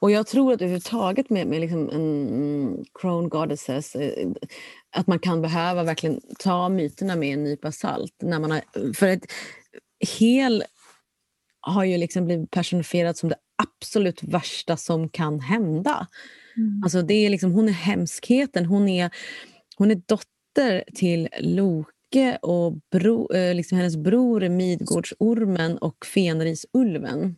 Och 0.00 0.10
jag 0.10 0.26
tror 0.26 0.52
att 0.52 0.60
överhuvudtaget 0.60 1.30
med, 1.30 1.46
med 1.46 1.60
liksom 1.60 1.90
en 1.90 2.84
crown 3.00 3.28
goddesses 3.28 3.94
eh, 3.94 4.28
att 4.96 5.06
man 5.06 5.18
kan 5.18 5.42
behöva 5.42 5.82
verkligen 5.82 6.20
ta 6.38 6.68
myterna 6.68 7.16
med 7.16 7.34
en 7.34 7.44
nypa 7.44 7.72
salt. 7.72 8.14
När 8.22 8.38
man 8.38 8.50
har, 8.50 8.92
för 8.94 9.06
ett 9.06 9.24
hel 10.18 10.64
har 11.60 11.84
ju 11.84 11.96
liksom 11.98 12.24
blivit 12.24 12.50
personifierat 12.50 13.16
som 13.16 13.28
det 13.28 13.36
absolut 13.62 14.22
värsta 14.22 14.76
som 14.76 15.08
kan 15.08 15.40
hända. 15.40 16.06
Alltså 16.84 17.02
det 17.02 17.14
är 17.14 17.30
liksom, 17.30 17.52
hon 17.52 17.68
är 17.68 17.72
hemskheten. 17.72 18.66
Hon 18.66 18.88
är, 18.88 19.10
hon 19.76 19.90
är 19.90 19.94
dotter 19.94 20.84
till 20.94 21.28
Loke 21.40 22.38
och 22.42 22.74
bro, 22.92 23.32
eh, 23.32 23.54
liksom 23.54 23.78
hennes 23.78 23.96
bror 23.96 24.42
är 24.42 24.48
Midgårdsormen 24.48 25.78
och 25.78 26.06
Fenrisulven. 26.14 27.36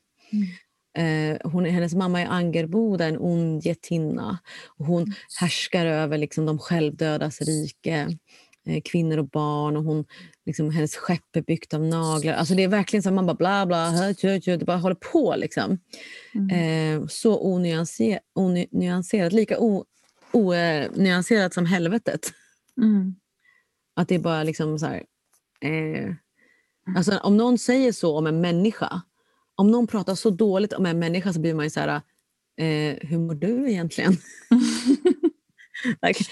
Eh, 0.98 1.50
hon, 1.52 1.66
är- 1.66 1.70
hennes 1.70 1.94
mamma 1.94 2.20
är 2.20 2.26
Angerboda, 2.26 3.06
en 3.06 3.18
ond 3.18 3.66
getinna. 3.66 4.38
Och 4.78 4.86
hon 4.86 5.12
härskar 5.40 5.86
över 5.86 6.18
liksom 6.18 6.46
de 6.46 6.58
självdödas 6.58 7.40
rike. 7.40 8.18
Eh, 8.66 8.82
kvinnor 8.84 9.18
och 9.18 9.28
barn 9.28 9.76
och 9.76 9.84
hon, 9.84 10.04
liksom, 10.46 10.70
hennes 10.70 10.96
skepp 10.96 11.36
är 11.36 11.42
byggt 11.42 11.74
av 11.74 11.80
naglar. 11.84 12.34
Alltså 12.34 12.54
det 12.54 12.62
är 12.62 12.68
verkligen 12.68 13.02
så 13.02 13.08
att 13.08 13.14
man 13.14 13.26
bara 13.26 13.36
bla 13.36 13.66
bla, 13.66 13.90
hö, 13.90 14.14
hö, 14.22 14.40
hö, 14.46 14.56
det 14.56 14.64
bara 14.64 14.76
håller 14.76 14.96
på. 15.12 15.34
Liksom. 15.36 15.78
Mm. 16.34 17.02
Eh, 17.02 17.06
så 17.06 17.38
onyanser, 17.52 18.18
onyanserat, 18.34 19.32
lika 19.32 19.58
onyanserat 20.32 21.54
som 21.54 21.66
helvetet. 21.66 22.32
Mm. 22.82 23.14
Att 23.96 24.08
det 24.08 24.14
är 24.14 24.18
bara 24.18 24.42
liksom 24.42 24.78
så 24.78 24.86
här... 24.86 25.02
Eh, 25.60 26.14
alltså 26.96 27.18
om 27.18 27.36
någon 27.36 27.58
säger 27.58 27.92
så 27.92 28.18
om 28.18 28.26
en 28.26 28.40
människa, 28.40 29.02
om 29.54 29.70
någon 29.70 29.86
pratar 29.86 30.14
så 30.14 30.30
dåligt 30.30 30.72
om 30.72 30.86
en 30.86 30.98
människa 30.98 31.32
så 31.32 31.40
blir 31.40 31.54
man 31.54 31.66
ju 31.66 31.70
så 31.70 31.80
här, 31.80 31.88
eh, 32.56 32.96
hur 33.00 33.18
mår 33.18 33.34
du 33.34 33.70
egentligen? 33.70 34.16
like, 36.06 36.24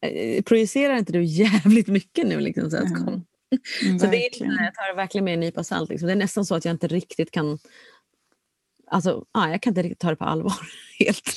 eh, 0.00 0.42
projicerar 0.42 0.96
inte 0.96 1.12
du 1.12 1.24
jävligt 1.24 1.86
mycket 1.88 2.26
nu? 2.26 2.40
Liksom, 2.40 2.70
så, 2.70 2.76
kom. 2.76 3.24
Mm, 3.82 3.98
så 3.98 4.06
det 4.06 4.16
är, 4.26 4.44
jag 4.44 4.74
tar 4.74 4.88
det 4.88 4.96
verkligen 4.96 5.24
med 5.24 5.34
en 5.34 5.40
nypa 5.40 5.64
salt. 5.64 5.90
Liksom. 5.90 6.06
Det 6.06 6.12
är 6.12 6.16
nästan 6.16 6.44
så 6.44 6.54
att 6.54 6.64
jag 6.64 6.74
inte 6.74 6.86
riktigt 6.88 7.30
kan 7.30 7.58
Alltså, 8.90 9.24
ah, 9.32 9.48
jag 9.48 9.62
kan 9.62 9.70
inte 9.70 9.82
riktigt 9.82 9.98
ta 9.98 10.10
det 10.10 10.16
på 10.16 10.24
allvar. 10.24 10.54
Helt. 10.98 11.30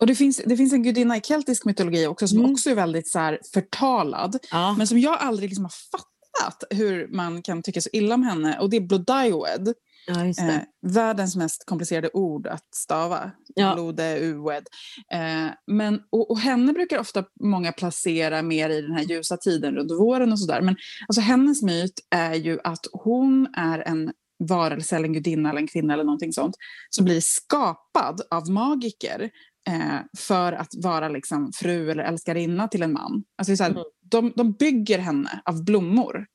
Och 0.00 0.06
det 0.06 0.14
finns, 0.14 0.42
det 0.46 0.56
finns 0.56 0.72
en 0.72 0.82
gudinna 0.82 1.16
i 1.16 1.20
keltisk 1.20 1.64
mytologi 1.64 2.06
också 2.06 2.28
som 2.28 2.38
Mm. 2.38 2.52
också 2.52 2.70
är 2.70 2.74
väldigt 2.74 3.08
så 3.08 3.18
här, 3.18 3.38
förtalad. 3.54 4.38
Ja. 4.50 4.74
Men 4.78 4.86
som 4.86 4.98
jag 4.98 5.18
aldrig 5.18 5.48
liksom 5.48 5.64
har 5.64 5.72
fattat 5.90 6.64
hur 6.70 7.08
man 7.08 7.42
kan 7.42 7.62
tycka 7.62 7.80
så 7.80 7.88
illa 7.92 8.14
om 8.14 8.22
henne. 8.22 8.58
Och 8.58 8.70
det 8.70 8.76
är 8.76 8.80
Blodaiwed. 8.80 9.74
Ja, 10.06 10.24
Eh, 10.24 10.60
världens 10.86 11.36
mest 11.36 11.66
komplicerade 11.66 12.10
ord 12.12 12.46
att 12.46 12.74
stava. 12.74 13.30
Ja. 13.54 13.74
Blode, 13.74 14.18
ued. 14.20 14.66
Eh, 15.12 15.52
men, 15.66 16.00
och, 16.10 16.30
och 16.30 16.38
henne 16.38 16.72
brukar 16.72 16.98
ofta 16.98 17.24
många 17.40 17.72
placera 17.72 18.42
mer 18.42 18.70
i 18.70 18.82
den 18.82 18.92
här 18.92 19.02
ljusa 19.04 19.36
tiden 19.36 19.74
runt 19.74 19.90
våren 19.92 20.32
och 20.32 20.38
sådär. 20.40 20.60
Men 20.60 20.76
alltså, 21.08 21.20
hennes 21.20 21.62
myt 21.62 22.00
är 22.10 22.34
ju 22.34 22.58
att 22.64 22.86
hon 22.92 23.46
är 23.56 23.78
en 23.78 24.12
varelse 24.44 24.96
eller 24.96 25.06
en 25.06 25.12
gudinna 25.12 25.50
eller 25.50 25.60
en 25.60 25.66
kvinna 25.66 25.94
eller 25.94 26.04
någonting 26.04 26.32
sånt 26.32 26.56
som 26.90 27.04
blir 27.04 27.20
skapad 27.20 28.20
av 28.30 28.50
magiker 28.50 29.30
eh, 29.68 30.00
för 30.18 30.52
att 30.52 30.68
vara 30.82 31.08
liksom 31.08 31.52
fru 31.54 31.90
eller 31.90 32.02
älskarinna 32.04 32.68
till 32.68 32.82
en 32.82 32.92
man. 32.92 33.24
Alltså 33.38 33.56
så 33.56 33.62
här, 33.62 33.70
Mm. 33.70 33.82
de, 34.10 34.32
de 34.36 34.52
bygger 34.52 34.98
henne 34.98 35.42
av 35.44 35.64
blommor. 35.64 36.26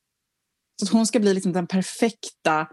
Så 0.79 0.85
att 0.85 0.91
hon 0.91 1.07
ska 1.07 1.19
bli 1.19 1.33
liksom 1.33 1.53
den 1.53 1.67
perfekta 1.67 2.67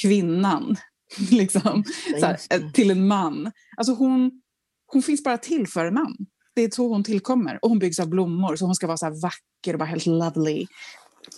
kvinnan 0.00 0.76
liksom, 1.30 1.84
så 2.20 2.26
här, 2.26 2.72
till 2.72 2.90
en 2.90 3.06
man. 3.06 3.52
Alltså 3.76 3.92
hon, 3.94 4.42
hon 4.86 5.02
finns 5.02 5.24
bara 5.24 5.38
till 5.38 5.66
för 5.68 5.84
en 5.86 5.94
man. 5.94 6.16
Det 6.54 6.62
är 6.62 6.70
så 6.70 6.88
hon 6.88 7.04
tillkommer. 7.04 7.58
Och 7.62 7.68
hon 7.68 7.78
byggs 7.78 7.98
av 8.00 8.08
blommor 8.08 8.56
så 8.56 8.64
hon 8.66 8.74
ska 8.74 8.86
vara 8.86 8.96
så 8.96 9.06
här 9.06 9.22
vacker 9.22 9.72
och 9.72 9.78
bara 9.78 9.84
helt 9.84 10.06
lovely. 10.06 10.66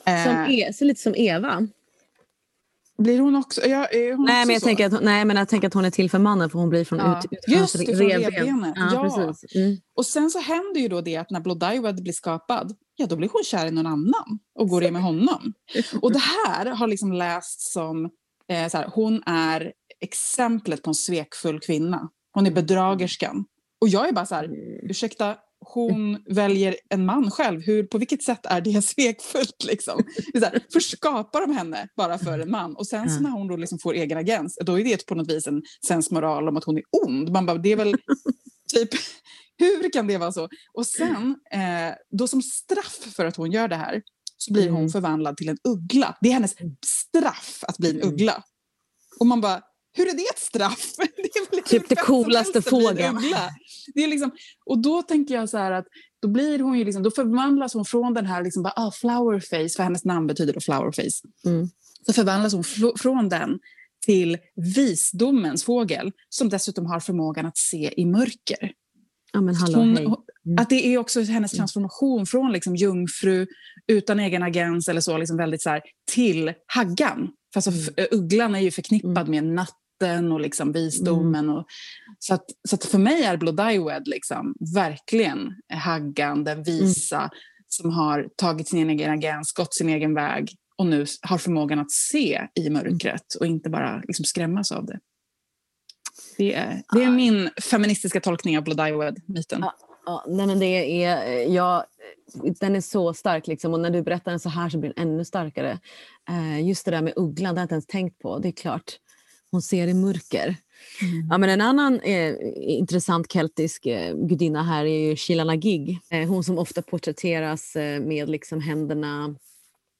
Som 0.05 0.13
Eh, 0.13 0.51
e, 0.51 0.73
så 0.75 0.85
lite 0.85 1.01
som 1.03 1.15
Eva. 1.17 1.69
blir 2.99 3.19
hon 3.21 3.37
också... 3.37 3.61
Ja, 3.67 3.87
hon 3.93 4.25
Nej 4.25 4.43
också 4.43 4.47
men, 4.47 4.49
jag 4.51 4.61
så? 4.61 4.67
tänker 4.67 4.87
att, 4.87 4.93
hon- 4.93 5.05
nej, 5.05 5.25
men 5.25 5.37
jag 5.37 5.49
tänker 5.49 5.69
att 5.69 5.75
hon 5.75 5.85
är 5.85 5.91
till 5.91 6.11
för 6.11 6.19
mannen 6.19 6.51
för 6.51 6.59
hon 6.59 6.69
blir 6.69 6.85
från 6.85 6.99
Ja. 6.99 7.19
ut, 7.19 7.25
ut 7.33 7.39
Just 7.49 7.79
det, 7.79 7.87
från 7.97 8.09
revben. 8.09 8.31
revbenet. 8.33 8.73
Ja, 8.77 8.91
Ja. 9.17 9.61
Mm. 9.61 9.77
Och 9.97 10.07
sen 10.07 10.31
så 10.31 10.39
händer 10.39 10.81
ju 10.81 10.89
då 10.89 11.01
det 11.01 11.17
att 11.17 11.31
när 11.31 11.41
Blodaiwed 11.41 12.03
blir 12.03 12.13
skapad, 12.13 12.77
ja 12.97 13.07
då 13.07 13.17
blir 13.17 13.29
hon 13.33 13.43
kär 13.45 13.67
i 13.67 13.71
någon 13.71 13.87
annan 13.87 14.39
och 14.55 14.69
går 14.69 14.85
in 14.85 14.93
med 14.93 15.03
honom. 15.03 15.53
Och 16.03 16.13
det 16.13 16.19
här 16.47 16.67
har 16.67 16.87
liksom 16.87 17.13
lästs 17.13 17.73
som, 17.73 18.11
eh, 18.51 18.69
så 18.69 18.77
här, 18.79 18.91
hon 18.95 19.23
är 19.27 19.73
exemplet 20.01 20.83
på 20.83 20.91
en 20.91 20.95
svekfull 20.95 21.61
kvinna. 21.61 22.09
Hon 22.33 22.47
är 22.47 22.51
bedragerskan. 22.51 23.45
Och 23.81 23.89
jag 23.89 24.09
är 24.09 24.13
bara 24.13 24.27
så 24.27 24.35
här, 24.35 24.51
ursäkta, 24.83 25.37
hon 25.61 26.19
väljer 26.35 26.77
en 26.89 27.07
man 27.07 27.31
själv. 27.31 27.61
Hur, 27.61 27.83
på 27.83 27.99
vilket 27.99 28.23
sätt 28.23 28.47
är 28.47 28.61
det 28.61 28.83
svekfullt? 28.85 29.65
Liksom? 29.65 30.03
Det 30.33 30.45
här, 30.45 30.61
först 30.73 30.97
skapar 30.97 31.41
de 31.41 31.57
henne 31.57 31.89
bara 31.97 32.19
för 32.19 32.39
en 32.39 32.51
man 32.51 32.77
och 32.77 32.87
sen 32.87 33.11
så 33.11 33.21
när 33.21 33.31
hon 33.31 33.49
då 33.49 33.57
liksom 33.57 33.79
får 33.79 33.95
egen 33.95 34.19
agens, 34.19 34.59
då 34.61 34.81
är 34.81 34.85
det 34.85 35.07
på 35.07 35.15
något 35.15 35.31
vis 35.31 35.47
en 35.47 35.63
sensmoral 35.87 36.49
om 36.49 36.57
att 36.57 36.65
hon 36.65 36.79
är 36.79 36.85
ond. 37.07 37.31
Man 37.31 37.47
bara, 37.47 37.59
det 37.59 37.73
är 37.73 37.77
väl 37.77 37.97
typ, 38.75 38.91
hur 39.59 39.91
kan 39.93 40.07
det 40.07 40.19
vara 40.19 40.33
så? 40.33 40.49
Och 40.73 40.87
sen, 40.87 41.37
eh, 41.53 41.95
då 42.11 42.29
som 42.29 42.43
straff 42.43 43.15
för 43.17 43.27
att 43.27 43.37
hon 43.37 43.51
gör 43.53 43.69
det 43.69 43.77
här, 43.77 44.03
så 44.45 44.53
blir 44.53 44.69
hon 44.69 44.79
Mm. 44.79 44.91
förvandlad 44.91 45.37
till 45.37 45.49
en 45.49 45.59
uggla. 45.69 46.17
Det 46.21 46.29
är 46.29 46.33
hennes 46.33 46.55
straff 46.87 47.65
att 47.69 47.79
bli 47.79 47.91
en 47.91 47.97
Mm. 47.97 48.09
uggla. 48.09 48.43
Och 49.21 49.27
man 49.27 49.41
bara, 49.41 49.61
hur 49.97 50.09
är 50.09 50.13
det 50.17 50.23
ett 50.23 50.39
straff? 50.39 50.93
Det 51.53 51.61
Typ 51.63 51.89
det 51.89 51.97
coolaste 51.97 52.63
fågeln. 52.63 53.17
uggla. 53.17 53.51
Det 53.95 54.05
är 54.05 54.09
liksom, 54.09 54.31
och 54.67 54.79
då 54.83 55.03
tänker 55.03 55.35
jag 55.35 55.49
så 55.49 55.59
här 55.59 55.71
att 55.73 55.87
då 56.23 56.29
blir 56.29 56.59
hon 56.59 56.79
ju 56.79 56.85
liksom, 56.85 57.03
då 57.03 57.11
förvandlas 57.11 57.75
hon 57.75 57.85
från 57.85 58.15
den 58.15 58.27
här 58.27 58.45
liksom 58.45 58.63
bara, 58.63 58.73
ah, 58.77 58.91
flower 58.93 59.41
face, 59.41 59.77
för 59.77 59.83
hennes 59.83 60.05
namn 60.05 60.27
betyder 60.27 60.53
då 60.53 60.61
flower 60.61 60.93
face. 60.93 61.29
Mm. 61.51 61.69
Så 62.07 62.13
förvandlas 62.13 62.53
hon 62.53 62.63
fr- 62.63 62.99
från 62.99 63.29
den 63.29 63.59
till 64.07 64.39
visdomens 64.57 65.65
fågel 65.65 66.13
som 66.29 66.49
dessutom 66.49 66.87
har 66.87 67.01
förmågan 67.01 67.47
att 67.47 67.57
se 67.59 67.95
i 67.97 68.05
mörker. 68.07 68.73
Ja 69.33 69.41
men 69.41 69.55
hallå, 69.55 69.79
Hon, 69.79 69.97
hej. 69.97 70.07
Mm. 70.47 70.63
Att 70.63 70.71
det 70.71 70.87
är 70.87 70.99
också 70.99 71.23
hennes 71.23 71.53
transformation 71.53 72.27
från 72.27 72.53
liksom 72.53 72.77
jungfru 72.77 73.47
utan 73.87 74.21
egen 74.21 74.43
agens 74.43 74.89
eller 74.89 75.01
så, 75.01 75.19
liksom 75.19 75.37
väldigt 75.37 75.63
så 75.63 75.71
här, 75.71 75.83
till 76.13 76.53
haggan. 76.67 77.31
För 77.53 77.59
alltså, 77.59 77.71
Mm. 77.71 78.09
ugglan 78.11 78.55
är 78.55 78.61
ju 78.61 78.71
förknippad 78.71 79.29
med 79.29 79.45
natten 79.45 80.33
och 80.33 80.41
liksom 80.41 80.73
visdomen. 80.73 81.45
Mm. 81.45 81.57
Och, 81.57 81.65
så 82.19 82.35
att, 82.35 82.45
så 82.69 82.75
att 82.75 82.85
för 82.85 82.99
mig 82.99 83.23
är 83.23 83.37
Blodaiwed 83.37 84.09
liksom 84.09 84.55
verkligen 84.75 85.53
haggan, 85.73 86.45
den 86.45 86.63
visa 86.63 87.31
som 87.69 87.91
har 87.91 88.29
tagit 88.37 88.69
sin 88.69 88.91
egen 88.91 89.13
agens, 89.13 89.53
gått 89.53 89.75
sin 89.75 89.89
egen 89.89 90.15
väg 90.15 90.55
och 90.77 90.87
nu 90.87 91.07
har 91.23 91.39
förmågan 91.39 91.79
att 91.79 91.91
se 91.91 92.43
i 92.55 92.71
mörkret 92.71 93.35
och 93.41 93.47
inte 93.47 93.71
bara 93.71 94.03
liksom 94.07 94.25
skrämmas 94.25 94.73
av 94.73 94.87
det. 94.87 94.99
Det 96.37 96.55
är, 96.55 96.83
det 96.93 97.03
är 97.03 97.11
min 97.11 97.51
feministiska 97.71 98.21
tolkning 98.21 98.59
av 98.59 98.65
Blodaiwed-myten. 98.65 99.61
Ja. 99.61 99.75
Ja, 100.07 100.25
nej, 100.29 100.47
men 100.47 100.59
det 100.59 101.05
är, 101.05 101.27
eh, 101.27 101.55
ja, 101.55 101.87
den 102.61 102.77
är 102.77 102.81
så 102.81 103.15
stark 103.15 103.47
liksom, 103.47 103.75
och 103.75 103.81
när 103.81 103.91
du 103.91 104.03
berättar 104.03 104.33
den 104.33 104.41
så 104.41 104.49
här 104.49 104.69
så 104.69 104.79
blir 104.79 104.93
den 104.97 105.09
ännu 105.09 105.25
starkare. 105.25 105.79
Eh, 106.29 106.67
just 106.69 106.85
det 106.85 106.91
där 106.91 107.03
med 107.03 107.13
ugglan, 107.17 107.55
det 107.55 107.61
har 107.61 107.63
jag 107.63 107.65
inte 107.65 107.75
ens 107.75 107.87
tänkt 107.87 108.19
på. 108.19 108.39
Det 108.39 108.49
är 108.49 108.53
klart, 108.53 108.99
hon 109.51 109.63
ser 109.63 109.89
i 109.89 109.95
mörker. 109.95 110.57
Ja, 111.31 111.39
men 111.39 111.51
en 111.51 111.61
annan 111.61 112.01
eh, 112.01 112.35
intressant 112.57 113.33
keltisk 113.33 113.87
eh, 113.87 114.17
gudinna 114.17 114.63
här 114.63 114.85
är 114.85 115.09
ju 115.09 115.17
Shilanagig. 115.17 115.99
Eh, 116.11 116.29
hon 116.29 116.45
som 116.45 116.59
ofta 116.59 116.83
porträtteras 116.83 117.77
eh, 117.77 118.01
med 118.01 118.29
liksom 118.29 118.61
händerna 118.61 119.35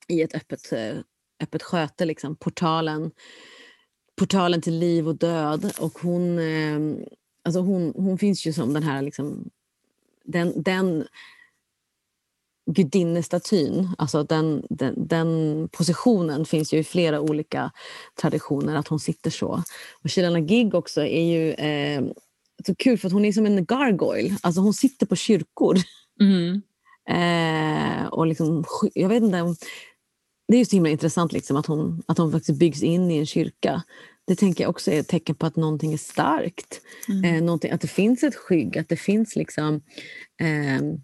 i 0.09 0.23
ett 0.23 0.35
öppet, 0.35 0.73
eh, 0.73 0.95
öppet 1.43 1.63
sköte, 1.63 2.05
liksom, 2.05 2.37
portalen, 2.37 3.11
portalen 4.17 4.61
till 4.61 4.79
liv 4.79 5.09
och 5.09 5.19
död. 5.19 5.73
Och 5.81 5.99
hon, 5.99 6.39
eh, 6.39 7.07
alltså 7.45 7.61
hon, 7.61 7.93
hon 7.97 8.19
finns 8.19 8.47
ju 8.47 8.53
som 8.53 8.73
den 8.73 8.83
här 8.83 9.03
liksom, 9.03 9.51
den, 10.25 10.63
den 10.63 11.07
gudinnestatyn, 12.71 13.89
alltså 13.99 14.23
den, 14.23 14.67
den, 14.71 15.07
den 15.09 15.69
positionen 15.73 16.45
finns 16.45 16.75
ju 16.75 16.79
i 16.79 16.85
flera 16.85 17.21
olika 17.21 17.71
traditioner, 18.21 18.77
att 18.77 18.89
hon 18.89 19.01
sitter 19.01 19.31
så. 19.31 19.63
Och 20.03 20.11
Shilana 20.11 20.41
Gig 20.41 20.75
också 20.75 21.01
är 21.01 21.23
ju 21.23 21.53
eh, 21.53 22.05
så 22.67 22.75
kul 22.75 22.99
för 22.99 23.07
att 23.07 23.13
hon 23.13 23.25
är 23.25 23.33
som 23.33 23.47
en 23.47 23.65
gargoyle, 23.65 24.37
alltså 24.43 24.61
hon 24.61 24.75
sitter 24.75 25.07
på 25.07 25.17
kyrkor. 25.17 25.77
Mm. 26.21 26.63
Eh, 27.09 28.07
och 28.07 28.27
liksom, 28.27 28.65
jag 28.95 29.09
vet 29.09 29.23
inte, 29.23 29.55
det 30.49 30.55
är 30.55 30.59
ju 30.59 30.65
så 30.65 30.77
himla 30.77 30.91
intressant 30.91 31.33
liksom, 31.33 31.57
att, 31.57 31.67
hon, 31.67 32.03
att 32.07 32.19
hon 32.19 32.33
faktiskt 32.33 32.59
byggs 32.59 32.83
in 32.83 33.11
i 33.11 33.19
en 33.19 33.27
kyrka. 33.27 33.83
Det 34.27 34.37
tänker 34.37 34.65
jag 34.65 34.71
också 34.71 34.91
är 34.91 35.01
ett 35.01 35.09
tecken 35.09 35.35
på 35.35 35.47
att 35.47 35.57
någonting 35.57 35.93
är 35.93 35.97
starkt. 35.97 36.81
Mm. 37.09 37.49
Eh, 37.49 37.75
att 37.75 37.81
det 37.81 37.89
finns 37.89 38.23
ett 38.23 38.35
skygg, 38.35 38.79
att 38.79 38.89
det 38.89 38.97
finns 38.97 39.37
liksom... 39.37 39.83
ehm, 40.41 41.01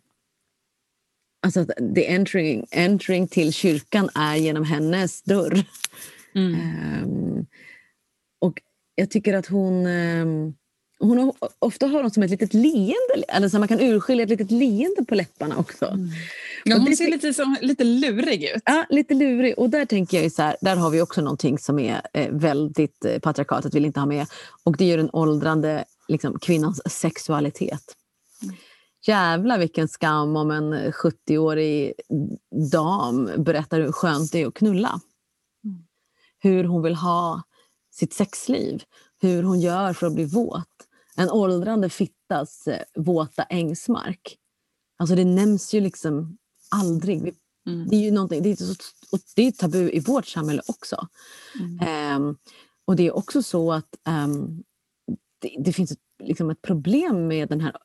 alltså 1.42 1.60
att 1.60 1.94
the 1.94 2.14
entering, 2.14 2.66
entering 2.72 3.28
till 3.28 3.52
kyrkan 3.52 4.10
är 4.14 4.36
genom 4.36 4.64
hennes 4.64 5.22
dörr. 5.22 5.64
Mm. 6.34 6.54
Ehm, 6.54 7.46
och 8.40 8.62
jag 8.94 9.10
tycker 9.10 9.34
att 9.34 9.46
hon... 9.46 9.86
hon 11.00 11.18
har, 11.18 11.34
ofta 11.58 11.86
har 11.86 12.02
hon 12.02 12.10
som 12.10 12.22
ett 12.22 12.30
litet 12.30 12.54
leende, 12.54 13.24
eller 13.28 13.48
så 13.48 13.58
man 13.58 13.68
kan 13.68 13.80
urskilja 13.80 14.22
ett 14.24 14.30
litet 14.30 14.50
leende 14.50 15.04
på 15.08 15.14
läpparna 15.14 15.56
också. 15.56 15.84
Ja, 16.64 16.74
Och 16.76 16.80
hon 16.82 16.90
det- 16.90 16.96
ser 16.96 17.10
lite, 17.10 17.34
som, 17.34 17.56
lite 17.60 17.84
lurig 17.84 18.44
ut. 18.44 18.62
Ja, 18.64 18.86
lite 18.90 19.14
lurig. 19.14 19.58
Och 19.58 19.70
där 19.70 19.84
tänker 19.84 20.22
jag 20.22 20.32
så 20.32 20.42
här, 20.42 20.56
där 20.60 20.76
har 20.76 20.90
vi 20.90 21.00
också 21.02 21.20
någonting 21.20 21.58
som 21.58 21.78
är 21.78 22.02
eh, 22.12 22.28
väldigt 22.30 23.04
eh, 23.04 23.18
patriarkatet 23.18 23.74
vill 23.74 23.84
inte 23.84 24.00
ha 24.00 24.06
med. 24.06 24.26
Och 24.64 24.76
det 24.76 24.92
är 24.92 24.96
den 24.96 25.10
åldrande 25.12 25.84
liksom, 26.08 26.38
kvinnans 26.38 26.80
sexualitet. 26.92 27.82
Jävlar 29.06 29.58
vilken 29.58 29.88
skam 29.88 30.36
om 30.36 30.50
en 30.50 30.74
70-årig 30.92 31.92
dam 32.72 33.30
berättar 33.38 33.80
hur 33.80 33.92
skönt 33.92 34.32
det 34.32 34.42
är 34.42 34.46
att 34.46 34.54
knulla. 34.54 35.00
Mm. 35.64 35.78
Hur 36.38 36.64
hon 36.64 36.82
vill 36.82 36.94
ha 36.94 37.42
sitt 37.92 38.12
sexliv. 38.14 38.82
Hur 39.22 39.42
hon 39.42 39.60
gör 39.60 39.92
för 39.92 40.06
att 40.06 40.12
bli 40.14 40.24
våt. 40.24 40.66
En 41.20 41.30
åldrande 41.30 41.90
fittas 41.90 42.68
eh, 42.68 42.82
våta 42.94 43.42
ängsmark. 43.42 44.36
Alltså 44.98 45.16
det 45.16 45.24
nämns 45.24 45.74
ju 45.74 45.80
liksom 45.80 46.38
aldrig. 46.70 47.34
Mm. 47.66 47.88
Det 47.88 47.96
är 47.96 48.00
ju 48.00 48.10
någonting, 48.10 48.42
det 48.42 48.50
är, 48.50 48.56
så, 48.56 48.74
och 49.12 49.18
det 49.36 49.46
är 49.46 49.52
tabu 49.52 49.90
i 49.90 50.00
vårt 50.00 50.26
samhälle 50.26 50.62
också. 50.66 51.08
Mm. 51.60 51.78
Ehm, 51.88 52.36
och 52.84 52.96
det 52.96 53.06
är 53.06 53.16
också 53.16 53.42
så 53.42 53.72
att 53.72 53.96
ehm, 54.06 54.62
det, 55.38 55.56
det 55.64 55.72
finns 55.72 55.92
ett, 55.92 55.98
liksom 56.20 56.50
ett 56.50 56.62
problem 56.62 57.26
med 57.26 57.48
den 57.48 57.60
här, 57.60 57.76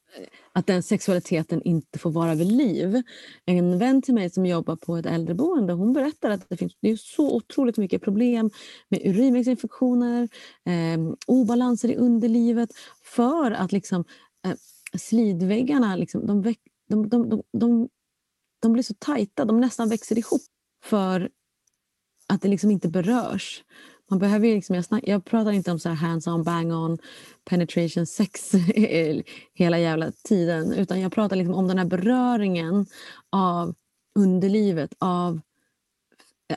att 0.54 0.68
den 0.68 0.84
sexualiteten 0.84 1.62
inte 1.62 2.00
får 2.00 2.12
vara 2.12 2.36
vid 2.36 2.52
liv. 2.52 3.02
En 3.46 3.80
vän 3.80 4.02
till 4.02 4.14
mig 4.14 4.30
som 4.30 4.46
jobbar 4.46 4.76
på 4.76 4.98
ett 4.98 5.06
äldreboende 5.06 5.74
hon 5.74 5.94
berättar 5.94 6.30
att 6.30 6.50
det 6.50 6.58
finns 6.58 6.74
det 6.82 6.90
är 6.90 6.96
så 6.96 7.36
otroligt 7.36 7.78
mycket 7.78 8.02
problem 8.02 8.50
med 8.90 9.02
urinvägsinfektioner, 9.06 10.30
eh, 10.66 11.14
obalanser 11.28 11.90
i 11.90 11.96
underlivet 11.96 12.70
för 13.04 13.52
att 13.52 13.72
liksom, 13.72 14.06
eh, 14.46 14.56
slidväggarna 14.98 15.96
liksom, 15.96 16.28
de, 16.28 16.42
väck, 16.42 16.60
de, 16.90 17.10
de, 17.10 17.30
de, 17.30 17.44
de, 17.52 17.90
de 18.62 18.74
blir 18.74 18.84
så 18.84 18.94
tajta, 19.00 19.46
de 19.46 19.60
nästan 19.60 19.90
växer 19.90 20.18
ihop 20.18 20.42
för 20.84 21.30
att 22.28 22.42
det 22.42 22.48
liksom 22.48 22.72
inte 22.72 22.90
berörs. 22.90 23.64
Man 24.10 24.20
behöver 24.20 24.48
ju 24.48 24.56
liksom, 24.56 24.76
jag, 24.76 24.86
snack, 24.86 25.04
jag 25.08 25.26
pratar 25.26 25.52
inte 25.52 25.72
om 25.72 25.80
så 25.80 25.90
här 25.90 25.96
hands-on, 25.96 26.44
bang-on, 26.44 26.98
penetration, 27.44 28.06
sex 28.06 28.52
hela 29.54 29.80
jävla 29.80 30.12
tiden. 30.12 30.74
Utan 30.74 31.02
jag 31.02 31.12
pratar 31.12 31.36
liksom 31.36 31.56
om 31.56 31.68
den 31.68 31.78
här 31.78 31.86
beröringen 31.86 32.86
av 33.30 33.76
underlivet, 34.20 34.94
av, 35.00 35.42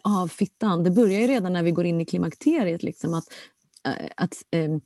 av 0.03 0.29
fittan. 0.29 0.85
Det 0.85 0.91
börjar 0.91 1.21
ju 1.21 1.27
redan 1.27 1.53
när 1.53 1.63
vi 1.63 1.71
går 1.71 1.87
in 1.87 2.01
i 2.01 2.07
klimakteriet. 2.07 2.83
Liksom, 2.83 3.15
att, 3.15 3.25
eh, 3.87 4.11
att 4.17 4.35
eh, 4.51 4.77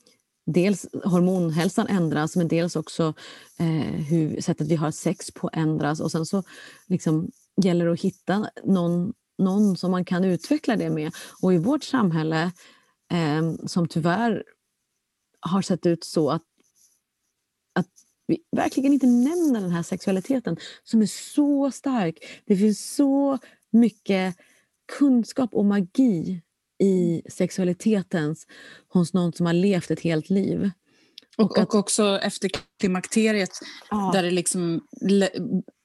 dels 0.47 0.87
hormonhälsan 1.05 1.87
ändras 1.87 2.37
men 2.37 2.49
dels 2.49 2.77
också 2.77 3.15
eh, 3.59 4.01
hur 4.09 4.41
sättet 4.41 4.69
vi 4.69 4.77
har 4.77 4.91
sex 4.91 5.31
på 5.31 5.51
ändras. 5.53 6.01
Och 6.01 6.11
sen 6.11 6.27
så 6.27 6.43
liksom, 6.87 7.31
gäller 7.63 7.87
det 7.87 7.93
att 7.93 8.01
hitta 8.01 8.51
någon 8.65 9.13
någon 9.39 9.77
som 9.77 9.91
man 9.91 10.05
kan 10.05 10.25
utveckla 10.25 10.77
det 10.77 10.91
med. 10.91 11.13
Och 11.43 11.55
i 11.55 11.59
vårt 11.59 11.85
samhälle, 11.85 12.53
eh, 13.13 13.67
som 13.67 13.89
tyvärr 13.89 14.45
har 15.41 15.63
sett 15.63 15.87
ut 15.87 16.05
så 16.05 16.31
att, 16.31 16.43
att 17.75 17.89
vi 18.27 18.39
verkligen 18.57 18.93
inte 18.93 19.07
nämner 19.07 19.61
den 19.61 19.71
här 19.71 19.83
sexualiteten 19.83 20.57
som 20.85 21.03
är 21.03 21.07
så 21.07 21.71
stark. 21.71 22.43
Det 22.47 22.57
finns 22.57 22.95
så 22.95 23.39
mycket 23.71 24.37
kunskap 24.99 25.55
och 25.55 25.65
magi 25.65 26.43
i 26.79 27.23
sexualitetens 27.29 28.47
hos 28.89 29.15
någon 29.15 29.33
som 29.33 29.47
har 29.47 29.53
levt 29.53 29.91
ett 29.91 30.01
helt 30.01 30.31
liv. 30.31 30.71
Och, 31.39 31.59
och 31.59 31.75
också 31.75 32.19
efter 32.23 32.51
klimakteriet 32.81 33.51
Ja. 33.91 34.11
där 34.15 34.23
det 34.23 34.31
liksom 34.31 34.87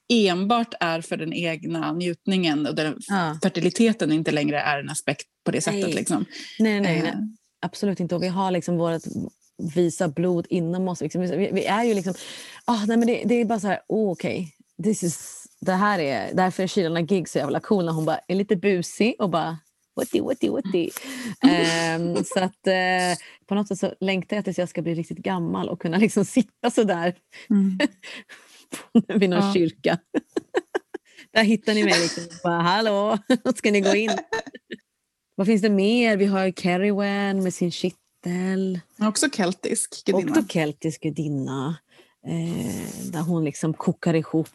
enbart 0.10 0.74
är 0.80 1.02
för 1.02 1.18
den 1.18 1.34
egna 1.34 1.92
njutningen 1.94 2.68
och 2.68 2.76
där 2.76 2.96
Ja. 3.08 3.40
fertiliteten 3.44 4.12
inte 4.12 4.32
längre 4.32 4.60
är 4.60 4.80
en 4.80 4.90
aspekt 4.90 5.28
på 5.46 5.52
det 5.52 5.62
sättet. 5.62 5.82
Nej. 5.82 5.94
Liksom. 5.94 6.26
Nej, 6.60 6.82
nej, 6.82 6.98
Eh, 6.98 7.04
nej. 7.04 7.14
Absolut 7.62 8.00
inte. 8.00 8.16
Och 8.16 8.24
vi 8.24 8.28
har 8.28 8.52
liksom 8.52 8.78
vårt 8.78 9.02
visa 9.76 10.08
blod 10.08 10.48
inom 10.50 10.88
oss. 10.88 11.02
Liksom. 11.02 11.22
Vi, 11.22 11.50
vi 11.54 11.66
är 11.66 11.84
ju 11.84 11.94
liksom... 11.94 12.14
ah 12.66 12.86
nej, 12.86 12.98
men 12.98 13.08
det, 13.08 13.24
det 13.26 13.36
är 13.36 13.46
bara 13.46 13.60
så 13.60 13.68
här, 13.68 13.80
oh, 13.88 14.12
okej. 14.12 14.54
This 14.84 15.04
is, 15.04 15.44
det 15.62 15.74
här 15.74 16.00
är, 16.00 16.30
därför 16.34 16.64
är 16.64 16.68
Sheila 16.68 17.02
Gig 17.02 17.30
så 17.30 17.38
jävla 17.38 17.60
cool 17.60 17.86
när 17.86 17.92
hon 17.94 18.06
bara 18.06 18.20
är 18.28 18.36
lite 18.36 18.56
busig 18.56 19.16
och 19.20 19.30
bara 19.30 19.58
Whatty, 19.96 20.22
whatty, 20.22 20.50
whatty. 20.50 20.90
Ehm, 21.52 22.16
så 22.24 22.40
att 22.40 22.68
eh, 22.68 23.18
på 23.48 23.56
något 23.56 23.68
sätt 23.68 23.80
så 23.80 23.94
längtar 24.00 24.36
jag 24.36 24.46
tills 24.46 24.58
jag 24.58 24.70
ska 24.70 24.82
bli 24.82 24.96
riktigt 24.96 25.18
gammal 25.18 25.70
och 25.70 25.82
kunna 25.82 25.98
liksom 25.98 26.26
sitta 26.26 26.72
så 26.72 26.84
där 26.84 27.16
Mm. 27.50 27.78
vid 29.08 29.30
någon 29.30 29.40
Ja. 29.48 29.54
kyrka. 29.54 29.98
Där 31.34 31.44
hittar 31.44 31.74
ni 31.74 31.84
mig. 31.84 32.02
Liksom. 32.02 32.24
Bara, 32.44 32.62
Hallå, 32.62 33.18
ska 33.56 33.72
ni 33.72 33.82
gå 33.82 33.96
in? 33.96 34.12
Vad 35.36 35.48
finns 35.48 35.62
det 35.62 35.70
mer? 35.70 36.18
Vi 36.18 36.26
har 36.26 36.52
Kerry 36.52 36.92
Wan 36.92 37.44
med 37.44 37.54
sin 37.54 37.72
kittel. 37.72 38.80
Också 39.02 39.30
keltisk 39.30 40.06
gudinna. 40.06 40.32
Och 40.32 40.42
då 40.42 40.48
keltisk 40.48 41.02
gudinna. 41.04 41.78
Eh, 42.28 43.12
där 43.12 43.22
hon 43.22 43.46
liksom 43.46 43.74
kokar 43.74 44.14
ihop. 44.14 44.50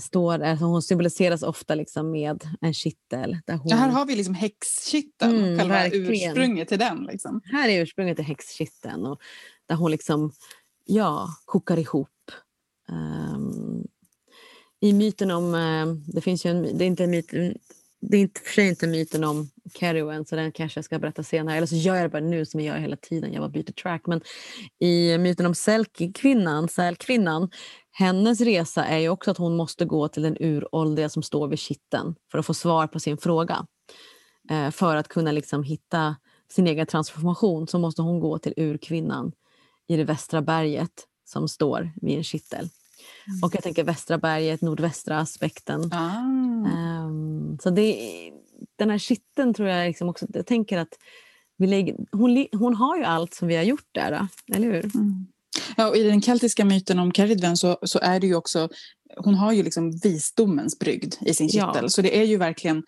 Står, 0.00 0.42
alltså 0.42 0.64
hon 0.64 0.82
symboliseras 0.82 1.42
ofta 1.42 1.74
liksom 1.74 2.10
med 2.10 2.44
en 2.60 2.74
kittel. 2.74 3.38
Där 3.46 3.54
hon, 3.56 3.68
Ja, 3.68 3.76
här 3.76 3.88
har 3.88 4.06
vi 4.06 4.16
liksom 4.16 4.34
häxkitteln, 4.34 5.36
Mm, 5.36 5.58
själva 5.58 5.74
verkligen. 5.74 6.12
ursprunget 6.30 6.68
till 6.68 6.78
den. 6.78 7.04
Liksom. 7.04 7.40
här 7.44 7.68
är 7.68 7.82
ursprunget 7.82 8.16
till 8.16 8.24
häxkitteln. 8.26 9.06
Och 9.06 9.20
där 9.68 9.74
hon 9.76 9.90
liksom, 9.90 10.32
ja, 10.84 11.28
kokar 11.44 11.78
ihop. 11.78 12.08
Um, 12.92 13.86
I 14.80 14.92
myten 14.92 15.30
om... 15.30 15.54
Eh, 15.54 15.86
det 16.14 16.20
finns 16.20 16.46
ju 16.46 16.50
en, 16.50 16.78
det 16.78 16.84
är 16.84 16.86
inte 16.86 17.04
en 17.04 17.10
myt, 17.10 17.30
det 18.00 18.16
är 18.16 18.20
inte, 18.20 18.40
för 18.40 18.52
sig 18.52 18.68
inte 18.68 18.86
myten 18.86 19.24
om 19.24 19.50
Kerouan 19.74 20.24
så 20.24 20.36
den 20.36 20.52
kanske 20.52 20.78
jag 20.78 20.84
ska 20.84 20.98
berätta 20.98 21.22
senare. 21.22 21.56
Eller 21.56 21.66
så 21.66 21.76
gör 21.76 21.94
jag 21.94 22.04
det 22.04 22.08
bara 22.08 22.22
nu 22.22 22.46
som 22.46 22.60
jag 22.60 22.74
gör 22.74 22.80
hela 22.82 22.96
tiden. 22.96 23.32
Jag 23.32 23.42
bara 23.42 23.48
byter 23.48 23.72
track. 23.72 24.06
Men 24.06 24.20
i 24.78 25.18
myten 25.18 25.46
om 25.46 25.54
Selkie-kvinnan, 25.54 26.68
sälkvinnan, 26.68 27.50
hennes 27.90 28.40
resa 28.40 28.84
är 28.84 28.98
ju 28.98 29.08
också 29.08 29.30
att 29.30 29.38
hon 29.38 29.56
måste 29.56 29.84
gå 29.84 30.08
till 30.08 30.22
den 30.22 30.36
uråldriga 30.40 31.08
som 31.08 31.22
står 31.22 31.48
vid 31.48 31.58
kitteln 31.58 32.14
för 32.30 32.38
att 32.38 32.46
få 32.46 32.54
svar 32.54 32.86
på 32.86 33.00
sin 33.00 33.18
fråga. 33.18 33.66
Eh, 34.50 34.70
för 34.70 34.96
att 34.96 35.08
kunna 35.08 35.32
liksom 35.32 35.62
hitta 35.62 36.16
sin 36.52 36.66
egen 36.66 36.86
transformation 36.86 37.68
så 37.68 37.78
måste 37.78 38.02
hon 38.02 38.20
gå 38.20 38.38
till 38.38 38.54
urkvinnan 38.56 39.32
i 39.88 39.96
det 39.96 40.04
västra 40.04 40.42
berget 40.42 41.06
som 41.24 41.48
står 41.48 41.92
vid 42.02 42.16
en 42.16 42.24
kittel. 42.24 42.68
Och 43.42 43.54
jag 43.54 43.62
tänker 43.62 43.84
västra 43.84 44.18
berget, 44.18 44.62
nordvästra 44.62 45.18
aspekten. 45.18 45.92
Ah. 45.92 46.18
Ehm, 46.68 47.58
så 47.62 47.70
det, 47.70 47.96
den 48.78 48.90
här 48.90 48.98
kitteln 48.98 49.54
tror 49.54 49.68
jag 49.68 49.88
liksom 49.88 50.08
också, 50.08 50.26
jag 50.34 50.46
tänker 50.46 50.78
att 50.78 50.98
vi 51.58 51.66
lägger, 51.66 51.96
hon, 52.12 52.46
hon 52.52 52.74
har 52.74 52.96
ju 52.96 53.04
allt 53.04 53.34
som 53.34 53.48
vi 53.48 53.56
har 53.56 53.62
gjort 53.62 53.88
där, 53.92 54.26
eller 54.54 54.66
hur? 54.72 54.84
Mm. 54.96 55.26
Ja, 55.76 55.88
och 55.88 55.96
I 55.96 56.02
den 56.02 56.22
keltiska 56.22 56.64
myten 56.64 56.98
om 56.98 57.12
Keridwen 57.12 57.56
så, 57.56 57.78
så 57.82 57.98
är 57.98 58.20
det 58.20 58.26
ju 58.26 58.34
också... 58.34 58.68
Hon 59.16 59.34
har 59.34 59.52
ju 59.52 59.62
liksom 59.62 59.90
visdomens 59.90 60.78
brygd 60.78 61.14
i 61.20 61.34
sin 61.34 61.48
Ja. 61.52 61.72
kittel. 61.72 61.90
Så 61.90 62.02
det 62.02 62.18
är 62.18 62.24
ju 62.24 62.36
verkligen... 62.36 62.82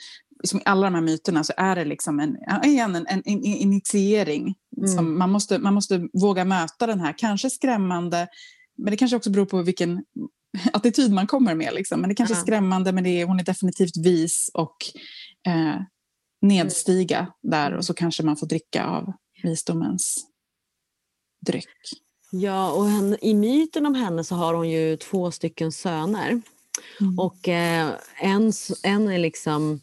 Som 0.45 0.61
i 0.61 0.63
alla 0.65 0.87
de 0.87 0.95
här 0.95 1.03
myterna 1.03 1.45
så 1.45 1.53
är 1.57 1.77
det 1.77 1.85
liksom 1.85 2.21
en, 2.21 2.37
ja, 2.47 2.65
igen, 2.65 2.97
en, 2.97 3.07
en, 3.09 3.23
en 3.25 3.45
initiering. 3.45 4.55
Mm. 4.77 4.89
Som 4.89 5.19
man, 5.19 5.31
måste, 5.31 5.59
man 5.59 5.75
måste 5.75 6.09
våga 6.13 6.45
möta 6.45 6.87
den 6.87 7.01
här, 7.01 7.15
kanske 7.19 7.51
skrämmande, 7.51 8.29
men 8.77 8.91
det 8.91 8.97
kanske 8.97 9.17
också 9.17 9.31
beror 9.31 9.47
på 9.47 9.63
vilken 9.63 10.05
attityd 10.73 11.13
man 11.13 11.27
kommer 11.27 11.55
med. 11.55 11.75
Liksom. 11.75 12.01
Men 12.01 12.09
det 12.09 12.15
kanske 12.15 12.35
är 12.35 12.41
skrämmande, 12.41 12.93
men 12.93 13.05
det 13.05 13.11
är, 13.11 13.27
hon 13.27 13.41
är 13.41 13.45
definitivt 13.45 13.97
vis 13.97 14.51
och 14.55 14.77
eh, 15.47 15.81
nedstiga 16.41 17.33
där. 17.43 17.73
Och 17.73 17.85
så 17.85 17.95
kanske 17.95 18.23
man 18.23 18.37
får 18.37 18.47
dricka 18.47 18.85
av 18.85 19.13
visdomens 19.43 20.27
dryck. 21.47 21.69
Ja, 22.31 22.73
och 22.73 22.89
henne, 22.89 23.19
i 23.23 23.35
myten 23.35 23.87
om 23.87 23.95
henne 23.95 24.25
så 24.25 24.35
har 24.35 24.55
hon 24.55 24.71
ju 24.71 24.97
två 24.97 25.31
stycken 25.31 25.73
söner. 25.73 26.43
Mm. 27.01 27.19
Och 27.19 27.49
eh, 27.49 27.91
en, 28.21 28.53
en 28.83 29.09
är 29.09 29.19
liksom 29.19 29.81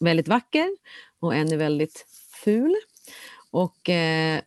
väldigt 0.00 0.28
vacker 0.28 0.76
och 1.20 1.34
en 1.34 1.52
är 1.52 1.56
väldigt 1.56 2.06
ful. 2.44 2.76
Och 3.50 3.88
eh, 3.88 4.40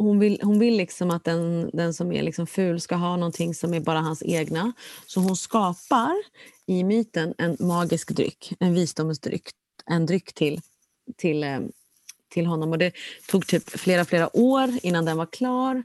hon 0.00 0.18
vill, 0.18 0.40
hon 0.42 0.58
vill 0.58 0.76
liksom 0.76 1.10
att 1.10 1.24
den, 1.24 1.70
den 1.72 1.94
som 1.94 2.12
är 2.12 2.22
liksom 2.22 2.46
ful 2.46 2.80
ska 2.80 2.94
ha 2.94 3.16
någonting 3.16 3.54
som 3.54 3.74
är 3.74 3.80
bara 3.80 4.00
hans 4.00 4.22
egna. 4.22 4.72
Så 5.06 5.20
hon 5.20 5.36
skapar 5.36 6.14
i 6.66 6.84
myten 6.84 7.34
en 7.38 7.56
magisk 7.60 8.10
dryck, 8.10 8.52
en 8.60 8.74
visdomens 8.74 9.20
dryck. 9.20 9.50
En 9.86 10.06
dryck 10.06 10.34
till, 10.34 10.60
till, 11.16 11.44
eh, 11.44 11.60
till 12.28 12.46
honom. 12.46 12.70
Och 12.70 12.78
det 12.78 12.92
tog 13.28 13.46
typ 13.46 13.70
flera, 13.70 14.04
flera 14.04 14.36
år 14.36 14.70
innan 14.82 15.04
den 15.04 15.16
var 15.16 15.26
klar. 15.26 15.82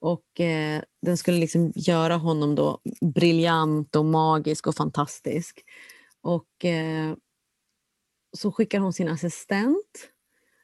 Och 0.00 0.40
eh, 0.40 0.82
den 1.02 1.16
skulle 1.16 1.38
liksom 1.38 1.72
göra 1.74 2.16
honom 2.16 2.54
då 2.54 2.80
briljant 3.14 3.96
och 3.96 4.04
magisk 4.04 4.66
och 4.66 4.74
fantastisk. 4.74 5.64
Och 6.22 6.64
eh, 6.64 7.14
så 8.36 8.52
skickar 8.52 8.80
hon 8.80 8.92
sin 8.92 9.08
assistent 9.08 10.10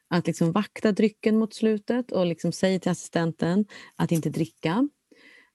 att 0.09 0.27
liksom 0.27 0.51
vakta 0.51 0.91
drycken 0.91 1.39
mot 1.39 1.53
slutet 1.53 2.11
och 2.11 2.25
liksom 2.25 2.51
säger 2.51 2.79
till 2.79 2.91
assistenten 2.91 3.65
att 3.95 4.11
inte 4.11 4.29
dricka. 4.29 4.89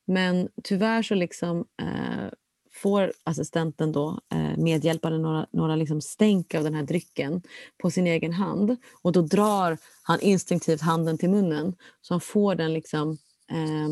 Men 0.06 0.48
tyvärr 0.64 1.02
så 1.02 1.14
liksom, 1.14 1.64
eh, 1.82 2.30
får 2.72 3.12
assistenten 3.24 3.92
då 3.92 4.20
eh, 4.34 4.56
medhjälparen 4.56 5.22
några, 5.22 5.46
några 5.52 5.76
liksom 5.76 6.00
stänk 6.00 6.54
av 6.54 6.64
den 6.64 6.74
här 6.74 6.82
drycken 6.82 7.42
på 7.82 7.90
sin 7.90 8.06
egen 8.06 8.32
hand. 8.32 8.76
Och 9.02 9.12
då 9.12 9.22
drar 9.22 9.78
han 10.02 10.20
instinktivt 10.20 10.80
handen 10.80 11.18
till 11.18 11.30
munnen 11.30 11.76
så 12.00 12.14
han 12.14 12.20
får 12.20 12.54
den 12.54 12.72
liksom 12.72 13.18
eh, 13.50 13.88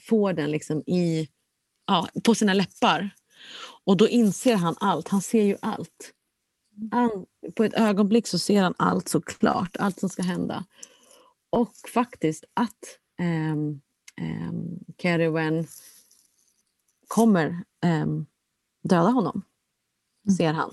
får 0.00 0.32
den 0.32 0.50
liksom 0.50 0.82
i, 0.86 1.28
ja, 1.86 2.08
på 2.24 2.34
sina 2.34 2.54
läppar. 2.54 3.10
Och 3.84 3.96
då 3.96 4.08
inser 4.08 4.54
han 4.54 4.74
allt. 4.80 5.08
Han 5.08 5.22
ser 5.22 5.42
ju 5.42 5.56
allt. 5.62 6.12
Han, 6.90 7.26
på 7.54 7.64
ett 7.64 7.74
ögonblick 7.74 8.26
så 8.26 8.38
ser 8.38 8.62
han 8.62 8.74
allt 8.78 9.08
så 9.08 9.20
klart. 9.20 9.76
Allt 9.76 10.00
som 10.00 10.08
ska 10.08 10.22
hända. 10.22 10.64
Och 11.50 11.74
faktiskt 11.94 12.44
att 12.54 12.98
um, 13.20 13.80
um, 14.20 15.34
Wen 15.34 15.66
kommer 17.08 17.64
ehm, 17.84 18.26
döda 18.82 19.08
honom. 19.08 19.42
ser 20.38 20.52
han. 20.52 20.70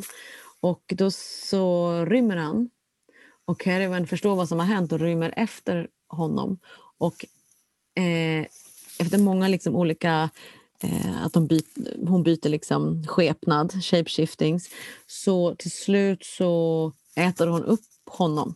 Och 0.59 0.83
då 0.87 1.11
så 1.11 1.91
rymmer 2.05 2.37
han. 2.37 2.69
Och 3.45 3.59
Caravan 3.59 4.07
förstår 4.07 4.35
vad 4.35 4.49
som 4.49 4.59
har 4.59 4.65
hänt 4.65 4.91
och 4.91 4.99
rymmer 4.99 5.33
efter 5.37 5.89
honom. 6.07 6.59
Och 6.97 7.25
eh, 7.95 8.45
efter 8.99 9.17
många 9.17 9.47
liksom 9.47 9.75
olika 9.75 10.29
att 11.23 11.33
de 11.33 11.47
byt, 11.47 11.77
hon 12.07 12.23
byter 12.23 12.49
liksom 12.49 13.03
skepnad, 13.07 13.83
shapeshiftings, 13.83 14.69
så 15.07 15.55
till 15.55 15.71
slut 15.71 16.25
så 16.25 16.93
äter 17.15 17.47
hon 17.47 17.63
upp 17.63 17.79
honom. 18.05 18.55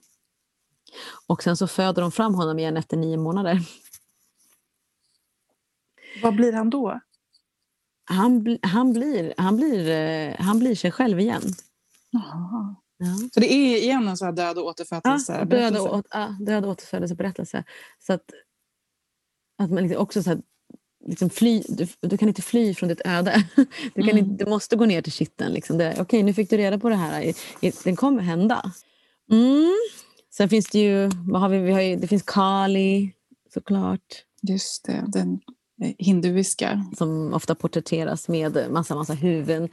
Och 1.28 1.44
sen 1.44 1.58
så 1.58 1.68
föder 1.68 2.02
de 2.02 2.12
fram 2.12 2.36
honom 2.36 2.60
igen 2.60 2.78
efter 2.78 2.98
nio 2.98 3.18
månader. 3.18 3.60
Vad 6.24 6.36
blir 6.36 6.54
han 6.54 6.70
då? 6.70 7.00
Han, 8.06 8.58
han, 8.62 8.94
blir, 8.94 9.34
han, 9.38 9.58
blir, 9.58 9.90
eh, 9.90 10.36
han 10.40 10.60
blir 10.60 10.76
sig 10.76 10.92
själv 10.92 11.20
igen. 11.20 11.42
Ja. 12.12 12.76
Så 13.34 13.40
det 13.40 13.54
är 13.54 13.78
igen 13.78 14.08
en 14.08 14.18
sån 14.18 14.26
här 14.26 14.34
död 14.34 14.58
och 14.58 14.64
Ja, 14.64 14.70
återfödelse? 14.70 15.38
död, 15.38 15.48
berättelse? 15.48 15.90
och, 15.90 16.06
ja, 16.10 16.36
död 16.40 16.66
och 16.66 16.72
återfödelseberättelse. 16.72 17.64
Så 18.00 18.14
att, 18.14 18.24
att 19.64 19.72
man 19.72 19.84
liksom 19.84 20.02
också 20.02 20.24
så 20.24 20.30
här, 20.30 20.42
liksom 21.06 21.30
fly, 21.30 21.64
du, 21.70 21.88
du 22.02 22.18
kan 22.18 22.28
inte 22.28 22.42
fly 22.42 22.74
från 22.74 22.90
ditt 22.90 23.02
öde. 23.06 23.44
Du, 23.96 24.02
kan 24.02 24.10
Mm. 24.10 24.18
inte, 24.18 24.44
du 24.44 24.50
måste 24.50 24.76
gå 24.76 24.86
ner 24.86 25.02
till 25.02 25.12
kitteln. 25.12 25.54
Liksom. 25.54 25.94
Okej, 25.98 26.24
nu 26.24 26.34
fick 26.34 26.50
du 26.50 26.58
reda 26.58 26.80
på 26.80 26.90
det 26.90 26.96
här. 26.96 27.34
Den 27.84 27.96
kommer 27.96 28.22
hända. 28.22 28.72
Mm. 29.32 29.74
Sen 30.38 30.50
finns 30.50 30.66
det 30.70 30.80
ju, 30.80 31.10
vad 31.28 31.42
har 31.42 31.50
vi, 31.50 31.58
vi 31.60 31.72
har 31.72 31.82
ju, 31.82 31.96
det 31.96 32.08
finns 32.08 32.24
Kali 32.24 33.12
såklart. 33.54 34.24
Just 34.42 34.86
det, 34.86 35.04
den 35.08 35.40
eh, 35.84 35.92
hinduiska. 35.98 36.86
som 36.98 37.34
ofta 37.34 37.56
porträtteras 37.56 38.28
med 38.30 38.58
massa, 38.72 38.96
massa 38.96 39.14
huvuden 39.14 39.70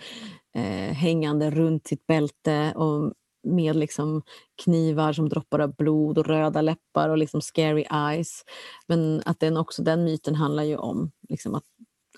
eh, 0.55 0.95
hängande 0.95 1.51
runt 1.51 1.87
sitt 1.87 2.07
bälte 2.07 2.73
och 2.77 3.13
med 3.43 3.77
liksom 3.77 4.23
knivar 4.65 5.13
som 5.13 5.29
droppar 5.29 5.59
av 5.59 5.75
blod 5.77 6.19
och 6.19 6.27
röda 6.27 6.61
läppar 6.61 7.09
och 7.09 7.19
liksom 7.19 7.41
scary 7.41 7.85
eyes. 7.93 8.45
Men 8.87 9.23
att 9.27 9.41
den, 9.41 9.57
också, 9.57 9.83
den 9.83 10.05
myten 10.05 10.35
handlar 10.35 10.63
ju 10.63 10.77
om 10.77 11.11
liksom 11.29 11.55
att 11.55 11.65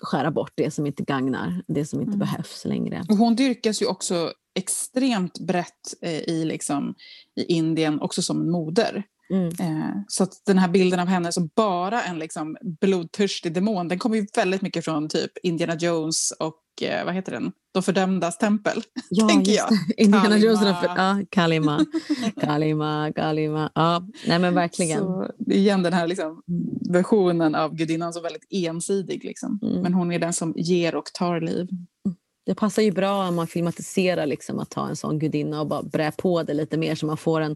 skära 0.01 0.31
bort 0.31 0.51
det 0.55 0.71
som 0.71 0.85
inte 0.85 1.03
gagnar, 1.03 1.63
det 1.67 1.85
som 1.85 1.99
inte 2.01 2.09
Mm. 2.15 2.19
behövs 2.19 2.65
längre. 2.65 3.05
Och 3.09 3.17
hon 3.17 3.35
dyrkas 3.35 3.81
ju 3.81 3.85
också 3.85 4.33
extremt 4.59 5.39
brett 5.39 5.93
eh, 6.01 6.19
i, 6.19 6.45
liksom, 6.45 6.95
i 7.35 7.43
Indien, 7.43 8.01
också 8.01 8.21
som 8.21 8.41
en 8.41 8.51
moder. 8.51 9.03
Mm. 9.33 9.47
Eh, 9.47 9.91
så 10.07 10.27
den 10.45 10.57
här 10.57 10.67
bilden 10.67 10.99
av 10.99 11.07
henne 11.07 11.31
som 11.31 11.49
bara 11.55 12.03
en 12.03 12.19
liksom, 12.19 12.57
blodtörstig 12.81 13.53
demon, 13.53 13.87
den 13.87 13.99
kommer 13.99 14.15
ju 14.17 14.27
väldigt 14.35 14.61
mycket 14.61 14.85
från 14.85 15.09
typ 15.09 15.31
Indiana 15.43 15.75
Jones 15.75 16.31
och 16.31 16.61
eh, 16.81 17.05
vad 17.05 17.13
heter 17.13 17.31
den? 17.31 17.51
De 17.73 17.83
fördömdas 17.83 18.37
tempel. 18.37 18.83
Ja, 19.09 19.27
tänker 19.29 19.51
jag. 19.51 19.69
Indiana. 19.97 20.37
Jones. 20.37 20.61
är 20.61 20.73
för- 20.73 20.87
Ja, 20.87 21.21
Kalima. 21.29 21.85
Kalima, 22.41 23.11
Kalima. 23.15 23.71
Ja, 23.75 24.07
nej 24.27 24.39
men 24.39 24.53
verkligen. 24.55 24.99
Så 24.99 25.31
igen 25.47 25.83
den 25.83 25.93
här 25.93 26.07
liksom, 26.07 26.41
versionen 26.89 27.55
av 27.55 27.75
gudinnan 27.75 28.13
som 28.13 28.19
är 28.19 28.23
väldigt 28.23 28.47
ensidig. 28.49 29.23
Liksom. 29.23 29.59
Mm. 29.63 29.81
Men 29.81 29.93
hon 29.93 30.11
är 30.11 30.19
den 30.19 30.33
som 30.33 30.53
ger 30.57 30.95
och 30.95 31.05
tar 31.13 31.41
liv. 31.41 31.67
Det 32.45 32.55
passar 32.55 32.81
ju 32.81 32.91
bra 32.91 33.27
om 33.27 33.35
man 33.35 33.47
filmatiserar 33.47 34.25
liksom 34.25 34.59
att 34.59 34.73
ha 34.73 34.89
en 34.89 34.95
sån 34.95 35.19
gudinna 35.19 35.61
och 35.61 35.67
bara 35.67 35.83
brä 35.83 36.11
på 36.11 36.43
det 36.43 36.53
lite 36.53 36.77
mer 36.77 36.95
så 36.95 37.05
man 37.05 37.17
får 37.17 37.41
en 37.41 37.55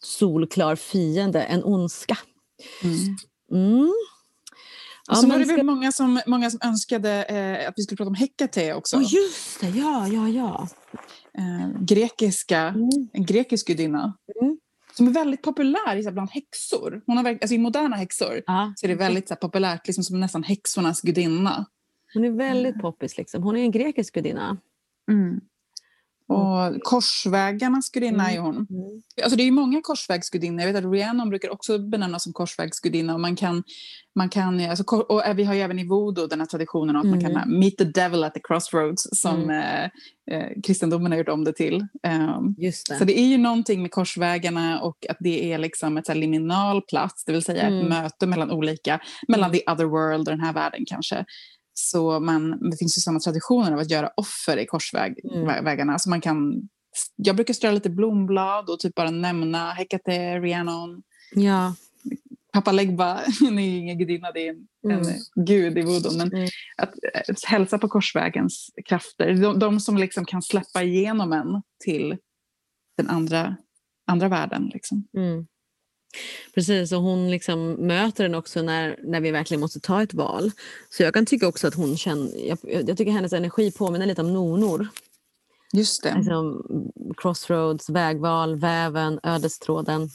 solklar 0.00 0.76
fiende, 0.76 1.42
en 1.42 1.64
ondska. 1.64 2.18
Mm. 3.52 3.92
Ja, 5.08 5.14
så 5.14 5.26
var 5.28 5.38
det 5.38 5.44
ska- 5.44 5.56
väl 5.56 5.66
många 5.66 5.92
som, 5.92 6.20
många 6.26 6.50
som 6.50 6.60
önskade 6.64 7.22
eh, 7.24 7.68
att 7.68 7.74
vi 7.76 7.82
skulle 7.82 7.96
prata 7.96 8.08
om 8.08 8.14
Hekate 8.14 8.74
också. 8.74 8.96
Åh, 8.96 9.02
just 9.02 9.60
det, 9.60 9.68
ja, 9.68 10.08
ja, 10.08 10.28
ja. 10.28 10.68
Eh, 11.38 11.80
grekiska, 11.82 12.58
Mm. 12.60 12.88
en 13.12 13.26
grekisk 13.26 13.66
gudinna. 13.66 14.14
Mm. 14.42 14.58
Som 14.96 15.08
är 15.08 15.12
väldigt 15.12 15.42
populär 15.42 15.86
här, 16.04 16.10
bland 16.12 16.30
häxor. 16.30 17.02
Hon 17.06 17.16
har, 17.16 17.24
alltså, 17.30 17.54
I 17.54 17.58
moderna 17.58 17.96
häxor 17.96 18.42
Ja, 18.46 18.72
så 18.76 18.86
är 18.86 18.88
det 18.88 18.94
väldigt 18.94 19.28
så 19.28 19.34
här, 19.34 19.38
populärt, 19.38 19.86
liksom, 19.86 20.04
som 20.04 20.20
nästan 20.20 20.42
häxornas 20.42 21.00
gudinna. 21.00 21.66
Hon 22.14 22.24
är 22.24 22.30
väldigt 22.30 22.80
poppis. 22.80 23.16
Liksom. 23.18 23.42
Hon 23.42 23.56
är 23.56 23.60
en 23.62 23.70
grekisk 23.70 24.14
gudinna. 24.14 24.56
Och 26.28 26.82
korsvägarnas 26.82 27.90
gudinna 27.90 28.30
Mm. 28.30 28.36
är 28.36 28.40
hon. 28.40 28.54
Mm. 28.54 29.02
Alltså 29.22 29.36
det 29.36 29.42
är 29.42 29.44
ju 29.44 29.50
många 29.50 29.80
korsvägsgudinnor. 29.82 30.60
Jag 30.60 30.72
vet 30.72 30.84
att 30.84 30.92
Rhiannon 30.92 31.28
brukar 31.28 31.50
också 31.50 31.78
benämnas 31.78 32.22
som 32.24 32.32
korsvägsgudinna. 32.32 33.14
Och 33.14 33.20
man 33.20 33.36
kan, 33.36 33.62
man 34.14 34.28
kan, 34.28 34.60
alltså, 34.60 34.84
och 34.96 35.22
vi 35.38 35.44
har 35.44 35.54
ju 35.54 35.60
även 35.60 35.78
i 35.78 35.86
voodoo 35.86 36.26
den 36.26 36.40
här 36.40 36.46
traditionen 36.46 36.96
att 36.96 37.06
man 37.06 37.18
Mm. 37.18 37.32
kan 37.34 37.58
meet 37.58 37.76
the 37.76 37.84
devil 37.84 38.24
at 38.24 38.34
the 38.34 38.40
crossroads 38.44 39.08
som 39.20 39.50
eh, 39.50 39.84
eh, 40.30 40.48
kristendomen 40.66 41.12
har 41.12 41.18
gjort 41.18 41.28
om 41.28 41.44
det 41.44 41.52
till. 41.52 41.86
Um, 42.06 42.54
det. 42.58 42.72
så 42.72 43.04
det 43.04 43.18
är 43.20 43.26
ju 43.26 43.38
någonting 43.38 43.82
med 43.82 43.90
korsvägarna 43.90 44.80
och 44.80 45.06
att 45.08 45.16
det 45.20 45.52
är 45.52 45.58
liksom 45.58 45.96
ett 45.96 46.06
så 46.06 46.14
liminal 46.14 46.82
plats, 46.82 47.24
det 47.24 47.32
vill 47.32 47.42
säga 47.44 47.62
ett 47.62 47.68
Mm. 47.72 47.86
möte 47.88 48.26
mellan 48.26 48.50
olika, 48.50 49.00
mellan 49.28 49.52
the 49.52 49.62
other 49.66 49.84
world 49.84 50.28
och 50.28 50.36
den 50.36 50.40
här 50.40 50.52
världen 50.52 50.84
kanske. 50.86 51.24
Så 51.80 52.20
man, 52.20 52.70
det 52.70 52.76
finns 52.76 52.98
ju 52.98 53.00
sådana 53.00 53.20
traditioner 53.20 53.72
av 53.72 53.78
att 53.78 53.90
göra 53.90 54.10
offer 54.16 54.56
i 54.56 54.66
korsvägarna. 54.66 55.82
Mm. 55.92 55.98
Så 55.98 56.10
man 56.10 56.20
kan, 56.20 56.68
jag 57.16 57.36
brukar 57.36 57.54
strö 57.54 57.72
lite 57.72 57.90
blomblad 57.90 58.70
och 58.70 58.80
typ 58.80 58.94
bara 58.94 59.10
nämna 59.10 59.70
Hekate, 59.72 60.40
Rhiannon, 60.40 61.02
Ja. 61.34 61.74
Pappa 62.52 62.72
Legba. 62.72 63.20
Hon 63.40 63.58
är 63.58 63.78
ingen 63.78 63.98
gudinna, 63.98 64.32
det 64.32 64.46
är 64.46 64.50
en, 64.50 64.66
Mm. 64.84 64.98
en 65.08 65.44
gud 65.44 65.78
i 65.78 65.82
voodoo. 65.82 66.16
Men 66.16 66.32
Mm. 66.32 66.48
att, 66.76 66.88
eh, 67.14 67.34
hälsa 67.46 67.78
på 67.78 67.88
korsvägens 67.88 68.70
krafter. 68.84 69.34
De, 69.34 69.58
de 69.58 69.80
som 69.80 69.96
liksom 69.96 70.24
kan 70.24 70.42
släppa 70.42 70.82
igenom 70.82 71.32
en 71.32 71.62
till 71.84 72.16
den 72.96 73.08
andra, 73.10 73.56
andra 74.06 74.28
världen. 74.28 74.70
Liksom. 74.74 75.08
Mm. 76.12 76.52
Precis, 76.54 76.92
och 76.92 77.02
hon 77.02 77.30
liksom 77.30 77.72
möter 77.72 78.24
den 78.24 78.34
också 78.34 78.62
när, 78.62 78.96
när 79.04 79.20
vi 79.20 79.30
verkligen 79.30 79.60
måste 79.60 79.80
ta 79.80 80.02
ett 80.02 80.14
val. 80.14 80.50
Så 80.90 81.02
jag 81.02 81.14
kan 81.14 81.26
tycka 81.26 81.48
också 81.48 81.66
att 81.68 81.74
hon 81.74 81.96
känner, 81.96 82.48
jag, 82.48 82.58
jag 82.88 82.96
tycker 82.96 83.12
hennes 83.12 83.32
energi 83.32 83.72
påminner 83.72 84.06
lite 84.06 84.20
om 84.20 84.32
nonor. 84.32 84.88
Just 85.72 86.02
det. 86.02 86.14
Liksom, 86.16 86.62
crossroads, 87.16 87.90
vägval, 87.90 88.56
väven, 88.58 89.20
ödestråden. 89.22 90.08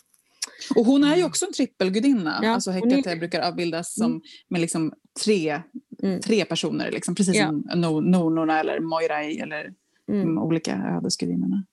Och 0.76 0.86
hon 0.86 1.04
är 1.04 1.16
ju 1.16 1.24
också 1.24 1.46
en 1.46 1.54
trippelgudinna. 1.54 2.40
Ja, 2.44 2.50
alltså 2.50 2.72
hon 2.72 2.92
är- 2.92 2.96
Hekate 2.96 3.16
brukar 3.16 3.42
avbildas 3.42 3.94
som, 3.96 4.22
med 4.50 4.62
liksom 4.62 4.94
tre, 5.26 5.62
Mm. 6.04 6.22
tre 6.22 6.46
personer. 6.46 6.92
Liksom, 6.92 7.16
precis 7.16 7.36
Ja. 7.36 7.46
som 7.48 7.64
no, 7.76 8.00
Nonorna 8.02 8.60
eller 8.60 8.80
Moirai 8.80 9.40
eller 9.40 9.74
Mm. 10.12 10.26
de 10.26 10.38
olika 10.38 10.76
ödesgudinnorna. 10.98 11.66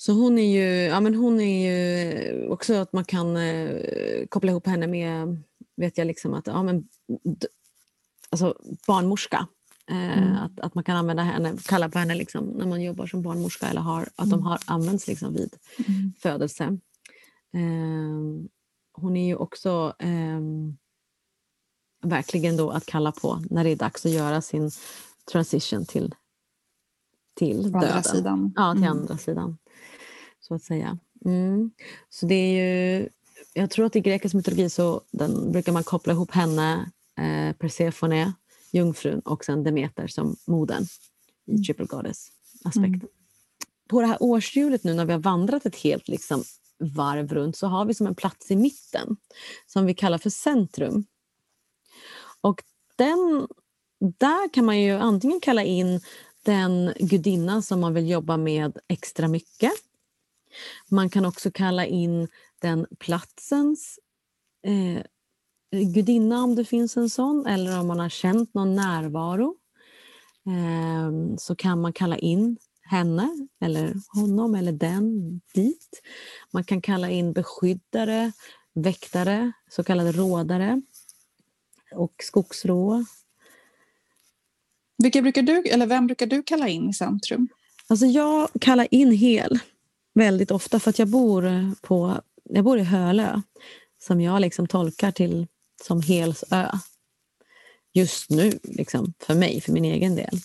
Så 0.00 0.12
hon 0.12 0.38
är 0.38 0.52
ju, 0.52 0.64
ja 0.84 1.00
men 1.00 1.14
hon 1.14 1.40
är 1.40 1.70
ju 1.70 2.48
också 2.48 2.74
att 2.74 2.92
man 2.92 3.04
kan 3.04 3.36
eh, 3.36 4.26
koppla 4.28 4.50
ihop 4.50 4.66
henne 4.66 4.86
med, 4.86 5.42
vet 5.76 5.98
jag 5.98 6.06
liksom 6.06 6.34
att, 6.34 6.46
ja 6.46 6.62
men, 6.62 6.88
alltså 8.30 8.54
barnmorska. 8.86 9.46
Eh, 9.90 10.18
Mm. 10.18 10.36
att, 10.36 10.60
att 10.60 10.74
man 10.74 10.84
kan 10.84 10.96
använda 10.96 11.22
henne, 11.22 11.56
kalla 11.64 11.88
på 11.88 11.98
henne 11.98 12.14
liksom, 12.14 12.44
när 12.44 12.66
man 12.66 12.82
jobbar 12.82 13.06
som 13.06 13.22
barnmorska 13.22 13.66
eller 13.66 13.80
har, 13.80 14.08
att 14.16 14.30
de 14.30 14.42
har 14.42 14.58
använts 14.64 15.06
liksom 15.08 15.32
vid 15.34 15.56
födelse. 16.22 16.64
Eh, 17.54 18.46
hon 18.92 19.16
är 19.16 19.26
ju 19.26 19.36
också 19.36 19.94
eh, 19.98 20.40
verkligen 22.02 22.56
då 22.56 22.70
att 22.70 22.86
kalla 22.86 23.12
på 23.12 23.42
när 23.50 23.64
det 23.64 23.70
är 23.70 23.76
dags 23.76 24.06
att 24.06 24.12
göra 24.12 24.40
sin 24.42 24.70
transition 25.32 25.84
till, 25.86 26.14
till 27.34 27.62
På 27.72 27.78
andra 27.78 27.88
döden. 27.88 28.02
sidan. 28.04 28.52
Ja, 28.56 28.72
till 28.72 28.84
Mm. 28.84 28.98
andra 28.98 29.16
sidan. 29.18 29.58
Så 30.50 30.54
att 30.54 30.62
säga. 30.62 30.98
Mm. 31.24 31.70
Så 32.08 32.26
det 32.26 32.34
är 32.34 32.64
ju, 32.64 33.08
jag 33.54 33.70
tror 33.70 33.86
att 33.86 33.96
i 33.96 34.00
grekisk 34.00 34.34
mytologi 34.34 34.70
så 34.70 35.00
den, 35.10 35.52
brukar 35.52 35.72
man 35.72 35.84
koppla 35.84 36.12
ihop 36.12 36.30
henne, 36.30 36.90
eh, 37.18 37.56
Persefone, 37.56 38.32
jungfrun 38.70 39.20
och 39.20 39.44
sen 39.44 39.64
Demeter 39.64 40.06
som 40.06 40.36
modern 40.46 40.82
i 41.46 41.50
Mm. 41.50 41.62
triple 41.62 41.84
goddess-aspekten. 41.84 43.08
På 43.88 44.00
det 44.00 44.06
här 44.06 44.22
årshjulet 44.22 44.84
nu 44.84 44.94
när 44.94 45.04
vi 45.04 45.12
har 45.12 45.20
vandrat 45.20 45.66
ett 45.66 45.76
helt 45.76 46.08
liksom, 46.08 46.44
varv 46.78 47.32
runt 47.34 47.56
så 47.56 47.66
har 47.66 47.84
vi 47.84 47.94
som 47.94 48.06
en 48.06 48.14
plats 48.14 48.50
i 48.50 48.56
mitten 48.56 49.16
som 49.66 49.86
vi 49.86 49.94
kallar 49.94 50.18
för 50.18 50.30
centrum. 50.30 51.04
Och 52.40 52.62
den, 52.96 53.46
där 53.98 54.52
kan 54.52 54.64
man 54.64 54.80
ju 54.80 54.92
antingen 54.92 55.40
kalla 55.40 55.64
in 55.64 56.00
den 56.42 56.92
gudinna 56.98 57.62
som 57.62 57.80
man 57.80 57.94
vill 57.94 58.08
jobba 58.10 58.36
med 58.36 58.78
extra 58.88 59.28
mycket. 59.28 59.72
Man 60.88 61.10
kan 61.10 61.24
också 61.24 61.50
kalla 61.50 61.86
in 61.86 62.28
den 62.60 62.86
platsens 62.98 63.98
eh, 64.66 65.02
gudinna 65.94 66.42
om 66.42 66.54
det 66.54 66.64
finns 66.64 66.96
en 66.96 67.10
sån 67.10 67.46
eller 67.46 67.80
om 67.80 67.86
man 67.86 68.00
har 68.00 68.08
känt 68.08 68.54
någon 68.54 68.74
närvaro. 68.74 69.56
Eh, 70.46 71.36
så 71.38 71.56
kan 71.56 71.80
man 71.80 71.92
kalla 71.92 72.18
in 72.18 72.56
henne 72.82 73.46
eller 73.60 73.94
honom 74.08 74.54
eller 74.54 74.72
den 74.72 75.40
dit. 75.54 76.02
Man 76.50 76.64
kan 76.64 76.82
kalla 76.82 77.10
in 77.10 77.32
beskyddare, 77.32 78.32
väktare, 78.74 79.52
så 79.70 79.84
kallade 79.84 80.12
rådare 80.12 80.82
och 81.94 82.14
skogsrå. 82.22 83.04
Vilka 85.02 85.22
brukar 85.22 85.42
du, 85.42 85.62
eller 85.62 85.86
vem 85.86 86.06
brukar 86.06 86.26
du 86.26 86.42
kalla 86.42 86.68
in 86.68 86.90
i 86.90 86.94
centrum? 86.94 87.48
Alltså 87.86 88.06
jag 88.06 88.48
kallar 88.60 88.88
in 88.90 89.12
hel 89.12 89.58
väldigt 90.14 90.50
ofta 90.50 90.80
för 90.80 90.90
att 90.90 90.98
jag 90.98 91.08
bor, 91.08 91.74
på, 91.80 92.20
jag 92.44 92.64
bor 92.64 92.78
i 92.78 92.82
Hölö 92.82 93.40
som 94.02 94.20
jag 94.20 94.40
liksom 94.40 94.66
tolkar 94.66 95.10
till 95.10 95.46
som 95.82 96.02
Helsö. 96.02 96.70
Just 97.92 98.30
nu, 98.30 98.52
liksom, 98.62 99.14
för 99.18 99.34
mig, 99.34 99.60
för 99.60 99.72
min 99.72 99.84
egen 99.84 100.16
del. 100.16 100.40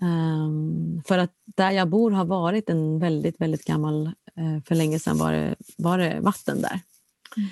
Um, 0.00 1.02
för 1.06 1.18
att 1.18 1.32
där 1.44 1.70
jag 1.70 1.88
bor 1.88 2.10
har 2.10 2.24
varit 2.24 2.70
en 2.70 2.98
väldigt, 2.98 3.40
väldigt 3.40 3.64
gammal... 3.64 4.06
Uh, 4.38 4.62
för 4.66 4.74
länge 4.74 4.98
sedan 4.98 5.18
var 5.18 5.32
det, 5.32 5.56
var 5.76 5.98
det 5.98 6.20
vatten 6.20 6.62
där. 6.62 6.80
Mm. 7.36 7.48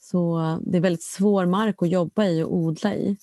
Så 0.00 0.58
det 0.66 0.76
är 0.76 0.80
väldigt 0.80 1.02
svår 1.02 1.46
mark 1.46 1.82
att 1.82 1.90
jobba 1.90 2.24
i 2.24 2.42
och 2.42 2.54
odla 2.54 2.94
i. 2.94 3.16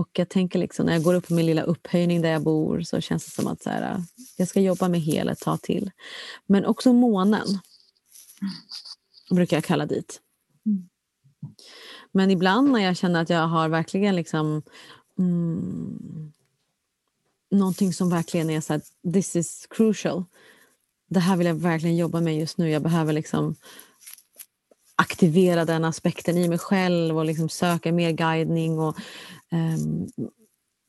Och 0.00 0.08
jag 0.12 0.28
tänker 0.28 0.58
liksom, 0.58 0.86
när 0.86 0.92
jag 0.92 1.02
går 1.02 1.14
upp 1.14 1.28
på 1.28 1.34
min 1.34 1.46
lilla 1.46 1.62
upphöjning 1.62 2.22
där 2.22 2.30
jag 2.30 2.42
bor 2.42 2.82
så 2.82 3.00
känns 3.00 3.24
det 3.24 3.30
som 3.30 3.46
att 3.46 3.62
så 3.62 3.70
här, 3.70 3.94
äh, 3.94 4.00
jag 4.36 4.48
ska 4.48 4.60
jobba 4.60 4.88
med 4.88 5.00
hel 5.00 5.28
ett 5.28 5.40
tag 5.40 5.62
till. 5.62 5.90
Men 6.46 6.64
också 6.64 6.92
månen 6.92 7.46
brukar 9.30 9.56
jag 9.56 9.64
kalla 9.64 9.86
dit. 9.86 10.20
Men 12.12 12.30
ibland 12.30 12.70
när 12.70 12.80
jag 12.80 12.96
känner 12.96 13.22
att 13.22 13.30
jag 13.30 13.46
har 13.46 13.68
verkligen 13.68 14.16
liksom 14.16 14.62
mm, 15.18 16.32
någonting 17.50 17.92
som 17.92 18.10
verkligen 18.10 18.50
är 18.50 18.60
så 18.60 18.72
här, 18.72 18.82
this 19.12 19.36
is 19.36 19.66
crucial. 19.70 20.24
Det 21.08 21.20
här 21.20 21.36
vill 21.36 21.46
jag 21.46 21.54
verkligen 21.54 21.96
jobba 21.96 22.20
med 22.20 22.38
just 22.38 22.58
nu. 22.58 22.70
Jag 22.70 22.82
behöver 22.82 23.12
liksom 23.12 23.56
aktivera 24.96 25.64
den 25.64 25.84
aspekten 25.84 26.36
i 26.36 26.48
mig 26.48 26.58
själv 26.58 27.18
och 27.18 27.24
liksom 27.24 27.48
söka 27.48 27.92
mer 27.92 28.10
guidning 28.10 28.78
och 28.78 28.96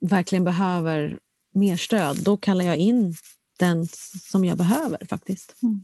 verkligen 0.01 0.43
behöver 0.43 1.19
mer 1.53 1.77
stöd. 1.77 2.23
Då 2.23 2.37
kallar 2.37 2.65
jag 2.65 2.77
in 2.77 3.15
den 3.59 3.87
som 4.31 4.45
jag 4.45 4.57
behöver 4.57 5.05
faktiskt. 5.09 5.55
Mm. 5.63 5.83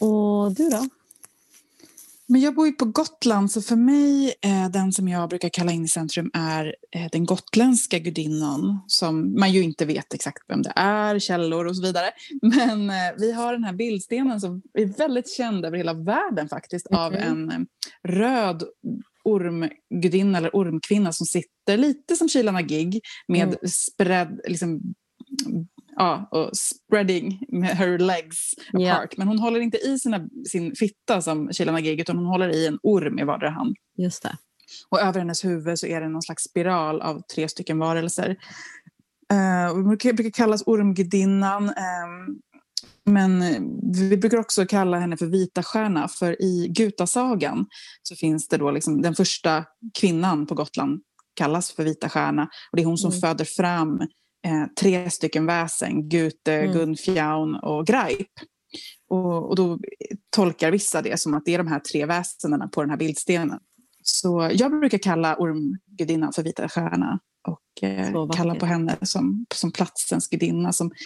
Och 0.00 0.54
du 0.54 0.70
då? 0.70 0.88
Men 2.30 2.40
jag 2.40 2.54
bor 2.54 2.66
ju 2.66 2.72
på 2.72 2.84
Gotland, 2.84 3.52
så 3.52 3.62
för 3.62 3.76
mig, 3.76 4.34
eh, 4.42 4.70
den 4.70 4.92
som 4.92 5.08
jag 5.08 5.28
brukar 5.28 5.48
kalla 5.48 5.72
in 5.72 5.84
i 5.84 5.88
centrum 5.88 6.30
är 6.34 6.74
eh, 6.96 7.08
den 7.12 7.26
gotländska 7.26 7.98
gudinnan 7.98 8.80
som 8.86 9.40
man 9.40 9.52
ju 9.52 9.62
inte 9.62 9.84
vet 9.84 10.14
exakt 10.14 10.42
vem 10.48 10.62
det 10.62 10.72
är, 10.76 11.18
källor 11.18 11.66
och 11.66 11.76
så 11.76 11.82
vidare. 11.82 12.10
Men 12.42 12.90
eh, 12.90 12.96
vi 13.18 13.32
har 13.32 13.52
den 13.52 13.64
här 13.64 13.72
bildstenen 13.72 14.40
som 14.40 14.62
är 14.74 14.86
väldigt 14.86 15.30
känd 15.36 15.64
över 15.64 15.76
hela 15.76 15.94
världen 15.94 16.48
faktiskt 16.48 16.90
mm. 16.90 17.00
av 17.00 17.14
en 17.14 17.50
eh, 17.50 17.58
röd 18.02 18.62
ormgudinna 19.28 20.38
eller 20.38 20.56
ormkvinna 20.56 21.12
som 21.12 21.26
sitter 21.26 21.76
lite 21.76 22.16
som 22.16 22.28
Kila 22.28 22.62
Gig 22.62 23.00
med 23.28 23.48
mm. 23.48 23.58
spread, 23.66 24.40
liksom, 24.44 24.94
ja, 25.96 26.28
och 26.30 26.50
spreading 26.56 27.40
her 27.62 27.98
legs 27.98 28.54
apart. 28.68 28.80
Yeah. 28.80 29.08
Men 29.16 29.28
hon 29.28 29.38
håller 29.38 29.60
inte 29.60 29.78
i 29.78 29.98
sina, 29.98 30.28
sin 30.50 30.74
fitta 30.74 31.22
som 31.22 31.52
Sheila 31.52 31.72
Nagig 31.72 32.00
utan 32.00 32.16
hon 32.16 32.26
håller 32.26 32.48
i 32.48 32.66
en 32.66 32.78
orm 32.82 33.18
i 33.18 33.24
vardera 33.24 33.50
hand. 33.50 33.76
Just 33.96 34.22
det. 34.22 34.36
Och 34.88 35.00
över 35.00 35.18
hennes 35.18 35.44
huvud 35.44 35.78
så 35.78 35.86
är 35.86 36.00
det 36.00 36.08
någon 36.08 36.22
slags 36.22 36.42
spiral 36.42 37.02
av 37.02 37.22
tre 37.34 37.48
stycken 37.48 37.78
varelser. 37.78 38.36
Uh, 39.32 39.74
hon 39.74 39.96
brukar 39.96 40.30
kallas 40.30 40.62
ormgudinnan. 40.66 41.64
Um, 41.64 42.40
men 43.08 43.40
vi 43.92 44.16
brukar 44.16 44.38
också 44.38 44.66
kalla 44.66 44.98
henne 44.98 45.16
för 45.16 45.26
Vita 45.26 45.62
stjärna 45.62 46.08
för 46.08 46.42
i 46.42 46.68
Gutasagan 46.68 47.66
så 48.02 48.16
finns 48.16 48.48
det 48.48 48.56
då 48.56 48.70
liksom 48.70 49.02
den 49.02 49.14
första 49.14 49.64
kvinnan 50.00 50.46
på 50.46 50.54
Gotland 50.54 51.00
kallas 51.34 51.72
för 51.72 51.84
Vita 51.84 52.08
stjärna 52.08 52.42
och 52.42 52.76
det 52.76 52.82
är 52.82 52.86
hon 52.86 52.98
som 52.98 53.10
mm. 53.10 53.20
föder 53.20 53.44
fram 53.44 54.00
eh, 54.46 54.66
tre 54.80 55.10
stycken 55.10 55.46
väsen, 55.46 56.08
Gute, 56.08 56.52
mm. 56.52 56.72
Gunfjaun 56.72 57.54
och 57.54 57.86
Greip. 57.86 58.32
Och, 59.10 59.48
och 59.48 59.56
då 59.56 59.78
tolkar 60.30 60.70
vissa 60.70 61.02
det 61.02 61.20
som 61.20 61.34
att 61.34 61.44
det 61.44 61.54
är 61.54 61.58
de 61.58 61.66
här 61.66 61.80
tre 61.80 62.06
väsendena 62.06 62.68
på 62.68 62.80
den 62.80 62.90
här 62.90 62.96
bildstenen. 62.96 63.58
Så 64.02 64.50
jag 64.54 64.70
brukar 64.70 64.98
kalla 64.98 65.36
ormgudinnan 65.36 66.32
för 66.32 66.42
Vita 66.42 66.68
stjärna 66.68 67.18
och 67.48 67.88
eh, 67.88 68.30
kalla 68.30 68.54
på 68.54 68.66
henne 68.66 68.96
som, 69.02 69.46
som 69.54 69.72
platsens 69.72 70.28
gudinna 70.28 70.72
som, 70.72 70.86
mm. 70.86 70.96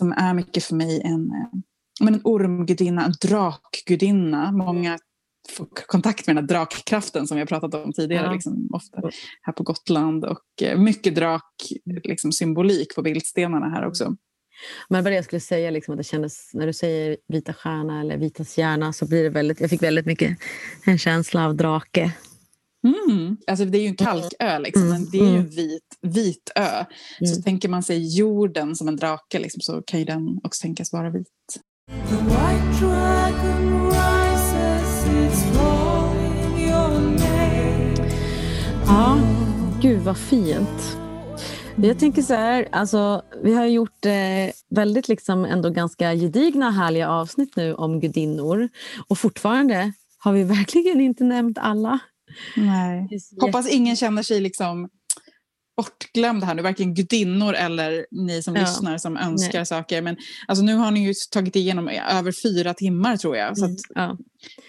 Som 0.00 0.12
är 0.12 0.34
mycket 0.34 0.64
för 0.64 0.74
mig 0.74 1.00
en, 1.04 1.30
eh, 1.30 1.58
men 2.00 2.14
en 2.14 2.20
ormgudinna, 2.24 3.04
en 3.04 3.14
drakgudinna. 3.20 4.52
Många 4.52 4.98
få 5.56 5.66
kontakt 5.86 6.26
med 6.26 6.36
den 6.36 6.44
här 6.44 6.48
drakkraften 6.48 7.26
som 7.26 7.34
vi 7.34 7.40
har 7.40 7.46
pratat 7.46 7.74
om 7.74 7.92
tidigare, 7.92 8.26
ja. 8.26 8.32
liksom, 8.32 8.68
ofta 8.72 9.00
här 9.42 9.52
på 9.52 9.62
Gotland. 9.62 10.24
Och 10.24 10.62
eh, 10.62 10.78
mycket 10.78 11.14
draksymbolik 11.14 12.78
liksom, 12.78 12.94
på 12.94 13.02
bildstenarna 13.02 13.68
här 13.68 13.86
också. 13.86 14.16
Men 14.88 15.04
vad 15.04 15.12
jag 15.12 15.24
skulle 15.24 15.40
säga, 15.40 15.70
liksom, 15.70 15.92
att 15.92 15.98
det 15.98 16.04
kändes, 16.04 16.54
när 16.54 16.66
du 16.66 16.72
säger 16.72 17.16
vita 17.28 17.52
stjärna 17.52 18.00
eller 18.00 18.16
vita 18.16 18.44
hjärna 18.56 18.92
så 18.92 19.08
blir 19.08 19.22
det 19.22 19.30
väldigt, 19.30 19.60
jag 19.60 19.70
fick 19.70 19.82
väldigt 19.82 20.06
mycket 20.06 20.38
en 20.84 20.98
känsla 20.98 21.46
av 21.46 21.56
drake. 21.56 22.12
Mm. 22.84 23.36
Alltså 23.46 23.64
det 23.64 23.78
är 23.78 23.82
ju 23.82 23.88
en 23.88 23.96
kalkö, 23.96 24.58
liksom, 24.58 24.82
mm. 24.82 24.92
men 24.92 25.10
det 25.10 25.18
är 25.18 25.22
ju 25.22 25.28
en 25.28 25.36
mm. 25.36 25.50
vit, 25.50 25.98
vit 26.02 26.50
ö. 26.54 26.84
Mm. 27.20 27.34
Så 27.34 27.42
tänker 27.42 27.68
man 27.68 27.82
sig 27.82 28.18
jorden 28.18 28.76
som 28.76 28.88
en 28.88 28.96
drake 28.96 29.38
liksom, 29.38 29.60
så 29.60 29.82
kan 29.82 29.98
ju 29.98 30.04
den 30.04 30.40
också 30.44 30.62
tänkas 30.62 30.92
vara 30.92 31.10
vit. 31.10 31.26
The 32.08 32.16
white 32.16 32.80
dragon 32.80 33.80
Ja, 38.86 39.18
gud 39.82 40.00
vad 40.00 40.18
fint. 40.18 40.96
Jag 41.76 41.98
tänker 41.98 42.22
så 42.22 42.34
här, 42.34 42.68
alltså, 42.72 43.22
vi 43.42 43.54
har 43.54 43.64
gjort 43.66 44.06
eh, 44.06 44.52
väldigt 44.70 45.08
liksom 45.08 45.44
ändå 45.44 45.70
ganska 45.70 46.14
gedigna 46.14 46.70
härliga 46.70 47.08
avsnitt 47.08 47.56
nu 47.56 47.74
om 47.74 48.00
gudinnor 48.00 48.68
och 49.08 49.18
fortfarande 49.18 49.92
har 50.18 50.32
vi 50.32 50.42
verkligen 50.58 51.00
inte 51.00 51.24
nämnt 51.24 51.58
alla. 51.58 51.98
Hoppas 53.40 53.68
ingen 53.68 53.96
känner 53.96 54.22
sig 54.22 54.40
liksom 54.40 54.88
bortglömd 55.80 56.44
här 56.44 56.54
nu, 56.54 56.62
varken 56.62 56.94
gudinnor 56.94 57.54
eller 57.54 58.06
ni 58.10 58.42
som 58.42 58.56
ja. 58.56 58.60
lyssnar 58.60 58.98
som 58.98 59.16
önskar 59.16 59.58
Nej. 59.58 59.66
saker. 59.66 60.02
Men 60.02 60.16
alltså, 60.48 60.64
nu 60.64 60.74
har 60.74 60.90
ni 60.90 61.06
ju 61.06 61.14
tagit 61.30 61.56
igenom 61.56 61.88
över 61.88 62.32
fyra 62.42 62.74
timmar 62.74 63.16
tror 63.16 63.36
jag. 63.36 63.58
Så 63.58 63.64
mm, 63.64 63.76
ja. 63.94 64.16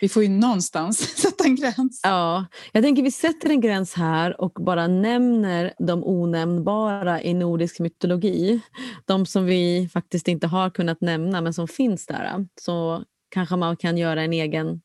Vi 0.02 0.10
får 0.10 0.24
ju 0.24 0.30
någonstans 0.30 1.00
sätta 1.18 1.44
en 1.44 1.56
gräns. 1.56 2.02
Ja, 2.04 2.46
jag 2.72 2.84
tänker 2.84 3.04
vi 3.04 3.12
sätter 3.12 3.50
en 3.50 3.62
gräns 3.62 3.94
här 3.94 4.42
och 4.42 4.52
bara 4.66 4.88
nämner 4.88 5.74
de 5.88 6.04
onämnbara 6.04 7.22
i 7.22 7.34
nordisk 7.34 7.80
mytologi. 7.80 8.62
De 9.06 9.26
som 9.26 9.46
vi 9.46 9.90
faktiskt 9.94 10.28
inte 10.28 10.48
har 10.48 10.70
kunnat 10.70 11.02
nämna 11.02 11.42
men 11.42 11.54
som 11.54 11.68
finns 11.68 12.06
där. 12.06 12.48
Så 12.62 13.04
kanske 13.30 13.56
man 13.56 13.78
kan 13.78 13.98
göra 13.98 14.24
en 14.24 14.34
egen 14.34 14.82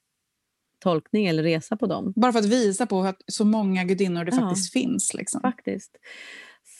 tolkning 0.86 1.26
eller 1.26 1.42
resa 1.42 1.76
på 1.76 1.86
dem. 1.86 2.12
Bara 2.16 2.32
för 2.32 2.38
att 2.38 2.44
visa 2.44 2.86
på 2.86 3.00
att 3.00 3.22
så 3.26 3.44
många 3.44 3.84
gudinnor 3.84 4.24
det 4.24 4.36
ja, 4.36 4.42
faktiskt 4.42 4.72
finns. 4.72 5.14
Liksom. 5.14 5.40
Faktiskt. 5.40 5.96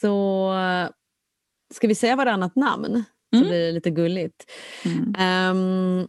Så 0.01 0.53
ska 1.73 1.87
vi 1.87 1.95
säga 1.95 2.15
varannat 2.15 2.55
namn? 2.55 3.03
Så 3.33 3.37
mm. 3.37 3.49
blir 3.49 3.65
det 3.65 3.71
lite 3.71 3.89
gulligt. 3.89 4.51
Mm. 4.85 4.99
Um, 5.51 6.07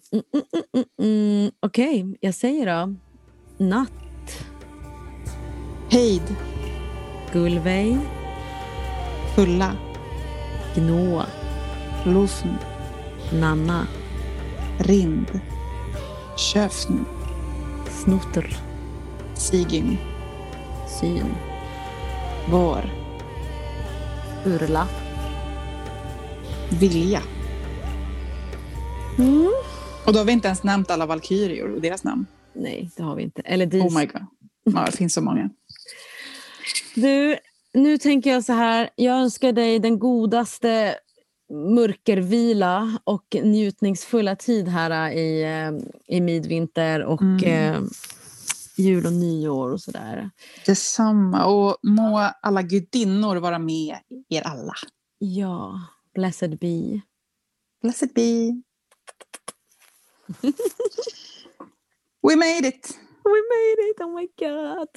mm, 1.03 1.51
Okej, 1.61 2.05
okay, 2.05 2.17
jag 2.21 2.35
säger 2.35 2.67
då. 2.67 2.95
Natt. 3.65 4.45
Hejd. 5.91 6.37
Gullveig. 7.33 7.99
Fulla. 9.37 9.73
Gnå. 10.75 11.25
Lufn. 12.05 12.49
Nanna. 13.33 13.87
Rind. 14.79 15.41
Köfn. 16.37 17.18
Snotter. 18.05 18.57
Sigyn. 19.35 19.99
Syn. 21.01 21.35
Vår. 22.51 22.91
Urla. 24.47 24.89
Vilja. 26.81 27.23
Mm. 29.19 29.51
Och 30.07 30.13
då 30.13 30.19
har 30.19 30.25
vi 30.25 30.33
inte 30.33 30.49
ens 30.49 30.63
nämnt 30.63 30.91
alla 30.91 31.07
valkyrior 31.07 31.75
och 31.75 31.81
deras 31.81 32.05
namn. 32.05 32.27
Nej, 32.53 32.91
det 32.97 33.03
har 33.03 33.17
vi 33.17 33.23
inte. 33.23 33.43
Eller 33.43 33.67
dis. 33.67 33.83
Oh 33.83 33.99
my 33.99 34.07
god. 34.07 34.27
Ja, 34.65 34.85
det 34.87 34.97
finns 34.97 35.15
så 35.15 35.21
många. 35.21 35.51
Du, 36.95 37.37
nu 37.75 37.99
tänker 37.99 38.31
jag 38.31 38.45
så 38.45 38.53
här. 38.53 38.91
Jag 38.97 39.17
önskar 39.17 39.53
dig 39.53 39.79
den 39.79 39.99
godaste 39.99 40.95
mörkervila 41.51 42.99
och 43.05 43.37
njutningsfulla 43.43 44.37
tid 44.37 44.69
här 44.69 45.11
i, 45.11 45.43
eh, 45.43 45.73
i 46.17 46.21
midvinter 46.21 47.05
och 47.05 47.23
mm. 47.23 47.75
eh, 47.75 47.81
jul 48.77 49.07
och 49.07 49.13
nyår 49.13 49.73
och 49.73 49.81
sådär. 49.81 50.31
Detsamma. 50.67 51.47
Och 51.47 51.77
må 51.83 52.31
alla 52.43 52.63
gudinnor 52.63 53.37
vara 53.37 53.59
med 53.59 53.97
er 54.29 54.43
alla. 54.43 54.75
Ja, 55.19 55.81
blessed 56.15 56.59
be. 56.59 57.01
Blessed 57.83 58.15
be. 58.15 58.63
We 62.23 62.37
made 62.37 62.69
it! 62.69 62.99
We 63.25 63.41
made 63.49 63.79
it! 63.91 64.01
Oh 64.01 64.15
my 64.15 64.29
god! 64.39 64.89